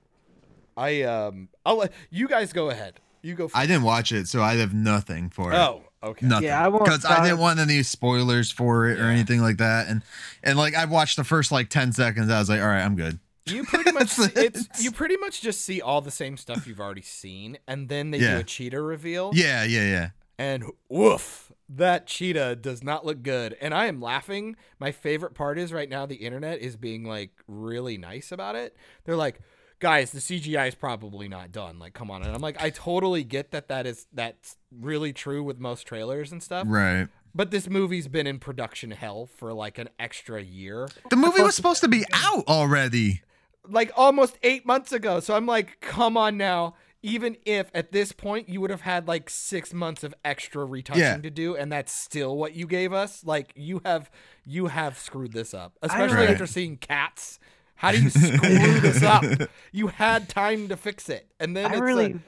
I 0.76 1.02
um 1.04 1.48
I'll 1.66 1.78
let 1.78 1.94
you 2.10 2.28
guys 2.28 2.52
go 2.52 2.70
ahead. 2.70 3.00
You 3.22 3.36
go. 3.36 3.50
I 3.54 3.66
didn't 3.66 3.84
watch 3.84 4.12
it, 4.12 4.28
so 4.28 4.42
I 4.44 4.56
have 4.56 4.74
nothing 4.74 5.30
for 5.30 5.54
it. 5.54 5.56
Oh, 5.56 5.84
okay. 6.08 6.26
Nothing. 6.26 6.48
Yeah, 6.48 6.64
I 6.64 6.68
won't 6.68 6.86
because 6.86 7.06
I 7.06 7.24
didn't 7.24 7.40
want 7.40 7.60
any 7.60 7.84
spoilers 7.84 8.52
for 8.52 8.88
it 8.90 9.00
or 9.00 9.06
anything 9.06 9.42
like 9.42 9.58
that. 9.58 9.88
And 9.88 10.04
and 10.44 10.58
like 10.58 10.76
I 10.76 10.86
watched 10.86 11.18
the 11.18 11.24
first 11.24 11.52
like 11.52 11.70
ten 11.70 11.92
seconds, 11.92 12.30
I 12.30 12.40
was 12.40 12.50
like, 12.50 12.62
all 12.62 12.68
right, 12.68 12.84
I'm 12.84 12.96
good. 12.96 13.20
You 13.46 13.64
pretty 13.64 13.92
much 13.94 14.12
it's 14.36 14.84
you 14.84 14.92
pretty 14.92 15.18
much 15.18 15.42
just 15.42 15.62
see 15.62 15.82
all 15.82 16.02
the 16.02 16.12
same 16.12 16.36
stuff 16.38 16.68
you've 16.68 16.82
already 16.82 17.02
seen, 17.02 17.58
and 17.68 17.88
then 17.90 18.12
they 18.12 18.18
Yeah. 18.20 18.36
do 18.36 18.40
a 18.40 18.44
cheetah 18.44 18.82
reveal. 18.82 19.32
Yeah, 19.34 19.64
yeah, 19.64 19.84
yeah. 19.86 20.10
and 20.38 20.66
woof, 20.90 21.52
that 21.70 22.08
cheetah 22.08 22.58
does 22.58 22.84
not 22.84 23.06
look 23.06 23.24
good. 23.24 23.56
And 23.62 23.74
I 23.74 23.86
am 23.88 24.02
laughing. 24.02 24.56
My 24.80 24.92
favorite 24.92 25.34
part 25.34 25.58
is 25.58 25.72
right 25.74 25.90
now 25.90 26.06
the 26.06 26.16
internet 26.16 26.60
is 26.60 26.76
being 26.76 27.04
like 27.06 27.32
really 27.48 27.98
nice 27.98 28.32
about 28.32 28.56
it. 28.56 28.76
They're 29.06 29.16
like, 29.16 29.40
guys, 29.80 30.12
the 30.12 30.20
CGI 30.20 30.68
is 30.70 30.76
probably 30.76 31.28
not 31.28 31.52
done. 31.52 31.80
Like, 31.80 31.94
come 31.94 32.10
on. 32.12 32.24
And 32.24 32.34
I'm 32.34 32.42
like, 32.42 32.62
I 32.62 32.70
totally 32.70 33.24
get 33.24 33.52
that 33.52 33.68
that 33.70 33.86
is 33.86 34.08
that's 34.14 34.58
really 34.72 35.14
true 35.14 35.44
with 35.44 35.60
most 35.60 35.86
trailers 35.88 36.32
and 36.32 36.42
stuff. 36.42 36.66
Right. 36.70 37.08
But 37.36 37.52
this 37.52 37.70
movie's 37.70 38.08
been 38.08 38.26
in 38.26 38.40
production 38.40 38.92
hell 38.92 39.28
for 39.28 39.54
like 39.54 39.78
an 39.78 39.90
extra 40.00 40.42
year. 40.42 40.88
The 41.10 41.16
movie 41.16 41.42
was 41.44 41.56
supposed 41.56 41.82
to 41.82 41.88
be 41.88 42.04
out 42.14 42.48
already. 42.48 43.22
like 43.70 43.92
almost 43.96 44.38
eight 44.44 44.66
months 44.66 44.92
ago. 44.92 45.20
So 45.20 45.36
I'm 45.36 45.46
like, 45.46 45.80
come 45.82 46.18
on 46.18 46.38
now. 46.38 46.76
Even 47.04 47.38
if 47.46 47.70
at 47.76 47.92
this 47.92 48.12
point 48.12 48.50
you 48.50 48.60
would 48.60 48.72
have 48.72 48.82
had 48.82 49.08
like 49.08 49.30
six 49.30 49.72
months 49.72 50.04
of 50.04 50.16
extra 50.26 50.66
retouching 50.66 51.02
Yeah. 51.04 51.18
to 51.18 51.30
do, 51.30 51.56
and 51.56 51.72
that's 51.72 51.94
still 51.94 52.36
what 52.36 52.56
you 52.56 52.66
gave 52.66 52.92
us, 52.92 53.24
like 53.24 53.54
you 53.56 53.82
have 53.86 54.10
you 54.46 54.68
have 54.68 54.98
screwed 54.98 55.32
this 55.34 55.54
up. 55.54 55.74
Especially 55.84 56.16
Right. 56.18 56.30
after 56.32 56.48
seeing 56.48 56.76
cats. 56.78 57.40
How 57.78 57.92
do 57.92 58.02
you 58.02 58.10
screw 58.10 58.80
this 58.82 59.02
up? 59.04 59.24
You 59.72 59.88
had 59.88 60.28
time 60.30 60.68
to 60.70 60.78
fix 60.78 61.10
it, 61.10 61.32
and 61.40 61.56
then 61.56 61.66
I 61.68 61.74
it's 61.74 61.82
really 61.82 62.12
a- 62.14 62.20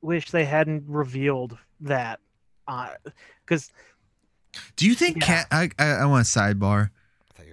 wish 0.00 0.30
they 0.30 0.44
hadn't 0.44 0.84
revealed 0.86 1.58
that, 1.80 2.20
because 3.44 3.70
Do 4.76 4.86
you 4.86 4.94
think 4.94 5.18
Yeah. 5.18 5.26
cat? 5.26 5.46
I 5.50 5.70
I, 5.78 5.86
I 6.02 6.04
want 6.06 6.26
a 6.26 6.30
sidebar. 6.30 6.90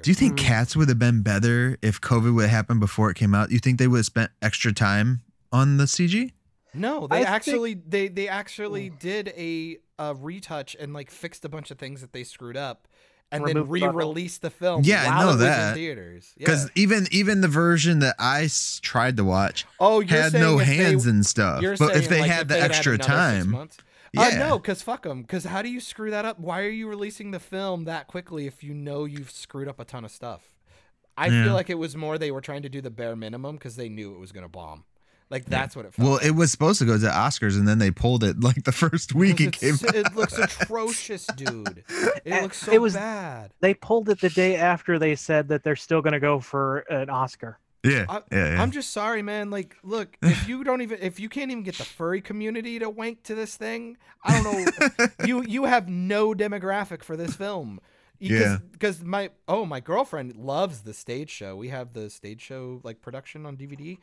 Do 0.02 0.12
you 0.12 0.16
think 0.16 0.34
Mm. 0.34 0.38
cats 0.38 0.76
would 0.78 0.88
have 0.88 1.00
been 1.00 1.24
better 1.24 1.78
if 1.82 2.00
COVID 2.00 2.34
would 2.36 2.44
have 2.44 2.52
happened 2.52 2.80
before 2.80 3.10
it 3.12 3.16
came 3.16 3.36
out? 3.36 3.52
You 3.52 3.60
think 3.60 3.80
they 3.80 3.88
would 3.88 3.98
have 3.98 4.06
spent 4.06 4.32
extra 4.42 4.72
time 4.72 5.22
on 5.52 5.76
the 5.78 5.86
CG? 5.86 6.32
No, 6.74 7.06
I 7.06 7.08
they 7.08 7.16
think- 7.24 7.30
actually 7.30 7.74
they 7.74 8.08
they 8.08 8.28
actually 8.30 8.90
did 8.92 9.30
a, 9.36 9.78
a 9.98 10.14
retouch 10.14 10.76
and 10.80 10.94
like 10.94 11.10
fixed 11.12 11.44
a 11.44 11.50
bunch 11.50 11.72
of 11.72 11.78
things 11.80 12.00
that 12.02 12.14
they 12.14 12.24
screwed 12.24 12.56
up, 12.56 12.88
and 13.32 13.46
then 13.46 13.68
re-released 13.68 14.42
the 14.42 14.50
film. 14.50 14.82
Yeah, 14.84 15.06
I 15.14 15.24
know 15.24 15.36
that. 15.36 15.76
theaters. 15.76 16.34
Because 16.38 16.66
Yeah. 16.66 16.84
even 16.84 17.08
even 17.12 17.42
the 17.42 17.48
version 17.48 18.00
that 18.00 18.16
I 18.20 18.44
s- 18.46 18.80
tried 18.82 19.18
to 19.18 19.24
watch 19.24 19.66
oh, 19.80 20.02
had 20.02 20.34
no 20.34 20.60
if 20.60 20.68
they- 20.68 20.76
hands 20.76 21.06
and 21.06 21.26
stuff. 21.26 21.62
But 21.80 21.96
if 21.96 22.10
they 22.10 22.22
like, 22.22 22.32
had 22.32 22.48
the 22.48 22.56
they'd 22.56 22.62
extra 22.62 22.94
six 22.96 23.06
time, 23.06 23.70
yeah, 24.14 24.22
Uh, 24.22 24.30
no, 24.50 24.58
because 24.60 24.82
fuck 24.82 25.04
them. 25.04 25.22
Because 25.22 25.44
how 25.44 25.62
do 25.62 25.70
you 25.70 25.80
screw 25.80 26.10
that 26.12 26.26
up? 26.26 26.40
Why 26.40 26.62
are 26.62 26.70
you 26.70 26.88
releasing 26.88 27.32
the 27.32 27.40
film 27.40 27.84
that 27.86 28.08
quickly 28.08 28.48
if 28.48 28.64
you 28.64 28.74
know 28.74 29.06
you've 29.06 29.30
screwed 29.32 29.68
up 29.68 29.80
a 29.80 29.86
ton 29.86 30.04
of 30.04 30.12
stuff? 30.12 30.42
I 31.16 31.28
Yeah. 31.28 31.44
feel 31.44 31.54
like 31.54 31.70
it 31.70 31.78
was 31.78 31.96
more 31.96 32.18
they 32.18 32.32
were 32.32 32.42
trying 32.42 32.64
to 32.64 32.70
do 32.70 32.82
the 32.82 32.90
bare 32.90 33.16
minimum 33.16 33.58
because 33.58 33.76
they 33.76 33.90
knew 33.90 34.14
it 34.14 34.20
was 34.20 34.32
gonna 34.32 34.48
bomb. 34.50 34.86
Like 35.30 35.46
that's 35.46 35.76
what 35.76 35.86
it 35.86 35.94
felt. 35.94 36.04
Well, 36.06 36.18
like. 36.18 36.26
it 36.26 36.32
was 36.32 36.52
supposed 36.52 36.80
to 36.80 36.86
go 36.86 36.98
to 36.98 37.06
Oscars, 37.06 37.56
and 37.56 37.68
then 37.68 37.78
they 37.78 37.92
pulled 37.92 38.24
it 38.24 38.40
like 38.42 38.64
the 38.64 38.72
first 38.84 39.14
week 39.14 39.40
it 39.40 39.54
came. 39.54 39.76
It's- 39.76 39.94
it 39.94 40.16
looks 40.16 40.38
atrocious, 40.38 41.28
dude. 41.36 41.84
It 42.26 42.32
Uh, 42.34 42.42
looks 42.42 42.58
so 42.64 42.72
it 42.72 42.82
was- 42.82 42.96
bad. 42.96 43.52
they 43.62 43.74
pulled 43.76 44.10
it 44.10 44.22
the 44.22 44.30
day 44.30 44.56
after 44.56 44.98
they 44.98 45.16
said 45.16 45.48
that 45.50 45.64
they're 45.64 45.76
still 45.76 46.02
going 46.02 46.14
to 46.14 46.20
go 46.20 46.40
for 46.40 46.80
an 46.90 47.10
Oscar. 47.10 47.60
Yeah, 47.84 48.06
I, 48.10 48.22
yeah, 48.32 48.54
yeah. 48.56 48.62
I'm 48.62 48.72
just 48.72 48.92
sorry, 48.92 49.22
man. 49.22 49.52
Like, 49.52 49.78
look, 49.84 50.18
if 50.22 50.50
you 50.50 50.64
don't 50.66 50.82
even, 50.82 50.98
if 51.02 51.18
you 51.20 51.30
can't 51.30 51.50
even 51.52 51.64
get 51.64 51.76
the 51.78 51.86
furry 51.86 52.20
community 52.22 52.78
to 52.80 52.90
wank 52.90 53.24
to 53.24 53.36
this 53.36 53.56
thing, 53.56 53.98
I 54.24 54.42
don't 54.44 55.00
know. 55.00 55.08
you 55.26 55.44
you 55.44 55.64
have 55.66 55.88
no 55.88 56.34
demographic 56.34 57.04
for 57.04 57.16
this 57.16 57.36
film. 57.36 57.80
Yeah. 58.20 58.58
Because 58.74 59.02
my 59.02 59.30
oh 59.48 59.64
my 59.66 59.80
girlfriend 59.80 60.36
loves 60.36 60.82
the 60.82 60.94
stage 60.94 61.30
show. 61.30 61.56
We 61.56 61.70
have 61.70 61.94
the 61.94 62.10
stage 62.10 62.42
show 62.42 62.82
like 62.84 63.02
production 63.02 63.46
on 63.46 63.56
DVD. 63.56 63.98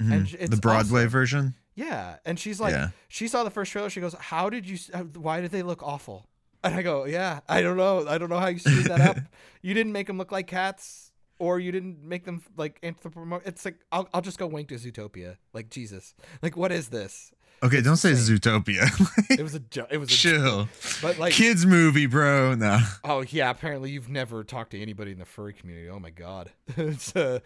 Mhm. 0.00 0.12
and 0.12 0.34
it's 0.38 0.50
the 0.50 0.56
Broadway 0.56 1.00
awesome. 1.02 1.10
version. 1.10 1.54
Yeah, 1.74 2.16
and 2.24 2.38
she's 2.38 2.60
like, 2.60 2.72
Yeah. 2.74 2.88
she 3.08 3.28
saw 3.28 3.44
the 3.44 3.50
first 3.50 3.72
trailer. 3.72 3.90
She 3.90 4.00
goes, 4.00 4.14
"How 4.14 4.50
did 4.50 4.68
you? 4.68 4.76
Why 5.16 5.40
did 5.40 5.50
they 5.50 5.62
look 5.62 5.82
awful?" 5.82 6.28
And 6.62 6.74
I 6.74 6.82
go, 6.82 7.06
"Yeah, 7.06 7.40
I 7.48 7.62
don't 7.62 7.76
know. 7.76 8.06
I 8.06 8.18
don't 8.18 8.28
know 8.28 8.38
how 8.38 8.48
you 8.48 8.58
screwed 8.58 8.86
that 8.86 9.00
up. 9.00 9.16
you 9.62 9.72
didn't 9.74 9.92
make 9.92 10.06
them 10.06 10.18
look 10.18 10.30
like 10.32 10.46
cats, 10.46 11.12
or 11.38 11.58
you 11.58 11.72
didn't 11.72 12.02
make 12.02 12.24
them 12.24 12.42
like 12.56 12.78
anthropomorphic. 12.82 13.48
It's 13.48 13.64
like 13.64 13.76
I'll, 13.92 14.08
I'll 14.12 14.20
just 14.20 14.38
go 14.38 14.46
wink 14.46 14.68
to 14.68 14.74
Zootopia. 14.74 15.36
Like 15.54 15.70
Jesus, 15.70 16.14
like 16.42 16.56
what 16.56 16.70
is 16.72 16.88
this? 16.88 17.32
Okay, 17.62 17.80
don't 17.82 17.96
say. 17.96 18.12
Zootopia. 18.12 18.88
It 19.38 19.42
was 19.42 19.54
a 19.54 19.60
jo- 19.60 19.86
it 19.90 19.98
was 19.98 20.10
a 20.10 20.12
Chill. 20.14 20.68
but 21.00 21.18
like 21.18 21.32
Kids 21.32 21.64
movie, 21.64 22.06
bro. 22.06 22.54
No. 22.56 22.78
oh 23.04 23.22
yeah. 23.28 23.48
Apparently 23.50 23.90
you've 23.90 24.08
never 24.08 24.44
talked 24.44 24.72
to 24.72 24.80
anybody 24.82 25.12
in 25.12 25.18
the 25.18 25.24
furry 25.24 25.52
community. 25.54 25.88
Oh 25.88 25.98
my 26.00 26.10
god, 26.10 26.50
it's 26.76 27.14
a 27.16 27.40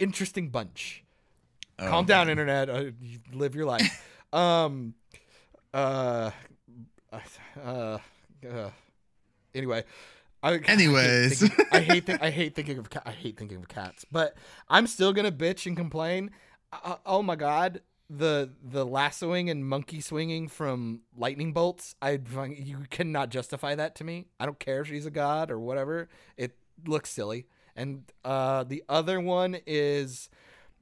interesting 0.00 0.48
bunch. 0.48 1.04
Oh, 1.78 1.86
Calm 1.88 2.04
down, 2.06 2.28
internet. 2.28 2.68
Uh, 2.68 2.84
you 3.00 3.18
live 3.32 3.54
your 3.54 3.66
life. 3.66 4.04
um, 4.32 4.94
uh, 5.72 6.30
uh, 7.12 7.98
uh, 8.48 8.70
anyway. 9.54 9.84
I, 10.42 10.50
I 10.50 10.52
hate 10.58 10.68
Anyways. 10.68 11.40
thinking- 11.40 11.66
I 11.72 11.80
hate, 11.80 12.06
thi- 12.06 12.18
I 12.20 12.30
hate 12.38 12.54
thinking 12.54 12.78
of 12.78 12.88
I 13.04 13.10
hate 13.10 13.36
thinking 13.36 13.58
of 13.58 13.68
cats, 13.68 14.04
but 14.10 14.36
I'm 14.68 14.86
still 14.86 15.12
gonna 15.12 15.32
bitch 15.32 15.66
and 15.66 15.76
complain. 15.76 16.30
Uh, 16.72 16.96
oh 17.04 17.22
my 17.22 17.34
god, 17.34 17.80
the 18.08 18.50
the 18.62 18.86
lassoing 18.86 19.50
and 19.50 19.66
monkey 19.66 20.00
swinging 20.00 20.46
from 20.48 21.00
lightning 21.16 21.52
bolts. 21.52 21.96
I 22.00 22.20
you 22.56 22.84
cannot 22.90 23.30
justify 23.30 23.74
that 23.74 23.96
to 23.96 24.04
me. 24.04 24.26
I 24.38 24.46
don't 24.46 24.60
care 24.60 24.82
if 24.82 24.88
she's 24.88 25.06
a 25.06 25.10
god 25.10 25.50
or 25.50 25.58
whatever. 25.58 26.08
It 26.36 26.56
looks 26.86 27.10
silly. 27.10 27.46
And 27.74 28.04
uh, 28.24 28.62
the 28.64 28.84
other 28.88 29.20
one 29.20 29.56
is 29.66 30.28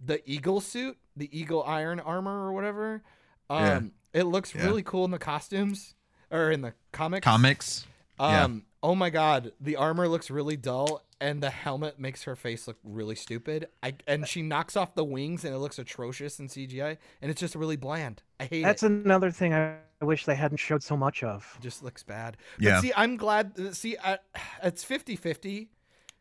the 0.05 0.21
eagle 0.31 0.61
suit, 0.61 0.97
the 1.17 1.29
eagle 1.39 1.63
iron 1.65 2.01
armor 2.01 2.47
or 2.47 2.53
whatever. 2.53 3.03
Um, 3.49 3.93
Yeah. 4.15 4.21
it 4.21 4.25
looks 4.25 4.55
Yeah. 4.55 4.65
really 4.65 4.83
cool 4.83 5.05
in 5.05 5.11
the 5.11 5.19
costumes 5.19 5.95
or 6.31 6.51
in 6.51 6.61
the 6.63 6.75
comics. 6.93 7.25
Comics. 7.25 7.87
yeah. 8.19 8.45
Um, 8.45 8.65
oh 8.83 8.95
my 8.95 9.11
god, 9.11 9.53
the 9.61 9.77
armor 9.77 10.09
looks 10.09 10.31
really 10.31 10.57
dull, 10.57 11.03
and 11.21 11.43
the 11.43 11.51
helmet 11.51 11.99
makes 11.99 12.25
her 12.25 12.37
face 12.37 12.67
look 12.67 12.77
really 12.85 13.15
stupid. 13.15 13.69
I 13.83 13.95
and 14.07 14.27
she 14.29 14.43
knocks 14.43 14.77
off 14.77 14.95
the 14.95 15.05
wings, 15.05 15.45
and 15.45 15.55
it 15.55 15.59
looks 15.59 15.79
atrocious 15.79 16.39
in 16.39 16.49
CGI, 16.49 16.99
and 17.23 17.31
it's 17.31 17.41
just 17.41 17.55
really 17.55 17.77
bland. 17.77 18.23
I 18.41 18.45
hate 18.45 18.63
That's 18.63 18.83
it. 18.83 18.91
another 18.91 19.31
thing 19.31 19.55
I 19.55 19.77
I 19.99 20.05
wish 20.05 20.27
they 20.27 20.35
hadn't 20.35 20.59
showed 20.59 20.83
so 20.83 20.95
much 20.95 21.23
of. 21.23 21.57
It 21.59 21.63
just 21.63 21.83
looks 21.83 22.03
bad. 22.03 22.37
But 22.59 22.65
Yeah. 22.65 22.81
see, 22.83 22.93
I'm 22.95 23.17
glad. 23.17 23.75
See, 23.75 23.97
I, 23.97 24.19
it's 24.63 24.85
50-50 24.85 25.69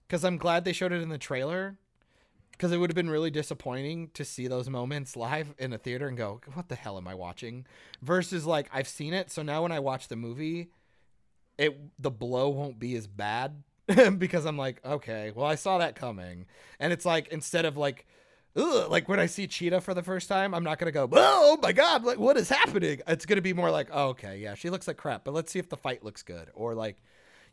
because 0.08 0.24
I'm 0.24 0.38
glad 0.38 0.64
they 0.64 0.72
showed 0.72 0.94
it 0.94 1.02
in 1.02 1.10
the 1.10 1.18
trailer. 1.18 1.78
Because 2.56 2.72
it 2.72 2.78
would 2.78 2.90
have 2.90 2.96
been 2.96 3.10
really 3.10 3.32
disappointing 3.32 4.10
to 4.14 4.24
see 4.24 4.48
those 4.48 4.70
moments 4.70 5.16
live 5.16 5.54
in 5.58 5.74
a 5.74 5.78
theater 5.78 6.08
and 6.08 6.18
go, 6.18 6.40
"What 6.54 6.70
the 6.70 6.76
hell 6.76 6.98
am 6.98 7.08
I 7.08 7.14
watching?" 7.16 7.66
Versus 8.02 8.46
like 8.46 8.70
I've 8.74 8.88
seen 8.88 9.14
it, 9.14 9.30
so 9.32 9.42
now 9.42 9.64
when 9.64 9.72
I 9.72 9.80
watch 9.80 10.08
the 10.08 10.16
movie, 10.16 10.70
it 11.58 11.78
the 12.00 12.12
blow 12.12 12.50
won't 12.50 12.80
be 12.80 12.96
as 12.96 13.08
bad 13.08 13.64
because 14.18 14.46
I'm 14.46 14.58
like, 14.58 14.84
okay, 14.86 15.32
well 15.36 15.46
I 15.46 15.56
saw 15.56 15.78
that 15.80 15.96
coming, 15.96 16.46
and 16.80 16.92
it's 16.94 17.06
like 17.06 17.28
instead 17.30 17.66
of 17.66 17.78
like, 17.78 18.06
ugh, 18.56 18.90
like 18.90 19.08
when 19.10 19.20
I 19.20 19.26
see 19.26 19.48
Cheetah 19.48 19.82
for 19.82 19.94
the 19.94 20.04
first 20.04 20.28
time, 20.30 20.54
I'm 20.54 20.64
not 20.64 20.80
gonna 20.80 20.92
go, 20.92 21.10
oh 21.12 21.58
my 21.62 21.72
god, 21.72 22.04
like 22.04 22.20
what 22.20 22.38
is 22.38 22.50
happening? 22.50 23.02
It's 23.08 23.26
gonna 23.26 23.42
be 23.42 23.54
more 23.54 23.72
like, 23.72 23.90
oh, 23.92 24.10
okay, 24.10 24.38
yeah, 24.38 24.56
she 24.56 24.70
looks 24.70 24.88
like 24.88 24.98
crap, 24.98 25.24
but 25.24 25.34
let's 25.34 25.52
see 25.52 25.60
if 25.60 25.70
the 25.70 25.78
fight 25.78 26.04
looks 26.04 26.24
good, 26.24 26.50
or 26.54 26.74
like, 26.74 26.98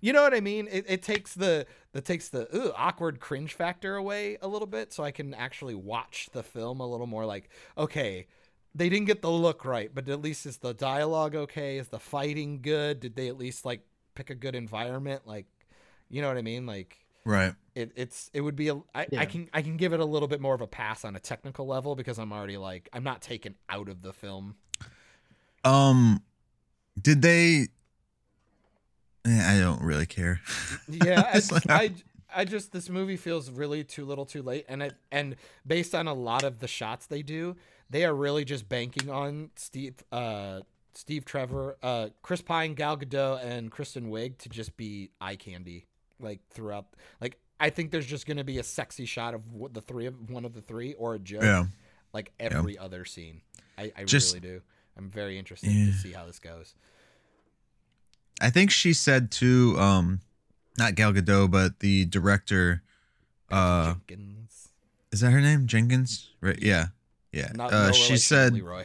you 0.03 0.13
know 0.13 0.23
what 0.23 0.35
I 0.35 0.41
mean? 0.41 0.69
It, 0.71 0.85
it 0.87 1.03
takes 1.03 1.33
the 1.33 1.65
that 1.93 2.05
takes 2.05 2.29
the 2.29 2.47
ugh, 2.53 2.73
awkward 2.77 3.21
cringe 3.21 3.55
factor 3.55 3.97
away 3.97 4.37
a 4.43 4.49
little 4.49 4.67
bit, 4.67 4.93
so 4.93 5.03
I 5.03 5.11
can 5.13 5.33
actually 5.33 5.75
watch 5.75 6.29
the 6.33 6.43
film 6.43 6.81
a 6.81 6.87
little 6.87 7.07
more 7.07 7.25
like, 7.25 7.49
okay. 7.79 8.27
They 8.75 8.89
didn't 8.89 9.07
get 9.07 9.21
the 9.21 9.31
look 9.31 9.67
right, 9.67 9.91
but 9.95 10.09
at 10.09 10.23
least 10.23 10.47
is 10.47 10.57
the 10.57 10.73
dialogue 10.73 11.35
okay? 11.35 11.77
Is 11.77 11.89
the 11.89 11.99
fighting 11.99 12.63
good? 12.63 13.01
Did 13.01 13.17
they 13.17 13.29
at 13.29 13.37
least 13.37 13.67
like 13.67 13.83
pick 14.15 14.31
a 14.31 14.35
good 14.35 14.55
environment? 14.55 15.27
Like, 15.27 15.45
you 16.09 16.23
know 16.23 16.29
what 16.29 16.39
I 16.39 16.43
mean? 16.43 16.65
Like, 16.65 16.97
Right. 17.27 17.53
it, 17.75 17.93
it's 17.97 18.31
it 18.33 18.41
would 18.41 18.57
be 18.57 18.69
a, 18.69 18.77
I, 18.95 19.03
I 19.03 19.07
Yeah. 19.13 19.25
can 19.27 19.51
I 19.53 19.61
can 19.61 19.77
give 19.77 19.93
it 19.93 20.01
a 20.01 20.07
little 20.07 20.27
bit 20.27 20.41
more 20.41 20.55
of 20.55 20.63
a 20.63 20.67
pass 20.67 21.05
on 21.05 21.15
a 21.15 21.21
technical 21.21 21.67
level 21.67 21.95
because 21.95 22.19
I'm 22.19 22.33
already 22.33 22.57
like 22.57 22.89
I'm 22.95 23.05
not 23.05 23.21
taken 23.21 23.57
out 23.69 23.91
of 23.91 24.01
the 24.01 24.15
film. 24.15 24.55
Um, 25.67 26.23
did 26.99 27.21
they? 27.21 27.69
Eh, 29.25 29.57
I 29.57 29.61
don't 29.61 29.83
really 29.83 30.07
care. 30.07 30.41
Yeah, 30.89 31.23
I, 31.33 31.41
like- 31.53 31.71
I 31.71 31.93
I 32.35 32.45
just 32.45 32.73
this 32.73 32.89
movie 32.89 33.17
feels 33.17 33.51
really 33.51 33.85
too 33.85 34.05
little, 34.05 34.25
too 34.27 34.43
late, 34.43 34.65
and 34.69 34.83
it 34.83 34.95
and 35.11 35.37
based 35.67 35.95
on 35.95 36.07
a 36.09 36.15
lot 36.15 36.43
of 36.45 36.59
the 36.61 36.67
shots 36.69 37.07
they 37.07 37.23
do, 37.23 37.57
they 37.91 38.05
are 38.05 38.15
really 38.15 38.45
just 38.45 38.69
banking 38.69 39.11
on 39.11 39.51
Steve 39.57 39.95
uh 40.11 40.61
Steve 40.95 41.25
Trevor, 41.25 41.77
uh 41.83 42.09
Chris 42.23 42.41
Pine, 42.43 42.75
Gal 42.75 42.97
Gadot, 42.97 43.45
and 43.45 43.71
Kristen 43.71 44.11
Wiig 44.11 44.39
to 44.39 44.49
just 44.49 44.77
be 44.77 45.11
eye 45.21 45.37
candy 45.37 45.87
like 46.21 46.41
throughout. 46.51 46.87
Like 47.21 47.39
I 47.61 47.71
think 47.71 47.91
there's 47.91 48.07
just 48.07 48.27
gonna 48.27 48.45
be 48.45 48.59
a 48.59 48.63
sexy 48.65 49.05
shot 49.07 49.35
of 49.35 49.43
the 49.73 49.81
three 49.83 50.07
of 50.07 50.31
one 50.31 50.45
of 50.45 50.53
the 50.55 50.63
three 50.63 50.95
or 50.95 51.15
a 51.15 51.19
joke. 51.19 51.43
Yeah. 51.43 51.67
like 52.13 52.33
every 52.41 52.77
other 52.79 53.05
scene. 53.05 53.41
I, 53.79 53.93
I 53.97 54.05
Just- 54.05 54.35
really 54.35 54.47
do. 54.49 54.63
I'm 54.99 55.09
very 55.11 55.39
interested 55.39 55.71
Yeah. 55.71 55.87
to 55.87 55.93
see 55.93 56.13
how 56.13 56.27
this 56.27 56.39
goes. 56.39 56.75
I 58.43 58.51
think 58.51 58.71
she 58.71 58.93
said 58.93 59.31
too. 59.31 59.77
Um, 59.79 60.21
not 60.79 60.95
Gal 60.97 61.13
Gadot, 61.13 61.51
but 61.51 61.79
the 61.81 62.05
director. 62.07 62.83
Uh, 63.51 63.95
Jenkins. 64.09 64.69
is 65.13 65.21
that 65.21 65.31
her 65.31 65.41
name? 65.41 65.67
Jenkins? 65.67 66.31
Right? 66.41 66.59
Yeah. 66.61 66.87
Yeah. 67.33 67.53
Not 67.55 67.73
uh, 67.73 67.87
no 67.89 67.93
she 67.93 68.17
said 68.17 68.53
Leroy. 68.55 68.85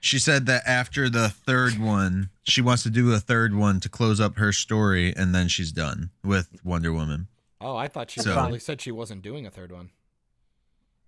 she 0.00 0.18
said 0.18 0.46
that 0.46 0.62
after 0.66 1.08
the 1.10 1.28
third 1.28 1.78
one, 1.78 2.30
she 2.44 2.60
wants 2.62 2.82
to 2.84 2.90
do 2.90 3.12
a 3.12 3.18
third 3.20 3.54
one 3.54 3.78
to 3.80 3.88
close 3.88 4.20
up 4.20 4.36
her 4.38 4.52
story, 4.52 5.14
and 5.14 5.34
then 5.34 5.48
she's 5.48 5.70
done 5.72 6.10
with 6.24 6.48
Wonder 6.64 6.92
Woman. 6.92 7.28
Oh, 7.60 7.76
I 7.76 7.88
thought 7.88 8.10
she 8.10 8.20
So- 8.20 8.34
literally 8.34 8.58
said 8.58 8.80
she 8.80 8.90
wasn't 8.92 9.22
doing 9.22 9.46
a 9.46 9.50
third 9.50 9.70
one. 9.72 9.90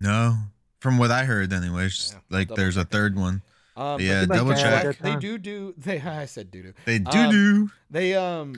No, 0.00 0.36
from 0.80 0.98
what 0.98 1.10
I 1.10 1.24
heard, 1.24 1.52
anyways, 1.52 2.12
Yeah, 2.14 2.20
like 2.28 2.48
there's 2.54 2.76
a 2.76 2.84
third 2.84 3.16
one. 3.16 3.42
Um, 3.76 4.00
Yeah, 4.00 4.24
double 4.24 4.54
do- 4.54 4.60
check. 4.60 4.98
They 4.98 5.16
do 5.16 5.38
do. 5.38 5.74
They 5.76 6.00
I 6.02 6.24
said 6.26 6.50
do 6.50 6.62
do. 6.62 6.72
They 6.84 6.98
do 6.98 7.18
Um, 7.18 7.30
do. 7.30 7.70
They 7.90 8.14
um 8.14 8.54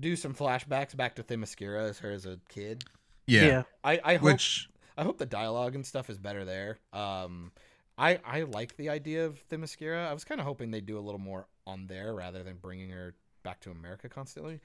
do 0.00 0.16
some 0.16 0.34
flashbacks 0.34 0.96
back 0.96 1.16
to 1.16 1.22
Themyscira 1.22 1.88
as 1.90 1.98
her 2.00 2.10
as 2.10 2.26
a 2.26 2.38
kid. 2.48 2.84
Yeah. 3.26 3.44
yeah. 3.46 3.62
I 3.84 4.00
I 4.04 4.14
hope 4.16 4.22
Which 4.32 4.68
I 4.96 5.04
hope 5.04 5.18
the 5.18 5.26
dialogue 5.26 5.74
and 5.74 5.86
stuff 5.86 6.10
is 6.10 6.18
better 6.18 6.44
there. 6.44 6.78
Um, 6.92 7.52
I 7.96 8.18
I 8.24 8.42
like 8.42 8.76
the 8.76 8.88
idea 8.90 9.26
of 9.26 9.38
Themyscira. 9.48 10.06
I 10.08 10.12
was 10.12 10.24
kind 10.24 10.40
of 10.40 10.46
hoping 10.46 10.70
they'd 10.70 10.86
do 10.86 10.98
a 10.98 11.00
little 11.00 11.20
more 11.20 11.46
on 11.66 11.86
there 11.86 12.12
rather 12.14 12.42
than 12.42 12.56
bringing 12.56 12.90
her 12.90 13.14
back 13.44 13.60
to 13.60 13.70
America 13.70 14.08
constantly. 14.08 14.60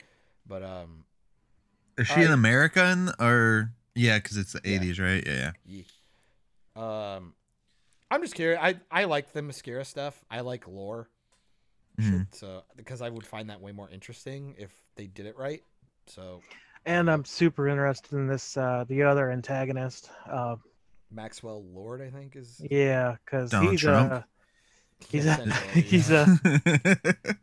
But 0.48 0.64
um, 0.64 1.04
is 1.98 2.08
she 2.08 2.22
an 2.22 2.32
I- 2.32 2.34
American 2.34 3.12
or 3.20 3.72
yeah? 3.96 4.18
Because 4.18 4.38
it's 4.38 4.54
the 4.54 4.62
Yeah. 4.64 4.80
'80s, 4.80 5.00
right? 5.00 5.24
Yeah. 5.28 5.52
yeah. 5.66 5.84
um, 7.16 7.34
I'm 8.10 8.22
just 8.22 8.36
curious. 8.36 8.60
I 8.62 8.80
I 8.92 9.04
like 9.06 9.34
Themyscira 9.34 9.86
stuff. 9.86 10.24
I 10.30 10.42
like 10.42 10.68
lore. 10.68 11.10
Mhm. 12.00 12.28
So 12.34 12.64
because 12.76 13.02
I 13.02 13.10
would 13.10 13.26
find 13.26 13.50
that 13.50 13.60
way 13.60 13.72
more 13.72 13.90
interesting 13.90 14.56
if 14.58 14.72
they 14.96 15.08
did 15.08 15.26
it 15.26 15.38
right. 15.38 15.62
So 16.06 16.42
And 16.86 17.10
I'm 17.10 17.26
super 17.26 17.68
interested 17.68 18.14
in 18.14 18.28
this 18.28 18.56
uh 18.58 18.86
the 18.88 19.04
other 19.04 19.32
antagonist. 19.32 20.10
Uh 20.30 20.56
Maxwell 21.12 21.64
Lord, 21.64 22.02
I 22.02 22.10
think, 22.10 22.36
is 22.36 22.62
yeah, 22.70 23.16
because 23.26 23.52
he's 23.52 23.82
Trump? 23.82 24.12
a 24.12 24.26
he's 25.10 25.26
a 25.26 25.46
he's 25.74 26.12
a 26.12 26.40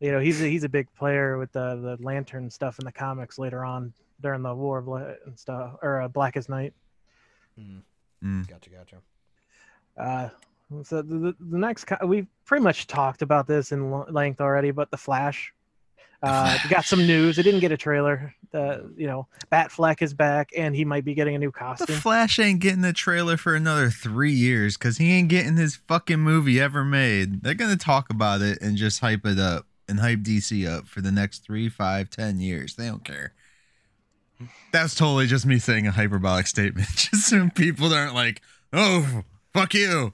you 0.00 0.10
know 0.12 0.20
he's 0.20 0.40
a 0.40 0.46
he's 0.46 0.64
a 0.64 0.68
big 0.68 0.92
player 0.94 1.38
with 1.38 1.52
the 1.52 1.76
the 1.98 2.02
lantern 2.04 2.50
stuff 2.50 2.78
in 2.78 2.84
the 2.84 2.92
comics 2.92 3.38
later 3.38 3.64
on 3.64 3.92
during 4.20 4.42
the 4.42 4.54
War 4.54 4.78
of 4.78 4.88
Light 4.88 5.16
and 5.26 5.38
stuff 5.38 5.76
or 5.82 6.02
uh, 6.02 6.08
Blackest 6.08 6.48
Night. 6.48 6.74
Mm, 7.58 7.82
Mm. 8.22 8.46
gotcha, 8.48 8.68
gotcha. 8.70 8.96
Uh, 10.00 10.28
so 10.82 11.02
the, 11.02 11.18
the, 11.18 11.36
the 11.40 11.58
next 11.58 11.86
we've 12.04 12.26
pretty 12.44 12.62
much 12.62 12.86
talked 12.86 13.22
about 13.22 13.46
this 13.46 13.72
in 13.72 13.90
length 14.12 14.40
already, 14.40 14.70
but 14.70 14.90
the 14.90 14.96
Flash. 14.96 15.52
Uh, 16.22 16.58
got 16.68 16.84
some 16.84 17.06
news. 17.06 17.38
It 17.38 17.44
didn't 17.44 17.60
get 17.60 17.72
a 17.72 17.78
trailer. 17.78 18.34
Uh, 18.52 18.78
you 18.94 19.06
know, 19.06 19.26
Batfleck 19.50 20.02
is 20.02 20.12
back, 20.12 20.50
and 20.54 20.76
he 20.76 20.84
might 20.84 21.04
be 21.04 21.14
getting 21.14 21.34
a 21.34 21.38
new 21.38 21.50
costume. 21.50 21.86
The. 21.86 22.00
Flash 22.00 22.38
ain't 22.38 22.60
getting 22.60 22.84
a 22.84 22.92
trailer 22.92 23.38
for 23.38 23.54
another 23.54 23.88
three 23.90 24.32
years 24.32 24.76
because 24.76 24.98
he 24.98 25.12
ain't 25.12 25.28
getting 25.28 25.56
his 25.56 25.76
fucking 25.76 26.20
movie 26.20 26.60
ever 26.60 26.84
made. 26.84 27.42
They're 27.42 27.54
gonna 27.54 27.76
talk 27.76 28.10
about 28.10 28.42
it 28.42 28.60
and 28.60 28.76
just 28.76 29.00
hype 29.00 29.24
it 29.24 29.38
up 29.38 29.66
and 29.88 30.00
hype 30.00 30.20
DC 30.20 30.68
up 30.68 30.86
for 30.88 31.00
the 31.00 31.10
next 31.10 31.38
three, 31.38 31.70
five, 31.70 32.10
ten 32.10 32.38
years. 32.38 32.74
They 32.74 32.86
don't 32.86 33.04
care. 33.04 33.32
That's 34.72 34.94
totally 34.94 35.26
just 35.26 35.46
me 35.46 35.58
saying 35.58 35.86
a 35.86 35.90
hyperbolic 35.90 36.46
statement, 36.46 36.88
just 36.96 37.28
so 37.28 37.48
people 37.54 37.92
aren't 37.94 38.14
like, 38.14 38.42
"Oh, 38.74 39.24
fuck 39.52 39.74
you." 39.74 40.12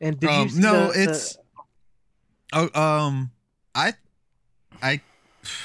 And 0.00 0.18
did 0.18 0.28
um, 0.30 0.48
you 0.48 0.60
no, 0.60 0.86
the- 0.88 0.92
the- 0.98 1.02
it's 1.10 1.38
oh, 2.52 2.80
um, 2.80 3.30
I, 3.74 3.94
I, 4.82 5.00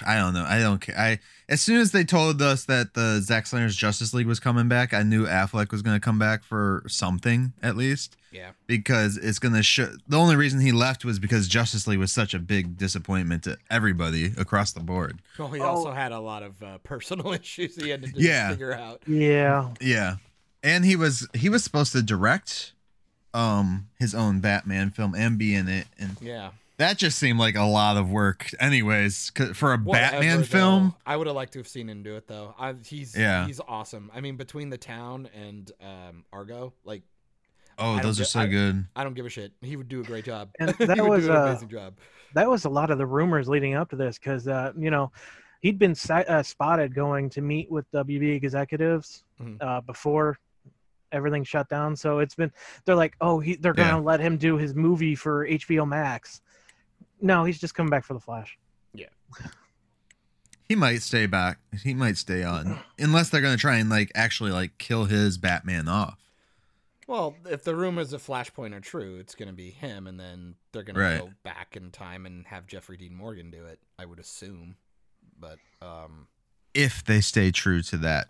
I 0.06 0.16
don't 0.18 0.34
know. 0.34 0.46
I 0.48 0.60
don't 0.60 0.80
care. 0.80 0.98
I 0.98 1.20
as 1.50 1.62
soon 1.62 1.78
as 1.80 1.92
they 1.92 2.04
told 2.04 2.42
us 2.42 2.66
that 2.66 2.94
the 2.94 3.22
Zack 3.22 3.48
Snyder's 3.48 3.76
Justice 3.76 4.14
League 4.14 4.28
was 4.28 4.40
coming 4.40 4.68
back, 4.68 4.94
I 4.94 5.02
knew 5.04 5.26
Affleck 5.26 5.72
was 5.72 5.82
going 5.82 5.96
to 5.96 6.00
come 6.04 6.20
back 6.20 6.44
for 6.44 6.84
something 6.88 7.54
at 7.64 7.78
least 7.78 8.18
Yeah. 8.34 8.52
because 8.68 9.16
it's 9.18 9.40
going 9.40 9.54
to 9.54 9.64
show. 9.64 9.90
The 10.10 10.18
only 10.18 10.36
reason 10.36 10.60
he 10.60 10.74
left 10.74 11.06
was 11.06 11.20
because 11.20 11.48
Justice 11.48 11.88
League 11.88 12.00
was 12.00 12.12
such 12.12 12.34
a 12.34 12.40
big 12.40 12.76
disappointment 12.78 13.44
to 13.46 13.58
everybody 13.72 14.34
across 14.38 14.74
the 14.74 14.82
board. 14.82 15.20
Well, 15.40 15.48
he 15.48 15.62
Oh. 15.62 15.68
also 15.68 15.92
had 15.94 16.12
a 16.12 16.20
lot 16.20 16.44
of 16.44 16.62
uh, 16.62 16.80
personal 16.80 17.32
issues 17.42 17.76
he 17.82 17.90
had 17.90 18.04
to 18.04 18.12
Yeah. 18.16 18.50
figure 18.52 18.74
out. 18.74 19.02
yeah, 19.08 19.70
Yeah, 19.80 20.16
and 20.64 20.84
he 20.84 20.96
was 20.98 21.28
he 21.34 21.48
was 21.48 21.64
supposed 21.64 21.94
to 21.94 22.02
direct 22.04 22.74
um 23.38 23.88
his 24.00 24.16
own 24.16 24.40
Batman 24.40 24.90
film 24.90 25.14
and 25.16 25.38
be 25.38 25.54
in 25.56 25.68
it 25.68 25.88
and 26.00 26.18
Yeah. 26.22 26.52
That 26.78 26.98
just 27.00 27.18
seemed 27.18 27.40
like 27.40 27.56
a 27.56 27.64
lot 27.64 27.98
of 27.98 28.12
work, 28.12 28.52
anyways. 28.60 29.32
'cause 29.32 29.58
For 29.58 29.74
a 29.74 29.78
Whatever, 29.80 30.12
Batman 30.12 30.38
though. 30.38 30.44
film, 30.44 30.96
I 31.08 31.18
would 31.18 31.26
have 31.26 31.36
liked 31.36 31.54
to 31.54 31.60
have 31.60 31.68
seen 31.68 31.90
him 31.90 32.04
do 32.04 32.16
it 32.18 32.28
though. 32.28 32.54
I, 32.60 32.74
he's 32.86 33.18
Yeah. 33.18 33.48
he's 33.48 33.60
awesome. 33.68 34.12
I 34.14 34.22
mean, 34.22 34.36
between 34.38 34.70
the 34.70 34.78
town 34.78 35.28
and 35.34 35.72
um, 35.82 36.24
Argo, 36.32 36.74
like 36.86 37.02
oh, 37.80 37.94
I 37.94 38.02
those 38.04 38.20
are 38.20 38.26
so 38.26 38.42
I- 38.42 38.46
good. 38.48 38.86
I 38.96 39.04
don't 39.04 39.16
give 39.16 39.26
a 39.26 39.30
shit. 39.30 39.54
He 39.62 39.76
would 39.76 39.88
do 39.90 40.02
a 40.02 40.04
great 40.04 40.26
job. 40.26 40.50
And 40.60 40.76
he 40.78 40.86
that 40.86 40.98
would 41.00 41.10
was, 41.10 41.26
do 41.26 41.32
an 41.32 41.38
uh, 41.38 41.46
amazing 41.46 41.70
job. 41.70 41.96
that 42.36 42.48
was 42.50 42.66
a 42.66 42.70
lot 42.70 42.92
of 42.92 42.98
the 43.00 43.06
rumors 43.08 43.48
leading 43.50 43.74
up 43.74 43.90
to 43.90 43.96
this 43.96 44.20
because 44.20 44.48
uh, 44.48 44.72
you 44.78 44.92
know 44.92 45.12
he'd 45.62 45.80
been 45.80 45.96
si- 45.96 46.14
uh, 46.14 46.44
spotted 46.44 46.94
going 46.94 47.30
to 47.32 47.42
meet 47.42 47.72
with 47.72 47.90
WB 47.92 48.36
executives 48.36 49.24
Mhm. 49.42 49.58
uh, 49.62 49.82
before 49.82 50.38
everything 51.12 51.44
shut 51.44 51.70
down. 51.70 51.96
So 51.96 52.20
it's 52.20 52.36
been 52.36 52.52
they're 52.86 52.96
like, 52.96 53.16
oh, 53.22 53.40
he, 53.40 53.56
they're 53.56 53.74
gonna 53.74 53.98
Yeah. 53.98 54.04
let 54.04 54.20
him 54.20 54.38
do 54.38 54.58
his 54.58 54.74
movie 54.76 55.16
for 55.16 55.46
HBO 55.48 55.88
Max. 55.88 56.42
No, 57.22 57.44
he's 57.44 57.60
just 57.60 57.74
coming 57.76 57.90
back 57.90 58.04
for 58.06 58.14
the 58.14 58.20
Flash. 58.20 58.58
Yeah. 58.94 59.08
he 60.68 60.76
might 60.76 61.02
stay 61.02 61.26
back. 61.26 61.60
He 61.84 61.94
might 61.94 62.18
stay 62.18 62.44
on, 62.44 62.80
unless 63.00 63.30
they're 63.30 63.42
gonna 63.42 63.58
try 63.58 63.78
and 63.78 63.90
like 63.90 64.12
actually 64.16 64.52
like 64.52 64.78
kill 64.78 65.06
his 65.06 65.38
Batman 65.38 65.88
off. 65.88 66.20
Well, 67.08 67.38
if 67.50 67.64
the 67.64 67.74
rumors 67.74 68.12
of 68.12 68.22
Flashpoint 68.22 68.76
are 68.76 68.82
true, 68.82 69.18
it's 69.18 69.34
going 69.34 69.48
to 69.48 69.54
be 69.54 69.70
him, 69.70 70.08
and 70.08 70.20
then 70.20 70.56
they're 70.74 70.84
going 70.84 70.98
Right. 70.98 71.14
to 71.20 71.28
go 71.28 71.32
back 71.42 71.78
in 71.78 71.90
time 71.90 72.26
and 72.26 72.46
have 72.48 72.68
Jeffrey 72.68 72.98
Dean 72.98 73.16
Morgan 73.16 73.50
do 73.50 73.64
it. 73.64 73.80
I 73.98 74.04
would 74.04 74.20
assume, 74.20 74.76
but 75.40 75.58
um, 75.82 76.28
If 76.74 77.06
they 77.06 77.22
stay 77.22 77.52
true 77.52 77.82
to 77.84 77.98
that 78.00 78.28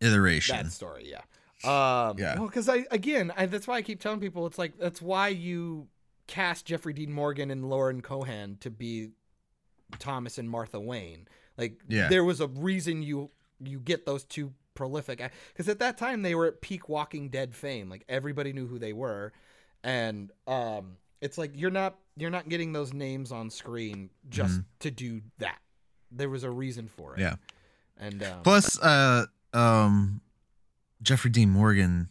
iteration, 0.00 0.56
that 0.56 0.72
story, 0.72 1.08
yeah, 1.08 1.20
um, 1.64 2.16
Yeah. 2.18 2.36
Well, 2.38 2.46
because 2.46 2.68
I 2.68 2.84
again, 2.90 3.32
I, 3.36 3.46
that's 3.46 3.66
why 3.66 3.76
I 3.76 3.82
keep 3.82 4.00
telling 4.00 4.20
people 4.20 4.46
it's 4.46 4.58
like 4.58 4.78
that's 4.78 5.00
why 5.02 5.28
you 5.28 5.88
cast 6.26 6.66
Jeffrey 6.66 6.92
Dean 6.92 7.12
Morgan 7.12 7.50
and 7.50 7.68
Lauren 7.70 8.00
Cohan 8.02 8.56
to 8.60 8.70
be 8.70 9.10
Thomas 9.98 10.38
and 10.38 10.50
Martha 10.50 10.80
Wayne. 10.80 11.28
Like, 11.56 11.80
Yeah. 11.88 12.08
there 12.08 12.24
was 12.24 12.40
a 12.40 12.48
reason 12.48 13.02
you 13.02 13.30
you 13.60 13.78
get 13.80 14.04
those 14.04 14.24
two 14.24 14.52
prolific 14.74 15.22
because 15.54 15.68
at 15.68 15.78
that 15.78 15.96
time 15.96 16.20
they 16.22 16.34
were 16.34 16.46
at 16.46 16.60
peak 16.60 16.88
Walking 16.88 17.30
Dead 17.30 17.54
fame. 17.54 17.88
Like 17.88 18.04
everybody 18.08 18.52
knew 18.52 18.66
who 18.66 18.78
they 18.78 18.92
were, 18.92 19.32
and 19.82 20.30
um, 20.46 20.96
it's 21.22 21.38
like 21.38 21.52
you're 21.54 21.70
not 21.70 21.96
you're 22.16 22.30
not 22.30 22.48
getting 22.48 22.72
those 22.72 22.92
names 22.92 23.32
on 23.32 23.48
screen 23.50 24.10
just 24.28 24.60
to 24.80 24.90
do 24.90 25.22
that. 25.38 25.58
There 26.10 26.28
was 26.28 26.44
a 26.44 26.50
reason 26.50 26.88
for 26.88 27.14
it. 27.14 27.20
Mm-hmm. 27.20 27.22
Yeah. 27.22 28.06
and 28.06 28.22
um, 28.22 28.42
Plus, 28.42 28.78
uh, 28.80 29.26
um, 29.54 30.20
Jeffrey 31.06 31.30
Dean 31.30 31.50
Morgan, 31.50 32.08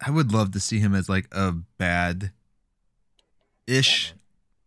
I- 0.00 0.10
would 0.10 0.32
love 0.32 0.50
to 0.52 0.60
see 0.60 0.80
him 0.80 0.94
as 0.94 1.08
like 1.08 1.28
a 1.32 1.52
bad 1.78 2.32
ish 3.66 4.12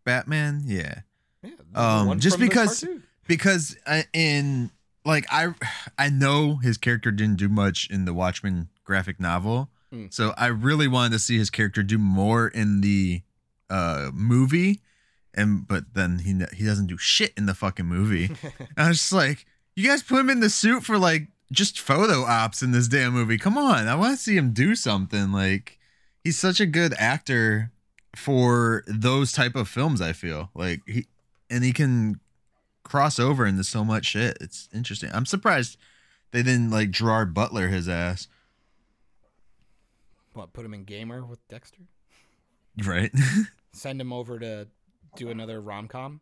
Batman. 0.05 0.63
Yeah. 0.65 1.01
yeah, 1.43 1.51
um, 1.75 2.19
just 2.19 2.39
because- 2.39 2.85
because 3.27 3.75
I, 3.85 4.05
in 4.13 4.71
like 5.05 5.25
I 5.31 5.53
I 5.97 6.09
know 6.09 6.55
his 6.57 6.77
character 6.77 7.11
didn't 7.11 7.37
do 7.37 7.47
much 7.49 7.89
in 7.89 8.05
the 8.05 8.13
Watchmen 8.13 8.69
graphic 8.83 9.19
novel, 9.19 9.69
Mm. 9.93 10.13
so 10.13 10.33
I 10.37 10.47
really 10.47 10.87
wanted 10.87 11.11
to 11.13 11.19
see 11.19 11.37
his 11.37 11.49
character 11.49 11.83
do 11.83 11.97
more 11.97 12.47
in 12.47 12.81
the 12.81 13.21
uh 13.69 14.09
movie, 14.13 14.81
and 15.33 15.67
but 15.67 15.93
then 15.93 16.19
he 16.19 16.33
he 16.55 16.65
doesn't 16.65 16.87
do 16.87 16.97
shit 16.97 17.33
in 17.37 17.45
the 17.45 17.53
fucking 17.53 17.85
movie. 17.85 18.31
I 18.77 18.87
was 18.89 18.97
just 18.99 19.13
like, 19.13 19.45
you 19.75 19.87
guys 19.87 20.01
put 20.03 20.19
him 20.19 20.29
in 20.29 20.39
the 20.39 20.49
suit 20.49 20.83
for 20.83 20.97
like 20.97 21.27
just 21.51 21.79
photo 21.79 22.23
ops 22.23 22.61
in 22.61 22.71
this 22.71 22.87
damn 22.87 23.13
movie. 23.13 23.37
Come 23.37 23.57
on, 23.57 23.87
I 23.87 23.95
want 23.95 24.17
to 24.17 24.23
see 24.23 24.37
him 24.37 24.51
do 24.51 24.75
something. 24.75 25.31
Like 25.31 25.79
he's 26.23 26.37
such 26.37 26.59
a 26.59 26.65
good 26.65 26.93
actor 26.97 27.71
for 28.15 28.83
those 28.87 29.31
type 29.31 29.55
of 29.55 29.67
films. 29.67 30.01
I 30.01 30.13
feel 30.13 30.49
like 30.53 30.81
he 30.85 31.07
and 31.49 31.63
he 31.63 31.73
can 31.73 32.19
cross 32.83 33.19
over 33.19 33.45
into 33.45 33.63
so 33.63 33.83
much 33.83 34.05
shit. 34.05 34.37
It's 34.41 34.69
interesting. 34.73 35.09
I'm 35.13 35.25
surprised 35.25 35.77
they 36.31 36.43
didn't 36.43 36.71
like 36.71 36.91
Gerard 36.91 37.33
Butler 37.33 37.67
his 37.67 37.89
ass. 37.89 38.27
what 40.33 40.53
put 40.53 40.65
him 40.65 40.73
in 40.73 40.83
gamer 40.83 41.25
with 41.25 41.45
Dexter? 41.47 41.81
Right. 42.83 43.11
Send 43.73 43.99
him 43.99 44.13
over 44.13 44.39
to 44.39 44.67
do 45.15 45.29
another 45.29 45.59
rom 45.59 45.87
com 45.87 46.21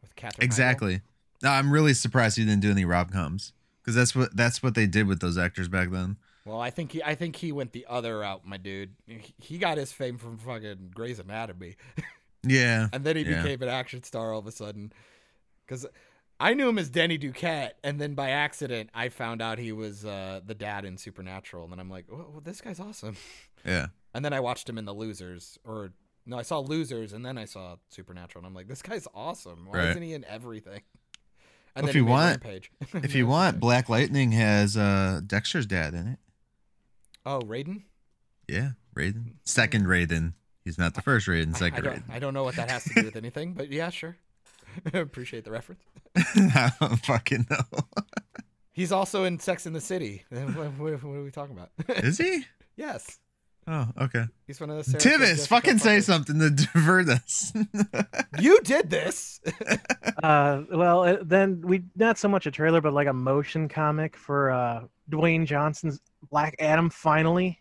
with 0.00 0.14
Katherine. 0.16 0.44
Exactly. 0.44 1.00
No, 1.42 1.50
I'm 1.50 1.72
really 1.72 1.94
surprised 1.94 2.36
he 2.36 2.44
didn't 2.44 2.60
do 2.60 2.70
any 2.70 2.84
rom 2.84 3.08
coms 3.08 3.52
because 3.82 3.94
that's 3.94 4.14
what 4.14 4.34
that's 4.36 4.62
what 4.62 4.74
they 4.74 4.86
did 4.86 5.06
with 5.06 5.20
those 5.20 5.36
actors 5.38 5.68
back 5.68 5.90
then. 5.90 6.16
Well, 6.44 6.60
I 6.60 6.70
think 6.70 6.92
he 6.92 7.02
I 7.02 7.14
think 7.14 7.36
he 7.36 7.52
went 7.52 7.72
the 7.72 7.86
other 7.88 8.18
route, 8.20 8.44
my 8.46 8.56
dude. 8.56 8.94
He- 9.38 9.58
got 9.58 9.78
his 9.78 9.92
fame 9.92 10.18
from 10.18 10.38
fucking 10.38 10.90
Grey's 10.94 11.18
Anatomy, 11.20 11.76
Yeah. 12.44 12.88
and 12.92 13.04
then 13.04 13.16
he 13.16 13.22
Yeah. 13.22 13.42
became 13.42 13.62
an 13.62 13.68
action 13.68 14.02
star 14.02 14.32
all 14.32 14.40
of 14.40 14.46
a 14.46 14.52
sudden. 14.52 14.92
Because 15.66 15.86
I 16.40 16.54
knew 16.54 16.68
him 16.68 16.78
as 16.78 16.90
Denny 16.90 17.16
Duquette, 17.18 17.72
and 17.84 18.00
then 18.00 18.14
by 18.14 18.30
accident, 18.30 18.90
I 18.92 19.08
found 19.10 19.40
out 19.40 19.58
he 19.58 19.70
was 19.70 20.04
uh, 20.04 20.40
the 20.44 20.54
dad 20.56 20.84
in 20.84 20.96
Supernatural, 20.98 21.62
and 21.62 21.72
then 21.72 21.78
I'm 21.78 21.88
like, 21.88 22.06
oh, 22.10 22.26
well, 22.32 22.40
this 22.42 22.60
guy's 22.60 22.80
awesome. 22.80 23.16
Yeah. 23.64 23.86
And 24.12 24.24
then 24.24 24.32
I 24.32 24.40
watched 24.40 24.68
him 24.68 24.76
in 24.76 24.86
The 24.86 24.92
Losers, 24.92 25.56
or 25.62 25.92
no, 26.26 26.36
I 26.36 26.42
saw 26.42 26.58
Losers, 26.58 27.12
and 27.12 27.24
then 27.24 27.38
I 27.38 27.44
saw 27.44 27.76
Supernatural, 27.90 28.40
and 28.44 28.48
I'm 28.50 28.54
like, 28.56 28.66
this 28.66 28.82
guy's 28.82 29.06
awesome. 29.14 29.66
Why 29.66 29.78
Right. 29.78 29.88
isn't 29.90 30.02
he 30.02 30.14
in 30.14 30.24
everything? 30.24 30.80
And 31.74 31.84
Well, 31.84 31.90
if 31.90 31.96
you 31.96 32.04
want-. 32.04 32.42
If 32.94 33.14
you 33.14 33.26
want, 33.26 33.58
Black 33.60 33.88
Lightning 33.88 34.32
has 34.32 34.76
uh 34.76 35.20
Dexter's 35.26 35.66
dad 35.66 35.94
in 35.94 36.06
it. 36.08 36.18
oh, 37.24 37.40
Raiden. 37.40 37.84
Yeah, 38.48 38.70
Raiden. 38.96 39.34
Second 39.44 39.86
Raiden. 39.86 40.34
He's 40.64 40.78
not 40.78 40.94
the 40.94 41.02
first 41.02 41.26
Raiden. 41.26 41.48
I, 41.54 41.56
I 41.56 41.58
Second 41.70 41.84
don't, 41.84 42.04
I 42.10 42.18
don't 42.18 42.34
know 42.34 42.44
what 42.44 42.56
that 42.56 42.70
has 42.70 42.84
to 42.84 42.94
do 42.94 43.04
with 43.04 43.16
anything, 43.16 43.54
but 43.54 43.70
yeah, 43.72 43.90
sure. 43.90 44.16
Appreciate 44.92 45.44
the 45.44 45.50
reference. 45.50 45.82
I 46.16 46.72
don't 46.80 46.96
fucking 47.04 47.46
know. 47.50 47.80
He's 48.72 48.92
also 48.92 49.24
in 49.24 49.38
Sex 49.38 49.66
in 49.66 49.72
the 49.72 49.80
City. 49.80 50.24
what, 50.30 50.48
what- 50.54 50.78
what 50.78 50.92
are 51.16 51.22
we 51.22 51.30
talking 51.30 51.56
about? 51.56 51.70
Is 52.04 52.18
he? 52.18 52.44
yes, 52.76 53.18
Oh, 53.66 53.86
okay. 54.00 54.24
he's 54.46 54.60
one 54.60 54.70
of 54.70 54.84
the. 54.84 54.98
Tivis, 54.98 55.46
fucking 55.46 55.78
say 55.78 55.98
fuckers. 55.98 56.02
something 56.04 56.38
to 56.40 56.50
divert 56.50 57.08
us. 57.08 57.52
You 58.40 58.60
did 58.62 58.90
this. 58.90 59.40
Uh, 60.22 60.62
well, 60.70 61.02
uh, 61.02 61.16
then 61.22 61.60
we 61.62 61.82
not 61.96 62.16
so 62.16 62.28
much 62.28 62.46
a 62.46 62.50
trailer, 62.50 62.80
but 62.80 62.92
like 62.92 63.08
a 63.08 63.12
motion 63.12 63.68
comic 63.68 64.16
for 64.16 64.52
uh, 64.52 64.84
Dwayne 65.10 65.46
Johnson's 65.46 66.00
Black 66.30 66.54
Adam. 66.60 66.90
Finally, 66.90 67.60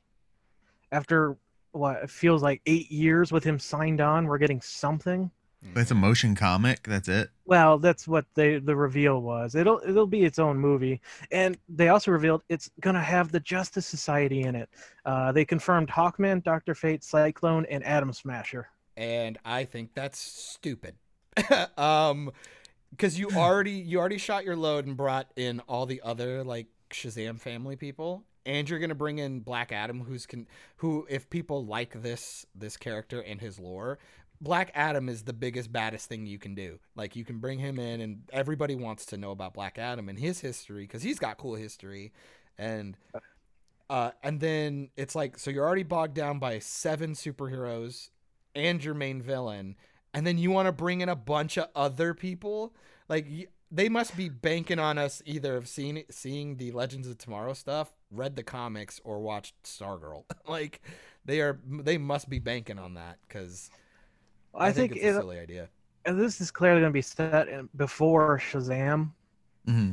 after 0.91 1.37
what 1.71 2.03
it 2.03 2.09
feels 2.11 2.43
like 2.43 2.61
eight 2.67 2.91
years 2.91 3.31
with 3.31 3.43
him 3.43 3.57
signed 3.57 3.99
on, 3.99 4.27
we're 4.27 4.37
getting 4.37 4.61
something. 4.61 5.31
It's 5.75 5.91
a 5.91 5.95
motion 5.95 6.35
comic. 6.35 6.83
That's 6.83 7.07
it. 7.07 7.29
Well, 7.45 7.77
that's 7.77 8.07
what 8.07 8.25
they 8.33 8.59
the 8.59 8.75
reveal 8.75 9.21
was. 9.21 9.55
It'll 9.55 9.81
it'll 9.85 10.07
be 10.07 10.23
its 10.23 10.39
own 10.39 10.57
movie, 10.57 11.01
and 11.31 11.57
they 11.69 11.89
also 11.89 12.11
revealed 12.11 12.43
it's 12.49 12.69
gonna 12.79 13.01
have 13.01 13.31
the 13.31 13.39
Justice 13.39 13.85
Society 13.85 14.41
in 14.41 14.55
it. 14.55 14.69
Uh, 15.05 15.31
they 15.31 15.45
confirmed 15.45 15.89
Hawkman, 15.89 16.43
Doctor 16.43 16.73
Fate, 16.73 17.03
Cyclone, 17.03 17.65
and 17.69 17.83
Atom 17.83 18.13
Smasher. 18.13 18.67
and 18.97 19.37
I 19.45 19.65
think 19.65 19.93
that's 19.93 20.19
stupid. 20.19 20.95
um, 21.77 22.31
because 22.89 23.17
you 23.17 23.29
already 23.35 23.71
you 23.71 23.99
already 23.99 24.17
shot 24.17 24.43
your 24.43 24.55
load 24.55 24.85
and 24.85 24.97
brought 24.97 25.31
in 25.35 25.61
all 25.61 25.85
the 25.85 26.01
other 26.03 26.43
like 26.43 26.67
Shazam 26.91 27.39
family 27.39 27.75
people, 27.75 28.23
and 28.45 28.69
you're 28.69 28.79
gonna 28.79 28.95
bring 28.95 29.19
in 29.19 29.39
Black 29.39 29.71
Adam, 29.71 30.01
who's 30.01 30.25
can 30.25 30.47
who 30.77 31.05
if 31.09 31.29
people 31.29 31.65
like 31.65 32.01
this 32.01 32.45
this 32.53 32.77
character 32.77 33.21
and 33.21 33.39
his 33.39 33.59
lore. 33.59 33.99
Black 34.41 34.71
Adam 34.73 35.07
is 35.07 35.23
the 35.23 35.33
biggest, 35.33 35.71
baddest 35.71 36.09
thing 36.09 36.25
you 36.25 36.39
can 36.39 36.55
do. 36.55 36.79
Like 36.95 37.15
you 37.15 37.23
can 37.23 37.37
bring 37.37 37.59
him 37.59 37.77
in, 37.77 38.01
and 38.01 38.23
everybody 38.33 38.75
wants 38.75 39.05
to 39.07 39.17
know 39.17 39.31
about 39.31 39.53
Black 39.53 39.77
Adam 39.77 40.09
and 40.09 40.17
his 40.17 40.39
history 40.41 40.83
because 40.83 41.03
he's 41.03 41.19
got 41.19 41.37
cool 41.37 41.53
history, 41.53 42.11
and 42.57 42.97
uh, 43.89 44.11
and 44.23 44.39
then 44.39 44.89
it's 44.97 45.13
like 45.13 45.37
so 45.37 45.51
you're 45.51 45.65
already 45.65 45.83
bogged 45.83 46.15
down 46.15 46.39
by 46.39 46.57
seven 46.57 47.13
superheroes 47.13 48.09
and 48.55 48.83
your 48.83 48.95
main 48.95 49.21
villain, 49.21 49.75
and 50.13 50.25
then 50.25 50.39
you 50.39 50.49
want 50.49 50.65
to 50.65 50.71
bring 50.71 51.01
in 51.01 51.09
a 51.09 51.15
bunch 51.15 51.57
of 51.57 51.67
other 51.75 52.15
people. 52.15 52.73
Like 53.07 53.27
they 53.69 53.89
must 53.89 54.17
be 54.17 54.27
banking 54.27 54.79
on 54.79 54.97
us 54.97 55.21
either 55.25 55.55
of 55.55 55.67
seeing 55.67 56.03
seeing 56.09 56.57
the 56.57 56.71
Legends 56.71 57.07
of 57.07 57.19
Tomorrow 57.19 57.53
stuff, 57.53 57.93
read 58.09 58.35
the 58.35 58.43
comics, 58.43 58.99
or 59.03 59.19
watched 59.19 59.53
Stargirl. 59.63 60.23
like 60.47 60.81
they 61.25 61.41
are 61.41 61.59
they 61.69 61.99
must 61.99 62.27
be 62.27 62.39
banking 62.39 62.79
on 62.79 62.95
that 62.95 63.19
because 63.27 63.69
I, 64.53 64.67
I, 64.67 64.71
think, 64.71 64.93
think, 64.93 65.03
it's 65.03 65.17
a 65.17 65.21
silly 65.21 65.39
idea. 65.39 65.69
and 66.05 66.19
this 66.19 66.41
is 66.41 66.51
clearly 66.51 66.81
going 66.81 66.91
to 66.91 66.93
be 66.93 67.01
set 67.01 67.47
in, 67.47 67.69
before 67.75 68.39
Shazam, 68.39 69.11
hmm 69.65 69.91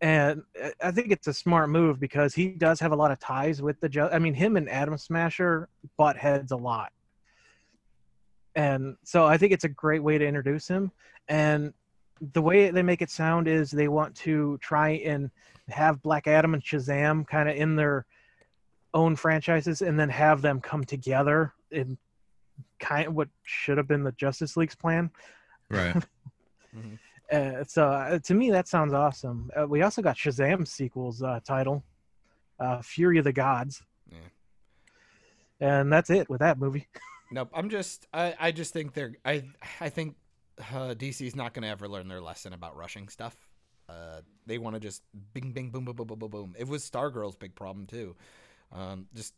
and 0.00 0.42
I- 0.82 0.90
think 0.90 1.12
it's 1.12 1.28
a 1.28 1.32
smart 1.32 1.70
move 1.70 2.00
because 2.00 2.34
he 2.34 2.48
does 2.48 2.80
have 2.80 2.90
a 2.90 2.96
lot 2.96 3.12
of 3.12 3.20
ties 3.20 3.62
with 3.62 3.78
the. 3.80 4.10
I 4.12 4.18
mean, 4.18 4.34
him 4.34 4.56
and 4.56 4.68
Atom 4.68 4.98
Smasher 4.98 5.68
butt 5.96 6.16
heads 6.16 6.50
a 6.50 6.56
lot, 6.56 6.92
and 8.56 8.96
so 9.04 9.24
I 9.26 9.36
think 9.38 9.52
it's 9.52 9.64
a 9.64 9.68
great 9.68 10.02
way 10.02 10.18
to 10.18 10.26
introduce 10.26 10.66
him. 10.66 10.90
And 11.28 11.72
the 12.32 12.42
way 12.42 12.70
they 12.70 12.82
make 12.82 13.00
it 13.02 13.10
sound 13.10 13.46
is 13.48 13.70
they 13.70 13.88
want 13.88 14.14
to 14.16 14.58
try 14.60 14.90
and 15.04 15.30
have 15.68 16.02
Black 16.02 16.26
Adam 16.26 16.54
and 16.54 16.62
Shazam 16.62 17.26
kind 17.26 17.48
of 17.48 17.56
in 17.56 17.76
their 17.76 18.04
own 18.94 19.14
franchises, 19.16 19.82
and 19.82 19.98
then 19.98 20.08
have 20.08 20.42
them 20.42 20.60
come 20.60 20.84
together 20.84 21.52
in 21.70 21.96
kind 22.82 23.06
of 23.08 23.14
what 23.14 23.28
should 23.44 23.78
have 23.78 23.86
been 23.88 24.02
the 24.02 24.12
Justice 24.12 24.56
League's 24.56 24.74
plan. 24.74 25.10
Right. 25.70 25.96
Uh, 27.30 27.64
so 27.66 27.86
uh, 27.88 28.18
to 28.18 28.34
me, 28.34 28.50
that 28.50 28.68
sounds 28.68 28.92
awesome. 28.92 29.50
Uh, 29.58 29.66
we 29.66 29.80
also 29.80 30.02
got 30.02 30.16
Shazam 30.16 30.68
sequels 30.68 31.22
uh, 31.22 31.40
title, 31.44 31.82
uh, 32.60 32.82
Fury 32.82 33.16
of 33.16 33.24
the 33.24 33.32
Gods, 33.32 33.82
Yeah. 34.10 34.18
and 35.60 35.90
that's 35.90 36.10
it 36.10 36.28
with 36.28 36.40
that 36.40 36.58
movie. 36.58 36.88
Nope. 37.34 37.48
I'm 37.54 37.70
just 37.70 38.06
I, 38.12 38.34
I 38.38 38.52
just 38.52 38.74
think 38.74 38.92
they're 38.92 39.14
I 39.24 39.44
I 39.80 39.88
think 39.88 40.16
uh, 40.60 40.92
DC's 40.94 41.34
not 41.34 41.54
gonna 41.54 41.68
ever 41.68 41.88
learn 41.88 42.06
their 42.06 42.20
lesson 42.20 42.52
about 42.52 42.76
rushing 42.76 43.08
stuff. 43.08 43.34
Uh, 43.88 44.20
they 44.44 44.58
want 44.58 44.74
to 44.76 44.80
just 44.80 45.02
bing 45.32 45.52
bing 45.52 45.70
boom 45.70 45.86
boom 45.86 45.96
boom 45.96 46.06
boom 46.08 46.18
boom 46.18 46.30
boom. 46.30 46.54
It 46.58 46.68
was 46.68 46.88
Stargirl's 46.90 47.36
big 47.36 47.54
problem 47.54 47.86
too. 47.86 48.14
Um, 48.70 49.06
just 49.14 49.32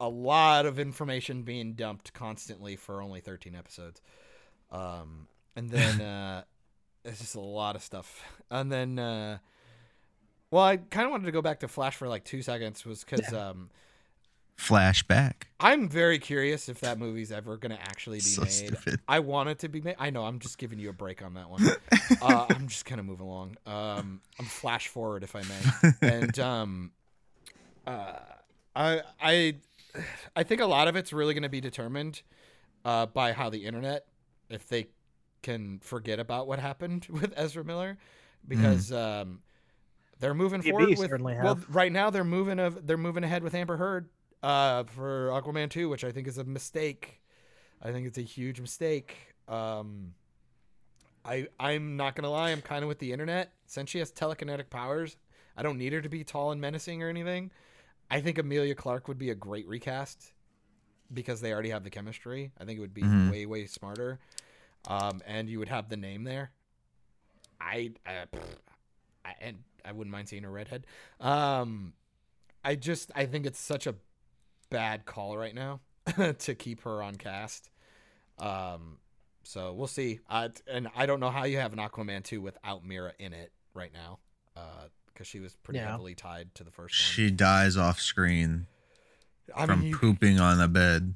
a 0.00 0.08
lot 0.08 0.66
of 0.66 0.78
information 0.78 1.42
being 1.42 1.74
dumped 1.74 2.12
constantly 2.12 2.76
for 2.76 3.02
only 3.02 3.20
13 3.20 3.54
episodes. 3.54 4.00
Um, 4.70 5.26
and 5.56 5.70
then 5.70 6.00
uh, 6.00 6.42
it's 7.04 7.18
just 7.20 7.34
a 7.34 7.40
lot 7.40 7.76
of 7.76 7.82
stuff. 7.82 8.22
And 8.50 8.70
then 8.70 8.98
uh, 8.98 9.38
well, 10.50 10.64
I 10.64 10.76
kind 10.78 11.04
of 11.06 11.10
wanted 11.10 11.26
to 11.26 11.32
go 11.32 11.42
back 11.42 11.60
to 11.60 11.68
Flash 11.68 11.96
for 11.96 12.08
like 12.08 12.24
two 12.24 12.42
seconds 12.42 12.84
was 12.86 13.04
because 13.04 13.32
um, 13.32 13.70
Flashback. 14.58 15.34
I'm 15.60 15.88
very 15.88 16.18
curious 16.18 16.68
if 16.68 16.80
that 16.80 16.98
movie's 16.98 17.30
ever 17.30 17.56
going 17.56 17.70
to 17.76 17.80
actually 17.80 18.18
be 18.18 18.22
So 18.22 18.42
made. 18.42 18.50
stupid. 18.50 19.00
I 19.06 19.20
want 19.20 19.48
it 19.50 19.60
to 19.60 19.68
be 19.68 19.80
made. 19.80 19.96
I 19.98 20.10
know. 20.10 20.24
I'm 20.24 20.38
just 20.40 20.58
giving 20.58 20.78
you 20.78 20.90
a 20.90 20.92
break 20.92 21.22
on 21.22 21.34
that 21.34 21.48
one. 21.48 21.62
uh, 22.22 22.46
I'm 22.50 22.66
just 22.66 22.84
kind 22.84 22.98
of 22.98 23.06
moving 23.06 23.26
along. 23.26 23.56
Um, 23.66 24.20
I'm 24.38 24.46
flash 24.46 24.88
forward, 24.88 25.22
if 25.22 25.36
I 25.36 25.42
may. 25.42 25.92
And 26.08 26.38
um, 26.40 26.90
uh, 27.86 28.14
I 28.74 29.02
I 29.20 29.54
I 30.36 30.42
think 30.42 30.60
a 30.60 30.66
lot 30.66 30.88
of 30.88 30.96
it's 30.96 31.12
really 31.12 31.34
going 31.34 31.42
to 31.42 31.48
be 31.48 31.60
determined 31.60 32.22
uh, 32.84 33.06
by 33.06 33.32
how 33.32 33.50
the 33.50 33.64
internet, 33.64 34.06
if 34.48 34.68
they 34.68 34.88
can 35.42 35.80
forget 35.80 36.18
about 36.18 36.46
what 36.46 36.58
happened 36.58 37.06
with 37.10 37.32
Ezra 37.36 37.64
Miller, 37.64 37.98
because 38.46 38.92
um, 38.92 39.40
they're 40.20 40.34
moving 40.34 40.62
DB 40.62 40.70
forward 40.70 40.88
with. 40.90 41.10
certainly 41.10 41.34
Well, 41.34 41.56
have. 41.56 41.74
right 41.74 41.92
now 41.92 42.10
they're 42.10 42.24
moving 42.24 42.58
of 42.58 42.86
they're 42.86 42.96
moving 42.96 43.24
ahead 43.24 43.42
with 43.42 43.54
Amber 43.54 43.76
Heard 43.76 44.08
uh, 44.42 44.84
for 44.84 45.28
Aquaman 45.28 45.70
2, 45.70 45.88
which 45.88 46.04
I 46.04 46.12
think 46.12 46.26
is 46.26 46.38
a 46.38 46.44
mistake. 46.44 47.20
I 47.82 47.92
think 47.92 48.06
it's 48.06 48.18
a 48.18 48.22
huge 48.22 48.60
mistake. 48.60 49.16
Um, 49.46 50.14
I 51.24 51.46
I'm 51.58 51.96
not 51.96 52.14
gonna 52.16 52.30
lie, 52.30 52.50
I'm 52.50 52.62
kind 52.62 52.82
of 52.82 52.88
with 52.88 52.98
the 52.98 53.12
internet. 53.12 53.52
Since 53.66 53.90
she 53.90 53.98
has 53.98 54.10
telekinetic 54.10 54.70
powers, 54.70 55.16
I 55.56 55.62
don't 55.62 55.78
need 55.78 55.92
her 55.92 56.00
to 56.00 56.08
be 56.08 56.24
tall 56.24 56.52
and 56.52 56.60
menacing 56.60 57.02
or 57.02 57.08
anything. 57.08 57.50
I 58.10 58.20
think 58.20 58.38
Emilia 58.38 58.74
Clarke 58.74 59.08
would 59.08 59.18
be 59.18 59.30
a 59.30 59.34
great 59.34 59.68
recast 59.68 60.32
because 61.12 61.40
they 61.40 61.52
already 61.52 61.70
have 61.70 61.84
the 61.84 61.90
chemistry. 61.90 62.52
I 62.58 62.64
think 62.64 62.78
it 62.78 62.80
would 62.80 62.94
be 62.94 63.02
Mhm. 63.02 63.30
way 63.30 63.46
way 63.46 63.66
smarter, 63.66 64.18
um, 64.86 65.22
and 65.26 65.48
you 65.48 65.58
would 65.58 65.68
have 65.68 65.88
the 65.88 65.96
name 65.96 66.24
there. 66.24 66.52
I, 67.60 67.92
uh, 68.06 68.26
I 69.24 69.34
and 69.40 69.64
I 69.84 69.92
wouldn't 69.92 70.12
mind 70.12 70.28
seeing 70.28 70.44
a 70.44 70.50
redhead. 70.50 70.86
Um, 71.20 71.94
I 72.64 72.74
just 72.76 73.10
I 73.14 73.26
think 73.26 73.46
it's 73.46 73.60
such 73.60 73.86
a 73.86 73.94
bad 74.70 75.04
call 75.06 75.36
right 75.36 75.54
now 75.54 75.80
to 76.38 76.54
keep 76.54 76.82
her 76.82 77.02
on 77.02 77.16
cast. 77.16 77.70
Um, 78.38 78.98
so 79.42 79.72
we'll 79.72 79.86
see. 79.86 80.20
Uh, 80.28 80.50
and 80.66 80.88
I 80.94 81.06
don't 81.06 81.20
know 81.20 81.30
how 81.30 81.44
you 81.44 81.58
have 81.58 81.72
an 81.72 81.78
Aquaman 81.78 82.22
2 82.22 82.40
without 82.40 82.84
Mera 82.84 83.12
in 83.18 83.32
it 83.32 83.52
right 83.74 83.92
now, 83.92 84.18
because 85.18 85.26
she 85.26 85.40
was 85.40 85.56
pretty 85.64 85.80
Yeah. 85.80 85.90
heavily 85.90 86.14
tied 86.14 86.54
to 86.54 86.62
the 86.62 86.70
first 86.70 86.94
She 86.94 87.28
dies 87.32 87.76
off 87.76 88.00
screen. 88.00 88.68
I 89.56 89.66
from 89.66 89.80
mean, 89.80 89.88
you- 89.88 89.96
pooping 89.98 90.38
on 90.38 90.60
a 90.60 90.68
bed. 90.68 91.14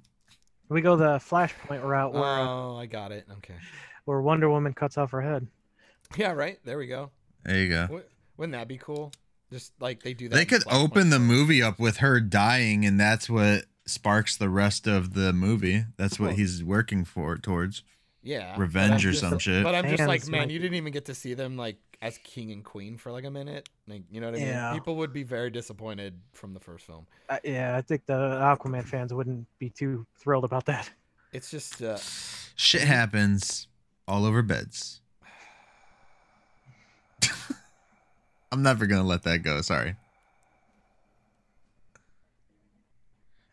We 0.69 0.81
go 0.81 0.97
the 0.97 1.19
Flashpoint 1.19 1.85
route 1.85 2.13
where, 2.13 2.25
uh, 2.25 2.41
Oh, 2.49 2.77
I 2.77 2.87
got 2.87 3.13
it. 3.13 3.27
Okay. 3.31 3.55
where 4.05 4.21
Wonder 4.21 4.51
Woman 4.51 4.73
cuts 4.75 4.99
off 4.99 5.13
her 5.13 5.21
head. 5.21 5.47
Yeah, 6.17 6.33
right. 6.33 6.59
There 6.65 6.79
we 6.79 6.89
go. 6.89 7.11
There 7.45 7.57
you 7.63 7.69
go. 7.69 7.87
Wou- 7.91 8.03
Wouldn't 8.39 8.53
that 8.55 8.67
be 8.67 8.77
cool? 8.79 9.13
Just 9.53 9.73
like 9.81 10.03
they 10.03 10.15
do 10.15 10.29
that. 10.29 10.35
They 10.35 10.47
could 10.47 10.63
Flashpoint 10.63 10.83
open 10.85 11.11
the 11.11 11.19
movie 11.21 11.63
up 11.63 11.79
with 11.79 11.99
her 11.99 12.19
dying, 12.21 12.85
and 12.85 12.99
that's 12.99 13.31
what 13.31 13.67
sparks 13.87 14.37
the 14.37 14.49
rest 14.49 14.89
of 14.89 15.15
the 15.15 15.33
movie. 15.33 15.85
That's 15.97 16.19
what 16.19 16.29
Cool. 16.31 16.37
he's 16.39 16.65
working 16.65 17.05
for 17.05 17.37
towards 17.39 17.85
Yeah. 18.23 18.59
revenge 18.59 19.07
or 19.07 19.11
just- 19.11 19.21
some 19.21 19.39
shit. 19.39 19.63
But 19.63 19.75
I'm 19.77 19.89
just 19.89 20.09
like, 20.09 20.27
man, 20.27 20.51
you 20.51 20.59
didn't 20.59 20.75
even 20.75 20.93
get 20.93 21.05
to 21.05 21.15
see 21.15 21.35
them 21.35 21.57
like 21.57 21.77
as 22.03 22.19
king 22.19 22.51
and 22.51 22.65
queen 22.65 22.99
for 22.99 23.13
like 23.13 23.25
a 23.25 23.31
minute. 23.31 23.69
Like, 23.87 24.03
you 24.11 24.21
know 24.21 24.27
what 24.27 24.35
I 24.35 24.39
mean? 24.39 24.49
Yeah. 24.49 24.75
People 24.75 24.97
would 24.97 25.13
be 25.13 25.23
very 25.23 25.51
disappointed 25.51 26.19
from 26.33 26.53
the 26.53 26.59
first 26.61 26.85
film. 26.85 27.07
Uh, 27.29 27.39
yeah, 27.45 27.77
I 27.77 27.81
think 27.81 28.05
the 28.07 28.13
Aquaman 28.13 28.85
fans 28.85 29.15
wouldn't 29.15 29.47
be 29.61 29.71
too 29.71 30.05
thrilled 30.19 30.45
about 30.45 30.67
that. 30.67 30.91
It's 31.33 31.51
just 31.51 31.81
uh, 31.81 31.97
Shit 32.57 32.83
happens 32.83 33.69
all 34.07 34.27
over 34.27 34.43
beds. 34.43 35.01
I'm 38.53 38.63
never 38.63 38.87
gonna 38.87 39.07
let 39.07 39.23
that 39.23 39.39
go. 39.39 39.63
Sorry. 39.63 39.95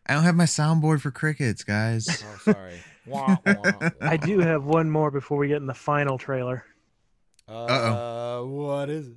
I 0.06 0.14
don't 0.14 0.24
have 0.24 0.34
my 0.34 0.44
soundboard 0.44 1.00
for 1.00 1.12
crickets, 1.12 1.62
guys. 1.62 2.24
Oh, 2.26 2.52
sorry. 2.52 2.80
Wah, 3.06 3.36
wah, 3.46 3.54
wah. 3.62 3.90
I 4.00 4.16
do 4.16 4.40
have 4.40 4.64
one 4.64 4.90
more 4.90 5.12
before 5.12 5.38
we 5.38 5.46
get 5.46 5.58
in 5.58 5.66
the 5.66 5.72
final 5.74 6.18
trailer. 6.18 6.64
Uh, 7.50 8.42
what 8.42 8.88
is 8.90 9.08
it? 9.08 9.16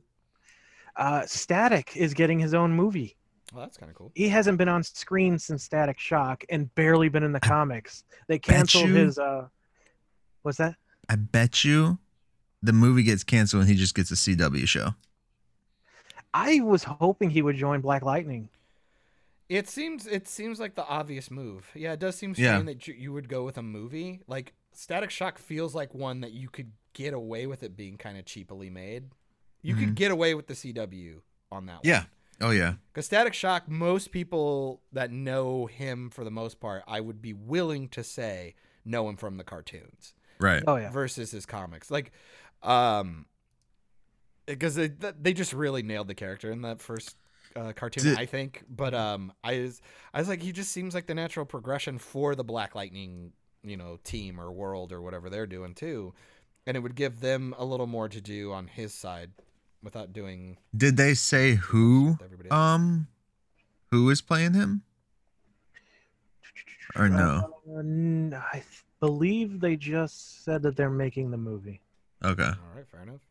Uh, 0.95 1.25
Static 1.25 1.95
is 1.95 2.13
getting 2.13 2.39
his 2.39 2.53
own 2.53 2.71
movie. 2.71 3.15
Well, 3.53 3.63
that's 3.63 3.77
kind 3.77 3.89
of 3.89 3.95
cool. 3.95 4.11
He 4.15 4.29
hasn't 4.29 4.57
been 4.57 4.67
on 4.69 4.83
screen 4.83 5.37
since 5.37 5.63
Static 5.63 5.99
Shock 5.99 6.43
and 6.49 6.73
barely 6.75 7.09
been 7.09 7.23
in 7.23 7.31
the 7.31 7.39
comics. 7.39 8.03
They 8.27 8.39
canceled 8.39 8.89
you- 8.89 8.95
his. 8.95 9.19
Uh, 9.19 9.47
what's 10.41 10.57
that? 10.57 10.75
I 11.09 11.15
bet 11.15 11.63
you 11.63 11.99
the 12.63 12.73
movie 12.73 13.03
gets 13.03 13.23
canceled 13.23 13.61
and 13.61 13.69
he 13.69 13.75
just 13.75 13.93
gets 13.93 14.09
a 14.11 14.15
CW 14.15 14.67
show. 14.67 14.89
I 16.33 16.61
was 16.61 16.83
hoping 16.83 17.29
he 17.29 17.41
would 17.41 17.55
join 17.57 17.81
Black 17.81 18.03
Lightning. 18.03 18.49
It 19.49 19.67
seems 19.69 20.07
it 20.07 20.27
seems 20.27 20.59
like 20.59 20.73
the 20.75 20.85
obvious 20.85 21.29
move. 21.29 21.69
Yeah, 21.75 21.93
it 21.93 21.99
does 21.99 22.15
seem 22.15 22.33
Yeah. 22.37 22.59
that 22.61 22.87
you, 22.87 22.93
you 22.95 23.13
would 23.13 23.27
go 23.29 23.43
with 23.43 23.57
a 23.57 23.61
movie. 23.61 24.21
Like 24.27 24.53
Static 24.71 25.11
Shock 25.11 25.37
feels 25.37 25.75
like 25.75 25.93
one 25.93 26.21
that 26.21 26.31
you 26.31 26.49
could 26.49 26.71
get 26.93 27.13
away 27.13 27.47
with 27.47 27.63
it 27.63 27.75
being 27.75 27.97
kind 27.97 28.17
of 28.17 28.25
cheaply 28.25 28.69
made. 28.69 29.09
You 29.61 29.75
could 29.75 29.89
Mhm. 29.89 29.95
get 29.95 30.11
away 30.11 30.33
with 30.35 30.47
the 30.47 30.55
CW 30.55 31.21
on 31.51 31.65
that 31.67 31.79
Yeah. 31.83 31.99
one. 31.99 32.07
Oh 32.41 32.49
yeah. 32.51 32.75
Because 32.91 33.05
Static 33.05 33.33
Shock, 33.33 33.69
most 33.69 34.11
people 34.11 34.81
that 34.91 35.11
know 35.11 35.67
him 35.67 36.09
for 36.09 36.23
the 36.23 36.31
most 36.31 36.59
part, 36.59 36.83
I 36.87 36.99
would 36.99 37.21
be 37.21 37.31
willing 37.33 37.87
to 37.89 38.03
say 38.03 38.55
know 38.83 39.07
him 39.07 39.15
from 39.15 39.37
the 39.37 39.43
cartoons 39.43 40.13
Right. 40.39 40.63
Oh 40.67 40.75
yeah. 40.75 40.89
versus 40.91 41.31
his 41.31 41.45
comics. 41.45 41.89
Like, 41.89 42.11
um, 42.63 43.27
because 44.45 44.75
they 44.75 44.87
they 44.89 45.33
just 45.33 45.53
really 45.53 45.83
nailed 45.83 46.07
the 46.07 46.15
character 46.15 46.51
in 46.51 46.61
that 46.63 46.81
first 46.81 47.15
uh, 47.55 47.71
cartoon, 47.73 48.03
Did- 48.03 48.17
I 48.19 48.25
think. 48.25 48.63
But 48.67 48.93
um, 48.93 49.31
I 49.43 49.59
was 49.59 49.81
I 50.13 50.19
was 50.19 50.27
like, 50.27 50.41
he 50.41 50.51
just 50.51 50.71
seems 50.71 50.93
like 50.93 51.05
the 51.07 51.15
natural 51.15 51.45
progression 51.45 51.97
for 51.99 52.35
the 52.35 52.43
Black 52.43 52.75
Lightning, 52.75 53.31
you 53.63 53.77
know, 53.77 53.99
team 54.03 54.39
or 54.39 54.51
world 54.51 54.91
or 54.91 55.01
whatever 55.01 55.29
they're 55.29 55.47
doing 55.47 55.73
too, 55.75 56.13
and 56.65 56.77
it 56.77 56.79
would 56.81 56.95
give 56.95 57.19
them 57.19 57.53
a 57.57 57.65
little 57.65 57.87
more 57.87 58.07
to 58.09 58.21
do 58.21 58.51
on 58.51 58.67
his 58.67 58.93
side 58.93 59.31
without 59.81 60.13
doing 60.13 60.57
Did 60.75 60.97
they 60.97 61.13
say 61.13 61.55
who 61.55 62.17
everybody 62.23 62.49
else. 62.49 62.57
um 62.57 63.07
who 63.91 64.09
is 64.09 64.21
playing 64.21 64.53
him? 64.53 64.81
Or 66.95 67.09
no? 67.09 67.53
Uh, 67.69 67.79
n- 67.79 68.35
I 68.51 68.59
th- 68.59 68.83
believe 68.99 69.59
they 69.59 69.75
just 69.75 70.43
said 70.43 70.61
that 70.63 70.75
they're 70.75 70.89
making 70.89 71.31
the 71.31 71.37
movie. 71.37 71.81
Okay. 72.23 72.43
All 72.43 72.75
right, 72.75 72.87
fair 72.87 73.01
enough. 73.01 73.21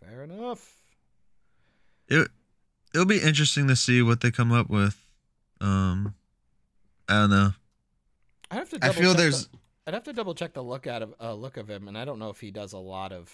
Fair 0.00 0.24
enough. 0.24 0.74
It 2.08 2.28
it'll 2.94 3.06
be 3.06 3.20
interesting 3.20 3.66
to 3.68 3.76
see 3.76 4.02
what 4.02 4.20
they 4.20 4.30
come 4.30 4.52
up 4.52 4.70
with. 4.70 4.96
Um 5.60 6.14
I 7.08 7.14
don't 7.20 7.30
know. 7.30 7.50
I 8.50 8.54
have 8.56 8.70
to. 8.70 8.78
I 8.82 8.90
feel 8.90 9.14
there's 9.14 9.48
The, 9.48 9.58
I'd 9.86 9.94
have 9.94 10.04
to 10.04 10.12
double 10.12 10.34
check 10.34 10.52
the 10.52 10.62
look 10.62 10.86
at 10.86 11.02
of 11.02 11.14
uh, 11.20 11.32
look 11.34 11.56
of 11.56 11.68
him, 11.68 11.86
and 11.88 11.96
I 11.96 12.04
don't 12.04 12.18
know 12.18 12.30
if 12.30 12.40
he 12.40 12.50
does 12.50 12.72
a 12.72 12.78
lot 12.78 13.12
of 13.12 13.32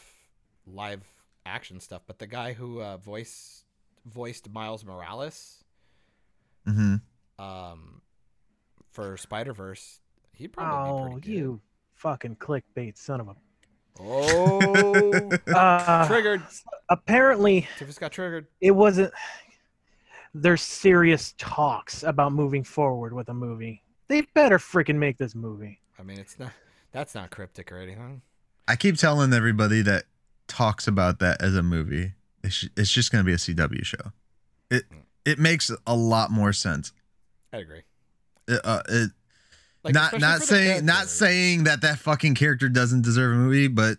live 0.67 1.03
action 1.47 1.81
stuff. 1.81 2.03
But 2.07 2.19
the 2.19 2.27
guy 2.27 2.53
who 2.53 2.81
uh, 2.83 2.99
voice 2.99 3.65
voiced 4.05 4.51
Miles 4.53 4.85
Morales, 4.85 5.65
mhm. 6.69 7.01
um, 7.39 8.03
for 8.91 9.17
Spider 9.17 9.53
Verse, 9.55 10.01
he'd 10.33 10.53
probably 10.53 10.91
Oh, 10.91 11.05
be 11.07 11.13
pretty 11.13 11.27
good. 11.27 11.33
you 11.33 11.61
fucking 11.95 12.37
clickbait 12.37 12.97
son 12.99 13.21
of 13.21 13.29
a. 13.29 13.35
Oh, 14.01 15.31
Uh, 15.55 16.07
triggered. 16.07 16.43
Apparently, 16.89 17.67
Tiffus 17.79 17.99
got 17.99 18.13
triggered. 18.13 18.47
it 18.61 18.73
wasn't. 18.73 19.13
There's 20.35 20.63
serious 20.63 21.35
talks 21.37 22.03
about 22.03 22.33
moving 22.33 22.65
forward 22.65 23.13
with 23.13 23.29
a 23.29 23.35
movie. 23.35 23.83
They 24.09 24.23
better 24.35 24.59
freaking 24.59 24.97
make 24.97 25.19
this 25.19 25.35
movie. 25.35 25.79
I 25.99 26.03
mean, 26.03 26.19
it's 26.19 26.39
not. 26.39 26.53
That's 26.93 27.15
not 27.15 27.31
cryptic 27.31 27.73
or 27.73 27.79
anything. 27.79 28.21
I 28.69 28.77
keep 28.77 28.97
telling 28.97 29.33
everybody 29.33 29.81
that 29.83 30.05
talks 30.47 30.87
about 30.87 31.21
that 31.21 31.41
as 31.43 31.57
a 31.57 31.63
movie. 31.63 32.13
It's, 32.45 32.69
it's 32.77 32.91
just 32.91 33.11
going 33.11 33.25
to 33.25 33.27
be 33.27 33.33
a 33.33 33.37
CW 33.37 33.85
show. 33.85 34.13
It 34.71 34.85
it 35.25 35.39
makes 35.39 35.71
a 35.87 35.95
lot 35.97 36.31
more 36.31 36.53
sense. 36.53 36.93
I 37.53 37.59
agree. 37.59 37.83
It, 38.49 38.61
uh, 38.65 38.83
it 38.89 39.11
Like, 39.85 39.95
not 39.95 40.19
not 40.21 40.43
saying 40.43 40.85
not 40.85 41.09
saying 41.09 41.65
that 41.65 41.81
that 41.83 41.99
fucking 41.99 42.35
character 42.35 42.69
doesn't 42.69 43.03
deserve 43.03 43.33
a 43.33 43.37
movie, 43.37 43.69
but 43.69 43.99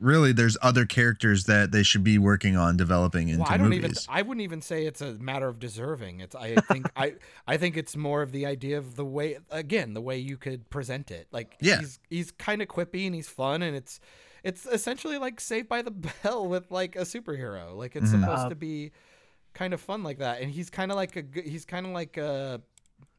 really, 0.00 0.32
there's 0.32 0.56
other 0.62 0.84
characters 0.86 1.44
that 1.44 1.70
they 1.72 1.82
should 1.82 2.02
be 2.02 2.18
working 2.18 2.56
on 2.56 2.76
developing 2.76 3.28
into 3.28 3.42
well, 3.42 3.52
I 3.52 3.56
don't 3.56 3.72
even. 3.72 3.82
movies. 3.90 4.06
I 4.10 4.22
wouldn't 4.22 4.42
even 4.42 4.60
say 4.62 4.86
it's 4.86 5.00
a 5.00 5.12
matter 5.14 5.46
of 5.46 5.58
deserving. 5.58 6.20
It's. 6.20 6.34
I 6.34 6.54
think. 6.70 6.86
I. 6.96 7.14
I 7.46 7.56
think 7.56 7.76
it's 7.76 7.96
more 7.96 8.22
of 8.22 8.32
the 8.32 8.46
idea 8.46 8.78
of 8.78 8.96
the 8.96 9.04
way. 9.04 9.38
Again, 9.50 9.94
the 9.94 10.00
way 10.00 10.18
you 10.18 10.36
could 10.36 10.68
present 10.70 11.10
it. 11.10 11.28
Like. 11.30 11.56
Yeah. 11.60 11.78
He's. 11.80 11.98
He's 12.08 12.30
kind 12.32 12.62
of 12.62 12.68
quippy 12.68 13.06
and 13.06 13.14
he's 13.14 13.28
fun 13.28 13.62
and 13.62 13.76
it's. 13.76 14.00
It's 14.42 14.64
essentially 14.64 15.18
like 15.18 15.38
Saved 15.38 15.68
by 15.68 15.82
the 15.82 15.90
Bell 16.22 16.48
with 16.48 16.70
like 16.70 16.96
a 16.96 17.00
superhero. 17.02 17.76
Like 17.76 17.94
it's 17.94 18.06
Mhm. 18.10 18.20
supposed 18.22 18.46
Uh, 18.46 18.48
to 18.48 18.54
be 18.54 18.92
kind 19.52 19.74
of 19.74 19.80
fun 19.80 20.02
like 20.02 20.18
that. 20.18 20.40
And 20.40 20.50
he's 20.50 20.70
kind 20.70 20.90
of 20.90 20.96
like 20.96 21.14
a. 21.16 21.22
g- 21.22 21.48
He's 21.48 21.64
kind 21.64 21.84
of 21.86 21.92
like 21.92 22.16
a. 22.16 22.60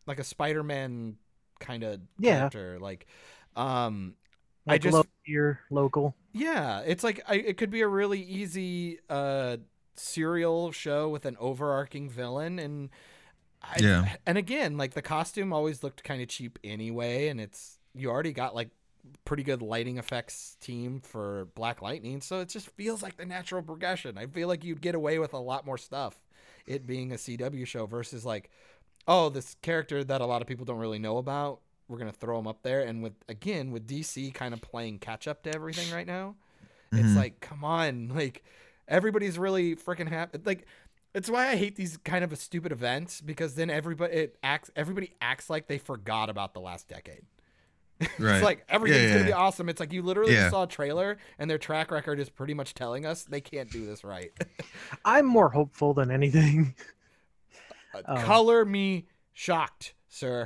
Like 0.07 0.17
a 0.17 0.23
Spider-Man 0.23 1.17
kind 1.59 1.83
of 1.83 2.01
Yeah. 2.19 2.39
character. 2.39 2.79
Like. 2.79 3.05
Um. 3.55 4.15
I 4.67 4.77
just- 4.77 4.93
low 4.93 5.03
tier, 5.25 5.61
local. 5.69 6.15
Yeah, 6.33 6.81
it's 6.81 7.03
like 7.03 7.21
I, 7.27 7.35
it 7.35 7.57
could 7.57 7.69
be 7.71 7.81
a 7.81 7.87
really 7.87 8.21
easy 8.21 8.99
uh 9.09 9.57
serial 9.95 10.71
show 10.71 11.09
with 11.09 11.25
an 11.25 11.35
overarching 11.39 12.09
villain 12.09 12.57
and 12.59 12.89
I, 13.61 13.75
Yeah. 13.79 14.15
and 14.25 14.37
again, 14.37 14.77
like 14.77 14.93
the 14.93 15.01
costume 15.01 15.53
always 15.53 15.83
looked 15.83 16.03
kind 16.03 16.21
of 16.21 16.27
cheap 16.29 16.57
anyway 16.63 17.27
and 17.27 17.39
it's 17.41 17.77
you 17.93 18.09
already 18.09 18.33
got 18.33 18.55
like 18.55 18.69
pretty 19.25 19.43
good 19.43 19.61
lighting 19.61 19.97
effects 19.97 20.55
team 20.61 21.01
for 21.01 21.45
Black 21.55 21.81
Lightning, 21.81 22.21
so 22.21 22.39
it 22.39 22.49
just 22.49 22.69
feels 22.71 23.03
like 23.03 23.17
the 23.17 23.25
natural 23.25 23.61
progression. 23.61 24.17
I 24.17 24.27
feel 24.27 24.47
like 24.47 24.63
you'd 24.63 24.81
get 24.81 24.95
away 24.95 25.19
with 25.19 25.33
a 25.33 25.39
lot 25.39 25.65
more 25.65 25.77
stuff 25.77 26.15
it 26.67 26.85
being 26.87 27.11
a 27.11 27.15
CW 27.17 27.65
show 27.67 27.85
versus 27.87 28.25
like 28.25 28.49
oh, 29.07 29.29
this 29.29 29.55
character 29.63 30.03
that 30.03 30.21
a 30.21 30.25
lot 30.25 30.41
of 30.41 30.47
people 30.47 30.65
don't 30.65 30.77
really 30.79 30.99
know 30.99 31.17
about, 31.17 31.59
we're 31.91 31.97
going 31.97 32.09
to 32.09 32.17
throw 32.17 32.39
him 32.39 32.47
up 32.47 32.63
there 32.63 32.81
and 32.81 33.03
with 33.03 33.13
again 33.27 33.69
with 33.71 33.85
DC 33.85 34.33
kind 34.33 34.53
of 34.53 34.61
playing 34.61 34.97
catch 34.97 35.27
up 35.27 35.43
to 35.43 35.53
everything 35.53 35.93
right 35.93 36.07
now 36.07 36.35
it's 36.93 37.09
Mhm. 37.09 37.15
like 37.17 37.39
come 37.41 37.63
on 37.65 38.09
like 38.15 38.43
everybody's 38.87 39.37
really 39.37 39.75
freaking 39.75 40.07
happy 40.07 40.39
like 40.45 40.65
it's 41.13 41.29
why 41.29 41.49
i 41.49 41.55
hate 41.57 41.75
these 41.75 41.97
kind 41.97 42.23
of 42.23 42.31
a 42.31 42.35
stupid 42.37 42.71
events 42.71 43.19
because 43.21 43.55
then 43.55 43.69
everybody 43.69 44.13
it 44.13 44.37
acts 44.41 44.71
everybody 44.75 45.13
acts 45.21 45.49
like 45.49 45.67
they 45.67 45.77
forgot 45.77 46.29
about 46.29 46.53
the 46.53 46.59
last 46.61 46.87
decade 46.87 47.23
right. 48.19 48.35
it's 48.35 48.43
like 48.43 48.65
everything's 48.69 49.03
Yeah, 49.09 49.13
gonna 49.15 49.25
be 49.25 49.33
awesome 49.33 49.67
it's 49.69 49.79
like 49.79 49.91
you 49.93 50.01
literally 50.01 50.33
Yeah. 50.33 50.49
saw 50.49 50.63
a 50.63 50.67
trailer 50.67 51.17
and 51.37 51.49
their 51.49 51.57
track 51.57 51.91
record 51.91 52.19
is 52.19 52.29
pretty 52.29 52.53
much 52.53 52.73
telling 52.73 53.05
us 53.05 53.23
they 53.23 53.41
can't 53.41 53.69
do 53.69 53.85
this 53.85 54.03
right 54.05 54.31
I'm 55.05 55.25
more 55.25 55.49
hopeful 55.49 55.93
than 55.93 56.09
anything. 56.11 56.73
Uh, 57.93 58.01
Oh. 58.07 58.15
color 58.15 58.63
me 58.65 59.05
shocked 59.33 59.93
sir 60.07 60.45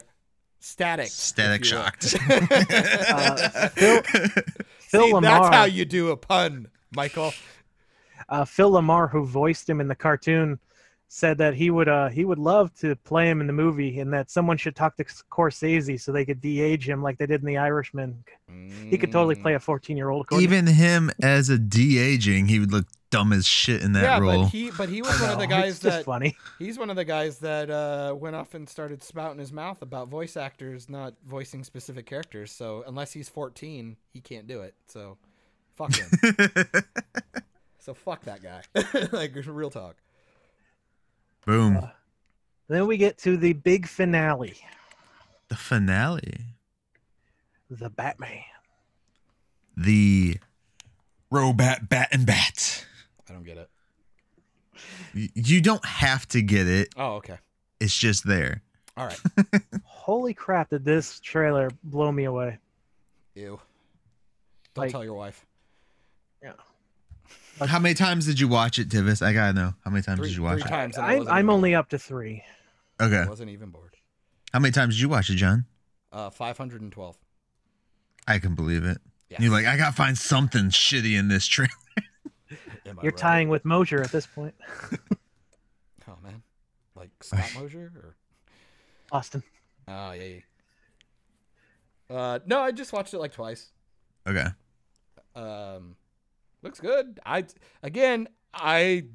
static 0.66 1.08
Static 1.08 1.62
you 1.64 1.70
shocked. 1.70 2.16
Uh, 2.30 3.70
Phil- 3.70 4.02
Phil 4.02 5.08
See, 5.08 5.14
LaMarr. 5.14 5.22
that's 5.22 5.56
how 5.56 5.66
you 5.66 5.86
do 5.86 6.10
a 6.12 6.18
pun 6.18 6.68
michael 6.96 7.34
uh, 8.30 8.46
Phil 8.46 8.72
LaMarr, 8.72 9.10
who 9.12 9.26
voiced 9.26 9.70
him 9.70 9.80
in 9.80 9.88
the 9.88 9.96
cartoon, 9.96 10.60
said 11.08 11.38
that 11.38 11.54
he 11.54 11.70
would 11.70 11.88
uh, 11.88 12.10
he 12.10 12.26
would 12.26 12.40
love 12.40 12.74
to 12.80 12.96
play 12.98 13.30
him 13.30 13.42
in 13.42 13.48
the 13.48 13.54
movie, 13.54 14.00
and 14.00 14.12
that 14.14 14.30
someone 14.30 14.58
should 14.58 14.76
talk 14.76 14.96
to 14.98 15.06
Scorsese 15.06 16.00
so 16.00 16.12
they 16.12 16.26
could 16.26 16.42
de-age 16.42 16.88
him 16.88 17.02
like 17.04 17.18
they 17.18 17.26
did 17.26 17.42
in 17.42 17.48
The 17.48 17.58
Irishman. 17.58 18.24
He 18.90 18.98
could 18.98 19.12
totally 19.12 19.36
play 19.36 19.54
a 19.54 19.60
14 19.60 19.98
year 19.98 20.10
old. 20.10 20.28
Even 20.34 20.68
him 20.68 21.12
as 21.22 21.50
a 21.50 21.58
de 21.58 21.98
aging, 21.98 22.48
he 22.48 22.60
would 22.60 22.72
look 22.72 22.86
dumb 23.12 23.32
as 23.32 23.48
shit 23.48 23.82
in 23.82 23.94
that 23.94 24.04
yeah, 24.04 24.20
role. 24.20 24.44
but 24.44 24.50
he 24.50 24.72
but 24.72 24.90
he 24.90 25.02
was 25.02 25.20
one 25.22 25.32
of 25.32 25.40
the 25.40 25.48
guys 25.48 25.80
that 25.80 26.04
funny. 26.06 26.36
He's 26.60 26.78
one 26.78 26.90
of 26.90 26.96
the 26.96 27.06
guys 27.06 27.40
that 27.40 27.70
uh, 27.70 28.14
went 28.18 28.36
off 28.36 28.54
and 28.54 28.68
started 28.68 29.04
spouting 29.04 29.40
his 29.40 29.54
mouth 29.54 29.82
about 29.82 30.10
voice 30.10 30.36
actors 30.36 30.90
not 30.90 31.14
voicing 31.26 31.64
specific 31.64 32.06
characters. 32.06 32.52
So 32.52 32.84
unless 32.88 33.14
he's 33.14 33.30
14, 33.30 33.96
he 34.12 34.22
can't 34.22 34.48
do 34.48 34.62
it. 34.62 34.76
So 34.88 35.18
fuck 35.76 35.96
him. 35.96 36.10
so 37.80 37.94
fuck 37.94 38.24
that 38.24 38.42
guy. 38.42 38.64
like 39.12 39.34
real 39.46 39.70
talk. 39.70 39.96
Boom. 41.46 41.78
Uh, 41.78 41.88
Then 42.68 42.88
we 42.88 42.98
get 42.98 43.18
to 43.20 43.38
the 43.38 43.54
big 43.54 43.88
finale, 43.88 44.56
the 45.50 45.56
finale. 45.56 46.38
the 47.70 47.90
Batman. 47.90 48.44
The 49.78 50.38
Robat 51.32 51.90
Bat 51.90 52.10
and 52.12 52.26
Bat. 52.26 52.86
I 53.30 53.34
don't 53.34 53.44
get 53.44 53.58
it. 53.58 53.70
Y- 55.14 55.30
You 55.36 55.62
don't 55.62 55.86
have 55.86 56.28
to 56.30 56.42
get 56.42 56.68
it. 56.68 56.90
Oh, 56.96 57.16
okay. 57.16 57.38
It's 57.80 57.96
just 57.98 58.26
there. 58.26 58.62
All 58.98 59.08
right. 59.08 59.20
Holy 59.84 60.34
crap! 60.34 60.70
Did 60.70 60.86
this 60.86 61.20
trailer 61.20 61.70
blow 61.84 62.12
me 62.12 62.24
away? 62.24 62.58
Ew. 63.36 63.60
Don't 64.74 64.84
Like- 64.84 64.92
tell 64.92 65.04
your 65.04 65.16
wife. 65.16 65.46
How 67.60 67.80
many 67.80 67.96
times 67.96 68.26
did 68.26 68.40
you 68.40 68.48
watch 68.48 68.80
it, 68.80 68.90
Tivis? 68.90 69.22
I 69.22 69.32
gotta 69.34 69.54
know. 69.54 69.74
How 69.84 69.92
many 69.92 70.02
times 70.04 70.20
Three, 70.20 70.30
did 70.30 70.38
you 70.38 70.44
watch 70.44 70.60
three 70.60 70.68
it? 70.68 70.70
times. 70.70 70.98
I 70.98 71.16
I'm, 71.16 71.28
I'm 71.28 71.50
only 71.50 71.72
bored. 71.72 71.80
up 71.80 71.90
to 71.90 72.00
three. 72.00 72.44
Okay. 73.02 73.18
I 73.20 73.28
wasn't 73.28 73.50
even 73.50 73.70
bored. 73.70 73.96
How 74.54 74.60
many 74.60 74.72
times 74.72 74.96
did 74.96 75.02
you 75.02 75.10
watch 75.10 75.30
it, 75.30 75.36
John? 75.36 75.66
Uh, 76.12 76.30
512. 76.30 77.18
I 78.28 78.40
can 78.40 78.56
believe 78.56 78.84
it. 78.84 78.98
Yes. 79.30 79.40
You're 79.42 79.52
like, 79.52 79.66
I 79.66 79.78
gotta 79.78 79.96
find 79.96 80.18
something 80.18 80.66
shitty 80.70 81.18
in 81.18 81.28
this 81.28 81.46
trailer. 81.48 81.70
You're 82.86 83.12
right? 83.12 83.18
tying 83.18 83.50
with 83.50 83.66
Mosier 83.66 84.02
at 84.02 84.12
this 84.12 84.26
point. 84.28 84.56
Oh 86.08 86.18
man, 86.24 86.44
like 86.96 87.10
Scott 87.24 87.50
Mosier 87.56 87.92
or 87.96 88.16
Austin. 89.12 89.42
oh 89.88 90.12
yeah. 90.12 90.24
yeah. 92.12 92.16
Uh, 92.16 92.40
no, 92.46 92.60
I 92.60 92.72
just 92.72 92.94
watched 92.94 93.16
it 93.16 93.18
like 93.18 93.32
twice. 93.32 93.72
Okay. 94.28 94.46
Um, 95.36 95.96
looks 96.66 96.80
good. 96.82 97.20
I 97.26 97.46
again, 97.82 98.28
I 98.54 99.06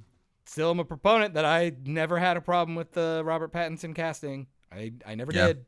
still 0.47 0.71
am 0.71 0.81
a 0.81 0.85
proponent 0.85 1.35
that 1.35 1.45
I 1.45 1.73
never 1.85 2.19
had 2.19 2.37
a 2.37 2.41
problem 2.41 2.75
with 2.77 2.93
the 2.93 3.23
Robert 3.25 3.53
Pattinson 3.53 3.95
casting. 3.95 4.47
I 4.73 4.93
I 5.07 5.15
never 5.15 5.33
Yeah. 5.33 5.49
did. 5.49 5.67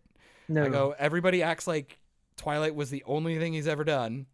No. 0.48 0.64
I 0.64 0.68
go. 0.68 0.94
Everybody 0.98 1.42
acts 1.42 1.66
like 1.66 1.98
Twilight 2.36 2.74
was 2.74 2.90
the 2.90 3.02
only 3.06 3.38
thing 3.38 3.52
he's 3.52 3.68
ever 3.68 3.84
done, 3.84 4.26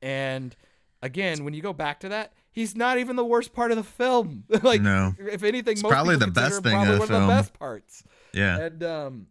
and 0.00 0.54
again, 1.02 1.44
when 1.44 1.54
you 1.54 1.62
go 1.62 1.72
back 1.72 2.00
to 2.00 2.08
that, 2.10 2.32
he's 2.52 2.76
not 2.76 2.98
even 2.98 3.16
the 3.16 3.24
worst 3.24 3.52
part 3.52 3.70
of 3.70 3.76
the 3.76 3.82
film. 3.82 4.44
like, 4.62 4.80
No. 4.82 5.14
if 5.18 5.42
anything, 5.42 5.72
It's 5.72 5.82
most 5.82 5.92
probably 5.92 6.16
the 6.16 6.26
best 6.28 6.58
him 6.58 6.62
thing 6.62 6.72
of 6.74 6.78
probably 6.86 6.94
the 6.94 6.98
one 7.00 7.08
film. 7.08 7.22
of 7.22 7.28
the 7.28 7.34
best 7.34 7.52
parts. 7.58 8.04
Yeah. 8.32 8.58
And 8.58 8.82
um, 8.84 9.26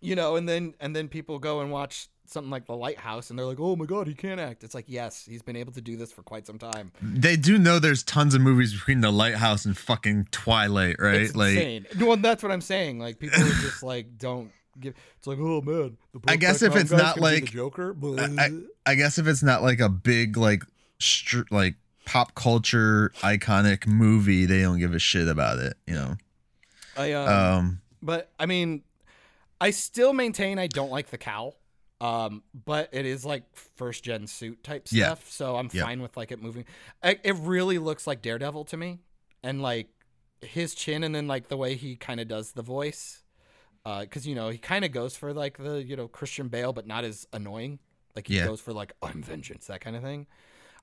you 0.00 0.14
know, 0.16 0.36
and 0.36 0.48
then 0.48 0.74
and 0.80 0.94
then 0.94 1.08
people 1.08 1.38
go 1.38 1.60
and 1.60 1.70
watch 1.70 2.08
something 2.26 2.50
like 2.50 2.66
The 2.66 2.76
Lighthouse, 2.76 3.30
and 3.30 3.38
they're 3.38 3.46
like, 3.46 3.60
"Oh 3.60 3.76
my 3.76 3.84
god, 3.86 4.06
he 4.06 4.14
can't 4.14 4.40
act." 4.40 4.64
It's 4.64 4.74
like, 4.74 4.86
yes, 4.88 5.24
he's 5.24 5.42
been 5.42 5.56
able 5.56 5.72
to 5.72 5.80
do 5.80 5.96
this 5.96 6.12
for 6.12 6.22
quite 6.22 6.46
some 6.46 6.58
time. 6.58 6.92
They 7.02 7.36
do 7.36 7.58
know 7.58 7.78
there's 7.78 8.02
tons 8.02 8.34
of 8.34 8.40
movies 8.40 8.72
between 8.72 9.00
The 9.00 9.10
Lighthouse 9.10 9.64
and 9.64 9.76
fucking 9.76 10.28
Twilight, 10.30 10.96
right? 10.98 11.22
It's 11.22 11.36
like, 11.36 11.50
insane. 11.56 11.86
Well, 11.98 12.16
that's 12.16 12.42
what 12.42 12.52
I'm 12.52 12.60
saying. 12.60 12.98
Like 12.98 13.18
people 13.18 13.40
are 13.42 13.48
just 13.48 13.82
like 13.82 14.18
don't 14.18 14.50
give. 14.80 14.94
It's 15.18 15.26
like, 15.26 15.38
oh 15.40 15.60
man. 15.60 15.96
The 16.12 16.20
I 16.28 16.36
guess 16.36 16.62
if 16.62 16.74
it's 16.76 16.90
not 16.90 16.98
guy's 17.00 17.14
gonna 17.14 17.30
be 17.30 17.34
like- 17.34 17.44
the 17.44 17.50
Joker. 17.50 17.96
I, 18.38 18.50
I 18.90 18.94
guess 18.94 19.18
if 19.18 19.26
it's 19.26 19.42
not 19.42 19.62
like 19.62 19.80
a 19.80 19.88
big 19.88 20.36
like 20.36 20.62
str- 20.98 21.42
like 21.50 21.74
pop 22.06 22.34
culture 22.34 23.12
iconic 23.20 23.86
movie, 23.86 24.46
they 24.46 24.62
don't 24.62 24.78
give 24.78 24.94
a 24.94 24.98
shit 24.98 25.28
about 25.28 25.58
it, 25.58 25.74
you 25.86 25.94
know. 25.94 26.16
I 26.96 27.12
um, 27.12 27.28
Um, 27.28 27.80
but 28.02 28.30
I 28.38 28.46
mean, 28.46 28.82
I 29.60 29.70
still 29.70 30.12
maintain 30.12 30.58
I 30.58 30.66
don't 30.66 30.90
like 30.90 31.10
the 31.10 31.18
cowl. 31.18 31.56
Um, 32.04 32.42
but 32.66 32.90
it 32.92 33.06
is 33.06 33.24
like 33.24 33.44
first 33.54 34.04
gen 34.04 34.26
suit 34.26 34.62
type 34.62 34.86
Yeah. 34.90 35.06
stuff, 35.14 35.30
so 35.30 35.56
I'm 35.56 35.70
Yep. 35.72 35.84
fine 35.84 36.02
with 36.02 36.16
like 36.16 36.32
it 36.32 36.42
moving. 36.42 36.64
I, 37.02 37.18
it 37.22 37.34
really 37.36 37.78
looks 37.78 38.06
like 38.06 38.20
Daredevil 38.20 38.64
to 38.66 38.76
me, 38.76 38.98
and 39.42 39.62
like 39.62 39.88
his 40.42 40.74
chin, 40.74 41.02
and 41.02 41.14
then 41.14 41.26
like 41.26 41.48
the 41.48 41.56
way 41.56 41.74
he 41.76 41.96
kind 41.96 42.20
of 42.20 42.28
does 42.28 42.52
the 42.52 42.62
voice, 42.62 43.22
because 44.00 44.26
you 44.26 44.34
know 44.34 44.50
he 44.50 44.58
kind 44.58 44.84
of 44.84 44.92
goes 44.92 45.16
for 45.16 45.32
like 45.32 45.56
the 45.56 45.82
you 45.82 45.96
know 45.96 46.06
Christian 46.08 46.48
Bale, 46.48 46.72
but 46.74 46.86
not 46.86 47.04
as 47.04 47.26
annoying. 47.32 47.78
Like 48.14 48.28
he 48.28 48.34
Yeah. 48.34 48.44
goes 48.44 48.60
for 48.60 48.72
like 48.74 48.92
I'm 49.02 49.22
vengeance, 49.22 49.66
that 49.68 49.80
kind 49.80 49.96
of 49.96 50.02
thing. 50.02 50.26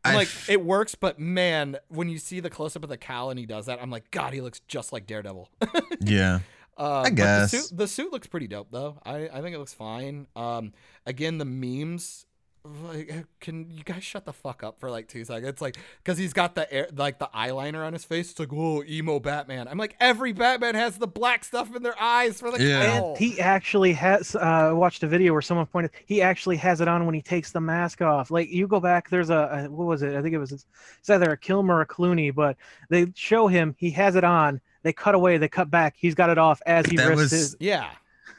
I'm 0.03 0.15
like 0.15 0.30
it 0.48 0.65
works, 0.65 0.95
but 0.95 1.19
man, 1.19 1.77
when 1.89 2.10
you 2.10 2.18
see 2.18 2.39
the 2.39 2.49
close 2.49 2.76
up 2.76 2.81
of 2.84 2.89
the 2.89 2.98
cowl 2.98 3.30
and 3.30 3.38
he 3.39 3.45
does 3.45 3.68
that, 3.68 3.80
I'm 3.80 3.91
like, 3.91 4.10
God, 4.10 4.34
he 4.34 4.41
looks 4.41 4.60
just 4.68 4.91
like 4.91 5.06
Daredevil. 5.06 5.49
yeah. 5.99 6.39
Uh, 6.82 7.02
I 7.06 7.10
guess. 7.12 7.52
the 7.52 7.58
suit, 7.60 7.78
the 7.78 7.88
suit 7.88 8.12
looks 8.12 8.28
pretty 8.28 8.48
dope 8.48 8.70
though. 8.72 8.99
I, 9.06 9.30
I 9.30 9.41
think 9.41 9.56
it 9.56 9.60
looks 9.60 9.74
fine. 9.74 10.28
Um, 10.36 10.74
again, 11.06 11.38
the 11.38 11.45
memes. 11.45 12.26
Like, 12.64 13.26
can 13.40 13.72
you 13.72 13.84
guys 13.84 14.03
shut 14.03 14.26
the 14.26 14.34
fuck 14.34 14.62
up 14.64 14.80
for 14.80 14.91
like 14.91 15.08
two 15.08 15.26
seconds? 15.26 15.48
It's 15.49 15.62
like 15.64 15.78
because 16.03 16.20
he's 16.20 16.32
got 16.32 16.53
the 16.53 16.72
air, 16.72 16.88
like 16.95 17.18
the 17.18 17.28
eyeliner 17.36 17.84
on 17.84 17.91
his 17.94 18.06
face. 18.06 18.30
It's 18.30 18.40
like, 18.40 18.52
whoa, 18.52 18.84
emo 18.84 19.20
Batman. 19.20 19.68
I'm 19.68 19.80
like, 19.80 19.95
every 19.99 20.32
Batman 20.32 20.76
has 20.76 20.99
the 20.99 21.08
black 21.08 21.44
stuff 21.44 21.76
in 21.76 21.82
their 21.82 21.99
eyes 21.99 22.40
for 22.40 22.52
the 22.52 22.64
Yeah. 22.64 22.86
cowl. 22.99 23.10
And 23.10 23.18
he 23.18 23.40
actually 23.41 23.94
has. 23.94 24.36
Uh, 24.36 24.40
I 24.40 24.74
watched 24.74 25.02
a 25.02 25.08
video 25.08 25.34
where 25.34 25.41
someone 25.41 25.66
pointed. 25.66 25.90
He 26.06 26.22
actually 26.22 26.58
has 26.58 26.82
it 26.82 26.88
on 26.88 27.08
when 27.08 27.16
he 27.16 27.22
takes 27.24 27.52
the 27.52 27.62
mask 27.62 28.03
off. 28.03 28.30
Like 28.30 28.52
you 28.52 28.68
go 28.68 28.80
back, 28.80 29.10
there's 29.10 29.32
a, 29.32 29.66
a 29.66 29.70
what 29.72 29.88
was 29.88 30.03
it? 30.03 30.14
I 30.16 30.22
think 30.22 30.36
it 30.36 30.40
was 30.40 30.52
it's 30.52 31.10
either 31.10 31.32
a 31.32 31.38
Kilmer 31.38 31.78
or 31.78 31.82
a 31.82 31.88
Clooney, 31.88 32.34
but 32.34 32.58
they 32.90 33.12
show 33.16 33.48
him 33.48 33.76
he 33.80 33.90
has 33.91 34.16
it 34.16 34.24
on. 34.24 34.62
They 34.84 34.94
cut 34.94 35.14
away, 35.16 35.38
they 35.38 35.48
cut 35.48 35.70
back. 35.70 35.95
He's 35.98 36.16
got 36.16 36.30
it 36.30 36.38
off 36.38 36.62
as 36.66 36.86
he 36.88 36.98
That 36.98 37.16
was- 37.16 37.32
his. 37.32 37.56
yeah, 37.60 37.90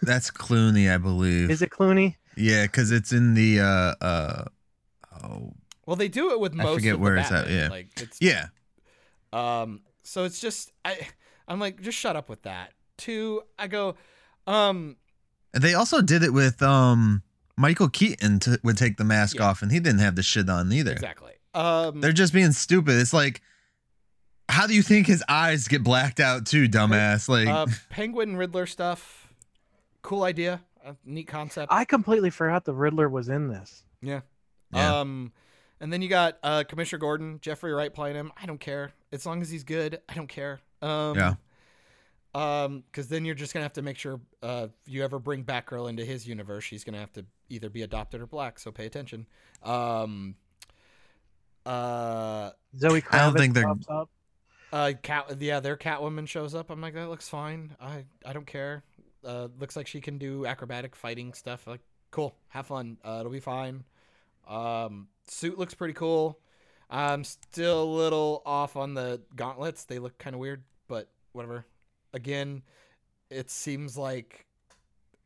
That's 0.03 0.31
Clooney, 0.31 0.93
I 0.93 0.99
believe. 0.99 1.51
Is 1.51 1.63
it 1.63 1.71
Clooney? 1.71 2.17
Yeah, 2.37 2.63
because 2.65 2.91
it's 2.91 3.13
in 3.13 3.35
the 3.35 3.61
uh 3.61 3.95
uh 4.05 4.45
oh 5.23 5.53
well, 5.87 5.97
they 5.97 6.09
do 6.09 6.31
it 6.33 6.41
with 6.41 6.53
I 6.55 6.63
most. 6.65 6.75
forget 6.75 6.95
of 6.95 6.99
the 7.01 7.03
where 7.05 7.17
it's 7.17 7.31
at, 7.31 7.45
Batman. 7.45 7.59
yeah. 7.59 7.69
like 7.69 7.89
it's 8.01 8.19
yeah. 8.21 8.47
Um, 9.33 9.81
so 10.03 10.25
it's 10.25 10.41
just 10.41 10.73
I, 10.85 10.99
I'm 11.49 11.59
like, 11.61 11.81
just 11.81 11.99
shut 11.99 12.17
up 12.17 12.29
with 12.29 12.43
that. 12.43 12.73
Two, 12.99 13.43
I 13.59 13.67
go, 13.67 13.97
um, 14.47 14.97
They 15.53 15.75
also 15.75 16.03
did 16.03 16.23
it 16.23 16.33
with 16.33 16.63
um 16.63 17.23
Michael 17.57 17.89
Keaton 17.89 18.39
to, 18.41 18.61
would 18.63 18.79
take 18.79 18.97
the 18.97 19.05
mask 19.05 19.37
Yeah. 19.37 19.47
off 19.49 19.63
and 19.63 19.71
he 19.73 19.81
didn't 19.81 20.01
have 20.01 20.17
the 20.17 20.23
shit 20.23 20.49
on 20.49 20.73
either. 20.73 20.93
exactly. 20.93 21.33
Um, 21.55 22.01
They're 22.01 22.13
just 22.13 22.33
being 22.33 22.53
stupid. 22.53 22.95
It's 22.97 23.13
like 23.13 23.43
how 24.53 24.67
do 24.67 24.75
you 24.75 24.83
think 24.83 25.07
his 25.07 25.25
eyes 25.29 25.67
get 25.69 25.83
blacked 25.83 26.21
out 26.21 26.47
too, 26.47 26.69
dumbass? 26.69 27.29
Like 27.29 27.49
uh, 27.49 27.67
Penguin 27.91 28.37
Riddler 28.37 28.67
stuff. 28.67 29.29
Cool 30.03 30.23
idea. 30.25 30.61
A 30.85 30.97
neat 31.05 31.29
concept. 31.29 31.73
I 31.73 31.85
completely 31.85 32.31
forgot 32.31 32.65
the 32.65 32.75
Riddler 32.75 33.09
was 33.09 33.29
in 33.29 33.49
this. 33.49 33.85
yeah. 34.03 34.21
Yeah. 34.73 35.01
Um, 35.01 35.33
and 35.81 35.93
then 35.93 36.01
you 36.03 36.09
got 36.09 36.39
uh, 36.43 36.65
Commissioner 36.67 36.99
Gordon, 37.01 37.39
Jeffrey 37.43 37.73
Wright 37.73 37.93
playing 37.93 38.17
him. 38.17 38.33
I 38.41 38.47
don't 38.47 38.59
care 38.61 38.93
as 39.13 39.27
long 39.27 39.43
as 39.43 39.51
he's 39.51 39.65
good. 39.65 40.01
I 40.09 40.15
don't 40.15 40.29
care. 40.29 40.61
Um, 40.81 41.17
Yeah. 41.17 41.35
Um, 42.35 42.83
because 42.91 43.09
then 43.09 43.27
you're 43.27 43.35
just 43.35 43.53
gonna 43.53 43.65
have 43.65 43.75
to 43.75 43.83
make 43.83 43.99
sure 43.99 44.19
uh, 44.43 44.69
if 44.87 44.93
you 44.93 45.05
ever 45.05 45.19
bring 45.19 45.45
Batgirl 45.45 45.91
into 45.91 46.03
his 46.05 46.27
universe, 46.27 46.65
she's 46.65 46.83
gonna 46.83 46.99
have 46.99 47.13
to 47.13 47.27
either 47.51 47.69
be 47.69 47.83
adopted 47.83 48.23
or 48.23 48.27
black. 48.27 48.59
So 48.59 48.71
pay 48.73 48.87
attention. 48.87 49.27
Um. 49.63 50.35
Uh. 51.67 52.51
Zoe 52.79 53.03
Kravitz 53.03 53.15
I 53.15 53.19
don't 53.19 53.37
think 53.37 53.55
they're- 53.55 53.69
up. 53.91 54.09
Uh, 54.73 54.93
cat, 55.03 55.37
yeah, 55.41 55.61
their 55.61 55.77
Catwoman 55.77 56.27
shows 56.27 56.55
up. 56.55 56.71
I'm 56.71 56.81
like, 56.81 56.95
that 56.95 57.09
looks 57.11 57.29
fine. 57.29 57.77
I, 57.81 58.05
I 58.25 58.33
don't 58.33 58.47
care. 58.47 58.83
Uh, 59.25 59.49
looks 59.61 59.77
like 59.77 59.87
she 59.87 60.01
can 60.01 60.17
do 60.19 60.47
acrobatic 60.47 60.97
fighting 60.97 61.35
stuff. 61.35 61.67
Like, 61.67 61.81
cool, 62.11 62.35
have 62.49 62.67
fun. 62.67 62.97
Uh, 63.05 63.19
it'll 63.21 63.31
be 63.33 63.39
fine. 63.41 63.85
Um, 64.49 65.09
suit 65.29 65.59
looks 65.59 65.75
pretty 65.75 65.95
cool. 65.95 66.39
I'm 66.91 67.23
still 67.25 67.83
a 67.83 67.85
little 67.85 68.43
off 68.47 68.77
on 68.77 68.95
the 68.95 69.21
gauntlets. 69.37 69.85
They 69.85 69.99
look 69.99 70.17
kind 70.19 70.35
of 70.35 70.41
weird, 70.41 70.63
but 70.89 71.09
whatever. 71.33 71.67
Again, 72.15 72.63
it 73.31 73.51
seems 73.51 73.97
like 73.97 74.47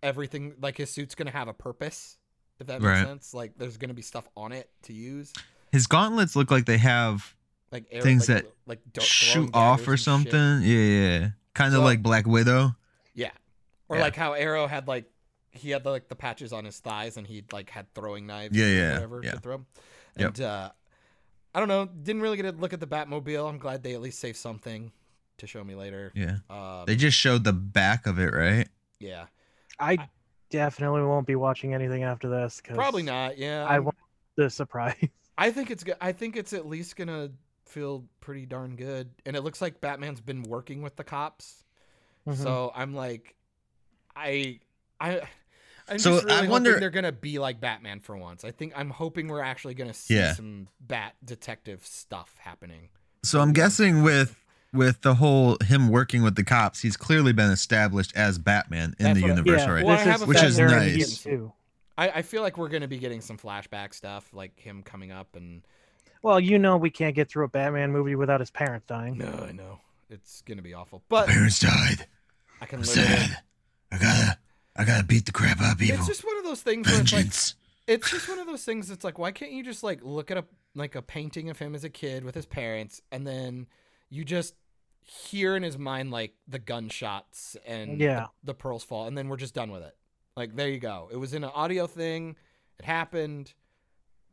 everything, 0.03 0.55
like 0.61 0.77
his 0.77 0.91
suit's 0.91 1.15
gonna 1.15 1.31
have 1.31 1.49
a 1.49 1.55
purpose. 1.55 2.19
If 2.59 2.69
that 2.69 2.81
makes 2.81 2.99
Right. 3.01 3.07
sense. 3.07 3.35
Like, 3.35 3.53
there's 3.59 3.77
gonna 3.77 3.95
be 3.95 4.03
stuff 4.03 4.29
on 4.37 4.53
it 4.53 4.71
to 4.83 4.93
use, 4.93 5.33
his 5.73 5.87
gauntlets 5.87 6.37
look 6.37 6.51
like 6.51 6.65
they 6.67 6.79
have 6.79 7.35
like 7.73 7.87
air, 7.91 8.03
Things 8.03 8.29
like, 8.29 8.45
that 8.45 8.53
like 8.67 8.81
do- 8.93 9.01
shoot 9.01 9.51
off 9.55 9.87
or 9.87 9.93
and 9.93 9.99
shit. 9.99 10.05
something. 10.05 10.63
Yeah, 10.63 10.79
yeah. 11.21 11.29
Kind 11.55 11.75
of 11.75 11.79
So- 11.79 11.85
like 11.85 12.03
Black 12.03 12.27
Widow. 12.27 12.77
Yeah. 13.15 13.31
Or 13.89 13.97
Yeah. 13.97 14.03
like 14.03 14.17
how 14.17 14.33
Arrow 14.35 14.67
had 14.67 14.87
like 14.89 15.11
he 15.51 15.71
had 15.71 15.85
like 15.87 16.09
the 16.09 16.17
patches 16.17 16.53
on 16.53 16.65
his 16.65 16.79
thighs 16.81 17.17
and 17.17 17.27
he 17.27 17.43
like 17.53 17.71
had 17.71 17.93
throwing 17.95 18.27
knives 18.27 18.55
Yeah, 18.57 18.67
yeah, 18.67 18.93
whatever 18.95 19.21
yeah. 19.25 19.31
to 19.33 19.41
throw. 19.41 19.67
Yep. 20.19 20.29
And 20.29 20.41
uh 20.43 20.71
I 21.55 21.59
don't 21.59 21.69
know, 21.69 21.87
didn't 21.87 22.21
really 22.21 22.37
get 22.37 22.45
a 22.47 22.53
look 22.53 22.75
at 22.75 22.81
the 22.81 22.87
Batmobile. 22.87 23.49
I'm 23.49 23.57
glad 23.59 23.83
they 23.83 23.95
at 23.95 24.03
least 24.03 24.19
saved 24.19 24.37
something 24.37 24.93
to 25.39 25.47
show 25.47 25.65
me 25.65 25.75
later. 25.75 26.13
Yeah. 26.15 26.37
Um, 26.51 26.85
They 26.87 26.97
just 26.97 27.17
showed 27.17 27.45
the 27.45 27.53
back 27.55 28.07
of 28.07 28.19
it, 28.19 28.33
right? 28.35 28.69
yeah. 29.01 29.27
I 29.81 30.09
definitely 30.51 31.03
won't 31.03 31.27
be 31.27 31.35
watching 31.37 31.73
anything 31.75 32.03
after 32.03 32.29
this. 32.29 32.61
'cause 32.61 32.77
Probably 32.77 33.03
not. 33.03 33.37
Yeah. 33.39 33.65
I 33.67 33.79
want 33.79 33.97
the 34.37 34.49
surprise. 34.51 34.97
I 35.39 35.51
think 35.51 35.71
it's 35.71 35.85
good. 35.85 35.97
I 36.01 36.13
think 36.13 36.37
it's 36.37 36.53
at 36.53 36.67
least 36.67 36.97
going 36.97 37.09
to 37.09 37.31
feel 37.67 38.05
pretty 38.21 38.47
darn 38.47 38.77
good. 38.77 39.11
And 39.25 39.37
it 39.37 39.43
looks 39.43 39.61
like 39.61 39.81
Batman's 39.81 40.21
been 40.21 40.43
working 40.43 40.83
with 40.83 40.97
the 40.97 41.05
cops. 41.05 41.65
Mhm. 42.27 42.37
So 42.37 42.73
I'm 42.75 42.95
like, 42.95 43.35
I, 44.15 44.61
I, 45.01 45.21
I'm 45.89 45.99
So, 45.99 46.15
just 46.15 46.25
really 46.27 46.47
I 46.47 46.51
wonder- 46.51 46.81
they're 46.81 46.91
gonna 46.91 47.13
be 47.13 47.39
like 47.39 47.61
Batman 47.61 48.01
for 48.01 48.17
once. 48.17 48.45
I 48.45 48.51
think 48.51 48.73
I'm 48.77 48.91
hoping 48.91 49.29
we're 49.29 49.43
actually 49.43 49.75
gonna 49.75 49.95
see 49.95 50.17
Yeah. 50.17 50.35
some 50.35 50.69
Bat 50.81 51.15
detective 51.25 51.85
stuff 51.87 52.35
happening. 52.39 52.89
So 53.23 53.41
I'm 53.41 53.53
guessing 53.53 54.03
with 54.03 54.37
with 54.73 55.01
the 55.03 55.15
whole 55.15 55.57
him 55.65 55.89
working 55.89 56.23
with 56.23 56.35
the 56.35 56.45
cops, 56.45 56.81
he's 56.83 56.97
clearly 56.97 57.33
been 57.33 57.51
established 57.51 58.15
as 58.17 58.39
Batman 58.39 58.95
in 58.99 59.05
That's 59.07 59.17
the 59.19 59.23
what 59.23 59.31
I- 59.31 59.35
universe 59.35 59.61
yeah, 59.63 59.69
already. 59.69 59.87
Well, 59.87 59.95
I 59.95 59.99
this 59.99 60.07
have 60.07 60.17
is 60.17 60.23
a 60.23 60.27
Which 60.27 60.43
is 60.43 60.59
we're 60.59 60.69
they're 60.69 60.69
gonna 60.79 60.91
in 60.91 60.97
nice. 60.99 61.23
get 61.23 61.27
year 61.27 61.37
two. 61.39 61.53
I, 61.99 62.11
I 62.11 62.23
feel 62.23 62.43
like 62.43 62.59
we're 62.59 62.69
gonna 62.69 62.89
be 62.89 62.99
getting 62.99 63.21
some 63.23 63.39
flashback 63.39 63.95
stuff, 63.95 64.29
like 64.33 64.59
him 64.59 64.83
coming 64.83 65.13
up 65.13 65.35
and. 65.37 65.63
Well, 66.23 66.41
you 66.41 66.59
know 66.59 66.77
we 66.77 66.91
can't 66.91 67.15
get 67.15 67.29
through 67.29 67.45
a 67.45 67.49
Batman 67.49 67.93
movie 67.93 68.15
without 68.15 68.41
his 68.41 68.51
parents 68.51 68.87
dying. 68.87 69.19
No, 69.19 69.47
I 69.49 69.53
know 69.53 69.79
it's 70.11 70.43
gonna 70.43 70.63
be 70.63 70.75
awful, 70.75 71.03
but 71.09 71.29
Parents 71.29 71.59
died. 71.61 72.07
I 72.61 72.67
can 72.67 72.79
I'm 72.81 72.83
live 72.87 72.89
sad. 72.91 73.39
I 73.93 73.99
gotta 73.99 74.39
I 74.77 74.85
gotta 74.85 75.05
beat 75.05 75.27
the 75.27 75.33
crap 75.33 75.61
out 75.61 75.73
of 75.73 75.79
people. 75.79 75.97
It's 75.99 76.07
just 76.07 76.25
one 76.25 76.37
of 76.39 76.45
those 76.45 76.63
things 76.63 76.87
where 76.87 77.01
it's 77.01 77.13
like 77.13 77.21
Vengeance. 77.23 77.55
it's 77.87 78.11
just 78.11 78.29
one 78.29 78.39
of 78.39 78.47
those 78.47 78.65
things 78.65 78.89
that's 78.89 79.05
like 79.05 79.19
why 79.19 79.31
can't 79.33 79.53
you 79.53 79.63
just 79.65 79.83
like 79.83 80.01
look 80.03 80.31
at 80.31 80.37
a 80.39 80.45
like 80.75 80.95
a 80.95 81.03
painting 81.03 81.49
of 81.51 81.59
him 81.59 81.75
as 81.75 81.85
a 81.85 81.91
kid 81.91 82.25
with 82.25 82.35
his 82.35 82.47
parents, 82.47 83.01
and 83.11 83.27
then 83.27 83.67
you 84.11 84.25
just 84.25 84.55
hear 85.03 85.55
in 85.57 85.63
his 85.63 85.79
mind 85.79 86.11
like 86.11 86.35
the 86.49 86.59
gunshots 86.59 87.57
and 87.65 88.01
Yeah. 88.01 88.27
the, 88.43 88.53
the 88.53 88.55
pearls 88.55 88.83
fall, 88.85 89.07
and 89.07 89.17
then 89.17 89.29
we're 89.29 89.37
just 89.37 89.55
done 89.55 89.71
with 89.71 89.83
it. 89.83 89.97
Like 90.37 90.55
there 90.57 90.69
you 90.69 90.79
go. 90.79 91.09
It 91.13 91.17
was 91.17 91.33
in 91.35 91.45
an 91.45 91.51
audio 91.55 91.87
thing. 91.87 92.37
It 92.79 92.85
happened. 92.85 93.55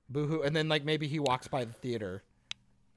Boohoo, 0.10 0.42
and 0.42 0.56
then 0.56 0.68
like 0.70 0.84
maybe 0.86 1.08
he 1.08 1.20
walks 1.20 1.48
by 1.48 1.66
the 1.66 1.74
theater 1.74 2.24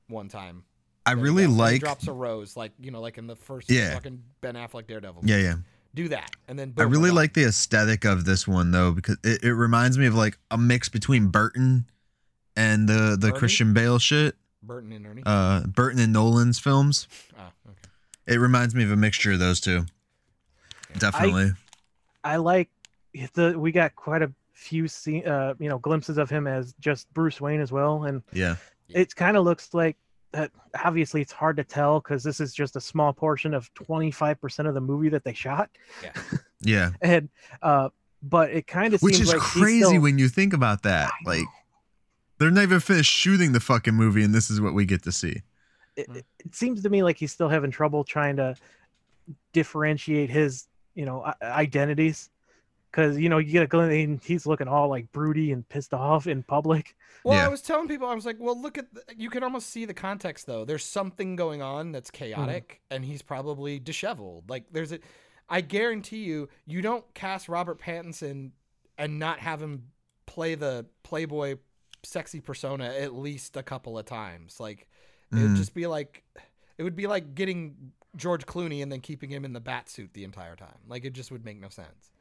one 0.09 0.29
time. 0.29 0.65
I 1.05 1.15
There 1.15 1.23
really 1.25 1.45
go. 1.45 1.51
He 1.53 1.57
like. 1.57 1.81
drops 1.81 2.09
a 2.09 2.13
rose, 2.13 2.57
like 2.57 2.73
you 2.81 2.91
know, 2.91 3.01
like 3.01 3.17
in 3.19 3.27
the 3.27 3.37
first 3.37 3.71
Yeah. 3.71 3.95
fucking 3.95 4.23
Ben 4.41 4.55
Affleck 4.55 4.87
Daredevil. 4.87 5.23
Yeah, 5.25 5.39
yeah. 5.39 5.55
Do 5.95 6.09
that, 6.09 6.31
and 6.47 6.59
then 6.59 6.75
I 6.77 6.83
boom, 6.83 6.91
we're 6.91 6.99
really 6.99 7.11
like 7.11 7.33
the 7.33 7.45
aesthetic 7.45 8.05
of 8.05 8.27
this 8.27 8.47
one 8.47 8.71
though 8.71 8.93
because 8.93 9.17
it, 9.25 9.43
it 9.45 9.55
reminds 9.55 9.97
me 9.97 10.05
of 10.07 10.15
like 10.15 10.37
a 10.51 10.59
mix 10.59 10.91
between 10.91 11.29
Burton 11.29 11.87
and 12.55 12.87
the 12.89 13.17
the 13.19 13.29
Ernie? 13.29 13.39
Christian 13.39 13.73
Bale 13.73 13.99
shit. 13.99 14.35
Burton 14.63 14.93
and 14.93 15.07
Ernie. 15.07 15.23
Uh, 15.25 15.61
Burton 15.67 15.99
and 16.01 16.13
Nolan's 16.13 16.59
films. 16.59 17.09
ah, 17.39 17.51
okay. 17.67 17.77
It 18.27 18.37
reminds 18.41 18.75
me 18.75 18.85
of 18.85 18.91
a 18.91 18.97
mixture 18.97 19.33
of 19.33 19.39
those 19.39 19.59
two. 19.61 19.87
Definitely. 20.99 21.53
I 22.25 22.37
like 22.37 22.69
the 23.35 23.59
we 23.59 23.73
got 23.73 23.95
quite 23.97 24.21
a 24.23 24.33
few 24.57 24.89
scene, 24.89 25.27
uh, 25.29 25.55
you 25.61 25.69
know 25.69 25.79
glimpses 25.79 26.19
of 26.19 26.29
him 26.31 26.47
as 26.47 26.75
just 26.81 27.13
Bruce 27.15 27.41
Wayne 27.41 27.61
as 27.61 27.71
well, 27.71 28.05
and 28.05 28.23
yeah. 28.33 28.57
it 28.89 29.15
kind 29.15 29.37
of 29.37 29.45
looks 29.45 29.73
like 29.75 29.97
that. 30.33 30.51
Obviously, 30.85 31.21
it's 31.21 31.31
hard 31.33 31.57
to 31.59 31.65
tell 31.65 32.01
because 32.01 32.25
this 32.25 32.41
is 32.41 32.53
just 32.55 32.75
a 32.75 32.81
small 32.81 33.13
portion 33.13 33.55
of 33.55 33.73
twenty 33.75 34.11
five 34.11 34.41
percent 34.41 34.67
of 34.67 34.75
the 34.75 34.81
movie 34.81 35.11
that 35.11 35.23
they 35.25 35.35
shot, 35.35 35.71
Yeah. 36.03 36.13
Yeah, 36.63 36.91
and 37.03 37.29
uh, 37.61 37.91
but 38.23 38.51
it 38.51 38.67
kind 38.67 38.95
of 38.95 39.03
Which 39.03 39.21
is 39.21 39.29
like 39.33 39.39
crazy 39.43 39.83
still- 39.85 40.01
when 40.01 40.19
you 40.19 40.29
think 40.29 40.53
about 40.55 40.83
that. 40.85 41.11
I 41.11 41.25
know. 41.25 41.31
Like 41.39 41.47
they're 42.39 42.51
not 42.51 42.63
even 42.63 42.81
finished 42.81 43.13
shooting 43.13 43.53
the 43.53 43.61
fucking 43.61 43.95
movie 43.95 44.23
and 44.25 44.35
this 44.35 44.51
is 44.51 44.61
what 44.61 44.73
we 44.75 44.85
get 44.87 45.03
to 45.05 45.13
see. 45.13 45.43
it, 45.97 46.07
it- 46.15 46.27
it 46.45 46.55
seems 46.55 46.83
to 46.83 46.89
me 46.91 47.03
like 47.03 47.17
he's 47.19 47.33
still 47.33 47.49
having 47.51 47.71
trouble 47.71 48.05
trying 48.05 48.37
to 48.37 48.57
differentiate 49.53 50.31
his 50.31 50.67
you 50.95 51.05
know 51.05 51.31
identities 51.43 52.31
because 52.97 53.19
you 53.19 53.29
know 53.29 53.39
you 53.39 53.53
get 53.53 53.63
a 53.63 53.67
glimpse 53.67 53.95
and 53.95 54.23
he's 54.25 54.47
looking 54.47 54.69
all 54.69 54.89
like 54.89 55.11
broody 55.13 55.53
and 55.53 55.69
pissed 55.69 55.93
off 55.93 56.27
in 56.27 56.43
public 56.43 56.97
Well, 57.25 57.45
I 57.45 57.49
was 57.49 57.61
telling 57.61 57.89
people, 57.89 58.09
I 58.09 58.15
was 58.15 58.25
like, 58.25 58.37
well, 58.39 58.61
look 58.61 58.79
at, 58.79 58.93
the, 58.95 59.03
you 59.17 59.29
can 59.31 59.43
almost 59.43 59.71
see 59.71 59.85
the 59.85 59.95
context 59.95 60.47
though. 60.47 60.65
There's 60.65 60.85
something 60.85 61.37
going 61.37 61.61
on 61.61 61.93
that's 61.93 62.11
chaotic, 62.11 62.81
and 62.91 63.05
he's 63.05 63.21
probably 63.21 63.79
disheveled. 63.81 64.49
Like, 64.49 64.65
there's 64.71 64.93
a, 64.93 65.01
I 65.49 65.61
guarantee 65.61 66.25
you, 66.25 66.49
you 66.67 66.83
don't 66.83 67.05
cast 67.15 67.49
Robert 67.49 67.81
Pattinson 67.81 68.53
and 68.97 69.19
not 69.19 69.41
have 69.41 69.61
him 69.61 69.89
play 70.27 70.55
the 70.55 70.87
Playboy 71.03 71.57
sexy 72.05 72.41
persona 72.41 72.87
at 72.87 73.15
least 73.15 73.57
a 73.57 73.63
couple 73.63 73.99
of 73.99 74.07
times. 74.07 74.61
Like, 74.61 74.89
it 75.33 75.37
would 75.37 75.51
Mhm. 75.51 75.57
just 75.57 75.75
be 75.75 75.87
like, 75.87 76.23
it 76.79 76.85
would 76.85 76.97
be 76.97 77.07
like 77.09 77.35
getting 77.35 77.93
George 78.17 78.47
Clooney 78.47 78.83
and 78.83 78.91
then 78.91 79.01
keeping 79.01 79.29
him 79.31 79.45
in 79.45 79.53
the 79.53 79.61
bat 79.61 79.89
suit 79.91 80.15
the 80.15 80.23
entire 80.25 80.55
time. 80.57 80.79
Like, 80.89 81.05
it 81.05 81.13
just 81.13 81.31
would 81.33 81.45
make 81.45 81.61
no 81.61 81.69
sense. 81.69 82.13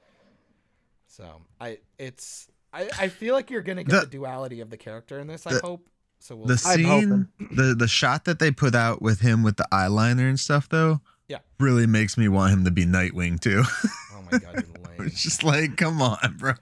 So 1.07 1.41
I, 1.61 1.77
it's, 1.97 2.47
I, 2.73 2.89
I 2.99 3.07
feel 3.09 3.33
like 3.35 3.49
you're 3.49 3.61
gonna 3.61 3.83
get 3.83 3.91
The- 3.93 3.99
the, 4.01 4.05
duality 4.07 4.61
of 4.61 4.69
the 4.69 4.77
character 4.77 5.19
in 5.19 5.27
this. 5.27 5.45
I 5.47 5.53
the- 5.53 5.59
hope. 5.59 5.87
So 6.19 6.35
we'll. 6.35 6.47
The 6.47 6.57
see. 6.57 6.83
Scene, 6.83 7.27
the 7.51 7.75
the 7.77 7.87
shot 7.87 8.25
that 8.25 8.39
they 8.39 8.49
put 8.49 8.73
out 8.73 9.01
with 9.01 9.19
him 9.19 9.43
with 9.43 9.57
the 9.57 9.67
eyeliner 9.71 10.27
and 10.27 10.39
stuff, 10.39 10.67
though, 10.69 11.01
Yeah. 11.27 11.39
really 11.59 11.85
makes 11.85 12.17
me 12.17 12.27
want 12.29 12.51
him 12.53 12.63
to 12.65 12.71
be 12.71 12.85
Nightwing 12.85 13.39
too. 13.39 13.63
oh 14.13 14.23
my 14.31 14.39
god, 14.39 14.53
you're 14.55 14.97
lame. 14.97 15.07
it's 15.07 15.21
just 15.21 15.43
like, 15.43 15.77
come 15.77 16.01
on, 16.01 16.17
bro. 16.39 16.53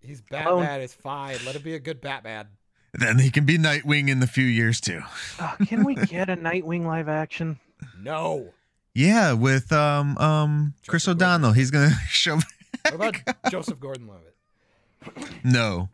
He's 0.00 0.20
Oh. 0.20 0.58
Batman. 0.60 0.80
It's 0.82 0.92
fine. 0.94 1.36
Let 1.46 1.54
it 1.56 1.62
be 1.64 1.74
a 1.74 1.78
good 1.78 2.00
Batman. 2.00 2.48
Then 2.92 3.18
he 3.18 3.30
can 3.30 3.46
be 3.46 3.56
Nightwing 3.56 4.08
in 4.10 4.20
the 4.20 4.26
few 4.26 4.44
years 4.44 4.78
too. 4.80 5.00
Oh, 5.40 5.54
can 5.66 5.84
we 5.84 5.94
get 5.94 6.28
a 6.28 6.36
nightwing 6.36 6.84
live 6.84 7.08
action 7.08 7.58
No. 7.98 8.52
Yeah, 8.94 9.32
with 9.32 9.72
um 9.72 10.18
um 10.18 10.74
Chris 10.86 11.08
O'Donnell. 11.08 11.52
He's 11.52 11.70
gonna 11.70 11.94
show. 12.08 12.40
What 12.84 12.94
about 12.94 13.16
Joseph 13.50 13.80
Gordon-Levitt? 13.80 14.34
No, 15.44 15.88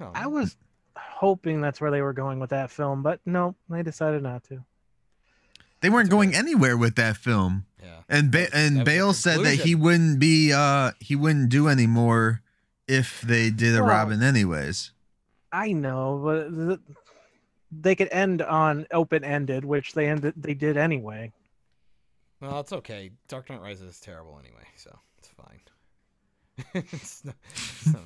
Oh, 0.00 0.10
i 0.14 0.26
was 0.26 0.56
hoping 0.96 1.60
that's 1.62 1.80
where 1.80 1.90
they 1.90 2.02
were 2.02 2.12
going 2.12 2.38
with 2.38 2.50
that 2.50 2.70
film 2.70 3.02
but 3.02 3.18
no 3.26 3.54
they 3.70 3.82
decided 3.82 4.22
not 4.22 4.44
to 4.44 4.62
they 5.80 5.88
weren't 5.90 6.06
That's 6.06 6.14
going 6.14 6.28
okay. 6.30 6.38
anywhere 6.38 6.76
with 6.76 6.94
that 6.96 7.16
film. 7.16 7.66
yeah. 7.82 8.00
And 8.08 8.30
ba- 8.30 8.38
That 8.38 8.42
was- 8.44 8.50
that 8.52 8.58
and 8.76 8.84
Bale 8.84 9.12
said 9.14 9.40
that 9.44 9.54
he 9.56 9.74
wouldn't 9.74 10.18
be 10.18 10.52
uh 10.52 10.92
he 11.00 11.16
wouldn't 11.16 11.48
do 11.48 11.68
any 11.68 11.86
more 11.86 12.42
if 12.86 13.20
they 13.22 13.50
did 13.50 13.74
a 13.74 13.80
Well- 13.82 13.88
Robin 13.90 14.22
anyways. 14.22 14.92
i 15.52 15.72
know 15.72 16.20
but 16.22 16.50
th- 16.54 16.80
they 17.72 17.94
could 17.94 18.08
end 18.12 18.42
on 18.42 18.86
open 18.92 19.24
ended 19.24 19.64
which 19.64 19.94
they 19.94 20.08
ended 20.08 20.34
they 20.36 20.54
did 20.54 20.76
anyway 20.76 21.32
Well, 22.40 22.60
it's 22.60 22.72
okay. 22.72 23.10
Dark 23.28 23.48
Knight 23.50 23.60
Rises 23.62 23.94
is 23.96 24.00
terrible 24.00 24.38
anyway, 24.38 24.66
so 24.76 24.98
it's 25.18 25.28
fine. 25.30 25.60
it's 26.74 27.24
not, 27.24 27.34
it's 27.54 27.86
not- 27.86 28.02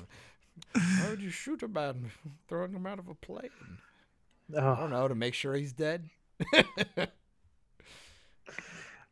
why 0.73 1.09
would 1.09 1.21
you 1.21 1.29
shoot 1.31 1.63
a 1.63 1.67
man 1.67 2.11
throwing 2.47 2.73
him 2.73 2.85
out 2.85 2.99
of 2.99 3.07
a 3.07 3.15
plane? 3.15 3.49
I 4.55 4.59
oh, 4.59 4.75
don't 4.75 4.89
know 4.91 5.07
to 5.07 5.15
make 5.15 5.33
sure 5.33 5.53
he's 5.55 5.73
dead. 5.73 6.09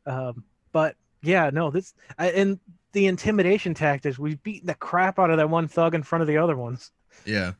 Um, 0.05 0.43
but 0.71 0.95
yeah, 1.21 1.49
no, 1.51 1.69
this 1.69 1.93
I, 2.17 2.31
and 2.31 2.59
the 2.93 3.05
intimidation 3.05 3.73
tactics. 3.73 4.17
We've 4.17 4.41
beaten 4.41 4.67
the 4.67 4.73
crap 4.73 5.19
out 5.19 5.29
of 5.29 5.37
that 5.37 5.49
one 5.49 5.67
thug 5.67 5.93
in 5.93 6.03
front 6.03 6.21
of 6.21 6.27
the 6.27 6.37
other 6.37 6.55
ones. 6.55 6.91
Yeah. 7.25 7.51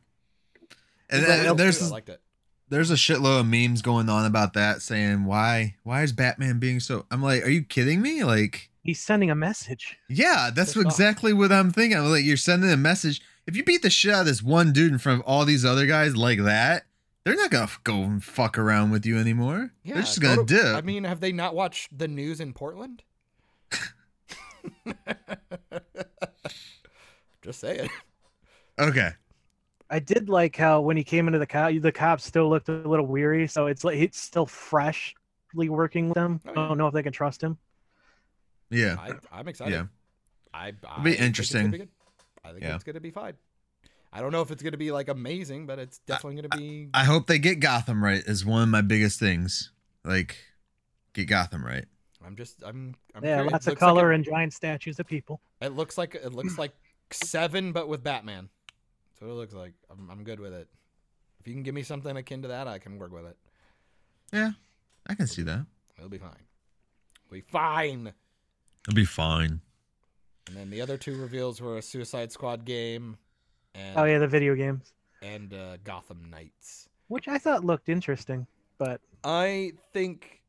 And 1.08 1.22
But 1.22 1.26
then 1.26 1.48
I 1.48 1.52
there's 1.54 1.90
liked 1.90 2.08
it. 2.08 2.20
there's 2.68 2.90
a 2.90 2.94
shitload 2.94 3.40
of 3.40 3.46
memes 3.46 3.82
going 3.82 4.08
on 4.08 4.26
about 4.26 4.54
that 4.54 4.82
saying 4.82 5.24
why 5.24 5.76
why 5.82 6.02
is 6.02 6.12
Batman 6.12 6.58
being 6.58 6.80
so 6.80 7.06
I'm 7.10 7.22
like, 7.22 7.44
are 7.44 7.50
you 7.50 7.62
kidding 7.62 8.00
me? 8.02 8.24
Like 8.24 8.69
He's 8.82 9.00
sending 9.00 9.30
a 9.30 9.34
message. 9.34 9.98
Yeah, 10.08 10.50
that's 10.54 10.72
Pissed 10.74 10.86
off. 10.86 10.92
exactly 10.92 11.32
what 11.32 11.52
I'm 11.52 11.70
thinking. 11.70 11.98
I'm 11.98 12.06
like, 12.06 12.24
you're 12.24 12.36
sending 12.36 12.70
a 12.70 12.76
message. 12.76 13.20
If 13.46 13.54
you 13.56 13.62
beat 13.64 13.82
the 13.82 13.90
shit 13.90 14.12
out 14.14 14.20
of 14.20 14.26
this 14.26 14.42
one 14.42 14.72
dude 14.72 14.92
in 14.92 14.98
front 14.98 15.20
of 15.20 15.26
all 15.26 15.44
these 15.44 15.64
other 15.64 15.86
guys 15.86 16.16
like 16.16 16.38
that, 16.42 16.84
they're 17.24 17.36
not 17.36 17.50
gonna 17.50 17.64
f- 17.64 17.80
go 17.84 18.02
and 18.02 18.24
fuck 18.24 18.56
around 18.58 18.90
with 18.90 19.04
you 19.04 19.18
anymore. 19.18 19.72
Yeah, 19.84 19.94
they're 19.94 20.02
just 20.04 20.20
go 20.20 20.36
gonna 20.36 20.46
to- 20.46 20.54
dip. 20.62 20.76
I 20.76 20.80
mean, 20.80 21.04
have 21.04 21.20
they 21.20 21.32
not 21.32 21.54
watched 21.54 21.96
the 21.98 22.08
news 22.08 22.40
in 22.40 22.52
Portland? 22.54 23.02
Just 27.42 27.60
saying. 27.60 27.88
okay. 28.78 29.10
I 29.88 29.98
did 29.98 30.28
like 30.28 30.54
how 30.56 30.80
when 30.82 30.96
he 30.96 31.02
came 31.02 31.26
into 31.26 31.38
the 31.38 31.46
cop, 31.46 31.72
the 31.80 31.90
cops 31.90 32.24
still 32.24 32.48
looked 32.48 32.68
a 32.68 32.72
little 32.86 33.06
weary. 33.06 33.48
So 33.48 33.66
it's 33.66 33.82
like 33.82 33.96
it's 33.98 34.20
still 34.20 34.46
freshly 34.46 35.14
working 35.68 36.08
with 36.08 36.14
them. 36.14 36.40
Oh, 36.46 36.50
I 36.52 36.68
don't 36.68 36.78
know 36.78 36.86
if 36.86 36.94
they 36.94 37.02
can 37.02 37.12
trust 37.12 37.42
him. 37.42 37.56
Yeah. 38.70 38.96
I, 38.98 39.12
I'm 39.40 39.48
excited. 39.48 39.72
Yeah. 39.72 39.84
I, 40.52 40.68
I 40.68 40.70
be 40.70 40.72
think 40.72 40.86
it's 40.86 41.16
gonna 41.18 41.26
interesting. 41.26 41.70
be. 41.70 41.88
I 42.44 42.50
think 42.52 42.62
Yeah. 42.62 42.74
it's 42.74 42.84
gonna 42.84 43.00
be 43.00 43.10
fine. 43.10 43.34
I 44.12 44.20
don't 44.20 44.32
know 44.32 44.42
if 44.42 44.50
it's 44.50 44.62
gonna 44.62 44.76
be 44.76 44.90
like 44.90 45.08
amazing, 45.08 45.66
but 45.66 45.78
it's 45.78 45.98
definitely 45.98 46.36
gonna 46.42 46.56
be. 46.60 46.88
I 46.94 47.04
hope 47.04 47.26
they 47.26 47.38
get 47.38 47.60
Gotham 47.60 48.02
right 48.02 48.22
is 48.24 48.44
one 48.44 48.62
of 48.62 48.68
my 48.68 48.80
biggest 48.82 49.20
things. 49.20 49.70
Like, 50.04 50.36
get 51.12 51.26
Gotham 51.26 51.64
right. 51.64 51.84
I'm 52.24 52.36
just. 52.36 52.62
I'm. 52.64 52.94
I'm 53.14 53.24
yeah, 53.24 53.36
curious. 53.36 53.52
lots 53.52 53.66
of 53.66 53.72
looks 53.72 53.82
like 53.82 53.88
color 53.88 54.12
it- 54.12 54.16
and 54.16 54.24
giant 54.24 54.52
statues 54.52 54.98
of 54.98 55.06
people. 55.06 55.40
It 55.60 55.72
looks 55.74 55.96
like 55.96 56.14
it 56.14 56.32
looks 56.32 56.58
like 56.58 56.72
seven, 57.12 57.72
but 57.72 57.88
with 57.88 58.02
Batman. 58.02 58.48
That's 59.10 59.20
what 59.22 59.30
it 59.30 59.34
looks 59.34 59.54
like. 59.54 59.72
I'm, 59.90 60.10
I'm 60.10 60.24
good 60.24 60.40
with 60.40 60.52
it. 60.52 60.68
If 61.40 61.46
you 61.48 61.54
can 61.54 61.62
give 61.62 61.74
me 61.74 61.82
something 61.82 62.16
akin 62.16 62.42
to 62.42 62.48
that, 62.48 62.66
I 62.68 62.78
can 62.78 62.98
work 62.98 63.12
with 63.12 63.26
it. 63.26 63.36
Yeah, 64.32 64.52
I 65.06 65.14
can 65.14 65.26
see 65.26 65.42
that. 65.42 65.64
It'll 65.96 66.10
be 66.10 66.18
fine. 66.18 66.30
It'll 67.26 67.34
be 67.34 67.40
fine. 67.42 68.12
It'll 68.88 68.96
be 68.96 69.04
fine. 69.04 69.60
And 70.48 70.56
then 70.56 70.70
the 70.70 70.80
other 70.80 70.96
two 70.96 71.20
reveals 71.20 71.60
were 71.60 71.78
a 71.78 71.82
Suicide 71.82 72.32
Squad 72.32 72.64
game, 72.64 73.16
and 73.74 73.96
Oh 73.98 74.04
yeah, 74.04 74.18
the 74.18 74.26
video 74.26 74.54
games, 74.54 74.92
and 75.22 75.52
uh, 75.54 75.76
Gotham 75.84 76.28
Knights. 76.30 76.88
which 77.08 77.28
I 77.28 77.38
thought 77.38 77.64
looked 77.64 77.88
interesting, 77.88 78.46
but 78.78 79.00
I 79.22 79.72
think 79.92 80.42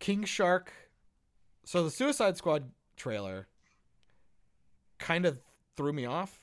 King 0.00 0.24
Shark. 0.24 0.72
So 1.64 1.84
the 1.84 1.90
Suicide 1.90 2.36
Squad 2.36 2.70
trailer 2.96 3.46
kind 4.98 5.26
of 5.26 5.38
threw 5.76 5.92
me 5.92 6.06
off 6.06 6.42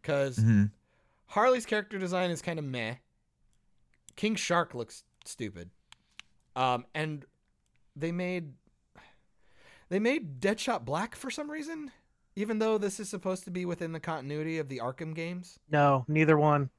because 0.00 0.36
hmm 0.36 0.64
Harley's 1.26 1.64
character 1.66 1.98
design 1.98 2.30
is 2.30 2.42
kind 2.42 2.58
of 2.58 2.64
meh. 2.64 2.96
King 4.16 4.34
Shark 4.34 4.74
looks 4.74 5.04
stupid. 5.24 5.70
Um, 6.56 6.84
and 6.94 7.24
they 7.94 8.10
made 8.10 8.52
they 9.90 9.98
made 9.98 10.40
Deadshot 10.40 10.84
black 10.86 11.14
for 11.14 11.30
some 11.30 11.50
reason, 11.50 11.90
even 12.36 12.58
though 12.58 12.78
this 12.78 12.98
is 12.98 13.08
supposed 13.10 13.44
to 13.44 13.50
be 13.50 13.64
within 13.66 13.92
the 13.92 14.00
continuity 14.00 14.58
of 14.58 14.68
the 14.68 14.78
Arkham 14.78 15.14
games. 15.14 15.58
no, 15.70 16.04
neither 16.08 16.38
one. 16.38 16.70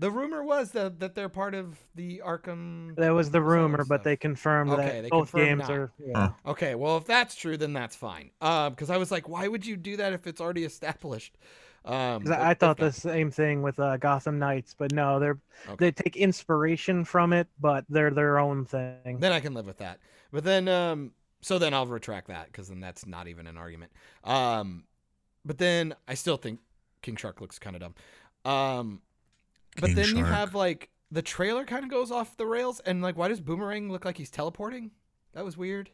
The 0.00 0.12
rumor 0.12 0.44
was 0.44 0.70
that 0.72 1.00
that 1.00 1.16
they're 1.16 1.28
part 1.28 1.56
of 1.56 1.76
the 1.96 2.22
Arkham. 2.24 2.94
That 2.94 3.10
was 3.10 3.32
the 3.32 3.40
Asylum 3.42 3.72
rumor, 3.72 3.84
but 3.84 4.04
they 4.04 4.14
confirmed 4.16 4.70
Okay, 4.70 4.82
that 4.84 5.02
they 5.02 5.08
both 5.08 5.32
confirmed 5.32 5.58
games 5.58 5.68
not. 5.68 5.76
are. 5.76 5.92
Yeah. 5.98 6.30
Okay, 6.46 6.74
well, 6.76 6.98
if 6.98 7.04
that's 7.06 7.34
true, 7.34 7.56
then 7.56 7.72
that's 7.72 7.96
fine. 7.96 8.30
Um, 8.40 8.74
because 8.74 8.90
I 8.90 8.96
was 8.96 9.10
like, 9.10 9.28
why 9.28 9.48
would 9.48 9.66
you 9.66 9.76
do 9.76 9.96
that 9.96 10.12
if 10.12 10.28
it's 10.28 10.40
already 10.40 10.62
established? 10.64 11.36
Um, 11.84 12.22
'Cause 12.22 12.30
I, 12.30 12.36
but 12.36 12.40
I 12.46 12.54
thought 12.54 12.78
not- 12.78 12.84
the 12.86 12.92
same 12.92 13.30
thing 13.32 13.62
with 13.62 13.80
uh, 13.80 13.96
Gotham 13.96 14.38
Knights, 14.38 14.72
but 14.78 14.92
no, 14.92 15.18
they're 15.18 15.38
Okay. 15.68 15.76
they 15.86 15.90
take 15.90 16.14
inspiration 16.16 17.04
from 17.04 17.32
it, 17.32 17.48
but 17.58 17.84
they're 17.88 18.10
their 18.12 18.38
own 18.38 18.66
thing. 18.66 19.18
Then 19.18 19.32
I 19.32 19.40
can 19.40 19.52
live 19.52 19.66
with 19.66 19.78
that. 19.78 19.98
But 20.30 20.44
then, 20.44 20.68
um, 20.68 21.10
so 21.40 21.58
then 21.58 21.74
I'll 21.74 21.86
retract 21.86 22.28
that 22.28 22.46
because 22.46 22.68
then 22.68 22.80
that's 22.80 23.06
not 23.06 23.28
even 23.28 23.46
an 23.46 23.56
argument. 23.56 23.92
Um, 24.24 24.84
but 25.44 25.58
then 25.58 25.94
I 26.06 26.14
still 26.14 26.36
think 26.36 26.60
King 27.02 27.16
Shark 27.16 27.40
looks 27.40 27.58
kind 27.58 27.76
of 27.76 27.82
dumb. 27.82 27.94
Um, 28.44 29.00
but 29.80 29.88
King 29.88 29.96
then 29.96 30.16
you 30.16 30.24
have 30.24 30.54
like 30.54 30.90
the 31.10 31.22
trailer 31.22 31.64
kind 31.64 31.84
of 31.84 31.90
goes 31.90 32.10
off 32.10 32.36
the 32.36 32.46
rails, 32.46 32.80
and 32.80 33.02
like, 33.02 33.16
why 33.16 33.28
does 33.28 33.40
Boomerang 33.40 33.90
look 33.90 34.04
like 34.04 34.16
he's 34.16 34.30
teleporting? 34.30 34.90
That 35.32 35.44
was 35.44 35.56
weird. 35.56 35.90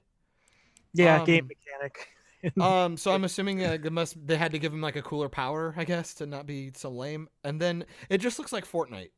yeah, 0.92 1.24
game 1.24 1.44
um, 1.44 1.48
mechanic. 1.48 2.08
Um, 2.60 2.98
so 2.98 3.10
I'm 3.12 3.24
assuming 3.24 3.64
uh, 3.64 3.78
they 3.80 3.88
must 3.88 4.26
they 4.26 4.36
had 4.36 4.52
to 4.52 4.58
give 4.58 4.70
him 4.70 4.82
like 4.82 4.96
a 4.96 5.02
cooler 5.02 5.30
power, 5.30 5.72
I 5.78 5.84
guess, 5.84 6.12
to 6.16 6.26
not 6.26 6.44
be 6.44 6.72
so 6.74 6.90
lame. 6.90 7.30
And 7.42 7.58
then 7.58 7.86
it 8.10 8.18
just 8.18 8.38
looks 8.38 8.52
like 8.52 8.70
Fortnite, 8.70 9.12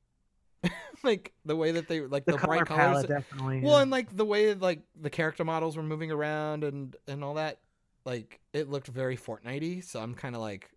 like 1.02 1.32
the 1.44 1.56
way 1.56 1.72
that 1.72 1.88
they 1.88 2.00
like 2.00 2.24
the, 2.24 2.32
the, 2.32 2.38
color 2.38 2.56
bright 2.56 2.66
colors. 2.66 2.80
palette 2.80 3.08
definitely. 3.08 3.60
Well, 3.60 3.76
yeah. 3.76 3.82
and 3.82 3.90
like 3.90 4.14
the 4.16 4.24
way 4.24 4.54
like 4.54 4.80
the 5.00 5.10
character 5.10 5.44
models 5.44 5.76
were 5.76 5.82
moving 5.82 6.10
around 6.10 6.64
and 6.64 6.96
and 7.06 7.22
all 7.22 7.34
that, 7.34 7.58
like 8.04 8.40
it 8.52 8.68
looked 8.68 8.88
very 8.88 9.16
Fortnitey. 9.16 9.84
So 9.84 10.00
I'm 10.00 10.14
kind 10.14 10.34
of 10.34 10.40
like, 10.40 10.70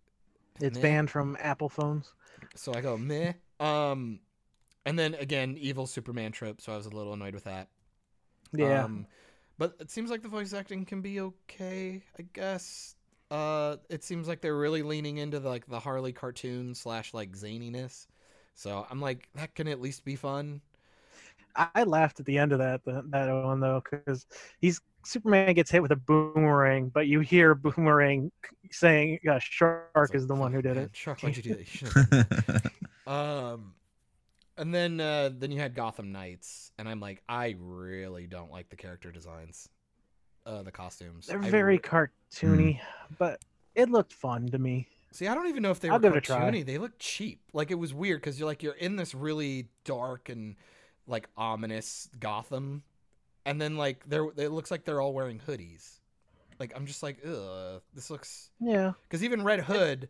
it's 0.60 0.76
meh. 0.76 0.82
banned 0.82 1.10
from 1.10 1.36
Apple 1.40 1.68
phones. 1.68 2.12
So 2.54 2.74
I 2.74 2.80
go 2.80 2.96
meh. 2.96 3.32
Um, 3.58 4.20
and 4.86 4.98
then 4.98 5.14
again, 5.14 5.56
evil 5.58 5.86
Superman 5.86 6.32
trope. 6.32 6.60
So 6.60 6.72
I 6.72 6.76
was 6.76 6.86
a 6.86 6.90
little 6.90 7.12
annoyed 7.12 7.34
with 7.34 7.44
that. 7.44 7.68
Yeah, 8.52 8.84
Um, 8.84 9.06
but 9.58 9.76
it 9.78 9.90
seems 9.90 10.10
like 10.10 10.22
the 10.22 10.28
voice 10.28 10.52
acting 10.52 10.84
can 10.84 11.02
be 11.02 11.20
okay, 11.20 12.02
I 12.18 12.24
guess. 12.32 12.96
Uh, 13.30 13.76
it 13.88 14.02
seems 14.02 14.26
like 14.26 14.40
they're 14.40 14.56
really 14.56 14.82
leaning 14.82 15.18
into 15.18 15.38
the, 15.38 15.48
like 15.48 15.66
the 15.66 15.78
Harley 15.78 16.12
cartoon 16.12 16.74
slash 16.74 17.14
like 17.14 17.32
zaniness. 17.32 18.06
So 18.54 18.86
I'm 18.90 19.00
like, 19.00 19.28
that 19.34 19.54
can 19.54 19.68
at 19.68 19.80
least 19.80 20.04
be 20.04 20.16
fun. 20.16 20.60
I, 21.56 21.82
laughed 21.82 22.20
at 22.20 22.26
the 22.26 22.38
end 22.38 22.52
of 22.52 22.58
that 22.60 22.82
that 22.84 23.28
one 23.44 23.60
though, 23.60 23.82
because 23.82 24.26
he's 24.60 24.80
Superman 25.04 25.54
gets 25.54 25.70
hit 25.70 25.82
with 25.82 25.90
a 25.90 25.96
boomerang, 25.96 26.90
but 26.90 27.06
you 27.06 27.20
hear 27.20 27.54
Boomerang 27.54 28.30
saying 28.70 29.18
uh, 29.28 29.38
Shark 29.40 29.90
like, 29.96 30.14
is 30.14 30.26
the 30.26 30.34
one 30.34 30.52
who 30.52 30.62
did 30.62 30.76
man, 30.76 30.84
it. 30.84 30.90
Shark, 30.92 31.22
why'd 31.22 31.36
you 31.36 31.42
do 31.42 31.54
that? 31.54 31.82
You 31.82 32.70
Um, 33.12 33.74
and 34.56 34.74
then 34.74 35.00
uh, 35.00 35.30
then 35.36 35.50
you 35.50 35.58
had 35.58 35.74
Gotham 35.74 36.12
Knights, 36.12 36.70
and 36.78 36.88
I'm 36.88 37.00
like, 37.00 37.22
I 37.28 37.56
really 37.58 38.26
don't 38.26 38.52
like 38.52 38.68
the 38.68 38.76
character 38.76 39.10
designs, 39.10 39.68
uh, 40.46 40.62
the 40.62 40.70
costumes. 40.70 41.26
They're 41.26 41.42
I 41.42 41.50
very 41.50 41.76
re- 41.76 41.78
cartoony, 41.78 42.78
but 43.18 43.40
it 43.74 43.90
looked 43.90 44.12
fun 44.12 44.46
to 44.48 44.58
me. 44.58 44.86
See. 45.12 45.26
I 45.26 45.34
don't 45.34 45.48
even 45.48 45.62
know 45.62 45.70
if 45.70 45.80
they 45.80 45.88
I'll 45.88 45.98
were 45.98 45.98
give 45.98 46.14
it 46.14 46.18
a 46.18 46.20
try. 46.20 46.50
cartoony. 46.50 46.64
They 46.64 46.78
look 46.78 46.98
cheap. 46.98 47.40
Like 47.52 47.70
it 47.70 47.76
was 47.76 47.92
weird 47.94 48.20
because 48.20 48.38
you're 48.38 48.46
like 48.46 48.62
you're 48.62 48.74
in 48.74 48.96
this 48.96 49.14
really 49.14 49.68
dark 49.84 50.28
and 50.28 50.56
like 51.06 51.28
ominous 51.36 52.08
Gotham, 52.18 52.82
and 53.44 53.60
then 53.60 53.76
like 53.76 54.04
they're 54.08 54.26
it 54.36 54.50
looks 54.52 54.70
like 54.70 54.84
they're 54.84 55.00
all 55.00 55.12
wearing 55.14 55.40
hoodies. 55.40 55.98
Like 56.58 56.72
I'm 56.76 56.86
just 56.86 57.02
like, 57.02 57.18
ugh, 57.26 57.82
this 57.94 58.10
looks 58.10 58.50
Yeah, 58.60 58.92
Because 59.04 59.24
even 59.24 59.44
Red 59.44 59.60
Hood, 59.60 60.08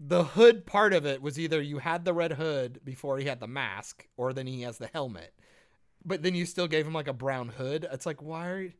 the 0.00 0.24
hood 0.24 0.66
part 0.66 0.92
of 0.92 1.06
it 1.06 1.22
was 1.22 1.38
either 1.38 1.60
you 1.60 1.78
had 1.78 2.04
the 2.04 2.14
red 2.14 2.32
hood 2.32 2.80
before 2.84 3.18
he 3.18 3.26
had 3.26 3.40
the 3.40 3.46
mask, 3.46 4.06
or 4.16 4.32
then 4.32 4.46
he 4.46 4.62
has 4.62 4.78
the 4.78 4.88
helmet. 4.88 5.34
But 6.04 6.22
then 6.22 6.34
you 6.34 6.46
still 6.46 6.68
gave 6.68 6.86
him 6.86 6.94
like 6.94 7.08
a 7.08 7.12
brown 7.12 7.48
hood. 7.48 7.86
It's 7.92 8.06
like, 8.06 8.22
why 8.22 8.48
are 8.48 8.60
you, 8.62 8.72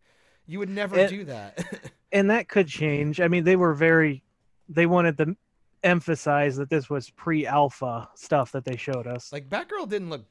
you 0.47 0.59
would 0.61 0.71
never 0.71 0.97
It- 0.97 1.11
do 1.11 1.25
that? 1.25 1.93
and 2.13 2.31
that 2.31 2.49
could 2.49 2.69
change. 2.69 3.21
I 3.21 3.29
mean, 3.29 3.45
they 3.45 3.57
were 3.57 3.75
very, 3.75 4.23
they 4.69 4.87
wanted 4.87 5.19
to 5.19 5.37
emphasize 5.83 6.57
that 6.57 6.71
this 6.71 6.91
was 6.91 7.11
pre-alpha 7.11 8.09
stuff 8.15 8.53
that 8.53 8.65
they 8.65 8.77
showed 8.77 9.07
us. 9.07 9.33
like 9.33 9.49
Batgirl 9.49 9.89
didn't 9.89 10.11
look 10.11 10.25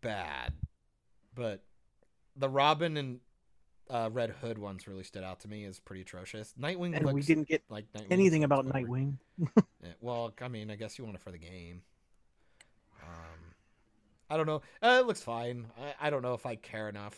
bad, 0.00 0.52
but 1.34 1.62
the 2.36 2.48
Robin 2.48 2.96
and 2.96 3.20
uh, 3.90 4.08
Red 4.12 4.30
Hood 4.30 4.56
ones 4.58 4.86
really 4.88 5.04
stood 5.04 5.22
out 5.24 5.40
to 5.40 5.48
me 5.48 5.64
as 5.64 5.78
pretty 5.78 6.02
atrocious. 6.02 6.54
Nightwing 6.58 6.96
and 6.96 7.04
looks 7.04 7.14
we 7.14 7.20
didn't 7.22 7.48
get 7.48 7.62
like 7.68 7.84
Nightwing 7.92 8.06
anything 8.10 8.44
about 8.44 8.66
like- 8.66 8.86
Nightwing. 8.86 9.18
Yeah, 9.82 9.90
well, 10.00 10.32
I 10.40 10.48
mean, 10.48 10.70
I 10.70 10.76
guess 10.76 10.96
you 10.98 11.04
want 11.04 11.16
it 11.16 11.20
for 11.20 11.30
the 11.30 11.36
game. 11.36 11.82
Um, 13.02 13.54
I 14.30 14.38
don't 14.38 14.46
know. 14.46 14.62
Uh, 14.82 14.98
it 15.00 15.06
looks 15.06 15.20
fine. 15.20 15.66
I, 15.78 16.06
I 16.06 16.10
don't 16.10 16.22
know 16.22 16.32
if 16.32 16.46
I 16.46 16.54
care 16.56 16.88
enough 16.88 17.14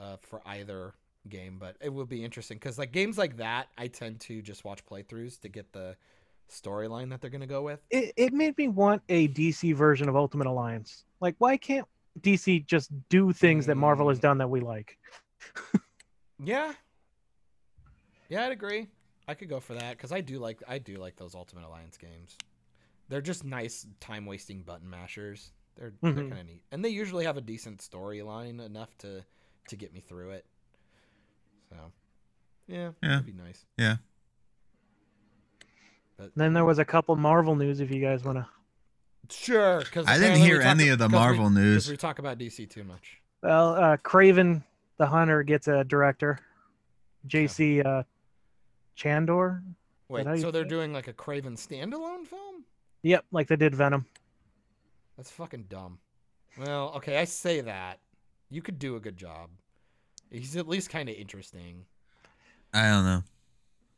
uh, 0.00 0.16
for 0.20 0.40
either 0.44 0.94
game, 1.28 1.58
but 1.58 1.76
it 1.80 1.90
will 1.92 2.06
be 2.06 2.24
interesting 2.24 2.56
because 2.56 2.78
like 2.78 2.92
games 2.92 3.18
like 3.18 3.36
that, 3.38 3.68
I 3.76 3.88
tend 3.88 4.20
to 4.20 4.42
just 4.42 4.64
watch 4.64 4.84
playthroughs 4.84 5.40
to 5.40 5.48
get 5.48 5.72
the 5.72 5.96
storyline 6.50 7.10
that 7.10 7.20
they're 7.20 7.30
gonna 7.30 7.46
go 7.46 7.62
with. 7.62 7.80
It, 7.90 8.12
it 8.16 8.32
made 8.32 8.56
me 8.58 8.68
want 8.68 9.02
a 9.08 9.28
DC 9.28 9.74
version 9.74 10.08
of 10.08 10.16
Ultimate 10.16 10.46
Alliance. 10.46 11.04
Like, 11.20 11.34
why 11.38 11.56
can't 11.56 11.86
DC 12.20 12.66
just 12.66 12.90
do 13.08 13.32
things 13.32 13.66
that 13.66 13.76
Marvel 13.76 14.08
has 14.08 14.18
Mm. 14.18 14.22
done 14.22 14.38
that 14.38 14.48
we 14.50 14.60
like? 14.60 14.98
Yeah, 16.42 16.72
yeah, 18.28 18.46
I'd 18.46 18.52
agree. 18.52 18.88
I 19.28 19.34
could 19.34 19.48
go 19.48 19.60
for 19.60 19.74
that 19.74 19.96
because 19.96 20.12
I 20.12 20.20
do 20.20 20.38
like 20.38 20.62
I 20.66 20.78
do 20.78 20.96
like 20.96 21.16
those 21.16 21.34
Ultimate 21.34 21.64
Alliance 21.64 21.96
games. 21.96 22.36
They're 23.08 23.20
just 23.20 23.44
nice 23.44 23.86
time 24.00 24.26
wasting 24.26 24.62
button 24.62 24.88
mashers. 24.88 25.52
They're 25.76 25.92
they're 26.02 26.24
Mhm. 26.24 26.28
kind 26.28 26.40
of 26.40 26.46
neat, 26.46 26.62
and 26.72 26.84
they 26.84 26.88
usually 26.90 27.24
have 27.24 27.36
a 27.36 27.40
decent 27.40 27.78
storyline 27.80 28.64
enough 28.64 28.96
to 28.98 29.24
to 29.68 29.76
get 29.76 29.92
me 29.92 30.00
through 30.00 30.30
it. 30.30 30.46
So, 31.70 31.76
yeah, 32.66 32.90
Yeah. 33.02 33.08
that'd 33.08 33.26
be 33.26 33.32
nice. 33.32 33.64
Yeah. 33.78 33.96
But 36.16 36.32
Then 36.36 36.52
there 36.52 36.64
was 36.64 36.78
a 36.78 36.84
couple 36.84 37.16
Marvel 37.16 37.56
news 37.56 37.80
if 37.80 37.90
you 37.90 38.00
guys 38.00 38.24
want 38.24 38.38
to. 38.38 38.46
sure, 39.30 39.80
because 39.80 40.06
I 40.06 40.18
didn't 40.18 40.38
hear 40.40 40.60
any 40.60 40.88
of 40.88 40.98
the 40.98 41.08
Marvel 41.08 41.48
news. 41.50 41.88
we 41.88 41.96
talk 41.96 42.18
about 42.18 42.38
DC 42.38 42.68
too 42.68 42.84
much. 42.84 43.20
Well, 43.42 43.74
uh, 43.74 43.96
Kraven 43.98 44.62
the 44.98 45.06
Hunter 45.06 45.42
gets 45.42 45.66
a 45.66 45.82
director, 45.84 46.38
J.C. 47.26 47.80
Uh, 47.80 48.02
Chandor. 48.96 49.62
Wait, 50.08 50.26
so 50.40 50.50
they're 50.50 50.62
it? 50.62 50.68
doing 50.68 50.92
like 50.92 51.08
a 51.08 51.12
Kraven 51.14 51.52
standalone 51.56 52.26
film? 52.26 52.64
Yep, 53.02 53.24
like 53.30 53.46
they 53.48 53.56
did 53.56 53.74
Venom. 53.74 54.04
That's 55.16 55.30
fucking 55.30 55.66
dumb. 55.70 56.00
Well, 56.58 56.92
okay, 56.96 57.18
I 57.18 57.24
say 57.24 57.60
that. 57.62 58.00
You 58.50 58.60
could 58.60 58.78
do 58.78 58.96
a 58.96 59.00
good 59.00 59.16
job. 59.16 59.48
He's 60.30 60.56
at 60.56 60.68
least 60.68 60.90
kind 60.90 61.08
of 61.08 61.14
interesting. 61.16 61.84
I 62.72 62.88
don't 62.88 63.04
know. 63.04 63.22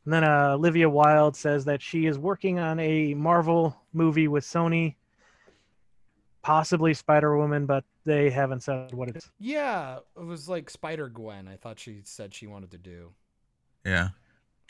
And 0.05 0.13
then 0.13 0.23
uh, 0.23 0.53
Olivia 0.55 0.89
Wilde 0.89 1.35
says 1.35 1.65
that 1.65 1.81
she 1.81 2.05
is 2.07 2.17
working 2.17 2.59
on 2.59 2.79
a 2.79 3.13
Marvel 3.13 3.77
movie 3.93 4.27
with 4.27 4.43
Sony, 4.43 4.95
possibly 6.41 6.93
Spider 6.93 7.37
Woman, 7.37 7.65
but 7.65 7.85
they 8.03 8.29
haven't 8.29 8.63
said 8.63 8.93
what 8.93 9.09
it 9.09 9.15
is. 9.17 9.29
Yeah, 9.39 9.99
it 10.17 10.25
was 10.25 10.49
like 10.49 10.69
Spider 10.69 11.07
Gwen. 11.07 11.47
I 11.47 11.55
thought 11.55 11.79
she 11.79 12.01
said 12.03 12.33
she 12.33 12.47
wanted 12.47 12.71
to 12.71 12.77
do, 12.77 13.11
Yeah. 13.85 14.09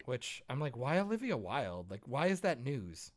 which 0.06 0.44
I'm 0.49 0.60
like, 0.60 0.77
why 0.77 0.99
Olivia 0.99 1.35
Wilde? 1.38 1.90
Like, 1.90 2.02
why 2.06 2.27
is 2.27 2.41
that 2.41 2.61
news? 2.64 3.11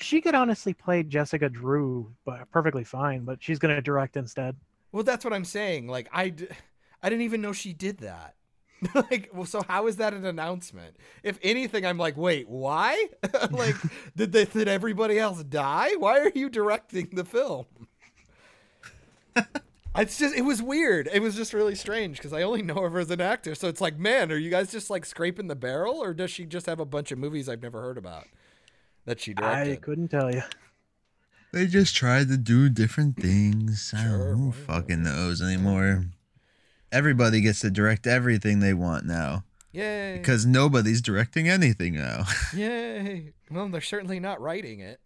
She 0.00 0.20
could 0.20 0.34
honestly 0.34 0.74
play 0.74 1.02
Jessica 1.02 1.48
Drew, 1.48 2.12
but 2.24 2.48
perfectly 2.50 2.84
fine. 2.84 3.24
But 3.24 3.42
she's 3.42 3.58
gonna 3.58 3.80
direct 3.82 4.16
instead. 4.16 4.54
Well, 4.92 5.02
that's 5.02 5.24
what 5.24 5.34
I'm 5.34 5.44
saying. 5.44 5.88
Like, 5.88 6.08
I, 6.12 6.28
d- 6.28 6.48
I 7.02 7.08
didn't 7.08 7.24
even 7.24 7.40
know 7.40 7.52
she 7.52 7.72
did 7.72 7.98
that. 7.98 8.34
like, 8.94 9.30
well, 9.32 9.46
so 9.46 9.62
how 9.62 9.86
is 9.86 9.96
that 9.96 10.12
an 10.12 10.24
announcement? 10.24 10.96
If 11.22 11.38
anything, 11.42 11.86
I'm 11.86 11.98
like, 11.98 12.16
wait, 12.16 12.48
why? 12.48 13.08
like, 13.50 13.76
did 14.16 14.32
they, 14.32 14.44
did 14.44 14.68
everybody 14.68 15.18
else 15.18 15.42
die? 15.42 15.90
Why 15.98 16.18
are 16.18 16.32
you 16.34 16.48
directing 16.48 17.10
the 17.12 17.24
film? 17.24 17.66
It's 19.98 20.18
just 20.18 20.36
it 20.36 20.42
was 20.42 20.62
weird. 20.62 21.08
It 21.10 21.20
was 21.20 21.36
just 21.36 21.54
really 21.54 21.74
strange 21.74 22.18
because 22.18 22.32
I 22.32 22.42
only 22.42 22.60
know 22.60 22.82
her 22.82 22.98
as 22.98 23.10
an 23.10 23.20
actor. 23.20 23.54
So 23.54 23.68
it's 23.68 23.80
like, 23.80 23.98
man, 23.98 24.30
are 24.30 24.36
you 24.36 24.50
guys 24.50 24.70
just 24.70 24.90
like 24.90 25.06
scraping 25.06 25.46
the 25.48 25.56
barrel, 25.56 26.02
or 26.02 26.12
does 26.12 26.30
she 26.30 26.44
just 26.44 26.66
have 26.66 26.80
a 26.80 26.84
bunch 26.84 27.12
of 27.12 27.18
movies 27.18 27.48
I've 27.48 27.62
never 27.62 27.80
heard 27.80 27.96
about 27.96 28.26
that 29.06 29.20
she 29.20 29.32
directed? 29.32 29.72
I 29.72 29.76
couldn't 29.76 30.08
tell 30.08 30.30
you. 30.30 30.42
They 31.52 31.66
just 31.66 31.96
tried 31.96 32.28
to 32.28 32.36
do 32.36 32.68
different 32.68 33.16
things. 33.16 33.94
I 33.96 34.04
don't 34.04 34.18
know. 34.18 34.26
why 34.26 34.34
Who 34.34 34.52
fucking 34.52 35.02
knows 35.02 35.40
anymore. 35.40 36.04
Everybody 36.96 37.42
gets 37.42 37.60
to 37.60 37.70
direct 37.70 38.06
everything 38.06 38.60
they 38.60 38.72
want 38.72 39.04
now 39.04 39.44
Yay! 39.72 40.16
because 40.16 40.46
nobody's 40.46 41.02
directing 41.02 41.46
anything 41.46 41.94
now. 41.94 42.24
Yay! 42.54 43.34
Well, 43.50 43.68
they're 43.68 43.82
certainly 43.82 44.18
not 44.18 44.40
writing 44.40 44.80
it. 44.80 44.98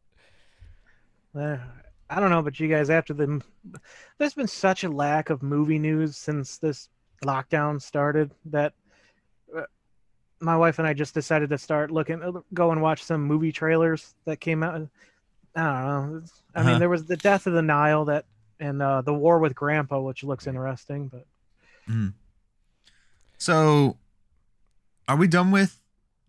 Uh, 1.36 1.56
I 2.08 2.20
don't 2.20 2.30
know, 2.30 2.42
but 2.42 2.60
you 2.60 2.68
guys, 2.68 2.90
after 2.90 3.12
the, 3.12 3.42
there's 4.18 4.34
been 4.34 4.46
such 4.46 4.84
a 4.84 4.88
lack 4.88 5.30
of 5.30 5.42
movie 5.42 5.80
news 5.80 6.16
since 6.16 6.58
this 6.58 6.88
lockdown 7.24 7.82
started 7.82 8.30
that 8.46 8.72
uh, 9.56 9.62
my 10.40 10.56
wife 10.56 10.78
and 10.78 10.86
I 10.86 10.94
just 10.94 11.12
decided 11.14 11.50
to 11.50 11.58
start 11.58 11.90
looking, 11.90 12.22
uh, 12.22 12.32
go 12.54 12.70
and 12.70 12.80
watch 12.80 13.02
some 13.02 13.22
movie 13.22 13.50
trailers 13.52 14.14
that 14.26 14.38
came 14.40 14.62
out. 14.62 14.74
I 14.74 14.78
don't 14.78 14.86
know. 16.14 16.22
I 16.54 16.60
Uh-huh. 16.60 16.70
mean, 16.70 16.78
there 16.78 16.88
was 16.88 17.04
the 17.06 17.16
Death 17.16 17.48
of 17.48 17.52
the 17.54 17.62
Nile 17.62 18.04
that, 18.04 18.26
and 18.60 18.80
uh, 18.80 19.02
the 19.02 19.12
War 19.14 19.40
with 19.40 19.56
Grandpa, 19.56 20.00
which 20.00 20.22
looks 20.22 20.46
interesting, 20.46 21.08
but 21.08 21.26
Mm. 21.88 22.14
so, 23.38 23.96
are 25.08 25.16
we 25.16 25.26
done 25.26 25.50
with 25.50 25.80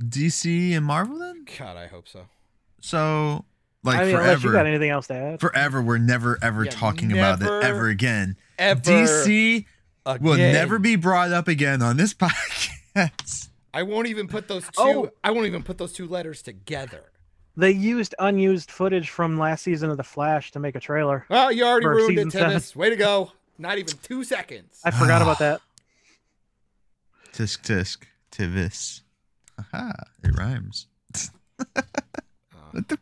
DC 0.02 0.72
and 0.76 0.86
Marvel 0.86 1.19
then? 1.19 1.45
God, 1.57 1.78
I 1.78 1.88
hope 1.88 2.07
so. 2.07 2.26
So, 2.82 3.45
like 3.84 3.99
I 3.99 4.06
mean, 4.06 4.15
unless 4.15 4.44
you 4.44 4.49
got 4.49 4.53
forever, 4.53 4.68
anything 4.68 4.90
else 4.90 5.07
to 5.07 5.14
add. 5.15 5.40
forever, 5.40 5.82
we're 5.82 5.98
never 5.98 6.38
ever 6.41 6.64
Yeah, 6.65 6.72
talking 6.72 7.11
about 7.11 7.41
it 7.41 7.48
ever 7.64 7.88
again. 7.90 8.38
Ever 8.57 8.82
DC 8.82 9.65
will 10.19 10.38
never 10.38 10.80
be 10.80 10.95
brought 10.95 11.32
up 11.32 11.48
again 11.48 11.82
on 11.82 11.98
this 11.98 12.14
podcast. 12.95 13.49
I 13.73 13.84
won't 13.84 14.07
even 14.07 14.28
put 14.28 14.48
those 14.48 14.64
two. 14.64 14.72
Oh. 14.78 15.11
I 15.23 15.32
won't 15.32 15.48
even 15.48 15.64
put 15.64 15.78
those 15.78 15.94
two 15.94 16.07
letters 16.07 16.41
together. 16.41 17.03
They 17.57 17.72
used 17.72 18.15
unused 18.18 18.72
footage 18.72 19.10
from 19.10 19.38
last 19.38 19.64
season 19.64 19.90
of 19.90 19.98
The 19.98 20.03
Flash 20.03 20.52
to 20.52 20.60
make 20.60 20.76
a 20.76 20.80
trailer. 20.80 21.26
Oh, 21.30 21.49
you 21.49 21.65
already 21.65 21.86
ruined 21.86 22.18
it, 22.18 22.23
season 22.23 22.32
seven. 22.32 22.57
Tivis. 22.57 22.76
Way 22.76 22.90
to 22.90 22.95
go. 22.95 23.32
Not 23.57 23.78
even 23.78 23.94
two 24.03 24.23
seconds. 24.23 24.80
I 24.84 24.91
forgot 24.91 25.22
about 25.22 25.40
that. 25.45 25.61
Tisk 27.34 27.61
tisk 27.61 28.03
tivis. 28.32 29.02
Aha, 29.60 29.91
it 30.23 30.38
rhymes. 30.38 30.88
What 32.72 32.88
the- 32.88 32.98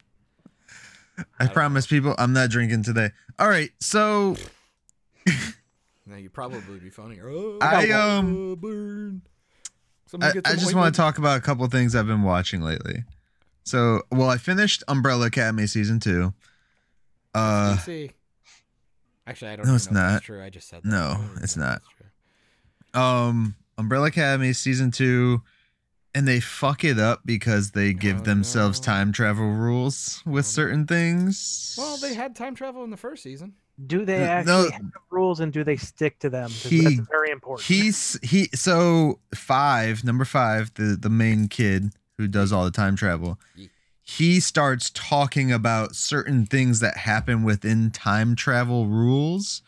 I 1.40 1.46
don't 1.46 1.54
promise 1.54 1.86
people 1.86 2.16
I'm 2.18 2.34
not 2.34 2.50
drinking 2.50 2.84
today. 2.84 3.12
All 3.38 3.48
right, 3.48 3.70
so 3.80 4.36
Now 6.06 6.16
you 6.16 6.30
probably 6.30 6.80
be 6.80 6.90
phoning. 6.90 7.22
Oh, 7.24 7.60
I, 7.62 7.92
uh, 7.92 8.20
um, 8.20 8.56
burn. 8.56 9.22
I, 10.20 10.30
I 10.44 10.56
just 10.56 10.74
want 10.74 10.94
to 10.96 10.98
talk 11.00 11.20
about 11.20 11.38
a 11.38 11.42
couple 11.42 11.68
things 11.68 11.94
I've 11.96 12.08
been 12.08 12.24
watching 12.24 12.62
lately. 12.62 13.04
So, 13.64 14.02
well, 14.12 14.28
I 14.30 14.38
finished 14.38 14.84
Umbrella 14.88 15.28
Academy 15.28 15.68
season 15.68 16.00
two. 16.00 16.34
Uh, 17.36 17.78
DC. 17.78 18.12
Actually, 19.30 19.52
I 19.52 19.56
don't. 19.58 19.66
Know. 19.66 19.72
No, 19.72 19.76
even 19.76 19.76
it's 19.76 19.92
know 19.92 20.00
not. 20.02 20.12
that's 20.14 20.26
true. 20.26 20.44
I 20.44 20.50
just 20.50 20.68
said 20.70 20.84
that. 20.84 20.90
No, 20.90 21.18
I 21.38 21.44
it's 21.44 21.56
not. 21.58 21.82
true. 21.98 23.02
um, 23.02 23.56
Umbrella 23.78 24.08
Academy 24.08 24.54
season 24.54 24.92
two, 24.92 25.42
and 26.16 26.28
they 26.28 26.40
fuck 26.40 26.84
it 26.84 26.98
up 27.00 27.22
because 27.26 27.72
they 27.72 27.94
give 27.94 28.22
Oh, 28.22 28.24
themselves 28.24 28.80
no. 28.82 28.86
time 28.86 29.12
travel 29.12 29.50
rules 29.52 30.22
with 30.26 30.46
Oh, 30.46 30.50
certain 30.50 30.86
things. 30.88 31.76
Well, 31.78 31.98
they 31.98 32.14
had 32.14 32.36
time 32.36 32.56
travel 32.56 32.84
in 32.84 32.90
the 32.90 32.98
first 32.98 33.24
season. 33.24 33.54
Do 33.88 34.04
they 34.04 34.18
No, 34.20 34.26
actually 34.26 34.72
have 34.72 34.82
rules 35.10 35.40
and 35.40 35.54
do 35.54 35.64
they 35.64 35.78
stick 35.78 36.20
to 36.20 36.30
them? 36.30 36.50
He- 36.50 36.82
that's 36.82 37.08
very 37.10 37.30
important. 37.32 37.66
He's 37.66 38.20
he 38.22 38.50
so 38.54 39.20
five 39.34 40.04
number 40.04 40.26
five 40.26 40.74
the 40.74 40.98
the 41.00 41.10
main 41.10 41.48
kid 41.48 41.94
who 42.18 42.28
does 42.28 42.52
all 42.52 42.66
the 42.66 42.72
time 42.72 42.98
travel. 42.98 43.40
Ye- 43.56 43.70
He 44.18 44.40
starts 44.40 44.90
talking 44.96 45.52
about 45.52 45.96
certain 45.96 46.46
things 46.48 46.80
that 46.80 46.98
happen 46.98 47.44
within 47.44 47.92
time 47.92 48.36
travel 48.36 48.88
rules 48.88 49.62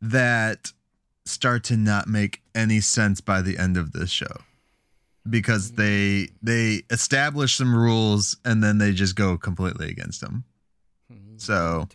that 0.00 0.72
start 1.24 1.64
to 1.64 1.76
not 1.76 2.06
make 2.06 2.40
any 2.54 2.80
sense 2.80 3.20
by 3.20 3.42
the 3.42 3.58
end 3.58 3.76
of 3.76 3.92
this 3.92 4.10
show 4.10 4.42
because 5.28 5.72
they 5.72 6.28
they 6.42 6.82
establish 6.90 7.56
some 7.56 7.74
rules 7.74 8.36
and 8.44 8.62
then 8.62 8.78
they 8.78 8.92
just 8.92 9.16
go 9.16 9.36
completely 9.36 9.88
against 9.90 10.20
them. 10.20 10.44
Hmm. 11.10 11.36
So- 11.36 11.86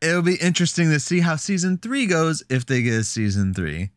It'll 0.00 0.22
be 0.22 0.36
interesting 0.36 0.88
to 0.90 0.98
see 0.98 1.20
how 1.20 1.36
season 1.36 1.76
three 1.76 2.06
goes 2.06 2.42
if 2.48 2.64
they 2.64 2.80
get 2.80 2.94
a 2.94 3.04
season 3.04 3.52
three. 3.52 3.90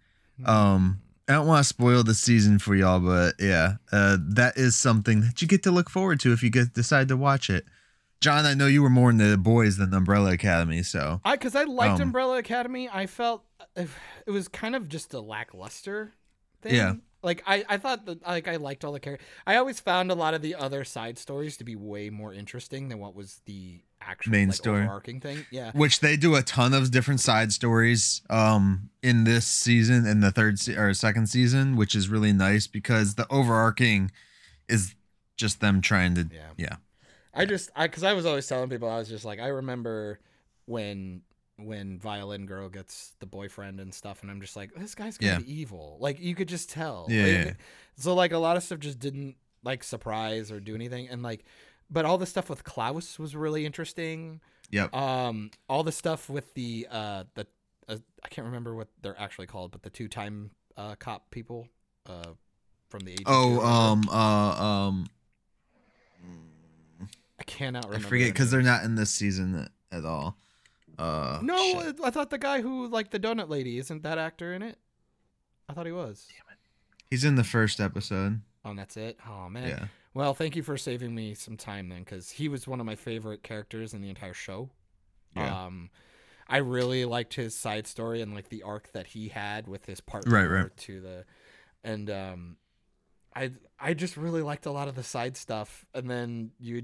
Um, 0.46 1.02
I 1.28 1.34
don't 1.34 1.48
want 1.48 1.64
to 1.64 1.68
spoil 1.68 2.04
the 2.04 2.14
season 2.14 2.60
for 2.60 2.76
y'all, 2.76 3.00
but 3.00 3.36
yeah, 3.40 3.76
uh, 3.92 4.18
that 4.20 4.58
is 4.58 4.76
something 4.76 5.22
that 5.22 5.42
you 5.42 5.48
get 5.48 5.64
to 5.64 5.72
look 5.72 5.90
forward 5.90 6.20
to 6.22 6.34
if 6.34 6.44
you 6.44 6.50
get 6.50 6.74
decide 6.74 7.08
to 7.08 7.18
watch 7.18 7.50
it. 7.50 7.66
John, 8.20 8.46
I 8.46 8.54
know 8.54 8.68
you 8.68 8.82
were 8.82 8.90
more 8.90 9.10
into 9.10 9.26
the 9.28 9.38
boys 9.38 9.78
than 9.78 9.94
Umbrella 9.94 10.32
Academy, 10.32 10.84
so 10.84 11.22
I 11.26 11.36
because 11.36 11.56
I 11.56 11.64
liked 11.64 11.96
Um, 11.96 12.10
Umbrella 12.10 12.38
Academy. 12.38 12.90
I 12.92 13.06
felt 13.06 13.44
uh, 13.78 13.86
it 14.26 14.32
was 14.32 14.48
kind 14.48 14.76
of 14.76 14.88
just 14.90 15.14
a 15.14 15.20
lackluster 15.20 16.14
thing. 16.62 16.76
Yeah. 16.76 16.94
Like 17.22 17.42
I, 17.48 17.64
I 17.70 17.78
thought 17.78 18.06
that 18.06 18.26
like 18.28 18.48
I 18.50 18.58
liked 18.58 18.84
all 18.84 18.92
the 18.92 19.00
characters. 19.00 19.26
I 19.48 19.56
always 19.56 19.80
found 19.80 20.12
a 20.12 20.16
lot 20.16 20.34
of 20.34 20.42
the 20.42 20.56
other 20.56 20.84
side 20.84 21.18
stories 21.18 21.56
to 21.58 21.64
be 21.64 21.76
way 21.76 22.10
more 22.10 22.34
interesting 22.34 22.90
than 22.90 23.00
what 23.00 23.16
was 23.16 23.42
the 23.46 23.82
actual 24.08 24.32
Main 24.32 24.50
like, 24.50 24.56
story. 24.56 24.82
overarching 24.84 25.20
thing. 25.20 25.46
Yeah. 25.52 25.72
which 25.74 26.00
they 26.00 26.16
do 26.18 26.36
a 26.36 26.42
ton 26.42 26.74
of 26.74 26.92
different 26.92 27.20
side 27.20 27.52
stories 27.54 28.22
um 28.30 28.90
in 29.02 29.24
this 29.24 29.46
season 29.46 30.06
in 30.06 30.20
the 30.22 30.32
third 30.32 30.60
se- 30.60 30.76
or 30.76 30.94
second 30.94 31.28
season, 31.28 31.76
which 31.76 31.96
is 31.96 32.10
really 32.10 32.34
nice 32.34 32.68
because 32.68 33.16
the 33.16 33.28
overarching 33.32 34.12
is 34.70 34.96
just 35.38 35.60
them 35.62 35.82
trying 35.82 36.16
to 36.16 36.28
Yeah. 36.32 36.50
yeah. 36.58 36.76
I 37.34 37.46
just 37.46 37.70
I 37.76 37.88
because 37.88 38.04
I 38.04 38.14
was 38.14 38.26
always 38.26 38.48
telling 38.48 38.70
people 38.70 38.90
I 38.90 38.98
was 38.98 39.10
just 39.10 39.26
like 39.26 39.40
I 39.40 39.48
remember 39.48 40.20
when 40.66 41.22
when 41.58 42.00
Violin 42.00 42.46
Girl 42.46 42.68
gets 42.70 43.14
the 43.20 43.26
boyfriend 43.28 43.80
and 43.80 43.94
stuff, 43.94 44.22
and 44.24 44.32
I'm 44.32 44.42
just 44.42 44.56
like 44.56 44.74
this 44.76 44.96
guy's 44.96 45.18
gonna 45.18 45.34
Yeah. 45.34 45.40
be 45.40 45.54
evil. 45.62 45.98
Like 46.00 46.20
you 46.20 46.36
could 46.36 46.48
just 46.48 46.70
tell. 46.70 47.08
Yeah, 47.10 47.24
Like, 47.24 47.32
yeah. 47.46 47.54
So 47.98 48.14
like 48.16 48.32
a 48.32 48.38
lot 48.38 48.58
of 48.58 48.64
stuff 48.64 48.80
just 48.80 49.00
didn't 49.00 49.36
like 49.64 49.84
surprise 49.84 50.52
or 50.52 50.60
do 50.60 50.76
anything, 50.76 51.08
and 51.10 51.22
like, 51.24 51.46
but 51.94 52.06
all 52.06 52.18
the 52.18 52.26
stuff 52.26 52.50
with 52.50 52.64
Klaus 52.64 53.20
was 53.20 53.36
really 53.36 53.66
interesting. 53.66 54.42
Yep. 54.72 54.94
Um, 54.96 55.52
all 55.70 55.84
the 55.84 55.92
stuff 55.92 56.30
with 56.30 56.54
the 56.56 56.88
uh 56.90 57.26
the 57.36 57.46
uh, 57.88 57.98
I 58.24 58.28
can't 58.30 58.46
remember 58.46 58.74
what 58.74 58.88
they're 59.02 59.20
actually 59.20 59.48
called, 59.48 59.72
but 59.72 59.84
the 59.84 59.90
two 59.92 60.08
time 60.08 60.50
uh 60.76 60.96
cop 60.96 61.30
people 61.30 61.68
uh 62.10 62.32
from 62.90 63.02
the 63.02 63.16
Oh, 63.26 63.62
um 63.62 64.10
uh 64.10 64.64
um 64.64 65.08
I 67.40 67.44
cannot 67.44 67.94
I 67.94 68.00
forget 68.00 68.34
because 68.34 68.50
they're 68.50 68.62
not 68.62 68.84
in 68.84 68.96
this 68.96 69.12
season 69.12 69.68
at 69.92 70.06
all. 70.06 70.38
Uh 70.98 71.40
No, 71.44 71.82
shit. 71.82 72.00
I 72.04 72.10
thought 72.10 72.32
the 72.32 72.38
guy 72.40 72.62
who 72.62 72.88
like 72.88 73.12
the 73.12 73.20
donut 73.20 73.50
lady 73.50 73.78
isn't 73.78 74.02
that 74.04 74.18
actor 74.18 74.54
in 74.54 74.64
it. 74.64 74.78
I 75.70 75.74
thought 75.74 75.86
he 75.86 75.92
was. 75.92 76.28
he's 77.10 77.24
in 77.24 77.36
the 77.36 77.44
first 77.44 77.80
episode. 77.80 78.42
Oh, 78.66 78.72
and 78.72 78.80
that's 78.80 78.98
it. 78.98 79.20
Oh 79.28 79.50
man. 79.50 79.70
Yeah. 79.70 79.86
Well, 80.14 80.34
thank 80.34 80.56
you 80.56 80.62
for 80.64 80.78
saving 80.78 81.16
me 81.16 81.34
some 81.34 81.58
time 81.58 81.90
then, 81.90 82.00
because 82.00 82.30
he 82.32 82.48
was 82.48 82.68
one 82.68 82.80
of 82.80 82.86
my 82.86 82.96
favorite 82.96 83.42
characters 83.44 83.94
in 83.94 84.02
the 84.02 84.10
entire 84.10 84.34
show. 84.34 84.70
Yeah. 85.36 85.66
Um, 85.66 85.90
I 86.48 86.58
really 86.58 87.06
liked 87.06 87.34
his 87.34 87.56
side 87.56 87.88
story 87.88 88.22
and 88.22 88.34
like 88.36 88.50
the 88.50 88.62
arc 88.64 88.92
that 88.92 89.08
he 89.08 89.30
had 89.30 89.68
with 89.68 89.86
his 89.86 90.02
partner 90.02 90.32
Right, 90.32 90.46
right. 90.46 90.78
to 90.78 91.00
the, 91.02 91.26
and 91.84 92.10
um, 92.12 92.58
I 93.36 93.52
I 93.80 93.94
just 93.96 94.18
really 94.18 94.42
liked 94.44 94.66
a 94.68 94.72
lot 94.72 94.88
of 94.88 94.96
the 94.96 95.02
side 95.04 95.36
stuff, 95.38 95.86
and 95.96 96.08
then 96.10 96.52
you 96.60 96.84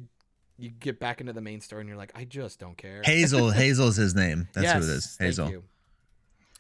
you 0.57 0.69
get 0.72 0.99
back 0.99 1.22
into 1.22 1.31
the 1.31 1.41
main 1.41 1.61
story 1.61 1.81
and 1.81 1.88
you're 1.88 1.97
like, 1.97 2.11
I 2.15 2.26
just 2.26 2.60
don't 2.60 2.77
care. 2.77 3.01
Hazel, 3.06 3.49
Hazel's 3.51 3.95
his 3.95 4.14
name. 4.15 4.47
That's 4.53 4.64
yes, 4.65 4.84
who 4.85 4.91
it 4.91 4.93
is. 4.95 5.15
thank 5.18 5.27
Hazel. 5.27 5.49
you. 5.51 5.64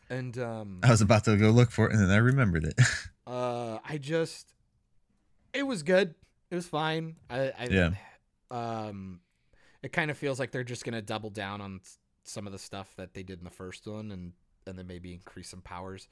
And 0.09 0.37
um, 0.39 0.79
I 0.83 0.89
was 0.91 1.01
about 1.01 1.25
to 1.25 1.35
go 1.35 1.49
look 1.49 1.69
for 1.69 1.87
it 1.87 1.91
and 1.93 2.01
then 2.01 2.09
I 2.11 2.17
remembered 2.17 2.63
it. 2.65 2.79
Uh, 3.27 3.77
I 3.87 3.99
just, 3.99 4.55
it 5.53 5.61
was 5.61 5.83
good. 5.83 6.15
It 6.51 6.55
was 6.55 6.67
fine. 6.67 7.15
I, 7.29 7.51
I 7.57 7.67
Yeah. 7.69 7.91
Um, 8.51 9.21
it 9.83 9.93
kind 9.93 10.09
of 10.11 10.17
feels 10.17 10.39
like 10.39 10.51
they're 10.51 10.63
just 10.63 10.83
gonna 10.83 11.01
double 11.01 11.29
down 11.29 11.61
on 11.61 11.81
some 12.23 12.45
of 12.47 12.53
the 12.53 12.59
stuff 12.59 12.93
that 12.97 13.13
they 13.13 13.23
did 13.23 13.39
in 13.39 13.43
the 13.45 13.49
first 13.51 13.85
one, 13.87 14.11
and 14.11 14.33
and 14.67 14.77
then 14.77 14.87
maybe 14.87 15.13
increase 15.13 15.49
some 15.49 15.61
powers. 15.61 16.07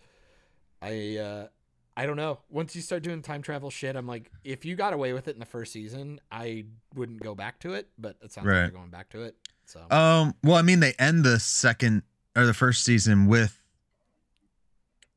I 0.81 1.17
uh, 1.17 1.47
I 1.95 2.05
don't 2.05 2.15
know. 2.17 2.39
Once 2.49 2.75
you 2.75 2.81
start 2.83 3.01
doing 3.03 3.21
time 3.23 3.41
travel 3.41 3.69
shit, 3.71 3.95
I'm 3.95 4.05
like, 4.07 4.31
if 4.43 4.63
you 4.65 4.75
got 4.75 4.93
away 4.93 5.13
with 5.13 5.27
it 5.27 5.33
in 5.33 5.39
the 5.39 5.45
first 5.47 5.73
season, 5.73 6.19
I 6.31 6.65
wouldn't 6.93 7.21
go 7.21 7.33
back 7.33 7.59
to 7.61 7.73
it. 7.73 7.89
But 7.97 8.17
it 8.21 8.31
sounds 8.31 8.45
Right. 8.47 8.61
like 8.63 8.71
they're 8.71 8.79
going 8.79 8.91
back 8.91 9.09
to 9.09 9.23
it. 9.23 9.35
So 9.65 9.81
um 9.91 10.33
well 10.43 10.55
I 10.55 10.61
mean 10.61 10.79
they 10.79 10.93
end 10.93 11.23
the 11.25 11.39
second 11.39 12.03
or 12.35 12.45
the 12.45 12.53
first 12.53 12.83
season 12.83 13.25
with 13.27 13.61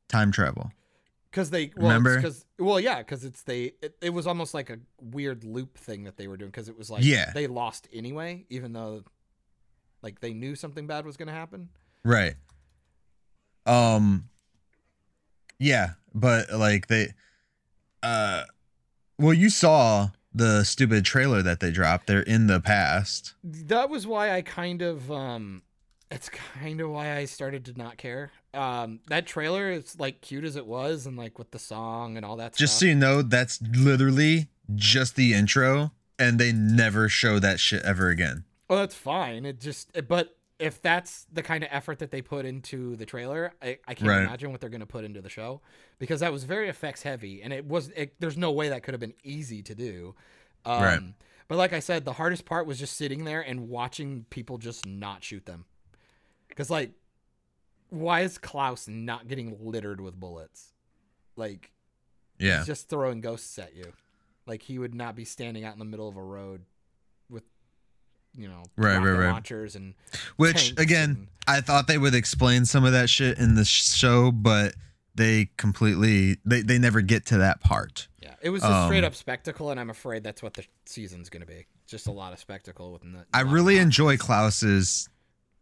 time 0.09 0.31
travel. 0.31 0.71
Because 1.31 1.49
they 1.49 1.71
well, 1.77 1.87
Remember? 1.87 2.17
because 2.17 2.45
well 2.59 2.79
yeah 2.79 2.97
because 2.99 3.23
it's 3.23 3.41
they 3.43 3.71
it, 3.81 3.95
it 4.01 4.09
was 4.11 4.27
almost 4.27 4.53
like 4.53 4.69
a 4.69 4.77
weird 5.01 5.43
loop 5.43 5.77
thing 5.77 6.03
that 6.03 6.17
they 6.17 6.27
were 6.27 6.37
doing 6.37 6.51
because 6.51 6.69
it 6.69 6.77
was 6.77 6.89
like 6.91 7.03
Yeah. 7.03 7.31
they 7.33 7.47
lost 7.47 7.87
anyway 7.93 8.45
even 8.49 8.73
though 8.73 9.03
like 10.01 10.19
they 10.19 10.33
knew 10.33 10.55
something 10.55 10.87
bad 10.87 11.05
was 11.05 11.17
gonna 11.17 11.31
happen 11.31 11.69
Right. 12.03 12.35
Um 13.65 14.29
yeah, 15.59 15.91
but 16.13 16.51
like 16.51 16.87
they 16.87 17.13
uh 18.01 18.43
well 19.19 19.33
you 19.33 19.49
saw 19.49 20.09
the 20.33 20.63
stupid 20.63 21.05
trailer 21.05 21.41
that 21.43 21.59
they 21.59 21.71
dropped. 21.71 22.07
They're 22.07 22.21
in 22.21 22.47
the 22.47 22.59
past. 22.61 23.33
that 23.43 23.89
was 23.89 24.07
why 24.07 24.31
I 24.31 24.41
kind 24.41 24.81
of 24.81 25.11
um 25.11 25.61
it's 26.09 26.29
kind 26.29 26.81
of 26.81 26.89
why 26.89 27.15
I 27.15 27.25
started 27.25 27.65
to 27.65 27.77
not 27.77 27.97
care 27.97 28.31
um 28.53 28.99
that 29.07 29.25
trailer 29.25 29.71
is 29.71 29.97
like 29.99 30.21
cute 30.21 30.43
as 30.43 30.55
it 30.55 30.65
was 30.65 31.05
and 31.05 31.17
like 31.17 31.39
with 31.39 31.51
the 31.51 31.59
song 31.59 32.17
and 32.17 32.25
all 32.25 32.35
that 32.35 32.55
Just 32.55 32.79
so 32.79 32.85
you 32.85 32.95
know, 32.95 33.21
that's 33.21 33.61
literally 33.61 34.47
just 34.75 35.15
the 35.15 35.33
intro 35.33 35.91
and 36.19 36.39
they 36.39 36.51
never 36.51 37.07
show 37.09 37.39
that 37.39 37.59
shit 37.59 37.81
ever 37.83 38.09
again. 38.09 38.43
well 38.69 38.79
that's 38.79 38.95
fine 38.95 39.45
it 39.45 39.59
just 39.59 39.91
but 40.07 40.35
if 40.59 40.79
that's 40.81 41.25
the 41.33 41.41
kind 41.41 41.63
of 41.63 41.69
effort 41.71 41.97
that 41.99 42.11
they 42.11 42.21
put 42.21 42.45
into 42.45 42.95
the 42.95 43.03
trailer, 43.03 43.51
I, 43.63 43.79
I 43.87 43.95
can't 43.95 44.09
Right. 44.09 44.21
imagine 44.21 44.51
what 44.51 44.61
they're 44.61 44.69
going 44.69 44.81
to 44.81 44.85
put 44.85 45.03
into 45.03 45.19
the 45.19 45.27
show 45.29 45.59
because 45.97 46.19
that 46.19 46.31
was 46.31 46.43
very 46.43 46.69
effects 46.69 47.01
heavy, 47.01 47.41
and 47.41 47.51
it 47.51 47.65
was. 47.65 47.89
It, 47.95 48.13
there's 48.19 48.37
no 48.37 48.51
way 48.51 48.69
that 48.69 48.83
could 48.83 48.93
have 48.93 49.01
been 49.01 49.15
easy 49.23 49.63
to 49.63 49.73
do. 49.73 50.13
Um, 50.63 50.83
Right. 50.83 51.01
But 51.47 51.57
like 51.57 51.73
I 51.73 51.79
said, 51.79 52.05
the 52.05 52.13
hardest 52.13 52.45
part 52.45 52.67
was 52.67 52.77
just 52.77 52.95
sitting 52.95 53.25
there 53.25 53.41
and 53.41 53.69
watching 53.69 54.27
people 54.29 54.59
just 54.59 54.85
not 54.85 55.23
shoot 55.23 55.47
them, 55.47 55.65
because 56.47 56.69
like, 56.69 56.91
why 57.91 58.21
is 58.21 58.37
Klaus 58.39 58.87
not 58.87 59.27
getting 59.27 59.55
littered 59.61 60.01
with 60.01 60.19
bullets? 60.19 60.73
Like, 61.35 61.71
Yeah. 62.39 62.57
he's 62.57 62.65
just 62.67 62.89
throwing 62.89 63.21
ghosts 63.21 63.59
at 63.59 63.75
you. 63.75 63.93
Like 64.47 64.63
he 64.63 64.79
would 64.79 64.95
not 64.95 65.15
be 65.15 65.23
standing 65.25 65.63
out 65.63 65.73
in 65.73 65.79
the 65.79 65.85
middle 65.85 66.09
of 66.09 66.17
a 66.17 66.23
road 66.23 66.65
with 67.29 67.43
you 68.35 68.47
know, 68.47 68.63
Right, 68.75 68.97
right, 68.97 69.11
right. 69.19 69.31
launchers 69.31 69.75
and 69.75 69.93
Which 70.37 70.71
again, 70.79 71.09
and- 71.11 71.27
I 71.47 71.61
thought 71.61 71.87
they 71.87 71.97
would 71.99 72.15
explain 72.15 72.65
some 72.65 72.83
of 72.83 72.91
that 72.93 73.09
shit 73.09 73.37
in 73.37 73.53
the 73.55 73.65
show, 73.65 74.31
but 74.31 74.73
they 75.13 75.49
completely 75.57 76.37
they 76.45 76.61
they 76.61 76.79
never 76.79 77.01
get 77.01 77.25
to 77.27 77.37
that 77.39 77.59
part. 77.61 78.07
yeah, 78.21 78.35
it 78.41 78.49
was 78.49 78.63
a 78.63 78.85
straight 78.85 78.99
Um, 79.03 79.05
up 79.09 79.15
spectacle, 79.15 79.69
and 79.69 79.79
I'm 79.79 79.89
afraid 79.89 80.23
that's 80.23 80.41
what 80.41 80.53
the 80.53 80.65
season's 80.85 81.29
gonna 81.29 81.45
be. 81.45 81.65
Just 81.87 82.07
a 82.07 82.11
lot 82.11 82.31
of 82.31 82.39
spectacle 82.39 82.93
with. 82.93 83.03
I 83.33 83.41
really 83.41 83.77
enjoy 83.77 84.15
Klaus's 84.17 85.09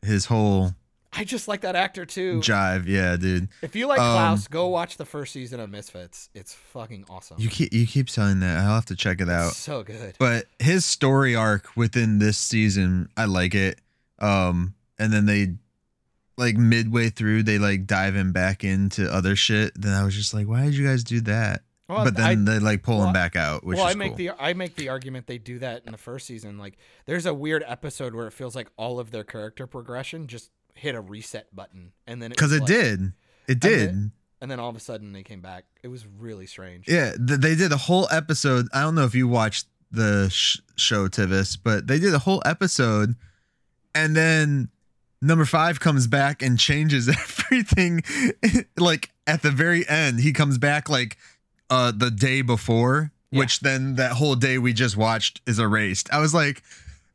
his 0.04 0.26
whole 0.26 0.76
I 1.12 1.24
just 1.24 1.48
like 1.48 1.62
that 1.62 1.76
actor 1.76 2.06
too. 2.06 2.40
jive. 2.40 2.86
Yeah, 2.86 3.16
dude. 3.16 3.50
If 3.62 3.76
you 3.76 3.88
like 3.88 4.00
Um, 4.00 4.12
Klaus, 4.12 4.48
go 4.48 4.68
watch 4.68 4.98
the 4.98 5.06
first 5.06 5.34
season 5.34 5.60
of 5.60 5.70
Misfits. 5.70 6.30
It's 6.36 6.54
fucking 6.54 7.06
awesome. 7.10 7.38
You 7.40 7.50
keep 7.50 7.74
you 7.74 7.88
keep 7.88 8.10
saying 8.10 8.42
that. 8.42 8.60
I'll 8.60 8.76
have 8.76 8.86
to 8.88 8.96
check 8.96 9.20
it 9.20 9.30
out. 9.30 9.54
so 9.54 9.84
good. 9.84 10.16
But 10.20 10.46
his 10.60 10.86
story 10.86 11.36
arc 11.36 11.76
within 11.76 12.20
this 12.20 12.38
season, 12.38 13.10
I 13.18 13.26
like 13.26 13.56
it. 13.56 13.80
Um, 14.20 14.76
and 15.00 15.12
then 15.12 15.26
they 15.26 15.56
like 16.38 16.58
midway 16.58 17.10
through, 17.10 17.44
they 17.44 17.58
like 17.58 17.86
dive 17.88 18.16
him 18.16 18.32
back 18.32 18.64
into 18.64 19.12
other 19.12 19.36
shit. 19.36 19.72
Then 19.76 19.94
I 19.94 20.04
was 20.06 20.16
just 20.16 20.34
like, 20.34 20.48
why 20.48 20.66
did 20.66 20.76
you 20.76 20.88
guys 20.88 21.04
do 21.04 21.22
that? 21.22 21.64
Well, 21.90 22.04
but 22.06 22.16
then 22.16 22.46
they 22.46 22.60
like 22.60 22.84
pull 22.84 23.00
well, 23.00 23.08
him 23.08 23.14
back 23.14 23.36
out, 23.36 23.66
which 23.66 23.78
well, 23.78 23.88
is 23.88 23.96
I 23.96 23.98
make 23.98 24.12
cool. 24.12 24.18
the 24.18 24.30
I 24.40 24.54
make 24.54 24.76
the 24.76 24.90
argument 24.90 25.26
they 25.26 25.40
do 25.40 25.58
that 25.60 25.82
in 25.86 25.92
the 25.92 25.98
first 25.98 26.28
season. 26.28 26.60
Like, 26.60 26.78
there's 27.08 27.26
a 27.26 27.34
weird 27.34 27.64
episode 27.66 28.14
where 28.14 28.28
it 28.28 28.32
feels 28.32 28.56
like 28.56 28.68
all 28.78 29.00
of 29.00 29.10
their 29.10 29.24
character 29.24 29.66
progression 29.66 30.28
just 30.28 30.52
hit 30.80 30.96
a 30.96 31.02
reset 31.02 31.54
button, 31.56 31.92
and 32.08 32.22
then 32.22 32.30
Because 32.32 32.52
was 32.52 32.58
it 32.58 32.62
like- 32.62 32.68
did, 32.68 33.14
it 33.48 33.62
then- 33.62 33.72
did. 33.80 34.12
and 34.42 34.50
then 34.52 34.60
all 34.60 34.70
of 34.70 34.76
a 34.76 34.80
sudden 34.80 35.12
they 35.12 35.24
came 35.24 35.42
back. 35.42 35.66
It 35.84 35.90
was 35.90 36.06
really 36.08 36.46
strange. 36.48 36.88
Yeah, 36.88 37.12
th- 37.16 37.40
they 37.40 37.56
did 37.56 37.72
a 37.72 37.78
whole 37.78 38.08
episode. 38.12 38.68
I 38.74 38.82
don't 38.82 38.96
know 38.96 39.06
if 39.06 39.14
you 39.16 39.28
watched 39.28 39.68
the 39.92 40.30
sh- 40.30 40.60
show 40.76 41.08
Tivis, 41.08 41.58
but 41.62 41.88
they 41.88 42.00
did 42.00 42.14
a 42.14 42.20
whole 42.20 42.42
episode, 42.46 43.16
and 43.96 44.16
then 44.16 44.70
number 45.22 45.46
five 45.46 45.80
comes 45.80 46.08
back 46.08 46.42
and 46.42 46.58
changes 46.60 47.10
everything. 47.50 48.02
like 48.78 49.10
at 49.28 49.42
the 49.42 49.52
very 49.52 49.88
end, 49.90 50.20
he 50.22 50.32
comes 50.34 50.58
back 50.58 50.90
like 50.90 51.18
uh 51.70 51.92
the 51.96 52.10
day 52.12 52.42
before, 52.42 53.12
Yeah. 53.32 53.40
which 53.40 53.60
then 53.62 53.96
that 53.96 54.14
whole 54.14 54.36
day 54.36 54.58
we 54.58 54.74
just 54.74 54.96
watched 54.96 55.42
is 55.46 55.60
erased. 55.60 56.10
I 56.14 56.20
was 56.20 56.34
like. 56.34 56.64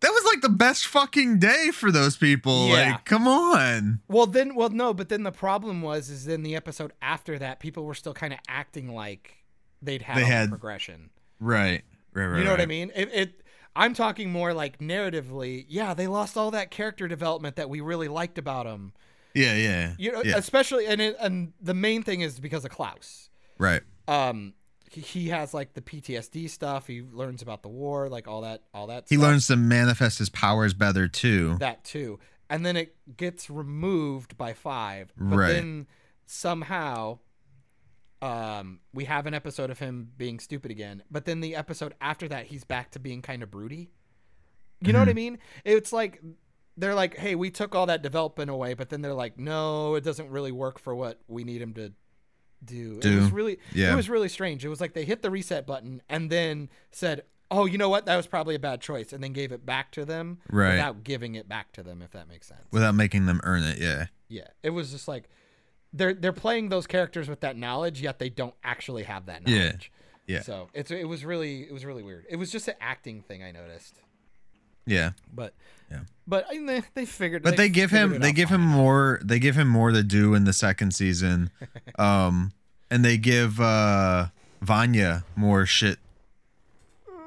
That 0.05 0.11
was 0.13 0.25
like 0.27 0.43
the 0.43 0.51
best 0.51 0.87
fucking 0.87 1.39
day 1.39 1.71
for 1.73 1.91
those 1.91 2.15
people. 2.19 2.69
Yeah. 2.69 2.93
Like, 2.93 3.07
come 3.07 3.27
on. 3.27 4.01
Well, 4.07 4.27
then, 4.27 4.55
well, 4.55 4.69
no, 4.69 4.93
but 4.93 5.09
then 5.09 5.23
the 5.23 5.33
problem 5.33 5.81
was, 5.81 6.11
is 6.11 6.27
then 6.27 6.43
the 6.43 6.55
episode 6.55 6.93
after 7.01 7.39
that, 7.39 7.59
people 7.59 7.87
were 7.87 7.95
still 7.95 8.13
kind 8.13 8.35
of 8.35 8.39
acting 8.47 8.95
like 8.95 9.45
they'd 9.81 10.03
had 10.03 10.19
They 10.19 10.25
had- 10.27 10.51
progression. 10.51 11.09
Right. 11.41 11.85
Right. 12.13 12.27
Right. 12.27 12.39
You 12.39 12.45
know 12.45 12.51
what 12.51 12.61
I 12.61 12.67
mean? 12.67 12.93
It, 12.95 13.09
it. 13.15 13.43
I'm 13.75 13.95
talking 13.95 14.31
more 14.31 14.53
like 14.53 14.79
narratively. 14.79 15.65
Yeah, 15.69 15.95
they 15.95 16.07
lost 16.07 16.37
all 16.37 16.51
that 16.51 16.71
character 16.71 17.09
development 17.09 17.57
that 17.57 17.71
we 17.71 17.81
really 17.81 18.09
liked 18.09 18.37
about 18.37 18.67
them. 18.67 18.93
Yeah. 19.35 19.57
Yeah. 19.57 19.95
You 19.99 20.13
know, 20.13 20.23
yeah. 20.23 20.37
especially 20.37 20.85
and 20.85 21.01
it, 21.01 21.17
and 21.19 21.55
the 21.63 21.73
main 21.73 22.03
thing 22.03 22.21
is 22.21 22.39
because 22.41 22.67
of 22.67 22.71
Klaus. 22.71 23.31
Right. 23.59 23.81
Um, 24.07 24.53
he, 24.95 25.29
has 25.29 25.53
like 25.55 25.75
the 25.75 25.81
PTSD 25.81 26.49
stuff. 26.51 26.87
He 26.87 27.03
learns 27.03 27.43
about 27.43 27.62
the 27.62 27.69
war, 27.69 28.09
like 28.09 28.27
all 28.29 28.41
that, 28.43 28.62
all 28.73 28.87
that. 28.89 29.05
He 29.09 29.16
stuff. 29.16 29.23
learns 29.29 29.47
to 29.49 29.57
manifest 29.57 30.19
his 30.19 30.29
powers 30.31 30.75
better 30.75 31.09
too. 31.09 31.57
that 31.59 31.85
too, 31.85 32.19
and 32.51 32.65
then 32.65 32.77
it 32.77 32.95
gets 33.16 33.49
removed 33.51 34.37
by 34.37 34.53
five. 34.53 35.12
But 35.16 35.37
Right. 35.37 35.49
then 35.53 35.87
somehow, 36.27 37.19
um, 38.23 38.81
we 38.93 39.05
have 39.05 39.27
an 39.27 39.35
episode 39.35 39.71
of 39.71 39.79
him 39.79 40.11
being 40.16 40.39
stupid 40.39 40.71
again. 40.71 41.03
But 41.11 41.25
then 41.27 41.41
the 41.41 41.55
episode 41.57 41.95
after 42.01 42.29
that, 42.29 42.47
he's 42.47 42.65
back 42.65 42.91
to 42.93 42.99
being 42.99 43.23
kind 43.23 43.43
of 43.43 43.51
broody. 43.51 43.91
You 44.81 44.93
know 44.93 44.99
what 44.99 45.09
I 45.09 45.12
Mm-hmm. 45.12 45.16
mean? 45.16 45.39
It's 45.65 45.93
like 45.93 46.23
they're 46.77 46.95
like, 46.95 47.16
"Hey, 47.16 47.35
we 47.35 47.51
took 47.51 47.75
all 47.75 47.87
that 47.87 48.03
development 48.03 48.51
away," 48.51 48.75
but 48.75 48.89
then 48.89 49.01
they're 49.03 49.15
like, 49.15 49.39
"No, 49.39 49.95
it 49.95 50.05
doesn't 50.05 50.29
really 50.31 50.53
work 50.53 50.79
for 50.79 50.95
what 50.95 51.21
we 51.29 51.45
need 51.45 51.62
him 51.62 51.73
to 51.75 51.93
do." 52.66 53.01
It 53.03 53.15
was 53.20 53.31
really, 53.32 53.59
Yeah. 53.73 53.93
it 53.93 53.97
was 53.97 54.09
really 54.09 54.28
strange. 54.28 54.65
It 54.65 54.69
was 54.69 54.81
like 54.81 54.93
they 54.95 55.05
hit 55.05 55.23
the 55.23 55.31
reset 55.31 55.66
button 55.66 56.03
and 56.09 56.31
then 56.31 56.69
said, 56.91 57.23
"Oh, 57.51 57.66
you 57.66 57.78
know 57.78 57.89
what? 57.89 58.07
That 58.07 58.16
was 58.16 58.27
probably 58.27 58.55
a 58.55 58.59
bad 58.59 58.81
choice," 58.81 59.12
and 59.12 59.23
then 59.23 59.32
gave 59.32 59.53
it 59.53 59.65
back 59.66 59.91
to 59.93 60.05
them 60.05 60.39
Right. 60.51 60.73
without 60.73 61.05
giving 61.05 61.35
it 61.35 61.49
back 61.49 61.73
to 61.73 61.82
them. 61.82 62.03
If 62.03 62.11
that 62.12 62.28
makes 62.28 62.47
sense. 62.49 62.62
Without 62.70 62.95
making 62.95 63.27
them 63.27 63.41
earn 63.45 63.62
it, 63.62 63.78
yeah. 63.78 64.07
Yeah, 64.28 64.49
it 64.62 64.70
was 64.70 64.91
just 64.91 65.07
like 65.09 65.28
they're 65.93 66.15
they're 66.15 66.32
playing 66.32 66.70
those 66.70 66.86
characters 66.86 67.28
with 67.28 67.41
that 67.41 67.57
knowledge, 67.57 68.01
yet 68.01 68.19
they 68.19 68.28
don't 68.31 68.55
actually 68.65 69.05
have 69.05 69.27
that 69.27 69.47
knowledge. 69.47 69.53
Yeah. 69.59 69.65
knowledge. 69.66 69.93
Yeah. 70.27 70.41
So 70.43 70.69
it's 70.74 70.91
it 70.91 71.07
was 71.09 71.24
really 71.24 71.62
it 71.62 71.73
was 71.73 71.85
really 71.85 72.03
weird. 72.03 72.24
It 72.28 72.36
was 72.36 72.51
just 72.51 72.66
an 72.69 72.74
acting 72.81 73.23
thing 73.23 73.45
I 73.45 73.53
noticed, 73.53 74.01
Yeah. 74.86 75.11
but 75.32 75.55
Yeah. 75.95 76.01
but 76.27 76.47
I 76.51 76.55
mean, 76.55 76.66
they 76.66 76.83
they 76.95 77.07
figured. 77.07 77.43
But 77.43 77.57
they 77.57 77.69
give 77.69 77.91
him 77.91 78.21
they 78.21 78.33
give 78.33 78.49
him 78.51 78.61
more 78.61 79.21
they 79.25 79.39
give 79.39 79.57
him 79.57 79.69
more 79.69 79.91
to 79.93 80.03
do 80.03 80.35
in 80.35 80.45
the 80.45 80.53
second 80.53 80.93
season. 80.95 81.51
Um 81.99 82.53
and 82.91 83.05
they 83.05 83.16
give 83.19 83.61
uh 83.61 84.27
Vanya 84.61 85.25
more 85.37 85.66
shit 85.66 85.99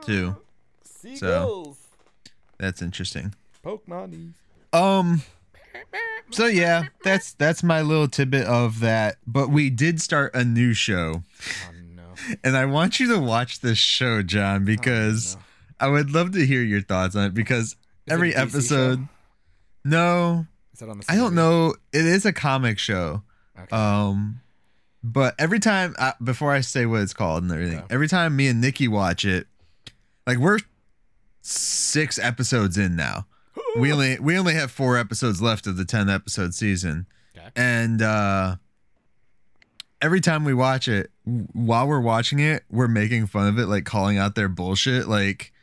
too. 0.02 0.36
seagulls, 0.84 1.78
That's 2.58 2.82
interesting. 2.82 3.34
Pokemon. 3.64 4.32
Um 4.74 5.22
so 6.32 6.46
yeah, 6.48 6.88
that's 7.04 7.34
that's 7.34 7.64
my 7.64 7.82
little 7.82 8.08
tidbit 8.10 8.46
of 8.46 8.80
that. 8.82 9.18
But 9.26 9.50
we 9.50 9.70
did 9.70 10.02
start 10.02 10.36
a 10.36 10.44
new 10.44 10.74
show. 10.74 11.24
Oh 11.68 11.72
no! 11.96 12.36
And 12.44 12.58
I 12.58 12.66
want 12.66 13.00
you 13.00 13.08
to 13.14 13.20
watch 13.20 13.62
this 13.62 13.78
show, 13.78 14.22
John, 14.24 14.66
because 14.66 15.36
no. 15.36 15.42
I 15.80 15.88
would 15.88 16.12
love 16.12 16.32
to 16.34 16.46
hear 16.46 16.62
your 16.64 16.82
thoughts 16.82 17.16
on 17.16 17.26
it 17.28 17.34
because 17.34 17.76
every 18.08 18.36
episode 18.36 19.00
show? 19.00 19.10
No, 19.86 20.46
Is 20.74 20.80
that 20.80 20.90
on 20.90 21.00
the? 21.00 21.06
I 21.10 21.16
don't 21.16 21.36
know. 21.36 21.76
It 21.94 22.06
is 22.06 22.26
a 22.26 22.34
comic 22.34 22.78
show. 22.80 23.24
Okay. 23.58 23.76
Um, 23.76 24.42
but 25.04 25.36
every 25.40 25.60
time 25.60 25.96
uh, 25.98 26.12
before 26.24 26.52
I 26.52 26.62
say 26.62 26.86
what 26.86 27.02
it's 27.02 27.14
called 27.14 27.44
and 27.44 27.52
everything, 27.52 27.78
Okay. 27.80 27.88
every 27.90 28.08
time 28.08 28.36
me 28.36 28.48
and 28.48 28.60
Nikki 28.62 28.88
watch 28.88 29.24
it, 29.26 29.48
like 30.26 30.38
we're 30.38 30.60
six 31.42 32.20
episodes 32.20 32.78
in 32.78 32.96
now. 32.96 33.26
we 33.78 33.92
only 33.92 34.20
we 34.20 34.38
only 34.38 34.54
have 34.54 34.70
four 34.72 34.98
episodes 34.98 35.42
left 35.42 35.66
of 35.68 35.78
the 35.78 35.86
ten 35.86 36.10
episode 36.10 36.54
season, 36.54 37.08
Okay. 37.38 37.48
and 37.56 38.02
uh, 38.02 38.56
every 40.02 40.20
time 40.22 40.44
we 40.44 40.54
watch 40.54 40.88
it, 40.88 41.10
while 41.54 41.88
we're 41.88 42.00
watching 42.02 42.40
it, 42.40 42.64
we're 42.70 42.88
making 42.88 43.28
fun 43.28 43.48
of 43.48 43.58
it, 43.60 43.68
like 43.68 43.86
calling 43.86 44.18
out 44.18 44.36
their 44.36 44.50
bullshit, 44.50 45.08
like, 45.08 45.54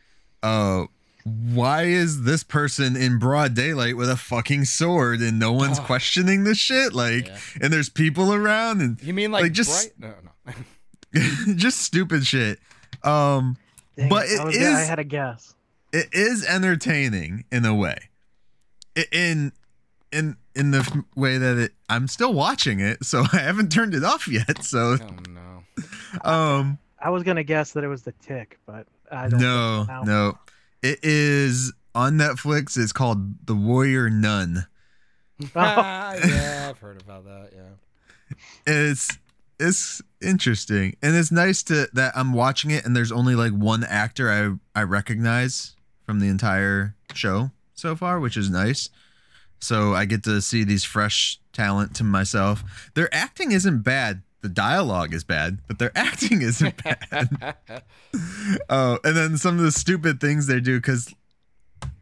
uh. 0.42 0.84
Why 1.24 1.84
is 1.84 2.22
this 2.24 2.42
person 2.44 2.96
in 2.96 3.18
broad 3.18 3.55
daylight 3.55 3.96
with 3.96 4.10
a 4.10 4.16
fucking 4.16 4.66
sword 4.66 5.20
and 5.20 5.38
no 5.38 5.52
one's 5.52 5.78
Oh. 5.78 5.82
questioning 5.82 6.44
this 6.44 6.59
shit? 6.59 6.92
Like, 6.92 7.26
Yeah. 7.28 7.38
and 7.62 7.72
there's 7.72 7.88
people 7.88 8.32
around 8.34 8.82
and 8.82 9.02
You 9.02 9.14
mean 9.14 9.32
like, 9.32 9.44
like, 9.44 9.52
just- 9.52 9.98
bright? 9.98 10.14
No, 10.46 10.52
no. 11.14 11.55
just 11.56 11.80
stupid 11.80 12.26
shit. 12.26 12.59
Um, 13.02 13.56
Dang 13.96 14.09
But 14.09 14.26
it, 14.26 14.32
it 14.32 14.40
I, 14.40 14.44
was 14.44 14.56
gonna- 14.59 14.70
I 14.76 14.80
had 14.82 14.98
a 14.98 15.05
guess. 15.05 15.55
it 15.92 16.09
is 16.12 16.44
entertaining 16.44 17.44
in 17.51 17.64
a 17.64 17.74
way. 17.74 18.10
In 19.12 19.52
in 20.12 20.36
in 20.55 20.70
the 20.72 21.05
way 21.16 21.38
that 21.38 21.56
it, 21.59 21.72
I'm 21.88 22.06
still 22.06 22.32
watching 22.34 22.80
it, 22.80 23.05
so 23.05 23.24
I 23.32 23.38
haven't 23.38 23.70
turned 23.72 23.94
it 23.94 24.05
off 24.05 24.28
yet. 24.28 24.62
So, 24.64 24.98
oh 25.01 25.16
no! 25.30 25.64
um, 26.30 26.78
I 27.02 27.10
was 27.10 27.22
gonna 27.24 27.42
guess 27.44 27.72
that 27.72 27.82
it 27.84 27.88
was 27.88 28.02
the 28.02 28.12
tick, 28.12 28.59
but 28.66 28.86
I 29.10 29.28
don't. 29.28 29.40
no, 29.40 29.84
now. 29.84 30.02
no, 30.02 30.38
it 30.85 31.01
is 31.02 31.73
on 31.94 32.19
Netflix. 32.19 32.77
It's 32.77 32.93
called 32.93 33.47
The 33.47 33.55
Warrior 33.55 34.11
Nun. 34.11 34.66
Ah, 35.56 36.15
yeah, 36.24 36.69
I've 36.70 36.78
heard 36.78 37.02
about 37.02 37.24
that. 37.24 37.51
Yeah. 37.52 38.36
It's 38.66 39.19
it's 39.59 40.01
interesting 40.23 40.94
and 41.02 41.16
it's 41.16 41.32
nice 41.32 41.65
to 41.65 41.89
that 41.93 42.12
I'm 42.16 42.32
watching 42.32 42.70
it 42.70 42.85
and 42.86 42.97
there's 42.97 43.11
only 43.11 43.35
like 43.35 43.52
one 43.52 43.82
actor 43.82 44.31
I 44.31 44.78
I 44.81 44.85
recognize 44.85 45.74
from 46.05 46.20
the 46.20 46.28
entire 46.28 46.94
show 47.15 47.51
so 47.74 47.97
far, 47.97 48.20
which 48.20 48.36
is 48.36 48.48
nice. 48.48 48.89
So 49.59 49.93
I 49.93 50.05
get 50.05 50.23
to 50.24 50.40
see 50.40 50.62
these 50.62 50.85
fresh 50.85 51.40
talent 51.52 51.97
to 51.97 52.05
myself. 52.05 52.90
Their 52.94 53.12
acting 53.12 53.51
isn't 53.51 53.82
bad. 53.82 54.23
The 54.44 54.50
dialogue 54.50 55.14
is 55.14 55.24
bad, 55.24 55.60
but 55.66 55.78
their 55.78 55.90
acting 55.96 56.42
isn't 56.42 56.84
bad. 56.84 57.54
oh, 58.68 58.98
and 59.02 59.16
then 59.16 59.38
some 59.38 59.56
of 59.56 59.64
the 59.64 59.72
stupid 59.72 60.20
things 60.20 60.46
they 60.46 60.60
do 60.60 60.78
because 60.78 61.14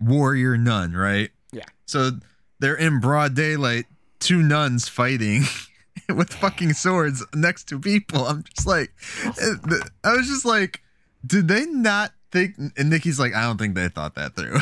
warrior 0.01 0.56
nun, 0.56 0.93
right? 0.93 1.31
Yeah. 1.52 1.66
So 1.86 2.10
they're 2.59 2.74
in 2.74 2.98
broad 2.98 3.36
daylight, 3.36 3.85
two 4.19 4.43
nuns 4.43 4.89
fighting 4.89 5.44
with 6.09 6.35
fucking 6.35 6.73
swords 6.73 7.24
next 7.32 7.69
to 7.69 7.78
people. 7.78 8.27
I'm 8.27 8.43
just 8.43 8.66
like, 8.66 8.93
eh, 9.24 9.55
I 10.02 10.12
was 10.16 10.27
just 10.27 10.44
like, 10.44 10.82
did 11.24 11.47
they 11.47 11.64
not 11.66 12.10
think? 12.32 12.56
And 12.77 12.90
Nikki's 12.90 13.20
like, 13.20 13.36
I 13.36 13.43
don't 13.43 13.56
think 13.56 13.77
they 13.77 13.86
thought 13.86 14.16
that 14.16 14.35
through. 14.35 14.59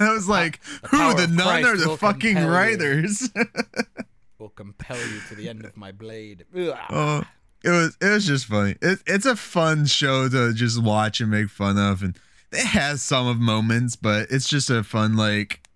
I 0.00 0.12
was 0.12 0.28
like, 0.28 0.58
who, 0.90 1.14
the 1.14 1.28
nun 1.28 1.64
or 1.64 1.76
the 1.76 1.96
fucking 1.96 2.44
writers? 2.44 3.30
Will 4.38 4.50
compel 4.50 4.96
you 4.96 5.20
to 5.28 5.34
the 5.34 5.48
end 5.48 5.64
of 5.64 5.76
my 5.76 5.90
blade. 5.92 6.44
Oh, 6.54 7.24
it 7.64 7.70
was 7.70 7.96
it 8.00 8.08
was 8.08 8.24
just 8.26 8.46
funny. 8.46 8.76
It, 8.80 9.00
it's 9.06 9.26
a 9.26 9.34
fun 9.34 9.86
show 9.86 10.28
to 10.28 10.52
just 10.54 10.80
watch 10.80 11.20
and 11.20 11.28
make 11.30 11.48
fun 11.50 11.76
of, 11.76 12.02
and 12.02 12.16
it 12.52 12.64
has 12.64 13.02
some 13.02 13.26
of 13.26 13.38
moments, 13.38 13.96
but 13.96 14.28
it's 14.30 14.48
just 14.48 14.70
a 14.70 14.84
fun 14.84 15.16
like 15.16 15.66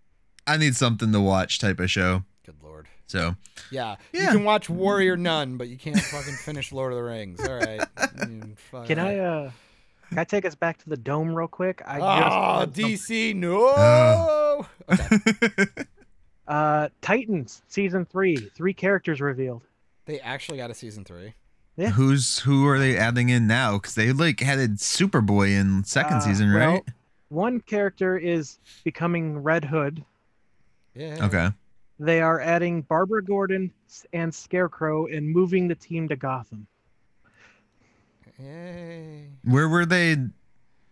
I 0.47 0.57
need 0.59 0.77
something 0.77 1.11
to 1.13 1.21
watch 1.21 1.59
type 1.59 1.81
of 1.81 1.91
show. 1.91 2.23
Good 2.47 2.55
lord. 2.63 2.87
So 3.09 3.35
Yeah, 3.73 3.97
you 4.13 4.21
can 4.29 4.45
watch 4.45 4.71
Warrior 4.71 5.17
Nun, 5.17 5.57
but 5.57 5.69
you 5.69 5.77
can't 5.77 5.99
fucking 6.01 6.35
finish 6.35 6.71
Lord 6.71 6.93
of 6.93 6.99
the 6.99 7.03
Rings. 7.05 7.41
All 7.41 7.57
right. 7.57 7.81
Mm. 7.99 8.57
Can 8.87 8.99
I 9.01 9.19
uh 9.19 9.51
can 10.11 10.19
I 10.19 10.25
take 10.25 10.45
us 10.45 10.55
back 10.55 10.77
to 10.85 10.89
the 10.91 10.97
dome 10.97 11.35
real 11.35 11.49
quick? 11.49 11.83
I 11.87 11.99
Oh, 11.99 12.61
had 12.61 12.77
some- 12.77 12.85
DC, 12.85 13.35
no. 13.35 14.67
Okay. 14.89 15.67
Uh 16.53 16.89
Titans 17.01 17.63
season 17.69 18.05
3, 18.05 18.37
3 18.37 18.75
characters 18.75 19.21
revealed. 19.21 19.63
They 20.05 20.21
actually 20.21 20.59
got 20.59 20.71
a 20.71 20.75
season 20.75 21.05
three. 21.05 21.33
Yeah. 21.77 21.89
who's 21.91 22.41
who 22.41 22.67
are 22.69 22.79
they 22.79 22.99
adding 22.99 23.31
in 23.31 23.47
now? 23.47 23.79
Because 23.79 23.95
they 23.95 24.13
like 24.13 24.41
had 24.41 24.59
Superboy 24.77 25.59
in 25.59 25.85
second 25.85 26.19
Uh, 26.19 26.21
season, 26.21 26.53
well, 26.53 26.73
right? 26.75 26.83
One 27.31 27.61
character 27.61 28.19
is 28.19 28.59
becoming 28.85 29.39
Red 29.43 29.65
Hood. 29.65 30.05
Yeah. 30.95 31.25
Okay. 31.25 31.49
They 31.99 32.21
are 32.21 32.41
adding 32.41 32.83
Barbara 32.83 33.25
Gordon 33.25 33.71
and 34.13 34.35
Scarecrow 34.35 35.07
and 35.07 35.27
moving 35.27 35.67
the 35.69 35.75
team 35.75 36.09
to 36.09 36.17
Gotham. 36.17 36.67
Yay. 38.39 39.29
Where 39.45 39.69
were 39.69 39.87
they? 39.87 40.17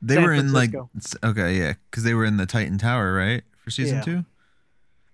They 0.03 0.15
San 0.15 0.23
were 0.24 0.32
in 0.32 0.53
like 0.53 0.70
Francisco. 0.70 0.91
s- 1.24 1.31
okay, 1.31 1.59
yeah, 1.59 1.74
because 1.91 2.05
they 2.05 2.15
were 2.15 2.24
in 2.24 2.37
the 2.39 2.47
Titan 2.47 2.78
Tower, 2.78 3.12
right, 3.12 3.43
for 3.59 3.70
season 3.70 3.97
Yeah. 3.99 4.03
two. 4.03 4.24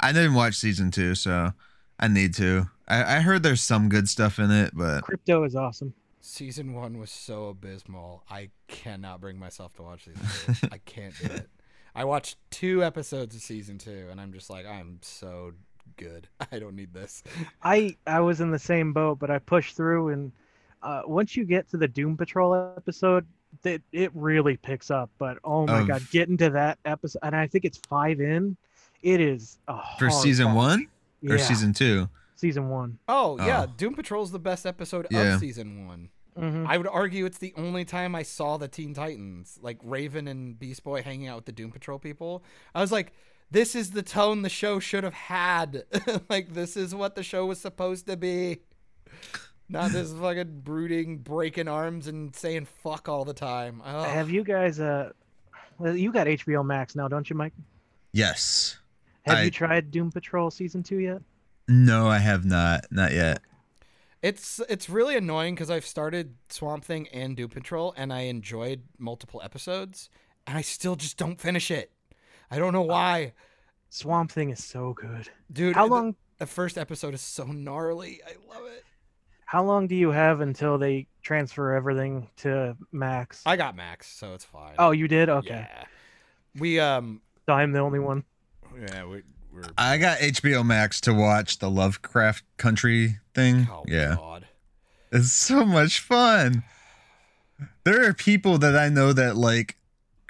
I 0.00 0.12
didn't 0.12 0.34
watch 0.34 0.54
season 0.54 0.90
two, 0.90 1.14
so 1.14 1.52
I 1.98 2.08
need 2.08 2.34
to. 2.34 2.66
I, 2.88 3.16
I 3.16 3.20
heard 3.20 3.42
there's 3.42 3.60
some 3.62 3.88
good 3.88 4.08
stuff 4.08 4.38
in 4.38 4.50
it, 4.50 4.70
but 4.74 5.04
Krypto 5.04 5.46
is 5.46 5.56
awesome. 5.56 5.94
Season 6.20 6.74
one 6.74 6.98
was 6.98 7.10
so 7.10 7.48
abysmal. 7.48 8.24
I 8.28 8.50
cannot 8.68 9.20
bring 9.20 9.38
myself 9.38 9.74
to 9.74 9.82
watch 9.82 10.04
season 10.06 10.56
two. 10.60 10.68
I 10.72 10.78
can't 10.78 11.14
do 11.20 11.32
it. 11.32 11.48
I 11.94 12.04
watched 12.04 12.36
two 12.50 12.84
episodes 12.84 13.34
of 13.34 13.40
season 13.42 13.78
two, 13.78 14.08
and 14.10 14.20
I'm 14.20 14.32
just 14.32 14.50
like, 14.50 14.66
I'm 14.66 14.98
so 15.02 15.52
good. 15.96 16.28
I 16.52 16.58
don't 16.58 16.76
need 16.76 16.92
this. 16.92 17.22
I 17.62 17.96
I 18.06 18.20
was 18.20 18.40
in 18.40 18.50
the 18.50 18.58
same 18.58 18.92
boat, 18.92 19.18
but 19.18 19.30
I 19.30 19.38
pushed 19.38 19.76
through, 19.76 20.08
and 20.08 20.32
uh, 20.82 21.02
once 21.06 21.36
you 21.36 21.44
get 21.44 21.68
to 21.70 21.76
the 21.76 21.88
Doom 21.88 22.16
Patrol 22.16 22.54
episode, 22.76 23.26
it 23.64 23.82
it 23.92 24.10
really 24.14 24.56
picks 24.56 24.90
up. 24.90 25.10
But 25.18 25.38
oh 25.44 25.66
my 25.66 25.80
Of- 25.80 25.88
god, 25.88 26.02
getting 26.10 26.36
to 26.38 26.50
that 26.50 26.78
episode, 26.84 27.20
and 27.22 27.34
I 27.34 27.46
think 27.46 27.64
it's 27.64 27.78
five 27.88 28.20
in. 28.20 28.56
It 29.06 29.20
is 29.20 29.58
a 29.68 29.80
for 29.98 30.10
season 30.10 30.46
watch. 30.48 30.54
one 30.56 30.88
or 31.28 31.36
Yeah, 31.36 31.42
season 31.44 31.72
two. 31.72 32.08
season 32.34 32.68
one. 32.68 32.98
Oh 33.08 33.36
yeah, 33.38 33.62
Oh. 33.68 33.72
Doom 33.76 33.94
Patrol's 33.94 34.32
the 34.32 34.38
best 34.40 34.66
episode 34.66 35.06
Yeah. 35.10 35.34
of 35.34 35.40
season 35.40 35.86
one. 35.86 36.08
hmm 36.36 36.66
I 36.66 36.76
would 36.76 36.88
argue 36.88 37.24
it's 37.24 37.38
the 37.38 37.54
only 37.56 37.84
time 37.84 38.14
I 38.14 38.22
saw 38.22 38.56
the 38.56 38.68
Teen 38.68 38.94
Titans, 38.94 39.58
like 39.62 39.78
Raven 39.82 40.26
and 40.28 40.58
Beast 40.58 40.82
Boy 40.84 41.02
hanging 41.02 41.28
out 41.28 41.36
with 41.36 41.44
the 41.46 41.52
Doom 41.52 41.70
Patrol 41.72 41.98
people. 41.98 42.42
I 42.74 42.80
was 42.80 42.90
like, 42.92 43.12
this 43.50 43.74
is 43.76 43.92
the 43.92 44.02
tone 44.02 44.42
the 44.42 44.48
show 44.48 44.80
should 44.80 45.04
have 45.04 45.14
had. 45.14 45.84
like, 46.28 46.52
this 46.52 46.76
is 46.76 46.94
what 46.94 47.14
the 47.14 47.22
show 47.22 47.46
was 47.46 47.60
supposed 47.60 48.06
to 48.08 48.16
be. 48.16 48.58
Not 49.68 49.92
this 49.92 50.12
fucking 50.20 50.62
brooding, 50.64 51.18
breaking 51.18 51.68
arms 51.68 52.06
and 52.08 52.34
saying 52.34 52.66
fuck 52.82 53.08
all 53.08 53.24
the 53.24 53.32
time. 53.34 53.80
Ugh. 53.84 54.06
Have 54.08 54.28
you 54.30 54.42
guys? 54.42 54.80
Uh, 54.80 55.12
you 55.80 56.10
got 56.12 56.26
HBO 56.26 56.64
Max 56.66 56.96
now, 56.96 57.06
don't 57.08 57.30
you, 57.30 57.36
Mike? 57.36 57.52
Yes. 58.12 58.78
Have 59.26 59.38
I- 59.38 59.42
you 59.42 59.50
tried 59.50 59.90
Doom 59.90 60.10
Patrol 60.12 60.50
season 60.50 60.82
two 60.82 60.98
yet? 60.98 61.22
No, 61.68 62.06
I 62.08 62.18
have 62.18 62.44
not. 62.44 62.86
Not 62.90 63.12
yet. 63.12 63.40
It's 64.22 64.60
it's 64.68 64.88
really 64.88 65.16
annoying 65.16 65.54
because 65.54 65.70
I've 65.70 65.86
started 65.86 66.34
Swamp 66.48 66.84
Thing 66.84 67.06
and 67.08 67.36
Doom 67.36 67.50
Patrol 67.50 67.92
and 67.96 68.12
I 68.12 68.20
enjoyed 68.22 68.82
multiple 68.98 69.40
episodes 69.44 70.08
and 70.46 70.56
I 70.56 70.62
still 70.62 70.96
just 70.96 71.16
don't 71.16 71.40
finish 71.40 71.70
it. 71.70 71.90
I 72.50 72.58
don't 72.58 72.72
know 72.72 72.82
why, 72.82 73.32
Swamp 73.90 74.30
Thing 74.32 74.50
is 74.50 74.64
so 74.64 74.94
good. 74.94 75.28
dude. 75.52 75.74
How 75.74 75.86
the- 75.86 75.94
long? 75.94 76.16
The 76.38 76.46
first 76.46 76.76
episode 76.76 77.14
is 77.14 77.20
so 77.22 77.44
gnarly. 77.46 78.20
I 78.26 78.32
love 78.54 78.66
it. 78.66 78.84
How 79.46 79.64
long 79.64 79.86
do 79.86 79.94
you 79.94 80.10
have 80.10 80.40
until 80.42 80.76
they 80.76 81.06
transfer 81.22 81.72
everything 81.72 82.28
to 82.38 82.76
Max? 82.92 83.42
I 83.46 83.56
got 83.56 83.74
Max, 83.74 84.06
so 84.06 84.34
it's 84.34 84.44
fine. 84.44 84.74
oh, 84.78 84.90
you 84.90 85.08
did? 85.08 85.28
Okay. 85.30 85.48
yeah. 85.68 85.84
We 86.58 86.78
um 86.80 87.20
So 87.46 87.52
I'm 87.54 87.72
the 87.72 87.78
only 87.80 87.98
one. 88.00 88.24
Yeah 88.80 89.04
we 89.04 89.22
we're 89.52 89.64
I 89.78 89.96
got 89.98 90.18
HBO 90.18 90.64
Max 90.64 91.00
to 91.02 91.14
watch 91.14 91.58
the 91.58 91.70
Lovecraft 91.70 92.44
Country 92.58 93.18
thing. 93.34 93.68
oh 93.70 93.84
yeah. 93.88 94.16
god. 94.16 94.46
It's 95.12 95.32
so 95.32 95.64
much 95.64 96.00
fun. 96.00 96.62
There 97.84 98.06
are 98.06 98.12
people 98.12 98.58
that 98.58 98.76
I 98.76 98.88
know 98.88 99.12
that 99.12 99.36
like 99.36 99.78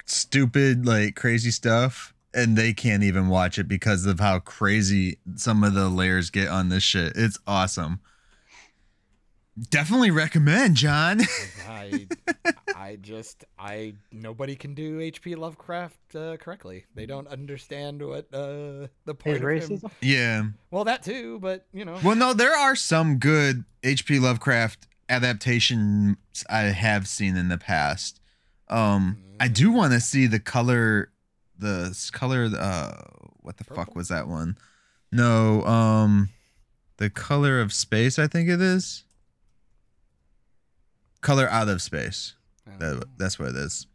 stupid, 0.05 0.85
like 0.85 1.15
crazy 1.15 1.51
stuff, 1.51 2.13
and 2.33 2.55
they 2.57 2.73
can't 2.73 3.03
even 3.03 3.27
watch 3.27 3.57
it 3.57 3.67
because 3.67 4.05
of 4.05 4.19
how 4.19 4.39
crazy 4.39 5.17
some 5.35 5.63
of 5.63 5.73
the 5.73 5.89
layers 5.89 6.29
get 6.29 6.47
on 6.47 6.69
this 6.69 6.83
shit. 6.83 7.13
It's 7.15 7.39
awesome. 7.45 7.99
Definitely 9.69 10.11
recommend, 10.11 10.75
John. 10.75 11.21
I 11.67 12.07
I 12.75 12.97
just 13.01 13.43
I 13.57 13.95
nobody 14.11 14.55
can 14.55 14.75
do 14.75 14.99
HP 14.99 15.35
Lovecraft 15.35 16.15
uh, 16.15 16.37
correctly. 16.37 16.85
They 16.93 17.07
don't 17.07 17.27
understand 17.27 18.05
what 18.07 18.31
uh 18.33 18.87
the 19.05 19.15
point 19.15 19.41
His 19.41 19.71
of 19.71 19.81
him. 19.81 19.91
yeah. 20.01 20.43
Well, 20.69 20.83
that 20.83 21.01
too, 21.01 21.39
but 21.39 21.65
you 21.73 21.85
know. 21.85 21.99
Well, 22.03 22.15
no, 22.15 22.33
there 22.33 22.55
are 22.55 22.75
some 22.75 23.17
good 23.17 23.65
HP 23.83 24.21
Lovecraft 24.21 24.87
adaptations 25.09 26.17
I 26.49 26.61
have 26.63 27.07
seen 27.07 27.35
in 27.35 27.49
the 27.49 27.57
past. 27.57 28.19
Um, 28.67 29.17
I 29.39 29.47
do 29.47 29.71
want 29.71 29.93
to 29.93 29.99
see 29.99 30.27
the 30.27 30.39
color, 30.39 31.09
the 31.57 31.97
color. 32.11 32.49
Uh, 32.55 33.01
what 33.41 33.57
the 33.57 33.63
fuck 33.63 33.95
was 33.95 34.09
that 34.09 34.27
one? 34.27 34.57
No, 35.11 35.63
um, 35.63 36.29
the 36.97 37.09
color 37.09 37.59
of 37.59 37.73
space. 37.73 38.19
I 38.19 38.27
think 38.27 38.49
it 38.49 38.61
is. 38.61 39.03
Color 41.21 41.47
out 41.49 41.67
of 41.69 41.81
space. 41.81 42.33
I 42.67 42.77
That, 42.77 43.03
that's 43.17 43.39
what 43.39 43.49
it 43.49 43.55
is. 43.55 43.87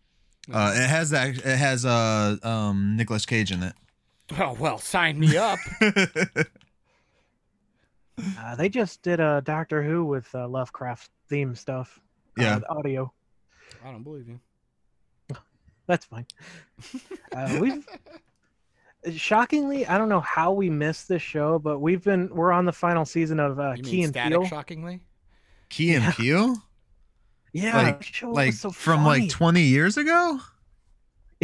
Uh, 0.53 0.73
it 0.75 0.89
has 0.89 1.11
that. 1.11 1.37
It 1.37 1.57
has 1.57 1.85
uh 1.85 2.37
um 2.43 2.97
Nicolas 2.97 3.25
Cage 3.27 3.53
in 3.53 3.63
it. 3.63 3.75
oh 4.39 4.55
well, 4.59 4.79
sign 4.79 5.19
me 5.19 5.37
up. 5.37 5.59
Uh, 8.39 8.55
they 8.55 8.69
just 8.69 9.03
did 9.03 9.21
a 9.21 9.41
Doctor 9.45 9.83
Who 9.83 10.05
with 10.05 10.33
uh, 10.35 10.47
Lovecraft 10.47 11.11
theme 11.29 11.55
stuff. 11.55 11.99
uh, 12.39 12.43
Yeah. 12.43 12.59
the 12.59 12.69
audio. 12.69 13.13
I 13.85 13.91
don't 13.91 14.03
believe 14.03 14.29
you. 14.29 14.39
That's 15.87 16.05
fine. 16.05 16.27
Uh, 17.35 17.59
we've 17.61 17.87
shockingly, 19.17 19.87
I 19.87 19.97
don't 19.99 20.11
know 20.11 20.21
how 20.21 20.53
we 20.53 20.69
missed 20.71 21.09
this 21.09 21.23
show, 21.23 21.59
but 21.59 21.79
we've 21.81 22.05
been 22.05 22.29
we're 22.29 22.53
on 22.53 22.65
the 22.67 22.73
final 22.73 23.05
season 23.05 23.41
of 23.41 23.59
uh, 23.59 23.73
You 23.77 23.83
Key 23.83 23.91
mean 23.93 24.05
and 24.05 24.13
static? 24.13 24.39
Peele. 24.39 24.47
Shockingly. 24.49 25.01
Key 25.71 25.95
and 25.95 26.05
Yeah. 26.05 26.13
Peele, 26.13 26.57
Yeah, 27.53 27.77
like 27.83 28.13
that 28.21 28.29
like 28.31 28.53
so 28.55 28.71
from 28.71 29.05
funny. 29.05 29.23
like 29.23 29.31
twenty 29.31 29.63
years 29.63 29.97
ago. 29.97 30.41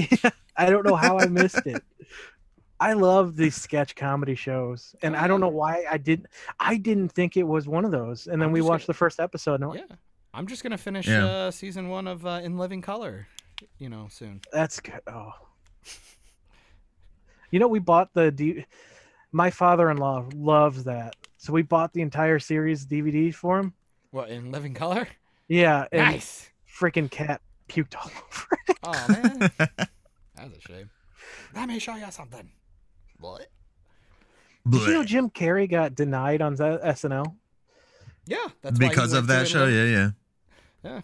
I 0.56 0.70
don't 0.70 0.84
know 0.86 0.96
how 0.96 1.18
I 1.18 1.26
missed 1.26 1.66
it. 1.66 1.82
I 2.80 2.92
love 2.92 3.36
these 3.36 3.56
sketch 3.56 3.96
comedy 3.96 4.34
shows, 4.36 4.94
and 5.02 5.16
I 5.16 5.26
don't 5.26 5.40
know 5.40 5.48
why 5.48 5.84
I 5.90 5.98
didn't. 5.98 6.26
I 6.60 6.76
didn't 6.76 7.10
think 7.10 7.36
it 7.36 7.42
was 7.42 7.66
one 7.68 7.84
of 7.84 7.90
those, 7.90 8.26
and 8.28 8.40
then 8.40 8.48
I'm 8.48 8.52
we 8.52 8.60
watched 8.60 8.86
gonna- 8.86 8.94
the 8.94 8.98
first 8.98 9.18
episode. 9.20 9.54
And 9.54 9.64
I'm 9.64 9.70
like, 9.70 9.84
I'm 10.32 10.46
just 10.46 10.62
gonna 10.62 10.78
finish 10.78 11.06
Yeah. 11.08 11.26
uh, 11.26 11.50
season 11.50 11.88
one 11.88 12.06
of 12.06 12.24
uh, 12.24 12.40
In 12.42 12.56
Living 12.56 12.80
Color. 12.80 13.26
You 13.78 13.88
know, 13.88 14.06
soon. 14.10 14.40
That's 14.52 14.78
good. 14.80 15.00
Oh, 15.08 15.32
you 17.50 17.58
know, 17.58 17.68
we 17.68 17.78
bought 17.80 18.14
the. 18.14 18.30
D- 18.30 18.64
My 19.32 19.50
father-in-law 19.50 20.28
loves 20.34 20.84
that, 20.84 21.16
so 21.36 21.52
we 21.52 21.62
bought 21.62 21.92
the 21.92 22.00
entire 22.02 22.38
series 22.38 22.86
DVD 22.86 23.34
for 23.34 23.58
him. 23.58 23.74
What 24.10 24.30
in 24.30 24.50
Living 24.52 24.74
Color? 24.74 25.08
Yeah, 25.48 25.86
and 25.92 26.02
Nice. 26.02 26.50
freaking 26.78 27.10
cat 27.10 27.40
puked 27.68 27.94
all 27.96 28.04
over 28.28 28.58
it. 28.68 28.78
Oh 28.82 29.06
man, 29.08 29.38
that's 30.36 30.56
a 30.56 30.60
shame. 30.60 30.90
Let 31.54 31.68
me 31.68 31.78
show 31.78 31.96
you 31.96 32.06
something. 32.10 32.50
What? 33.18 33.46
Did 34.68 34.82
you 34.82 34.92
know 34.92 35.04
Jim 35.04 35.30
Carrey 35.30 35.68
got 35.68 35.94
denied 35.94 36.42
on 36.42 36.56
Z- 36.56 36.62
SNL? 36.62 37.34
Yeah, 38.26 38.36
that's 38.60 38.78
why 38.78 38.88
because 38.88 39.12
of 39.14 39.26
that 39.28 39.48
show, 39.48 39.66
yeah, 39.66 39.84
yeah. 39.84 40.10
Yeah, 40.84 41.00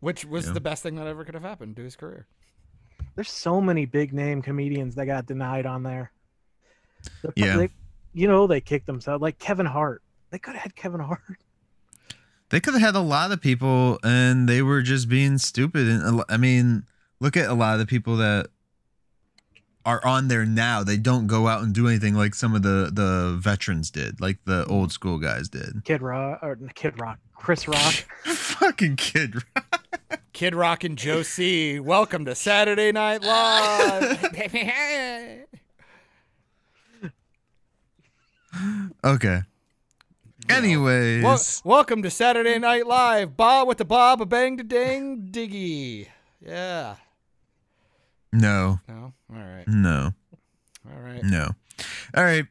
which 0.00 0.24
was 0.26 0.46
Yeah. 0.48 0.52
the 0.52 0.60
best 0.60 0.82
thing 0.82 0.96
that 0.96 1.06
ever 1.06 1.24
could 1.24 1.34
have 1.34 1.42
happened 1.42 1.76
to 1.76 1.82
his 1.82 1.96
career. 1.96 2.26
There's 3.14 3.30
so 3.30 3.60
many 3.62 3.86
big 3.86 4.12
name 4.12 4.42
comedians 4.42 4.94
that 4.96 5.06
got 5.06 5.24
denied 5.24 5.64
on 5.64 5.82
there. 5.82 6.12
The- 7.22 7.32
Yeah. 7.36 7.56
they- 7.56 7.70
you 8.12 8.28
know 8.28 8.46
they 8.46 8.60
kicked 8.60 8.86
themselves 8.86 9.22
like 9.22 9.38
Kevin 9.38 9.66
Hart. 9.66 10.02
They 10.30 10.38
could 10.38 10.54
have 10.54 10.62
had 10.64 10.76
Kevin 10.76 11.00
Hart. 11.00 11.38
They 12.50 12.60
could 12.60 12.74
have 12.74 12.82
had 12.82 12.94
a 12.94 13.00
lot 13.00 13.32
of 13.32 13.40
people, 13.40 13.98
and 14.04 14.48
they 14.48 14.62
were 14.62 14.82
just 14.82 15.08
being 15.08 15.38
stupid. 15.38 15.88
And 15.88 16.22
I 16.28 16.36
mean, 16.36 16.84
look 17.20 17.36
at 17.36 17.48
a 17.48 17.54
lot 17.54 17.74
of 17.74 17.80
the 17.80 17.86
people 17.86 18.16
that 18.18 18.46
are 19.84 20.04
on 20.04 20.28
there 20.28 20.44
now. 20.46 20.84
They 20.84 20.96
don't 20.96 21.26
go 21.26 21.48
out 21.48 21.62
and 21.62 21.74
do 21.74 21.88
anything 21.88 22.14
like 22.14 22.34
some 22.34 22.54
of 22.54 22.62
the 22.62 22.90
the 22.92 23.36
veterans 23.40 23.90
did, 23.90 24.20
like 24.20 24.38
the 24.44 24.64
old 24.66 24.92
school 24.92 25.18
guys 25.18 25.48
did. 25.48 25.82
Kid 25.84 26.02
Rock 26.02 26.38
or 26.42 26.56
Kid 26.74 27.00
Rock, 27.00 27.18
Chris 27.34 27.66
Rock. 27.66 27.94
Fucking 28.24 28.96
kid, 28.96 29.36
Rock. 29.56 29.82
Kid 30.32 30.54
Rock 30.54 30.84
and 30.84 30.96
Joe 30.98 31.22
C. 31.22 31.80
Welcome 31.80 32.24
to 32.26 32.34
Saturday 32.34 32.92
Night 32.92 33.22
Live. 33.22 34.22
Okay. 39.04 39.42
Anyways, 40.48 41.22
Wel- 41.24 41.40
welcome 41.64 42.02
to 42.02 42.10
Saturday 42.10 42.58
Night 42.58 42.86
Live. 42.86 43.36
Bob 43.36 43.66
with 43.68 43.78
the 43.78 43.84
Bob, 43.84 44.20
a 44.20 44.26
bang 44.26 44.56
to 44.56 44.62
dang 44.64 45.28
diggy. 45.30 46.06
Yeah. 46.40 46.96
no, 48.32 48.80
No. 48.88 49.12
All 49.32 49.36
right. 49.42 49.64
no, 49.66 50.12
All 50.88 51.00
right. 51.00 51.22
no. 51.24 51.50
All 52.16 52.24
right. 52.24 52.46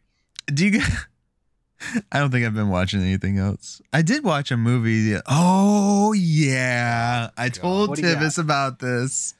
Do 0.47 0.65
you? 0.65 0.71
g- 0.79 0.85
I 2.11 2.19
don't 2.19 2.31
think 2.31 2.45
I've 2.45 2.53
been 2.53 2.69
watching 2.69 3.01
anything 3.01 3.37
else. 3.37 3.81
I 3.93 4.01
did 4.01 4.23
watch 4.23 4.51
a 4.51 4.57
movie. 4.57 5.17
Oh 5.27 6.13
yeah, 6.13 7.29
I 7.37 7.45
oh, 7.45 7.49
told 7.49 7.95
do 7.95 8.01
you 8.01 8.07
Tivis 8.07 8.37
about 8.37 8.79
this. 8.79 9.35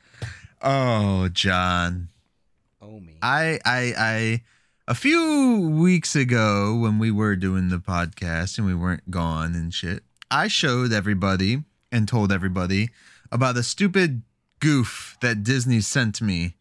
Oh, 0.62 1.28
John. 1.30 2.10
Oh 2.82 3.00
me. 3.00 3.18
I 3.22 3.60
I 3.66 3.94
I 3.98 4.42
a 4.88 4.96
few 4.96 5.60
weeks 5.74 6.16
ago 6.16 6.76
when 6.76 7.00
we 7.00 7.12
were 7.12 7.36
doing 7.36 7.70
the 7.70 7.78
podcast 7.78 8.58
and 8.58 8.68
we 8.68 8.76
weren't 8.76 9.10
gone 9.10 9.56
and 9.56 9.74
shit, 9.74 10.04
I 10.30 10.48
showed 10.48 10.92
everybody 10.94 11.64
and 11.92 12.08
told 12.08 12.32
everybody 12.32 12.90
about 13.32 13.58
a 13.58 13.64
stupid 13.64 14.22
goof 14.60 15.18
that 15.22 15.44
Disney 15.44 15.82
sent 15.82 16.22
me, 16.22 16.56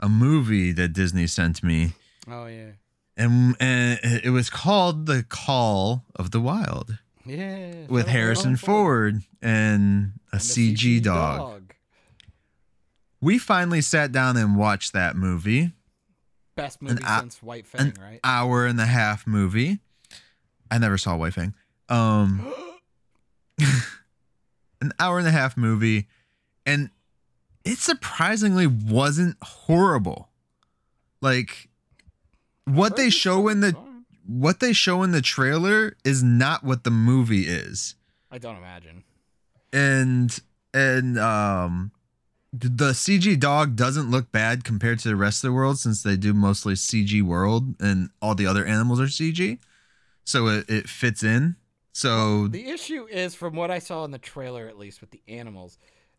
a 0.00 0.08
movie 0.08 0.72
that 0.72 0.92
Disney 0.92 1.26
sent 1.26 1.62
me, 1.62 1.92
oh 2.28 2.46
yeah. 2.46 2.70
and, 3.16 3.56
and 3.60 3.98
it 4.02 4.30
was 4.30 4.50
called 4.50 5.06
The 5.06 5.22
Call 5.28 6.04
of 6.14 6.30
the 6.30 6.40
Wild 6.40 6.98
Yeah. 7.24 7.86
with 7.88 8.06
Harrison 8.08 8.56
Ford 8.56 9.22
and 9.42 10.12
a 10.32 10.36
and 10.36 10.40
the 10.40 10.44
CG 10.44 11.02
dog. 11.02 11.74
We 13.20 13.38
finally 13.38 13.80
sat 13.80 14.12
down 14.12 14.36
and 14.36 14.56
watched 14.56 14.92
that 14.92 15.16
movie. 15.16 15.72
Best 16.56 16.80
movie 16.82 17.02
hou- 17.04 17.20
since 17.20 17.42
White 17.42 17.66
Fang, 17.66 17.80
an 17.88 17.94
right? 18.00 18.20
hour 18.24 18.66
and 18.66 18.80
a 18.80 18.86
half 18.86 19.26
movie. 19.26 19.78
I 20.70 20.78
never 20.78 20.98
saw 20.98 21.16
White 21.16 21.34
Fang. 21.34 21.54
Um, 21.88 22.52
an 24.80 24.92
hour 24.98 25.18
and 25.18 25.28
a 25.28 25.30
half 25.30 25.56
movie, 25.56 26.08
and 26.64 26.90
it 27.64 27.78
surprisingly 27.78 28.66
wasn't 28.66 29.36
horrible. 29.42 30.30
Like 31.20 31.68
what 32.64 32.96
they 32.96 33.10
show 33.10 33.48
in 33.48 33.60
the 33.60 33.76
what 34.26 34.60
they 34.60 34.72
show 34.72 35.02
in 35.02 35.12
the 35.12 35.22
trailer 35.22 35.96
is 36.04 36.22
not 36.22 36.64
what 36.64 36.84
the 36.84 36.90
movie 36.90 37.46
is, 37.46 37.94
I 38.30 38.38
don't 38.38 38.56
imagine. 38.56 39.04
and 39.72 40.36
and 40.74 41.18
um. 41.18 41.92
The 42.58 42.92
CG 42.92 43.38
dog 43.38 43.76
doesn't 43.76 44.10
look 44.10 44.32
bad 44.32 44.64
compared 44.64 44.98
to 45.00 45.08
the 45.08 45.16
rest 45.16 45.44
of 45.44 45.48
the 45.48 45.52
world 45.52 45.78
since 45.78 46.02
they 46.02 46.16
do 46.16 46.32
mostly 46.32 46.74
CG 46.74 47.22
world 47.22 47.74
and 47.80 48.10
all 48.22 48.34
the 48.34 48.46
other 48.46 48.64
animals 48.64 49.00
are 49.00 49.04
CG. 49.04 49.58
So 50.24 50.46
it, 50.48 50.68
it 50.68 50.88
fits 50.88 51.22
in. 51.22 51.56
So 51.92 52.48
The 52.48 52.68
issue 52.68 53.06
is, 53.10 53.34
from 53.34 53.54
what 53.54 53.70
I 53.70 53.78
saw 53.78 54.04
in 54.04 54.10
the 54.10 54.18
trailer, 54.18 54.68
at 54.68 54.78
least 54.78 55.00
with 55.00 55.10
the 55.10 55.22
animals, 55.28 55.78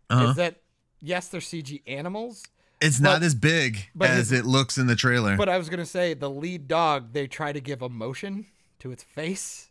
uh 0.10 0.28
is 0.30 0.36
that 0.38 0.62
yes, 1.02 1.28
they're 1.28 1.42
CG 1.42 1.82
animals, 1.88 2.44
it's 2.82 3.00
but- 3.00 3.10
not 3.14 3.24
as 3.24 3.34
big 3.36 3.90
as 4.00 4.32
it 4.32 4.46
looks 4.46 4.78
in 4.78 4.88
the 4.88 4.96
trailer. 4.96 5.38
but 5.38 5.50
I 5.50 5.58
was 5.58 5.70
gonna 5.70 5.86
say 5.86 6.14
the 6.14 6.30
lead 6.30 6.68
dog, 6.68 7.14
they 7.14 7.28
try 7.28 7.52
to 7.52 7.60
give 7.60 7.82
emotion 7.82 8.46
to 8.80 8.92
its 8.92 9.04
face. 9.04 9.70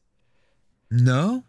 no? 0.91 1.45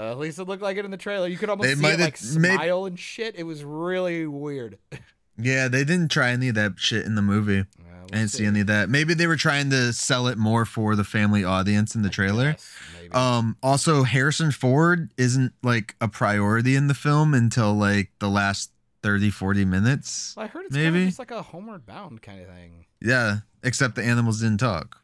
Uh, 0.00 0.12
at 0.12 0.18
least 0.18 0.38
it 0.38 0.44
looked 0.44 0.62
like 0.62 0.78
it 0.78 0.84
in 0.86 0.90
the 0.90 0.96
trailer. 0.96 1.26
You 1.28 1.36
could 1.36 1.50
almost 1.50 1.68
They 1.68 1.74
see 1.74 1.86
it 1.86 2.00
like 2.00 2.18
have 2.18 2.36
made- 2.36 2.54
smile 2.56 2.86
and 2.86 2.98
shit. 2.98 3.34
It 3.36 3.42
was 3.42 3.62
really 3.64 4.26
weird. 4.26 4.78
Yeah, 5.42 5.68
they 5.68 5.84
didn't 5.84 6.10
try 6.10 6.30
any 6.32 6.48
of 6.50 6.54
that 6.56 6.72
shit 6.76 7.06
in 7.06 7.14
the 7.14 7.22
movie. 7.22 7.60
Uh, 7.60 7.64
we'll 7.80 8.04
I 8.12 8.16
didn't 8.18 8.30
see 8.30 8.44
any 8.44 8.60
of 8.60 8.66
that. 8.66 8.90
Maybe 8.90 9.14
they 9.14 9.26
were 9.26 9.36
trying 9.36 9.70
to 9.70 9.90
sell 9.94 10.26
it 10.26 10.36
more 10.36 10.66
for 10.66 10.94
the 10.96 11.04
family 11.04 11.44
audience 11.44 11.94
in 11.94 12.02
the 12.02 12.10
trailer. 12.10 12.56
Maybe. 13.00 13.10
Um 13.12 13.56
also 13.62 14.02
Harrison 14.02 14.50
Ford 14.52 15.10
isn't 15.16 15.54
like 15.62 15.96
a 15.98 16.08
priority 16.08 16.76
in 16.76 16.88
the 16.88 16.94
film 16.94 17.32
until 17.32 17.72
like 17.72 18.10
the 18.18 18.28
last 18.28 18.70
30 19.02 19.30
40 19.30 19.64
minutes. 19.64 20.34
Well, 20.36 20.44
I 20.44 20.48
heard 20.48 20.66
it's 20.66 20.74
kind 20.76 20.92
maybe. 20.92 21.02
of 21.04 21.08
just 21.08 21.18
like 21.18 21.30
a 21.30 21.40
homeward 21.40 21.86
bound 21.86 22.20
kind 22.20 22.42
of 22.42 22.46
thing. 22.48 22.84
Yeah, 23.00 23.38
except 23.62 23.94
the 23.94 24.02
animals 24.04 24.40
didn't 24.42 24.60
talk. 24.60 24.98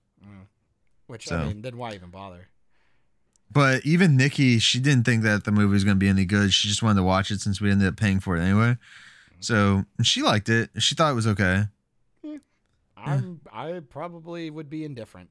Which 1.07 1.29
So. 1.29 1.37
I 1.39 1.45
mean, 1.47 1.63
then 1.63 1.79
why 1.79 1.95
even 1.95 2.11
bother? 2.11 2.49
But 3.51 3.87
even 3.87 4.17
Nikki, 4.17 4.59
she 4.59 4.81
didn't 4.81 5.05
think 5.05 5.23
that 5.23 5.45
the 5.45 5.53
movie 5.53 5.73
was 5.73 5.85
going 5.85 5.97
to 5.97 5.99
be 6.01 6.09
any 6.09 6.25
good. 6.25 6.53
She 6.53 6.69
just 6.69 6.83
wanted 6.83 6.97
to 6.97 7.05
watch 7.05 7.31
it 7.31 7.41
since 7.41 7.61
we 7.61 7.71
ended 7.71 7.89
up 7.89 7.97
paying 7.97 8.21
for 8.21 8.37
it 8.37 8.41
anyway. 8.43 8.77
So 9.41 9.85
she 10.03 10.23
liked 10.23 10.49
it. 10.49 10.71
She 10.79 10.95
thought 10.95 11.11
it 11.13 11.15
was 11.15 11.27
okay. 11.27 11.65
Hmm. 12.25 12.37
I'm 12.97 13.41
I 13.53 13.81
probably 13.89 14.51
would 14.51 14.69
be 14.69 14.85
indifferent. 14.85 15.31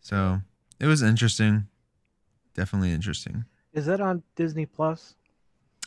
So 0.00 0.40
it 0.80 0.86
was 0.86 1.02
interesting. 1.02 1.68
Definitely 2.54 2.92
interesting. 2.92 3.44
Is 3.72 3.86
that 3.86 4.00
on 4.00 4.22
Disney 4.36 4.66
Plus? 4.66 5.14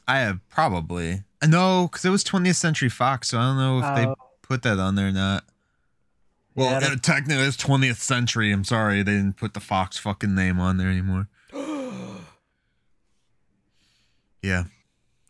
I 0.08 0.20
have 0.20 0.40
probably 0.50 1.24
no, 1.46 1.88
because 1.92 2.06
it 2.06 2.10
was 2.10 2.24
20th 2.24 2.56
Century 2.56 2.90
Fox, 2.90 3.30
so 3.30 3.38
I 3.38 3.42
don't 3.44 3.58
know 3.58 3.80
if 3.80 3.96
they 3.96 4.06
Oh. 4.08 4.16
put 4.42 4.64
that 4.64 4.80
on 4.80 4.96
there 4.96 5.10
or 5.10 5.12
not. 5.12 5.44
Well, 6.56 6.72
Yeah, 6.82 6.88
I 6.90 6.94
uh, 6.94 6.96
technically 7.02 7.44
it's 7.44 7.58
20th 7.58 7.98
Century. 7.98 8.52
I'm 8.52 8.64
sorry 8.64 9.04
they 9.04 9.12
didn't 9.14 9.38
put 9.38 9.54
the 9.54 9.60
Fox 9.60 9.98
fucking 9.98 10.34
name 10.34 10.60
on 10.60 10.78
there 10.78 10.90
anymore. 10.90 11.28
Yeah, 14.42 14.66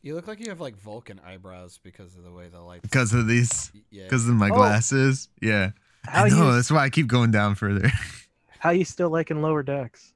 You 0.02 0.14
look 0.15 0.27
like 0.27 0.39
you 0.41 0.49
have 0.49 0.60
like 0.60 0.76
Vulcan 0.76 1.22
eyebrows 1.26 1.80
because 1.81 2.15
of 2.18 2.23
the 2.23 2.31
way 2.31 2.49
the 2.49 2.60
light. 2.60 2.81
because 2.81 3.14
of 3.14 3.27
these, 3.27 3.72
yeah. 3.89 4.03
because 4.03 4.27
of 4.27 4.35
my 4.35 4.49
Oh. 4.49 4.56
glasses. 4.56 5.30
Yeah, 5.41 5.72
How 6.03 6.26
I 6.26 6.30
know. 6.30 6.47
you 6.49 6.53
That's 6.56 6.69
why 6.69 6.84
I 6.84 6.89
keep 6.89 7.07
going 7.07 7.31
down 7.31 7.56
further. 7.56 7.89
how 8.60 8.72
you 8.72 8.84
still 8.84 9.10
liking 9.10 9.41
Lower 9.41 9.64
Decks? 9.64 10.11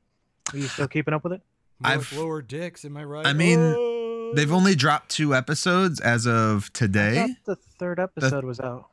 Are 0.51 0.57
you 0.57 0.67
still 0.67 0.87
keeping 0.89 1.13
up 1.13 1.23
with 1.23 1.33
it? 1.33 1.41
More 1.79 1.93
I've- 1.93 2.17
lower 2.17 2.41
dicks. 2.41 2.83
Am 2.83 2.97
I 2.97 3.03
right? 3.05 3.25
I 3.25 3.31
mean, 3.33 3.59
Oh. 3.59 4.33
They've 4.35 4.51
only 4.51 4.75
dropped 4.75 5.09
two 5.09 5.33
episodes 5.33 5.99
as 6.01 6.27
of 6.27 6.65
I 6.65 6.77
today. 6.77 7.35
thought 7.45 7.45
the 7.45 7.55
third 7.79 7.99
episode 7.99 8.43
was 8.43 8.59
out. 8.59 8.89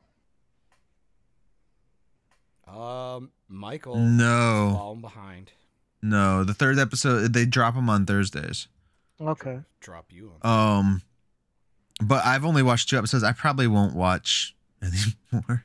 Um, 2.67 3.31
Michael. 3.49 3.97
No. 3.97 4.73
Falling 4.75 5.01
behind. 5.01 5.53
No, 6.03 6.45
the 6.45 6.55
third 6.55 6.79
episode 6.79 7.33
they 7.33 7.47
drop 7.47 7.75
them 7.75 7.89
on 7.91 8.07
Thursdays. 8.07 8.69
Okay. 9.21 9.61
Drop 9.81 10.07
you 10.11 10.33
on. 10.43 10.79
Um, 10.79 11.03
but 12.03 12.25
I've 12.25 12.45
only 12.45 12.63
watched 12.63 12.89
two 12.89 12.99
episodes. 12.99 13.25
I 13.25 13.33
probably 13.33 13.67
won't 13.67 13.95
watch 13.95 14.55
anymore. 14.83 15.65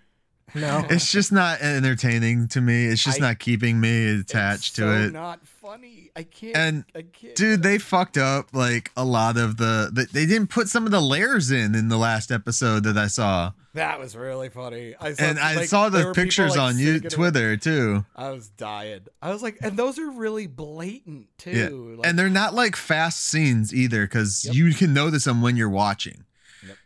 No. 0.56 0.86
It's 0.90 1.12
just 1.12 1.32
not 1.32 1.62
entertaining 1.62 2.48
to 2.50 2.62
me. 2.62 2.86
It's 2.86 3.04
just 3.04 3.22
I- 3.22 3.28
not 3.28 3.40
keeping 3.40 3.80
me 3.80 4.20
attached 4.20 4.76
to 4.76 4.82
so 4.82 4.92
it. 4.92 5.14
Not 5.14 5.46
funny. 5.46 6.12
I 6.16 6.24
can't. 6.24 6.58
And, 6.58 6.86
I 6.96 7.04
can't. 7.04 7.36
Dude, 7.36 7.64
they 7.64 7.78
fucked 7.78 8.18
up 8.18 8.50
like 8.54 8.92
a 8.98 9.06
lot 9.06 9.38
of 9.38 9.58
the, 9.58 9.90
the. 9.94 10.08
They 10.12 10.26
didn't 10.26 10.48
put 10.50 10.68
some 10.68 10.86
of 10.86 10.92
the 10.92 11.00
layers 11.02 11.52
in 11.52 11.74
in 11.76 11.88
the 11.88 11.98
last 11.98 12.32
episode 12.32 12.84
that 12.84 12.98
I 12.98 13.08
saw, 13.08 13.52
that 13.74 14.00
was 14.00 14.18
really 14.18 14.50
funny. 14.50 14.96
I 15.00 15.14
saw, 15.14 15.24
and 15.24 15.40
I 15.40 15.66
saw 15.66 15.88
the 15.88 16.00
were 16.00 16.04
people, 16.14 16.24
pictures 16.24 16.52
like, 16.58 16.60
on 16.60 16.78
you 16.78 17.00
Twitter 17.00 17.56
too. 17.56 18.06
I 18.18 18.32
was 18.32 18.50
dying. 18.50 19.02
I 19.22 19.32
was 19.32 19.42
like, 19.42 19.60
and 19.62 19.78
those 19.78 19.98
are 19.98 20.10
really 20.10 20.48
blatant 20.48 21.28
too. 21.38 21.52
Yeah, 21.52 21.98
Like, 22.00 22.06
and 22.08 22.20
they're 22.20 22.30
not 22.30 22.54
like 22.54 22.76
fast 22.76 23.24
scenes 23.26 23.74
either, 23.74 24.06
because 24.06 24.44
Yep. 24.44 24.56
you 24.56 24.74
can 24.74 24.94
notice 24.94 25.24
them 25.24 25.42
when 25.42 25.56
you're 25.56 25.70
watching. 25.70 26.26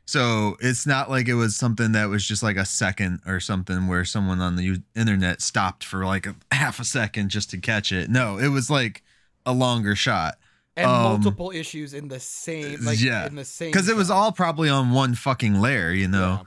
Yep. 0.05 0.09
So 0.09 0.55
it's 0.59 0.85
not 0.85 1.09
like 1.09 1.27
it 1.27 1.33
was 1.33 1.55
something 1.55 1.93
that 1.93 2.05
was 2.09 2.27
just 2.27 2.43
like 2.43 2.57
a 2.57 2.65
second 2.65 3.21
or 3.25 3.39
something 3.39 3.87
where 3.87 4.05
someone 4.05 4.39
on 4.39 4.55
the 4.55 4.81
internet 4.95 5.41
stopped 5.41 5.83
for 5.83 6.05
like 6.05 6.25
a 6.27 6.35
half 6.53 6.79
a 6.79 6.85
second 6.85 7.29
just 7.29 7.49
to 7.51 7.57
catch 7.57 7.91
it. 7.91 8.09
No, 8.09 8.37
it 8.37 8.49
was 8.49 8.69
like 8.69 9.03
a 9.45 9.51
longer 9.53 9.95
shot 9.95 10.35
and 10.77 10.85
um, 10.87 11.03
multiple 11.03 11.51
issues 11.51 11.93
in 11.93 12.07
the 12.07 12.19
same. 12.19 12.83
Like, 12.85 13.01
yeah, 13.01 13.25
in 13.27 13.35
the 13.35 13.45
same. 13.45 13.71
because 13.71 13.89
it 13.89 13.95
was 13.95 14.09
all 14.11 14.31
probably 14.31 14.69
on 14.69 14.91
one 14.91 15.15
fucking 15.15 15.59
layer. 15.59 15.91
You 15.91 16.07
know 16.07 16.39
Yeah. 16.41 16.43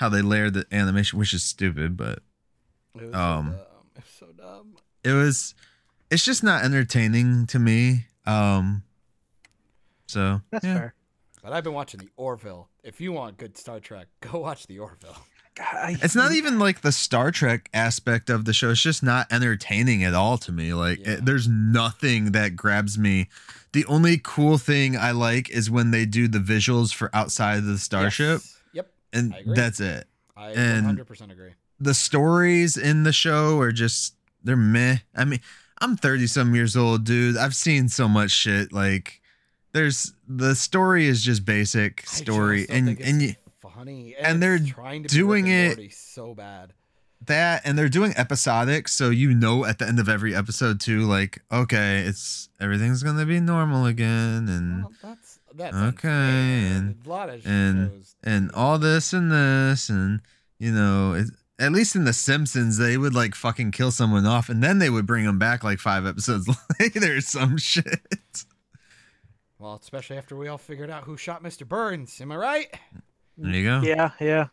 how 0.00 0.08
they 0.10 0.20
layered 0.22 0.52
the 0.54 0.66
animation, 0.72 1.18
which 1.18 1.32
is 1.32 1.42
stupid, 1.42 1.96
but 1.96 2.18
It 2.94 3.04
was 3.06 3.14
um, 3.14 3.54
so 3.54 3.56
dumb. 3.56 3.86
It 3.94 4.02
was 4.02 4.04
so 4.18 4.26
dumb. 4.36 4.76
it 5.04 5.12
was. 5.12 5.54
It's 6.10 6.24
just 6.24 6.42
not 6.42 6.62
entertaining 6.64 7.46
to 7.48 7.58
me. 7.58 8.06
Um. 8.26 8.82
So 10.06 10.40
That's 10.50 10.64
yeah. 10.64 10.74
fair. 10.74 10.94
But 11.48 11.54
I've 11.56 11.64
been 11.64 11.72
watching 11.72 11.98
the 12.00 12.10
Orville. 12.18 12.68
If 12.84 13.00
you 13.00 13.10
want 13.12 13.38
good 13.38 13.56
Star 13.56 13.80
Trek, 13.80 14.08
go 14.20 14.40
watch 14.40 14.66
the 14.66 14.80
Orville. 14.80 15.16
God, 15.54 15.96
It's 16.02 16.14
not 16.14 16.32
even 16.32 16.58
like 16.58 16.82
the 16.82 16.92
Star 16.92 17.30
Trek 17.30 17.70
aspect 17.72 18.28
of 18.28 18.44
the 18.44 18.52
show. 18.52 18.68
It's 18.72 18.82
just 18.82 19.02
not 19.02 19.32
entertaining 19.32 20.04
at 20.04 20.12
all 20.12 20.36
to 20.36 20.52
me. 20.52 20.74
Like, 20.74 20.98
Yeah. 20.98 21.12
it, 21.12 21.24
there's 21.24 21.48
nothing 21.48 22.32
that 22.32 22.54
grabs 22.54 22.98
me. 22.98 23.28
The 23.72 23.86
only 23.86 24.20
cool 24.22 24.58
thing 24.58 24.94
I 24.98 25.12
like 25.12 25.48
is 25.48 25.70
when 25.70 25.90
they 25.90 26.04
do 26.04 26.28
the 26.28 26.38
visuals 26.38 26.92
for 26.92 27.08
outside 27.16 27.56
of 27.56 27.64
the 27.64 27.78
starship, 27.78 28.42
Yes. 28.42 28.56
Yep. 28.74 28.90
and 29.14 29.34
that's 29.46 29.80
it. 29.80 30.06
I 30.36 30.50
And- 30.50 30.98
100% 30.98 31.32
agree. 31.32 31.54
The 31.80 31.94
stories 31.94 32.76
in 32.76 33.04
the 33.04 33.12
show 33.12 33.58
are 33.60 33.72
just 33.72 34.16
they're 34.44 34.54
meh. 34.54 34.98
I 35.16 35.24
mean, 35.24 35.40
I'm 35.80 35.96
30 35.96 36.26
some 36.26 36.54
years 36.54 36.76
old, 36.76 37.04
dude. 37.04 37.38
I've 37.38 37.54
seen 37.56 37.88
so 37.88 38.06
much 38.06 38.32
shit. 38.32 38.70
Like, 38.70 39.22
there's 39.72 40.12
the 40.28 40.54
story 40.54 41.06
is 41.06 41.22
just 41.22 41.44
basic 41.44 42.06
story, 42.06 42.60
just 42.60 42.70
and 42.70 43.00
and 43.00 43.22
you, 43.22 43.34
funny, 43.60 44.14
and 44.18 44.36
it's 44.36 44.40
they're 44.40 44.58
trying 44.74 45.02
to 45.04 45.08
doing 45.08 45.46
it- 45.48 45.92
so 45.92 46.34
bad. 46.34 46.72
that 47.26 47.62
and 47.64 47.76
they're 47.78 47.88
doing 47.88 48.12
episodic, 48.16 48.88
so 48.88 49.10
you 49.10 49.34
know 49.34 49.64
at 49.64 49.78
the 49.78 49.86
end 49.88 49.98
of 49.98 50.08
every 50.08 50.34
episode 50.34 50.80
too, 50.80 51.00
like 51.02 51.42
okay, 51.50 52.00
it's 52.00 52.48
everything's 52.60 53.02
gonna 53.02 53.26
be 53.26 53.40
normal 53.40 53.86
again, 53.86 54.48
and 54.48 54.82
Well, 54.84 54.92
that's 55.02 55.38
that's 55.54 55.76
Okay, 55.76 56.08
and- 56.08 56.96
a 57.04 57.08
lot 57.08 57.28
of 57.30 57.44
and- 57.46 57.90
and 58.22 58.50
all 58.52 58.78
this 58.78 59.12
and 59.12 59.32
this, 59.32 59.88
and 59.88 60.20
you 60.58 60.72
know, 60.72 61.14
it, 61.14 61.28
at 61.60 61.72
least 61.72 61.96
in 61.96 62.04
The 62.04 62.12
Simpsons, 62.12 62.76
they 62.78 62.96
would 62.96 63.14
like 63.14 63.34
fucking 63.34 63.70
kill 63.72 63.90
someone 63.90 64.26
off, 64.26 64.48
and 64.48 64.62
then 64.62 64.78
they 64.78 64.90
would 64.90 65.06
bring 65.06 65.24
them 65.24 65.38
back 65.38 65.64
like 65.64 65.78
five 65.80 66.04
episodes 66.06 66.48
later, 66.80 67.20
some 67.20 67.56
shit. 67.58 68.44
Well, 69.58 69.78
especially 69.82 70.16
after 70.18 70.36
we 70.36 70.48
all 70.48 70.58
figured 70.58 70.90
out 70.90 71.04
who 71.04 71.16
shot 71.16 71.42
Mr. 71.42 71.66
Burns. 71.66 72.20
Am 72.20 72.30
I 72.30 72.36
right? 72.36 72.74
There 73.36 73.52
you 73.52 73.64
go. 73.64 73.80
Yeah, 73.82 74.10
yeah. 74.20 74.46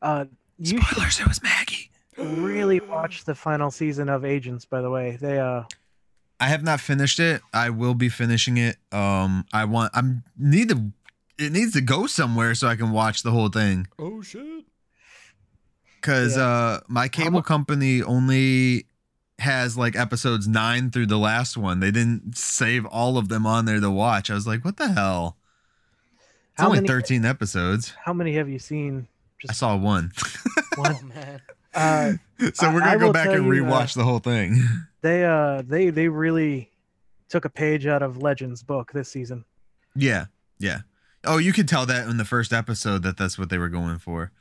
Uh, 0.00 0.26
you 0.58 0.80
Spoilers, 0.80 1.20
it 1.20 1.26
was 1.28 1.42
Maggie. 1.42 1.90
really 2.16 2.80
watch 2.80 3.24
the 3.24 3.34
final 3.34 3.70
season 3.70 4.08
of 4.08 4.24
Agents. 4.24 4.64
By 4.64 4.80
the 4.82 4.90
way, 4.90 5.16
they 5.20 5.38
uh, 5.38 5.64
I 6.40 6.48
have 6.48 6.62
not 6.62 6.80
finished 6.80 7.18
it. 7.20 7.40
I 7.52 7.70
will 7.70 7.94
be 7.94 8.08
finishing 8.08 8.56
it. 8.56 8.76
Um, 8.92 9.46
I 9.52 9.64
want. 9.64 9.90
I'm 9.94 10.24
need 10.36 10.68
to. 10.70 10.90
It 11.38 11.50
needs 11.52 11.72
to 11.72 11.80
go 11.80 12.06
somewhere 12.06 12.54
so 12.54 12.68
I 12.68 12.76
can 12.76 12.90
watch 12.92 13.22
the 13.22 13.30
whole 13.32 13.48
thing. 13.48 13.86
Oh 13.98 14.22
shit! 14.22 14.64
Cause 16.02 16.36
Yeah. 16.36 16.42
uh, 16.44 16.80
my 16.88 17.08
cable 17.08 17.42
company 17.42 18.02
only 18.02 18.86
has 19.38 19.76
like 19.76 19.96
episodes 19.96 20.46
nine 20.46 20.90
through 20.90 21.06
the 21.06 21.18
last 21.18 21.56
one. 21.56 21.80
They 21.80 21.90
didn't 21.90 22.36
save 22.36 22.84
all 22.86 23.18
of 23.18 23.28
them 23.28 23.46
on 23.46 23.64
there 23.64 23.80
to 23.80 23.90
watch. 23.90 24.30
I 24.30 24.34
was 24.34 24.46
like, 24.46 24.64
what 24.64 24.76
the 24.76 24.88
hell? 24.92 25.36
It's 26.52 26.60
How 26.60 26.66
only 26.66 26.78
many- 26.78 26.88
13 26.88 27.24
episodes. 27.24 27.94
how 28.04 28.12
many 28.12 28.34
have 28.34 28.48
you 28.48 28.58
seen? 28.58 29.08
Just 29.40 29.50
I 29.50 29.54
saw 29.54 29.76
one. 29.76 30.12
one. 30.76 30.96
Oh 31.00 31.06
man. 31.06 31.40
Uh, 31.74 32.12
so 32.52 32.70
we're 32.72 32.80
gonna 32.80 32.98
go 32.98 33.12
back 33.12 33.28
and 33.28 33.46
uh, 33.46 33.48
rewatch 33.48 33.94
the 33.94 34.04
whole 34.04 34.18
thing. 34.18 34.62
they 35.00 35.24
uh, 35.24 35.62
they 35.66 35.88
they 35.90 36.08
really 36.08 36.70
took 37.30 37.44
a 37.46 37.48
page 37.48 37.86
out 37.86 38.02
of 38.02 38.18
Legends 38.18 38.62
book 38.62 38.92
this 38.92 39.08
season. 39.08 39.44
Yeah, 39.96 40.26
yeah. 40.58 40.80
Oh, 41.24 41.38
you 41.38 41.52
could 41.54 41.66
tell 41.68 41.86
that 41.86 42.06
in 42.08 42.18
the 42.18 42.24
first 42.26 42.52
episode 42.52 43.02
that 43.04 43.16
that's 43.16 43.38
what 43.38 43.48
they 43.48 43.56
were 43.56 43.70
going 43.70 43.98
for. 43.98 44.32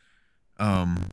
Um, 0.60 1.10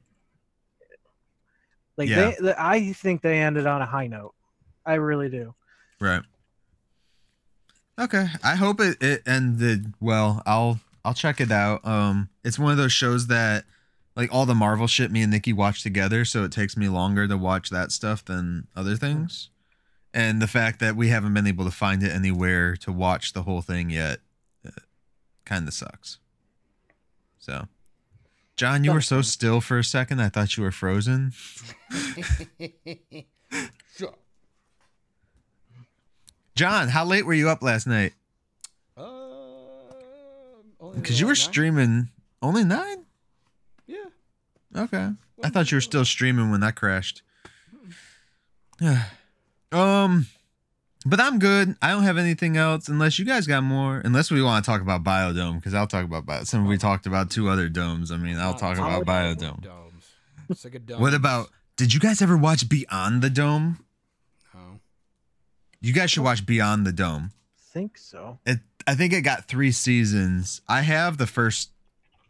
Like 1.99 2.09
Yeah. 2.09 2.31
they, 2.31 2.37
the, 2.41 2.63
I 2.63 2.93
think 2.95 3.21
they 3.21 3.41
ended 3.43 3.67
on 3.67 3.83
a 3.83 3.87
high 3.87 4.07
note. 4.07 4.35
I 4.87 4.95
really 4.95 5.29
do. 5.29 5.55
right. 6.01 6.23
Okay, 7.99 8.27
I 8.45 8.55
hope 8.55 8.81
it, 8.81 8.97
it 9.03 9.23
ended 9.27 9.93
well. 10.01 10.41
I'll 10.47 10.79
I'll 11.05 11.15
check 11.15 11.41
it 11.41 11.51
out. 11.51 11.85
Um, 11.85 12.29
it's 12.45 12.57
one 12.59 12.71
of 12.71 12.79
those 12.79 12.93
shows 12.93 13.27
that 13.27 13.65
like 14.15 14.33
all 14.33 14.47
the 14.47 14.55
Marvel 14.55 14.87
shit 14.87 15.11
me 15.11 15.21
and 15.23 15.33
Nikki 15.33 15.53
watch 15.53 15.83
together, 15.83 16.25
so 16.25 16.45
it 16.45 16.53
takes 16.53 16.77
me 16.77 16.89
longer 16.89 17.27
to 17.27 17.37
watch 17.37 17.71
that 17.71 17.91
stuff 17.91 18.25
than 18.25 18.69
other 18.77 18.95
things. 18.95 19.51
And 20.15 20.41
the 20.41 20.47
fact 20.47 20.79
that 20.79 20.95
we 20.95 21.09
haven't 21.09 21.35
been 21.35 21.47
able 21.49 21.65
to 21.65 21.71
find 21.73 22.03
it 22.05 22.13
anywhere 22.13 22.77
to 22.77 22.93
watch 22.93 23.33
the 23.33 23.43
whole 23.43 23.63
thing 23.63 23.91
yet, 23.91 24.21
kind 25.45 25.67
of 25.67 25.75
sucks. 25.75 26.19
So, 27.41 27.67
John, 28.59 28.83
you 28.83 28.93
were 28.93 29.01
so 29.01 29.23
still 29.23 29.61
for 29.61 29.79
a 29.79 29.85
second. 29.85 30.21
I 30.21 30.29
thought 30.29 30.57
you 30.57 30.65
were 30.65 30.73
frozen. 30.73 31.33
John, 36.55 36.89
how 36.89 37.05
late 37.05 37.25
were 37.25 37.35
you 37.35 37.49
up 37.49 37.63
last 37.63 37.87
night? 37.87 38.15
Uh, 38.97 39.05
Because 40.95 41.21
you 41.21 41.27
were 41.27 41.31
nine? 41.33 41.37
streaming 41.37 42.09
only 42.43 42.65
nine. 42.65 43.05
Yeah. 43.87 44.05
Okay, 44.77 45.11
I 45.45 45.49
thought 45.51 45.71
you 45.71 45.77
were 45.77 45.81
still 45.83 46.05
streaming 46.05 46.51
when 46.51 46.61
that 46.61 46.75
crashed. 46.77 47.23
Yeah. 48.81 49.05
Um, 49.71 50.29
but 51.09 51.21
I'm 51.21 51.39
good. 51.39 51.75
I 51.83 51.91
don't 51.91 52.03
have 52.05 52.19
anything 52.19 52.57
else 52.57 52.89
unless 52.89 53.19
you 53.19 53.25
guys 53.25 53.47
got 53.47 53.63
more. 53.63 54.01
Unless 54.05 54.31
we 54.31 54.43
want 54.43 54.65
to 54.65 54.71
talk 54.71 54.81
about 54.81 55.03
Biodome, 55.05 55.57
because 55.57 55.75
I'll 55.75 55.87
talk 55.87 56.05
about 56.05 56.27
Bio. 56.27 56.45
Some 56.45 56.67
we 56.67 56.77
talked 56.79 57.07
about 57.07 57.31
two 57.31 57.49
other 57.49 57.69
domes. 57.69 58.11
I 58.13 58.17
mean, 58.17 58.37
I'll 58.37 58.55
Uh, 58.55 58.59
talk 58.59 58.79
I'm 58.79 58.85
about 58.85 58.99
with 59.01 59.09
Biodome. 59.09 59.63
Domes. 59.63 60.59
Sick 60.61 60.75
of 60.75 60.87
domes. 60.87 61.01
What 61.01 61.15
about? 61.15 61.49
Did 61.77 61.95
you 61.95 62.01
guys 62.01 62.21
ever 62.23 62.37
watch 62.37 62.69
Beyond 62.69 63.23
the 63.23 63.31
Dome? 63.31 63.85
No. 64.55 64.81
You 65.81 65.93
guys 65.93 66.11
should 66.11 66.25
watch 66.25 66.45
Beyond 66.45 66.87
the 66.87 66.93
Dome. 66.93 67.31
I 67.57 67.73
think 67.73 67.99
so. 67.99 68.39
It, 68.45 68.59
I 68.87 68.95
think 68.95 69.13
it 69.13 69.21
got 69.23 69.45
three 69.47 69.71
seasons. 69.73 70.61
I 70.69 70.81
have 70.83 71.19
the 71.19 71.27
first. 71.27 71.71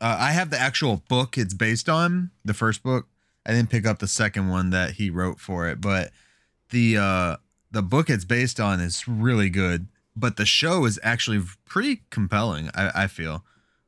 Uh, 0.01 0.17
I 0.19 0.33
have 0.33 0.51
the 0.51 0.59
actual 0.59 1.03
book 1.09 1.37
it's 1.39 1.55
based 1.55 1.89
on. 1.89 2.31
The 2.45 2.55
first 2.55 2.83
book. 2.83 3.07
I 3.47 3.53
didn't 3.53 3.71
pick 3.71 3.87
up 3.87 3.99
the 3.99 4.07
second 4.09 4.49
one 4.49 4.71
that 4.71 4.93
he 4.93 5.09
wrote 5.09 5.41
for 5.41 5.69
it, 5.69 5.81
but 5.81 6.11
the 6.71 6.99
uh, 6.99 7.37
the 7.71 7.83
book 7.83 8.09
it's 8.11 8.25
based 8.25 8.59
on 8.61 8.81
is 8.81 9.07
really 9.09 9.51
good. 9.51 9.89
But 10.17 10.37
the 10.37 10.47
show 10.47 10.85
is 10.85 10.99
actually 11.03 11.43
pretty 11.65 12.03
compelling. 12.11 12.71
I, 12.75 13.05
I 13.05 13.07
feel. 13.07 13.45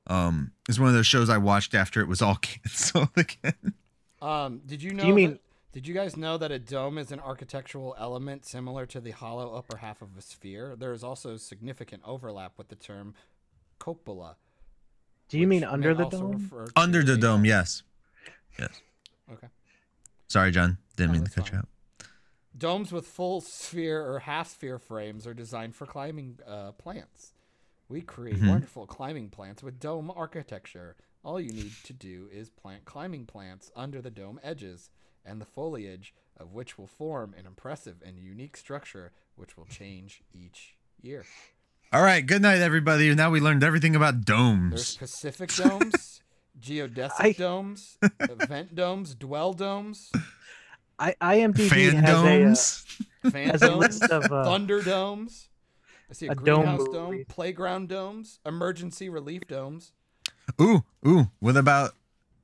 Um, 0.06 0.52
it's 0.68 0.78
one 0.78 0.88
of 0.88 0.94
those 0.94 1.06
shows 1.06 1.28
I 1.28 1.38
watched 1.38 1.74
after 1.74 2.00
it 2.00 2.06
was 2.08 2.22
all 2.22 2.36
canceled 2.40 3.08
again. 3.16 3.74
Um, 4.22 4.60
did 4.66 4.82
you 4.82 4.92
know? 4.92 5.02
Do 5.02 5.08
you 5.08 5.14
mean- 5.14 5.30
that- 5.32 5.40
did 5.72 5.86
you 5.86 5.94
guys 5.94 6.16
know 6.16 6.36
that 6.36 6.50
a 6.50 6.58
dome 6.58 6.98
is 6.98 7.12
an 7.12 7.20
architectural 7.20 7.94
element 7.96 8.44
similar 8.44 8.86
to 8.86 9.00
the 9.00 9.12
hollow 9.12 9.54
upper 9.54 9.76
half 9.76 10.02
of 10.02 10.08
a 10.18 10.20
sphere? 10.20 10.74
There 10.76 10.92
is 10.92 11.04
also 11.04 11.36
significant 11.36 12.02
overlap 12.04 12.54
with 12.58 12.70
the 12.70 12.74
term 12.74 13.14
cupola. 13.78 14.34
Do 15.28 15.38
you 15.38 15.46
mean 15.46 15.62
under 15.62 15.94
the 15.94 16.06
dome? 16.06 16.50
Under 16.74 17.04
the 17.04 17.12
a- 17.12 17.16
dome, 17.18 17.44
yes, 17.44 17.84
yes. 18.58 18.80
Okay. 19.32 19.46
Sorry, 20.26 20.50
John. 20.50 20.78
Didn't 20.96 21.10
No, 21.12 21.18
mean 21.18 21.24
to 21.26 21.30
that's 21.36 21.48
cut 21.48 21.52
you 21.52 21.58
out. 21.58 21.68
Domes 22.60 22.92
with 22.92 23.06
full 23.06 23.40
sphere 23.40 24.04
or 24.06 24.18
half 24.20 24.50
sphere 24.50 24.78
frames 24.78 25.26
are 25.26 25.32
designed 25.32 25.74
for 25.74 25.86
climbing 25.86 26.38
uh, 26.46 26.72
plants. 26.72 27.32
We 27.88 28.02
create 28.02 28.36
Mhm. 28.36 28.48
wonderful 28.50 28.86
climbing 28.86 29.30
plants 29.30 29.62
with 29.62 29.80
dome 29.80 30.12
architecture. 30.14 30.94
All 31.24 31.40
you 31.40 31.52
need 31.52 31.72
to 31.84 31.94
do 31.94 32.28
is 32.30 32.50
plant 32.50 32.84
climbing 32.84 33.24
plants 33.24 33.70
under 33.74 34.02
the 34.02 34.10
dome 34.10 34.38
edges, 34.42 34.90
and 35.24 35.40
the 35.40 35.46
foliage 35.46 36.12
of 36.36 36.52
which 36.52 36.76
will 36.76 36.86
form 36.86 37.34
an 37.38 37.46
impressive 37.46 38.02
and 38.04 38.18
unique 38.18 38.58
structure 38.58 39.12
which 39.36 39.56
will 39.56 39.66
change 39.66 40.22
each 40.34 40.76
year. 41.00 41.24
All 41.94 42.02
right. 42.02 42.24
Good 42.26 42.42
night, 42.42 42.60
everybody. 42.60 43.14
Now 43.14 43.30
we 43.30 43.40
learned 43.40 43.64
everything 43.64 43.96
about 43.96 44.26
domes. 44.26 44.70
There's 44.70 44.94
domes. 44.96 45.10
Pacific 45.10 45.54
domes, 45.56 46.22
geodesic 46.60 47.10
I- 47.18 47.32
domes, 47.32 47.96
event 48.20 48.74
domes, 48.74 49.14
dwell 49.14 49.54
domes, 49.54 50.12
I 51.00 51.14
IMDb 51.20 51.68
Fan 51.68 51.94
has 51.96 52.14
domes. 52.22 52.84
fan 53.32 53.48
a, 53.48 53.52
has 53.52 53.62
a 53.62 53.68
domes. 53.68 53.80
list 53.80 54.02
of 54.10 54.30
uh, 54.30 54.44
Thunder 54.44 54.82
domes. 54.82 55.48
I 56.10 56.12
see 56.12 56.26
a, 56.26 56.32
a 56.32 56.34
dome 56.34 56.62
greenhouse 56.64 56.88
dome, 56.92 57.10
movie. 57.12 57.24
playground 57.24 57.88
domes, 57.88 58.38
emergency 58.44 59.08
relief 59.08 59.46
domes. 59.48 59.92
Ooh, 60.60 60.84
ooh. 61.06 61.30
What 61.38 61.56
about? 61.56 61.92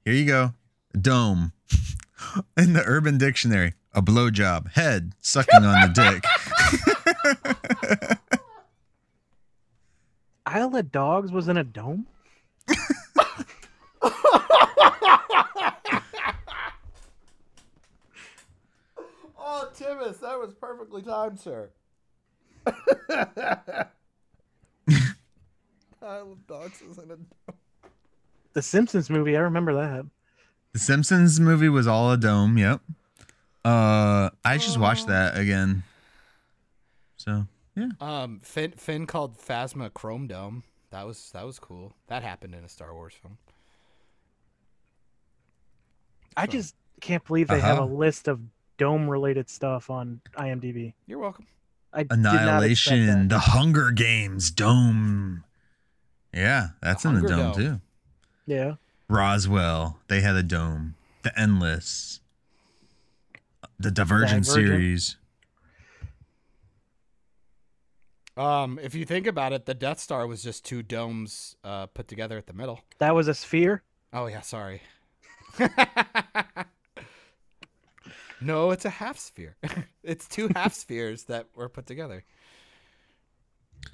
Here 0.04 0.14
you 0.14 0.24
go. 0.24 0.54
Dome. 0.98 1.52
In 2.56 2.72
the 2.72 2.82
Urban 2.86 3.18
Dictionary, 3.18 3.74
a 3.92 4.00
blowjob, 4.00 4.72
head 4.72 5.12
sucking 5.20 5.64
on 5.64 5.92
the 5.92 5.92
dick. 5.92 6.24
Isle 10.46 10.76
of 10.76 10.92
Dogs 10.92 11.30
was 11.32 11.48
in 11.48 11.56
a 11.56 11.64
dome. 11.64 12.06
Oh, 19.88 20.12
that 20.20 20.38
was 20.40 20.54
perfectly 20.54 21.02
timed, 21.02 21.38
sir. 21.40 21.70
Island 26.02 26.46
Dogs 26.46 26.82
is 26.82 26.98
in 26.98 27.10
a 27.10 27.16
The 28.52 28.62
Simpsons 28.62 29.10
movie. 29.10 29.36
I 29.36 29.40
remember 29.40 29.74
that. 29.74 30.06
The 30.72 30.78
Simpsons 30.78 31.40
movie 31.40 31.68
was 31.68 31.86
all 31.86 32.12
a 32.12 32.16
dome. 32.16 32.58
Yep. 32.58 32.80
Uh, 33.64 34.30
I 34.44 34.58
just 34.58 34.78
watched 34.78 35.06
that 35.08 35.36
again. 35.36 35.82
So 37.16 37.46
yeah. 37.74 37.88
Um, 38.00 38.40
Finn, 38.42 38.72
Finn 38.72 39.06
called 39.06 39.38
Phasma 39.38 39.92
Chrome 39.92 40.26
Dome. 40.28 40.62
That 40.90 41.06
was 41.06 41.30
that 41.32 41.44
was 41.44 41.58
cool. 41.58 41.94
That 42.06 42.22
happened 42.22 42.54
in 42.54 42.62
a 42.64 42.68
Star 42.68 42.94
Wars 42.94 43.14
film. 43.20 43.38
I 46.36 46.44
Sure. 46.44 46.52
just 46.52 46.74
can't 47.00 47.24
believe 47.24 47.48
they 47.48 47.58
have 47.60 47.78
a 47.78 47.82
Uh-huh. 47.82 47.92
list 47.94 48.28
of 48.28 48.40
dome-related 48.78 49.48
stuff 49.50 49.90
on 49.90 50.20
IMDb. 50.36 50.94
You're 51.06 51.18
welcome. 51.18 51.46
I 51.92 52.02
did 52.04 52.18
not 52.18 52.34
Annihilation. 52.42 53.28
The 53.28 53.38
Hunger 53.38 53.90
Games, 53.90 54.50
Dome. 54.50 55.44
Yeah, 56.34 56.68
that's 56.82 57.04
The 57.04 57.08
in 57.10 57.14
the 57.22 57.28
dome, 57.28 57.38
Dome. 57.38 57.54
too. 57.54 57.80
Yeah. 58.46 58.74
Roswell, 59.08 60.00
they 60.08 60.20
had 60.20 60.34
a 60.36 60.42
dome. 60.42 60.94
The 61.22 61.38
Endless, 61.40 62.20
the 63.78 63.90
Divergent 63.90 64.44
Divergent. 64.44 64.68
series. 64.68 65.16
Um, 68.36 68.78
if 68.82 68.94
you 68.94 69.04
think 69.06 69.26
about 69.26 69.52
it, 69.54 69.64
the 69.64 69.72
Death 69.74 69.98
Star 69.98 70.26
was 70.26 70.42
just 70.42 70.64
two 70.64 70.82
domes 70.82 71.56
uh, 71.64 71.86
put 71.86 72.06
together 72.06 72.36
at 72.36 72.46
the 72.46 72.52
middle. 72.52 72.80
That 72.98 73.14
was 73.14 73.28
a 73.28 73.34
sphere. 73.34 73.82
Oh 74.12 74.26
yeah, 74.26 74.42
sorry. 74.42 74.82
no, 78.40 78.70
it's 78.70 78.84
a 78.84 78.90
half 78.90 79.18
sphere. 79.18 79.56
it's 80.02 80.26
two 80.28 80.48
half 80.54 80.74
spheres 80.82 81.24
that 81.24 81.46
were 81.54 81.68
put 81.68 81.86
together. 81.86 82.24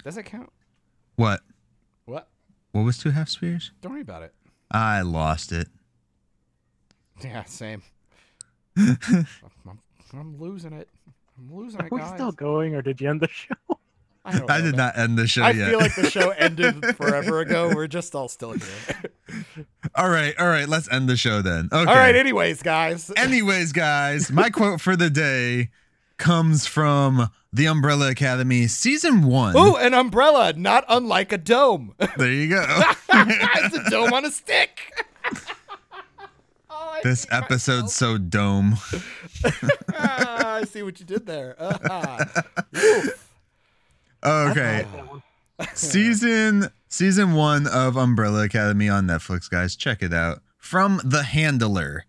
Does 0.03 0.17
it 0.17 0.23
count? 0.23 0.51
What? 1.15 1.41
What? 2.05 2.27
What 2.71 2.81
was 2.83 2.97
two 2.97 3.11
half 3.11 3.29
spheres? 3.29 3.71
Don't 3.81 3.91
worry 3.91 4.01
about 4.01 4.23
it. 4.23 4.33
I 4.71 5.01
lost 5.01 5.51
it. 5.51 5.67
Yeah, 7.23 7.43
same. 7.43 7.83
I'm, 8.75 8.97
I'm, 9.69 9.79
I'm 10.13 10.37
losing 10.39 10.73
it. 10.73 10.89
I'm 11.37 11.55
losing 11.55 11.79
Are 11.79 11.85
it, 11.85 11.91
we 11.91 11.99
guys. 11.99 12.15
still 12.15 12.31
going, 12.31 12.73
or 12.75 12.81
did 12.81 12.99
you 12.99 13.07
end 13.09 13.21
the 13.21 13.27
show? 13.29 13.53
I, 14.25 14.39
don't 14.39 14.49
I 14.49 14.57
did 14.61 14.75
man. 14.75 14.77
not 14.77 14.97
end 14.97 15.17
the 15.17 15.27
show 15.27 15.43
I 15.43 15.51
yet. 15.51 15.67
I 15.67 15.69
feel 15.71 15.79
like 15.79 15.95
the 15.95 16.09
show 16.09 16.29
ended 16.37 16.95
forever 16.95 17.41
ago. 17.41 17.71
We're 17.75 17.87
just 17.87 18.15
all 18.15 18.29
still 18.29 18.53
here. 18.53 19.43
all 19.95 20.09
right, 20.09 20.33
all 20.39 20.47
right. 20.47 20.67
Let's 20.67 20.89
end 20.91 21.09
the 21.09 21.17
show 21.17 21.41
then. 21.41 21.67
Okay. 21.71 21.89
All 21.89 21.97
right. 21.97 22.15
Anyways, 22.15 22.61
guys. 22.61 23.11
Anyways, 23.17 23.73
guys, 23.73 24.31
my 24.31 24.49
quote 24.51 24.79
for 24.79 24.95
the 24.95 25.09
day 25.09 25.71
comes 26.17 26.65
from 26.65 27.29
The 27.51 27.65
Umbrella 27.65 28.11
Academy, 28.11 28.67
season 28.67 29.23
one. 29.23 29.57
Ooh, 29.57 29.75
an 29.75 29.93
umbrella, 29.93 30.53
not 30.53 30.85
unlike 30.87 31.33
a 31.33 31.37
dome. 31.37 31.93
There 32.17 32.31
you 32.31 32.47
go. 32.49 32.65
it's 33.09 33.75
a 33.75 33.89
dome 33.89 34.13
on 34.13 34.23
a 34.23 34.31
stick. 34.31 34.79
Oh, 36.69 36.99
this 37.03 37.23
see 37.23 37.27
episode's 37.31 37.93
so 37.93 38.17
dome. 38.17 38.77
Ah, 39.93 40.55
I 40.55 40.63
see 40.63 40.81
what 40.83 40.99
you 40.99 41.05
did 41.05 41.25
there. 41.25 41.55
Ah. 41.59 42.25
Okay. 44.25 44.85
season 45.73 46.69
season 46.87 47.33
one 47.33 47.67
of 47.67 47.95
Umbrella 47.97 48.43
Academy 48.45 48.89
on 48.89 49.05
Netflix, 49.07 49.49
guys. 49.49 49.75
Check 49.75 50.01
it 50.01 50.13
out. 50.13 50.41
From 50.57 51.01
The 51.03 51.23
Handler. 51.23 52.05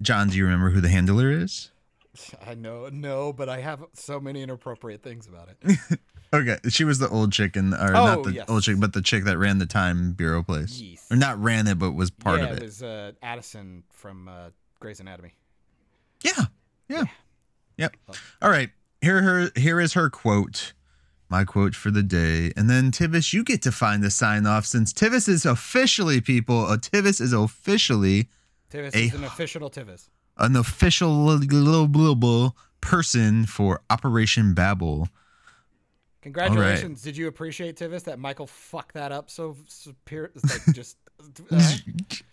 John, 0.00 0.28
do 0.30 0.36
you 0.36 0.44
remember 0.44 0.70
who 0.70 0.80
the 0.80 0.88
handler 0.88 1.30
is? 1.30 1.70
I 2.46 2.54
know, 2.54 2.88
no, 2.92 3.32
but 3.32 3.48
I 3.48 3.60
have 3.60 3.84
so 3.94 4.18
many 4.18 4.42
inappropriate 4.42 5.02
things 5.02 5.26
about 5.28 5.48
it. 5.48 5.78
Okay, 6.34 6.56
she 6.70 6.84
was 6.84 6.98
the 6.98 7.10
old 7.10 7.30
chick 7.30 7.58
in, 7.58 7.74
or 7.74 7.94
Oh, 7.94 8.06
not 8.06 8.22
the 8.24 8.32
yes. 8.32 8.46
old 8.48 8.62
chick, 8.62 8.80
but 8.80 8.94
the 8.94 9.02
chick 9.02 9.24
that 9.24 9.36
ran 9.36 9.58
the 9.58 9.66
Time 9.66 10.12
Bureau 10.12 10.42
place, 10.42 10.80
Yes. 10.80 11.06
or 11.10 11.16
not 11.18 11.38
ran 11.38 11.66
it, 11.66 11.78
but 11.78 11.90
was 11.92 12.10
part 12.10 12.40
yeah, 12.40 12.46
of 12.46 12.52
it. 12.56 12.62
it 12.62 12.64
was 12.64 12.82
uh, 12.82 13.12
Addison 13.22 13.82
from 13.90 14.28
uh, 14.28 14.48
Grey's 14.80 14.98
Anatomy. 14.98 15.34
Yeah, 16.22 16.44
yeah, 16.88 17.04
yep. 17.76 17.94
All 18.40 18.48
right, 18.48 18.70
here 19.02 19.20
her 19.22 19.50
here 19.56 19.78
is 19.78 19.92
her 19.92 20.08
quote, 20.08 20.72
my 21.32 21.44
quote 21.44 21.74
for 21.74 21.90
the 21.90 22.02
day, 22.02 22.52
and 22.58 22.68
then 22.68 22.90
Tivis, 22.90 23.32
you 23.32 23.42
get 23.42 23.62
to 23.62 23.72
find 23.72 24.02
the 24.02 24.10
sign 24.10 24.46
off 24.46 24.66
since 24.66 24.92
Tivis 24.92 25.30
is 25.30 25.46
officially 25.46 26.20
people. 26.20 26.66
Uh, 26.66 26.76
Tivis 26.76 27.22
is 27.22 27.32
officially 27.32 28.28
Tivis 28.70 28.94
A- 28.94 28.98
is 29.06 29.14
an 29.14 29.24
official 29.24 29.70
Tivis. 29.70 30.10
an 30.36 30.56
official 30.56 31.24
little 31.24 32.54
person 32.82 33.46
for 33.46 33.80
Operation 33.88 34.52
Babel. 34.52 35.08
Congratulations! 36.20 37.00
Did 37.00 37.16
you 37.16 37.28
appreciate 37.28 37.76
Tivis 37.76 38.04
that 38.04 38.18
Michael 38.18 38.46
fucked 38.46 38.94
that 38.94 39.10
up 39.10 39.30
so 39.30 39.56
superior? 39.68 40.30
Like 40.42 40.60
just 40.74 40.98
uh, 41.50 41.60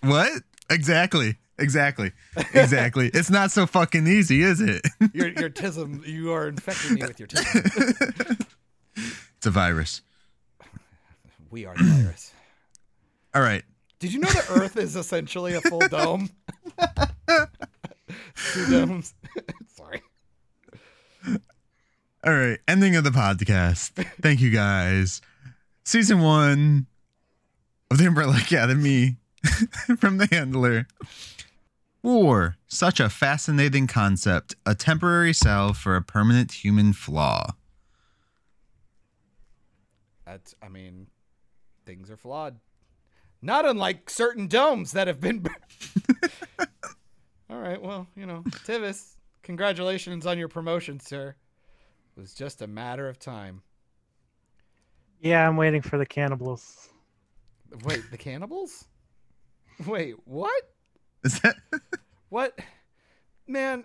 What? 0.04 0.44
Exactly. 0.70 1.38
Exactly. 1.58 2.12
Exactly. 2.54 3.08
it's 3.14 3.30
not 3.30 3.52
so 3.52 3.66
fucking 3.66 4.08
easy, 4.08 4.42
is 4.44 4.60
it? 4.62 4.86
your 5.14 5.30
your 5.30 5.50
tism. 5.50 6.06
You 6.06 6.34
are 6.34 6.50
infecting 6.50 6.96
me 6.96 7.02
with 7.02 7.20
your 7.20 7.28
tism. 7.28 8.46
it's 9.40 9.46
a 9.46 9.52
virus. 9.52 10.02
We 11.50 11.66
are 11.66 11.74
the 11.78 11.84
virus. 11.86 12.34
All 13.34 13.42
right. 13.42 13.64
Did 14.00 14.12
you 14.12 14.20
know 14.20 14.28
the 14.28 14.46
Earth 14.52 14.76
is 14.76 14.98
essentially 14.98 15.54
a 15.54 15.62
full 15.62 15.80
dome? 15.88 16.30
Two 18.54 18.70
domes. 18.70 19.14
Sorry. 19.74 20.02
All 21.26 22.34
right. 22.34 22.60
Ending 22.68 22.98
of 22.98 23.06
the 23.06 23.12
podcast. 23.12 23.92
Thank 24.22 24.42
you 24.42 24.50
guys. 24.50 25.22
Season 25.86 26.20
one 26.20 26.88
of 27.90 27.98
the 27.98 28.08
Umbrella 28.08 28.40
Academy 28.42 29.16
from 30.00 30.18
the 30.18 30.28
handler. 30.30 30.86
War. 32.04 32.58
Such 32.68 33.00
a 33.00 33.08
fascinating 33.10 33.88
concept. 33.88 34.58
A 34.66 34.76
temporary 34.76 35.32
salve 35.32 35.78
for 35.78 35.96
a 35.96 36.02
permanent 36.02 36.52
human 36.52 36.92
flaw. 36.92 37.54
That's. 40.30 40.54
I 40.62 40.70
mean, 40.70 41.08
things 41.86 42.12
are 42.12 42.18
flawed. 42.18 42.60
Not 43.42 43.66
unlike 43.66 44.10
certain 44.10 44.48
domes 44.48 44.92
that 44.92 45.08
have 45.08 45.20
been. 45.20 45.44
All 47.50 47.58
right. 47.58 47.82
Well, 47.82 48.06
you 48.16 48.28
know, 48.28 48.44
Tivis, 48.66 49.16
congratulations 49.42 50.28
on 50.28 50.38
your 50.38 50.48
promotion, 50.48 51.00
sir. 51.00 51.36
It 52.16 52.20
was 52.20 52.34
just 52.36 52.62
a 52.62 52.68
matter 52.68 53.10
of 53.10 53.18
time. 53.18 53.64
Yeah, 55.20 55.48
I'm 55.48 55.58
waiting 55.58 55.82
for 55.82 55.98
the 55.98 56.06
cannibals. 56.06 56.90
Wait, 57.84 58.04
the 58.12 58.18
cannibals? 58.18 58.86
Wait, 59.88 60.16
what? 60.26 60.64
Is 61.24 61.40
that 61.42 61.56
What? 62.30 62.60
Man, 63.48 63.84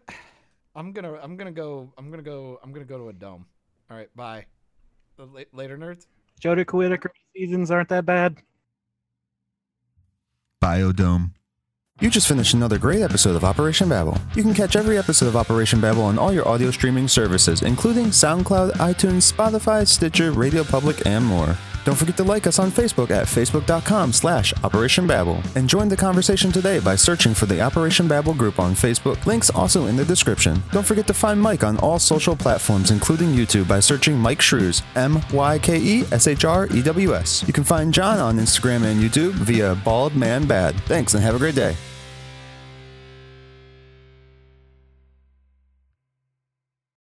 I'm 0.77 0.93
gonna 0.93 1.15
I'm 1.15 1.37
gonna 1.37 1.53
go 1.53 1.91
I'm 1.97 2.11
gonna 2.11 2.23
go 2.23 2.61
I'm 2.63 2.73
gonna 2.73 2.85
go 2.85 2.99
to 2.99 3.09
a 3.09 3.13
dome. 3.15 3.47
All 3.91 3.97
right, 3.97 4.15
bye. 4.15 4.45
Later, 5.53 5.79
nerds. 5.79 6.07
Jodie 6.45 6.71
Whittaker 6.71 7.11
seasons 7.35 7.71
aren't 7.71 7.89
that 7.89 8.05
bad. 8.05 8.37
Biodome? 10.63 11.31
You 12.01 12.11
just 12.11 12.29
finished 12.29 12.53
another 12.53 12.77
great 12.77 13.01
episode 13.01 13.35
of 13.35 13.45
Operation 13.45 13.89
Babel. 13.89 14.19
You 14.35 14.43
can 14.43 14.53
catch 14.53 14.77
every 14.77 14.99
episode 14.99 15.27
of 15.27 15.37
Operation 15.37 15.81
Babel 15.81 16.03
on 16.03 16.19
all 16.19 16.33
your 16.35 16.47
audio 16.47 16.71
streaming 16.71 17.09
services, 17.09 17.63
including 17.63 18.07
SoundCloud, 18.07 18.73
iTunes, 18.73 19.33
Spotify, 19.33 19.87
Stitcher, 19.87 20.33
Radio 20.33 20.65
Public, 20.65 21.07
and 21.07 21.25
more. 21.25 21.57
Don't 21.85 21.97
forget 21.97 22.17
to 22.17 22.25
like 22.25 22.47
us 22.47 22.59
on 22.59 22.71
Facebook 22.71 23.11
at 23.11 23.27
facebook.com 23.27 24.13
slash 24.13 24.55
Operation 24.65 25.07
Babel. 25.07 25.41
And 25.55 25.69
join 25.69 25.89
the 25.89 25.97
conversation 25.97 26.51
today 26.51 26.81
by 26.81 26.97
searching 26.97 27.35
for 27.35 27.47
the 27.47 27.61
Operation 27.61 28.09
Babel 28.09 28.35
group 28.35 28.59
on 28.59 28.75
Facebook. 28.75 29.25
Links 29.27 29.51
also 29.51 29.87
in 29.87 29.97
the 29.97 30.05
description. 30.05 30.63
Don't 30.73 30.87
forget 30.87 31.07
to 31.07 31.15
find 31.15 31.41
Myke 31.41 31.67
on 31.67 31.79
all 31.79 31.99
social 31.99 32.35
platforms, 32.35 32.91
including 32.91 33.35
YouTube, 33.35 33.69
by 33.69 33.81
searching 33.81 34.17
Myke 34.17 34.41
Shrews, 34.41 34.83
M-Y-K-E-S-H-R-E-W-S. 34.97 37.45
You 37.47 37.53
can 37.53 37.65
find 37.65 37.93
John 37.93 38.19
on 38.19 38.39
Instagram 38.39 38.85
and 38.85 39.01
YouTube 39.01 39.33
via 39.33 39.75
Bald 39.75 40.17
Man 40.17 40.47
Bad. 40.47 40.75
Thanks 40.85 41.15
and 41.15 41.23
have 41.23 41.35
a 41.35 41.39
great 41.39 41.55
day. 41.55 41.77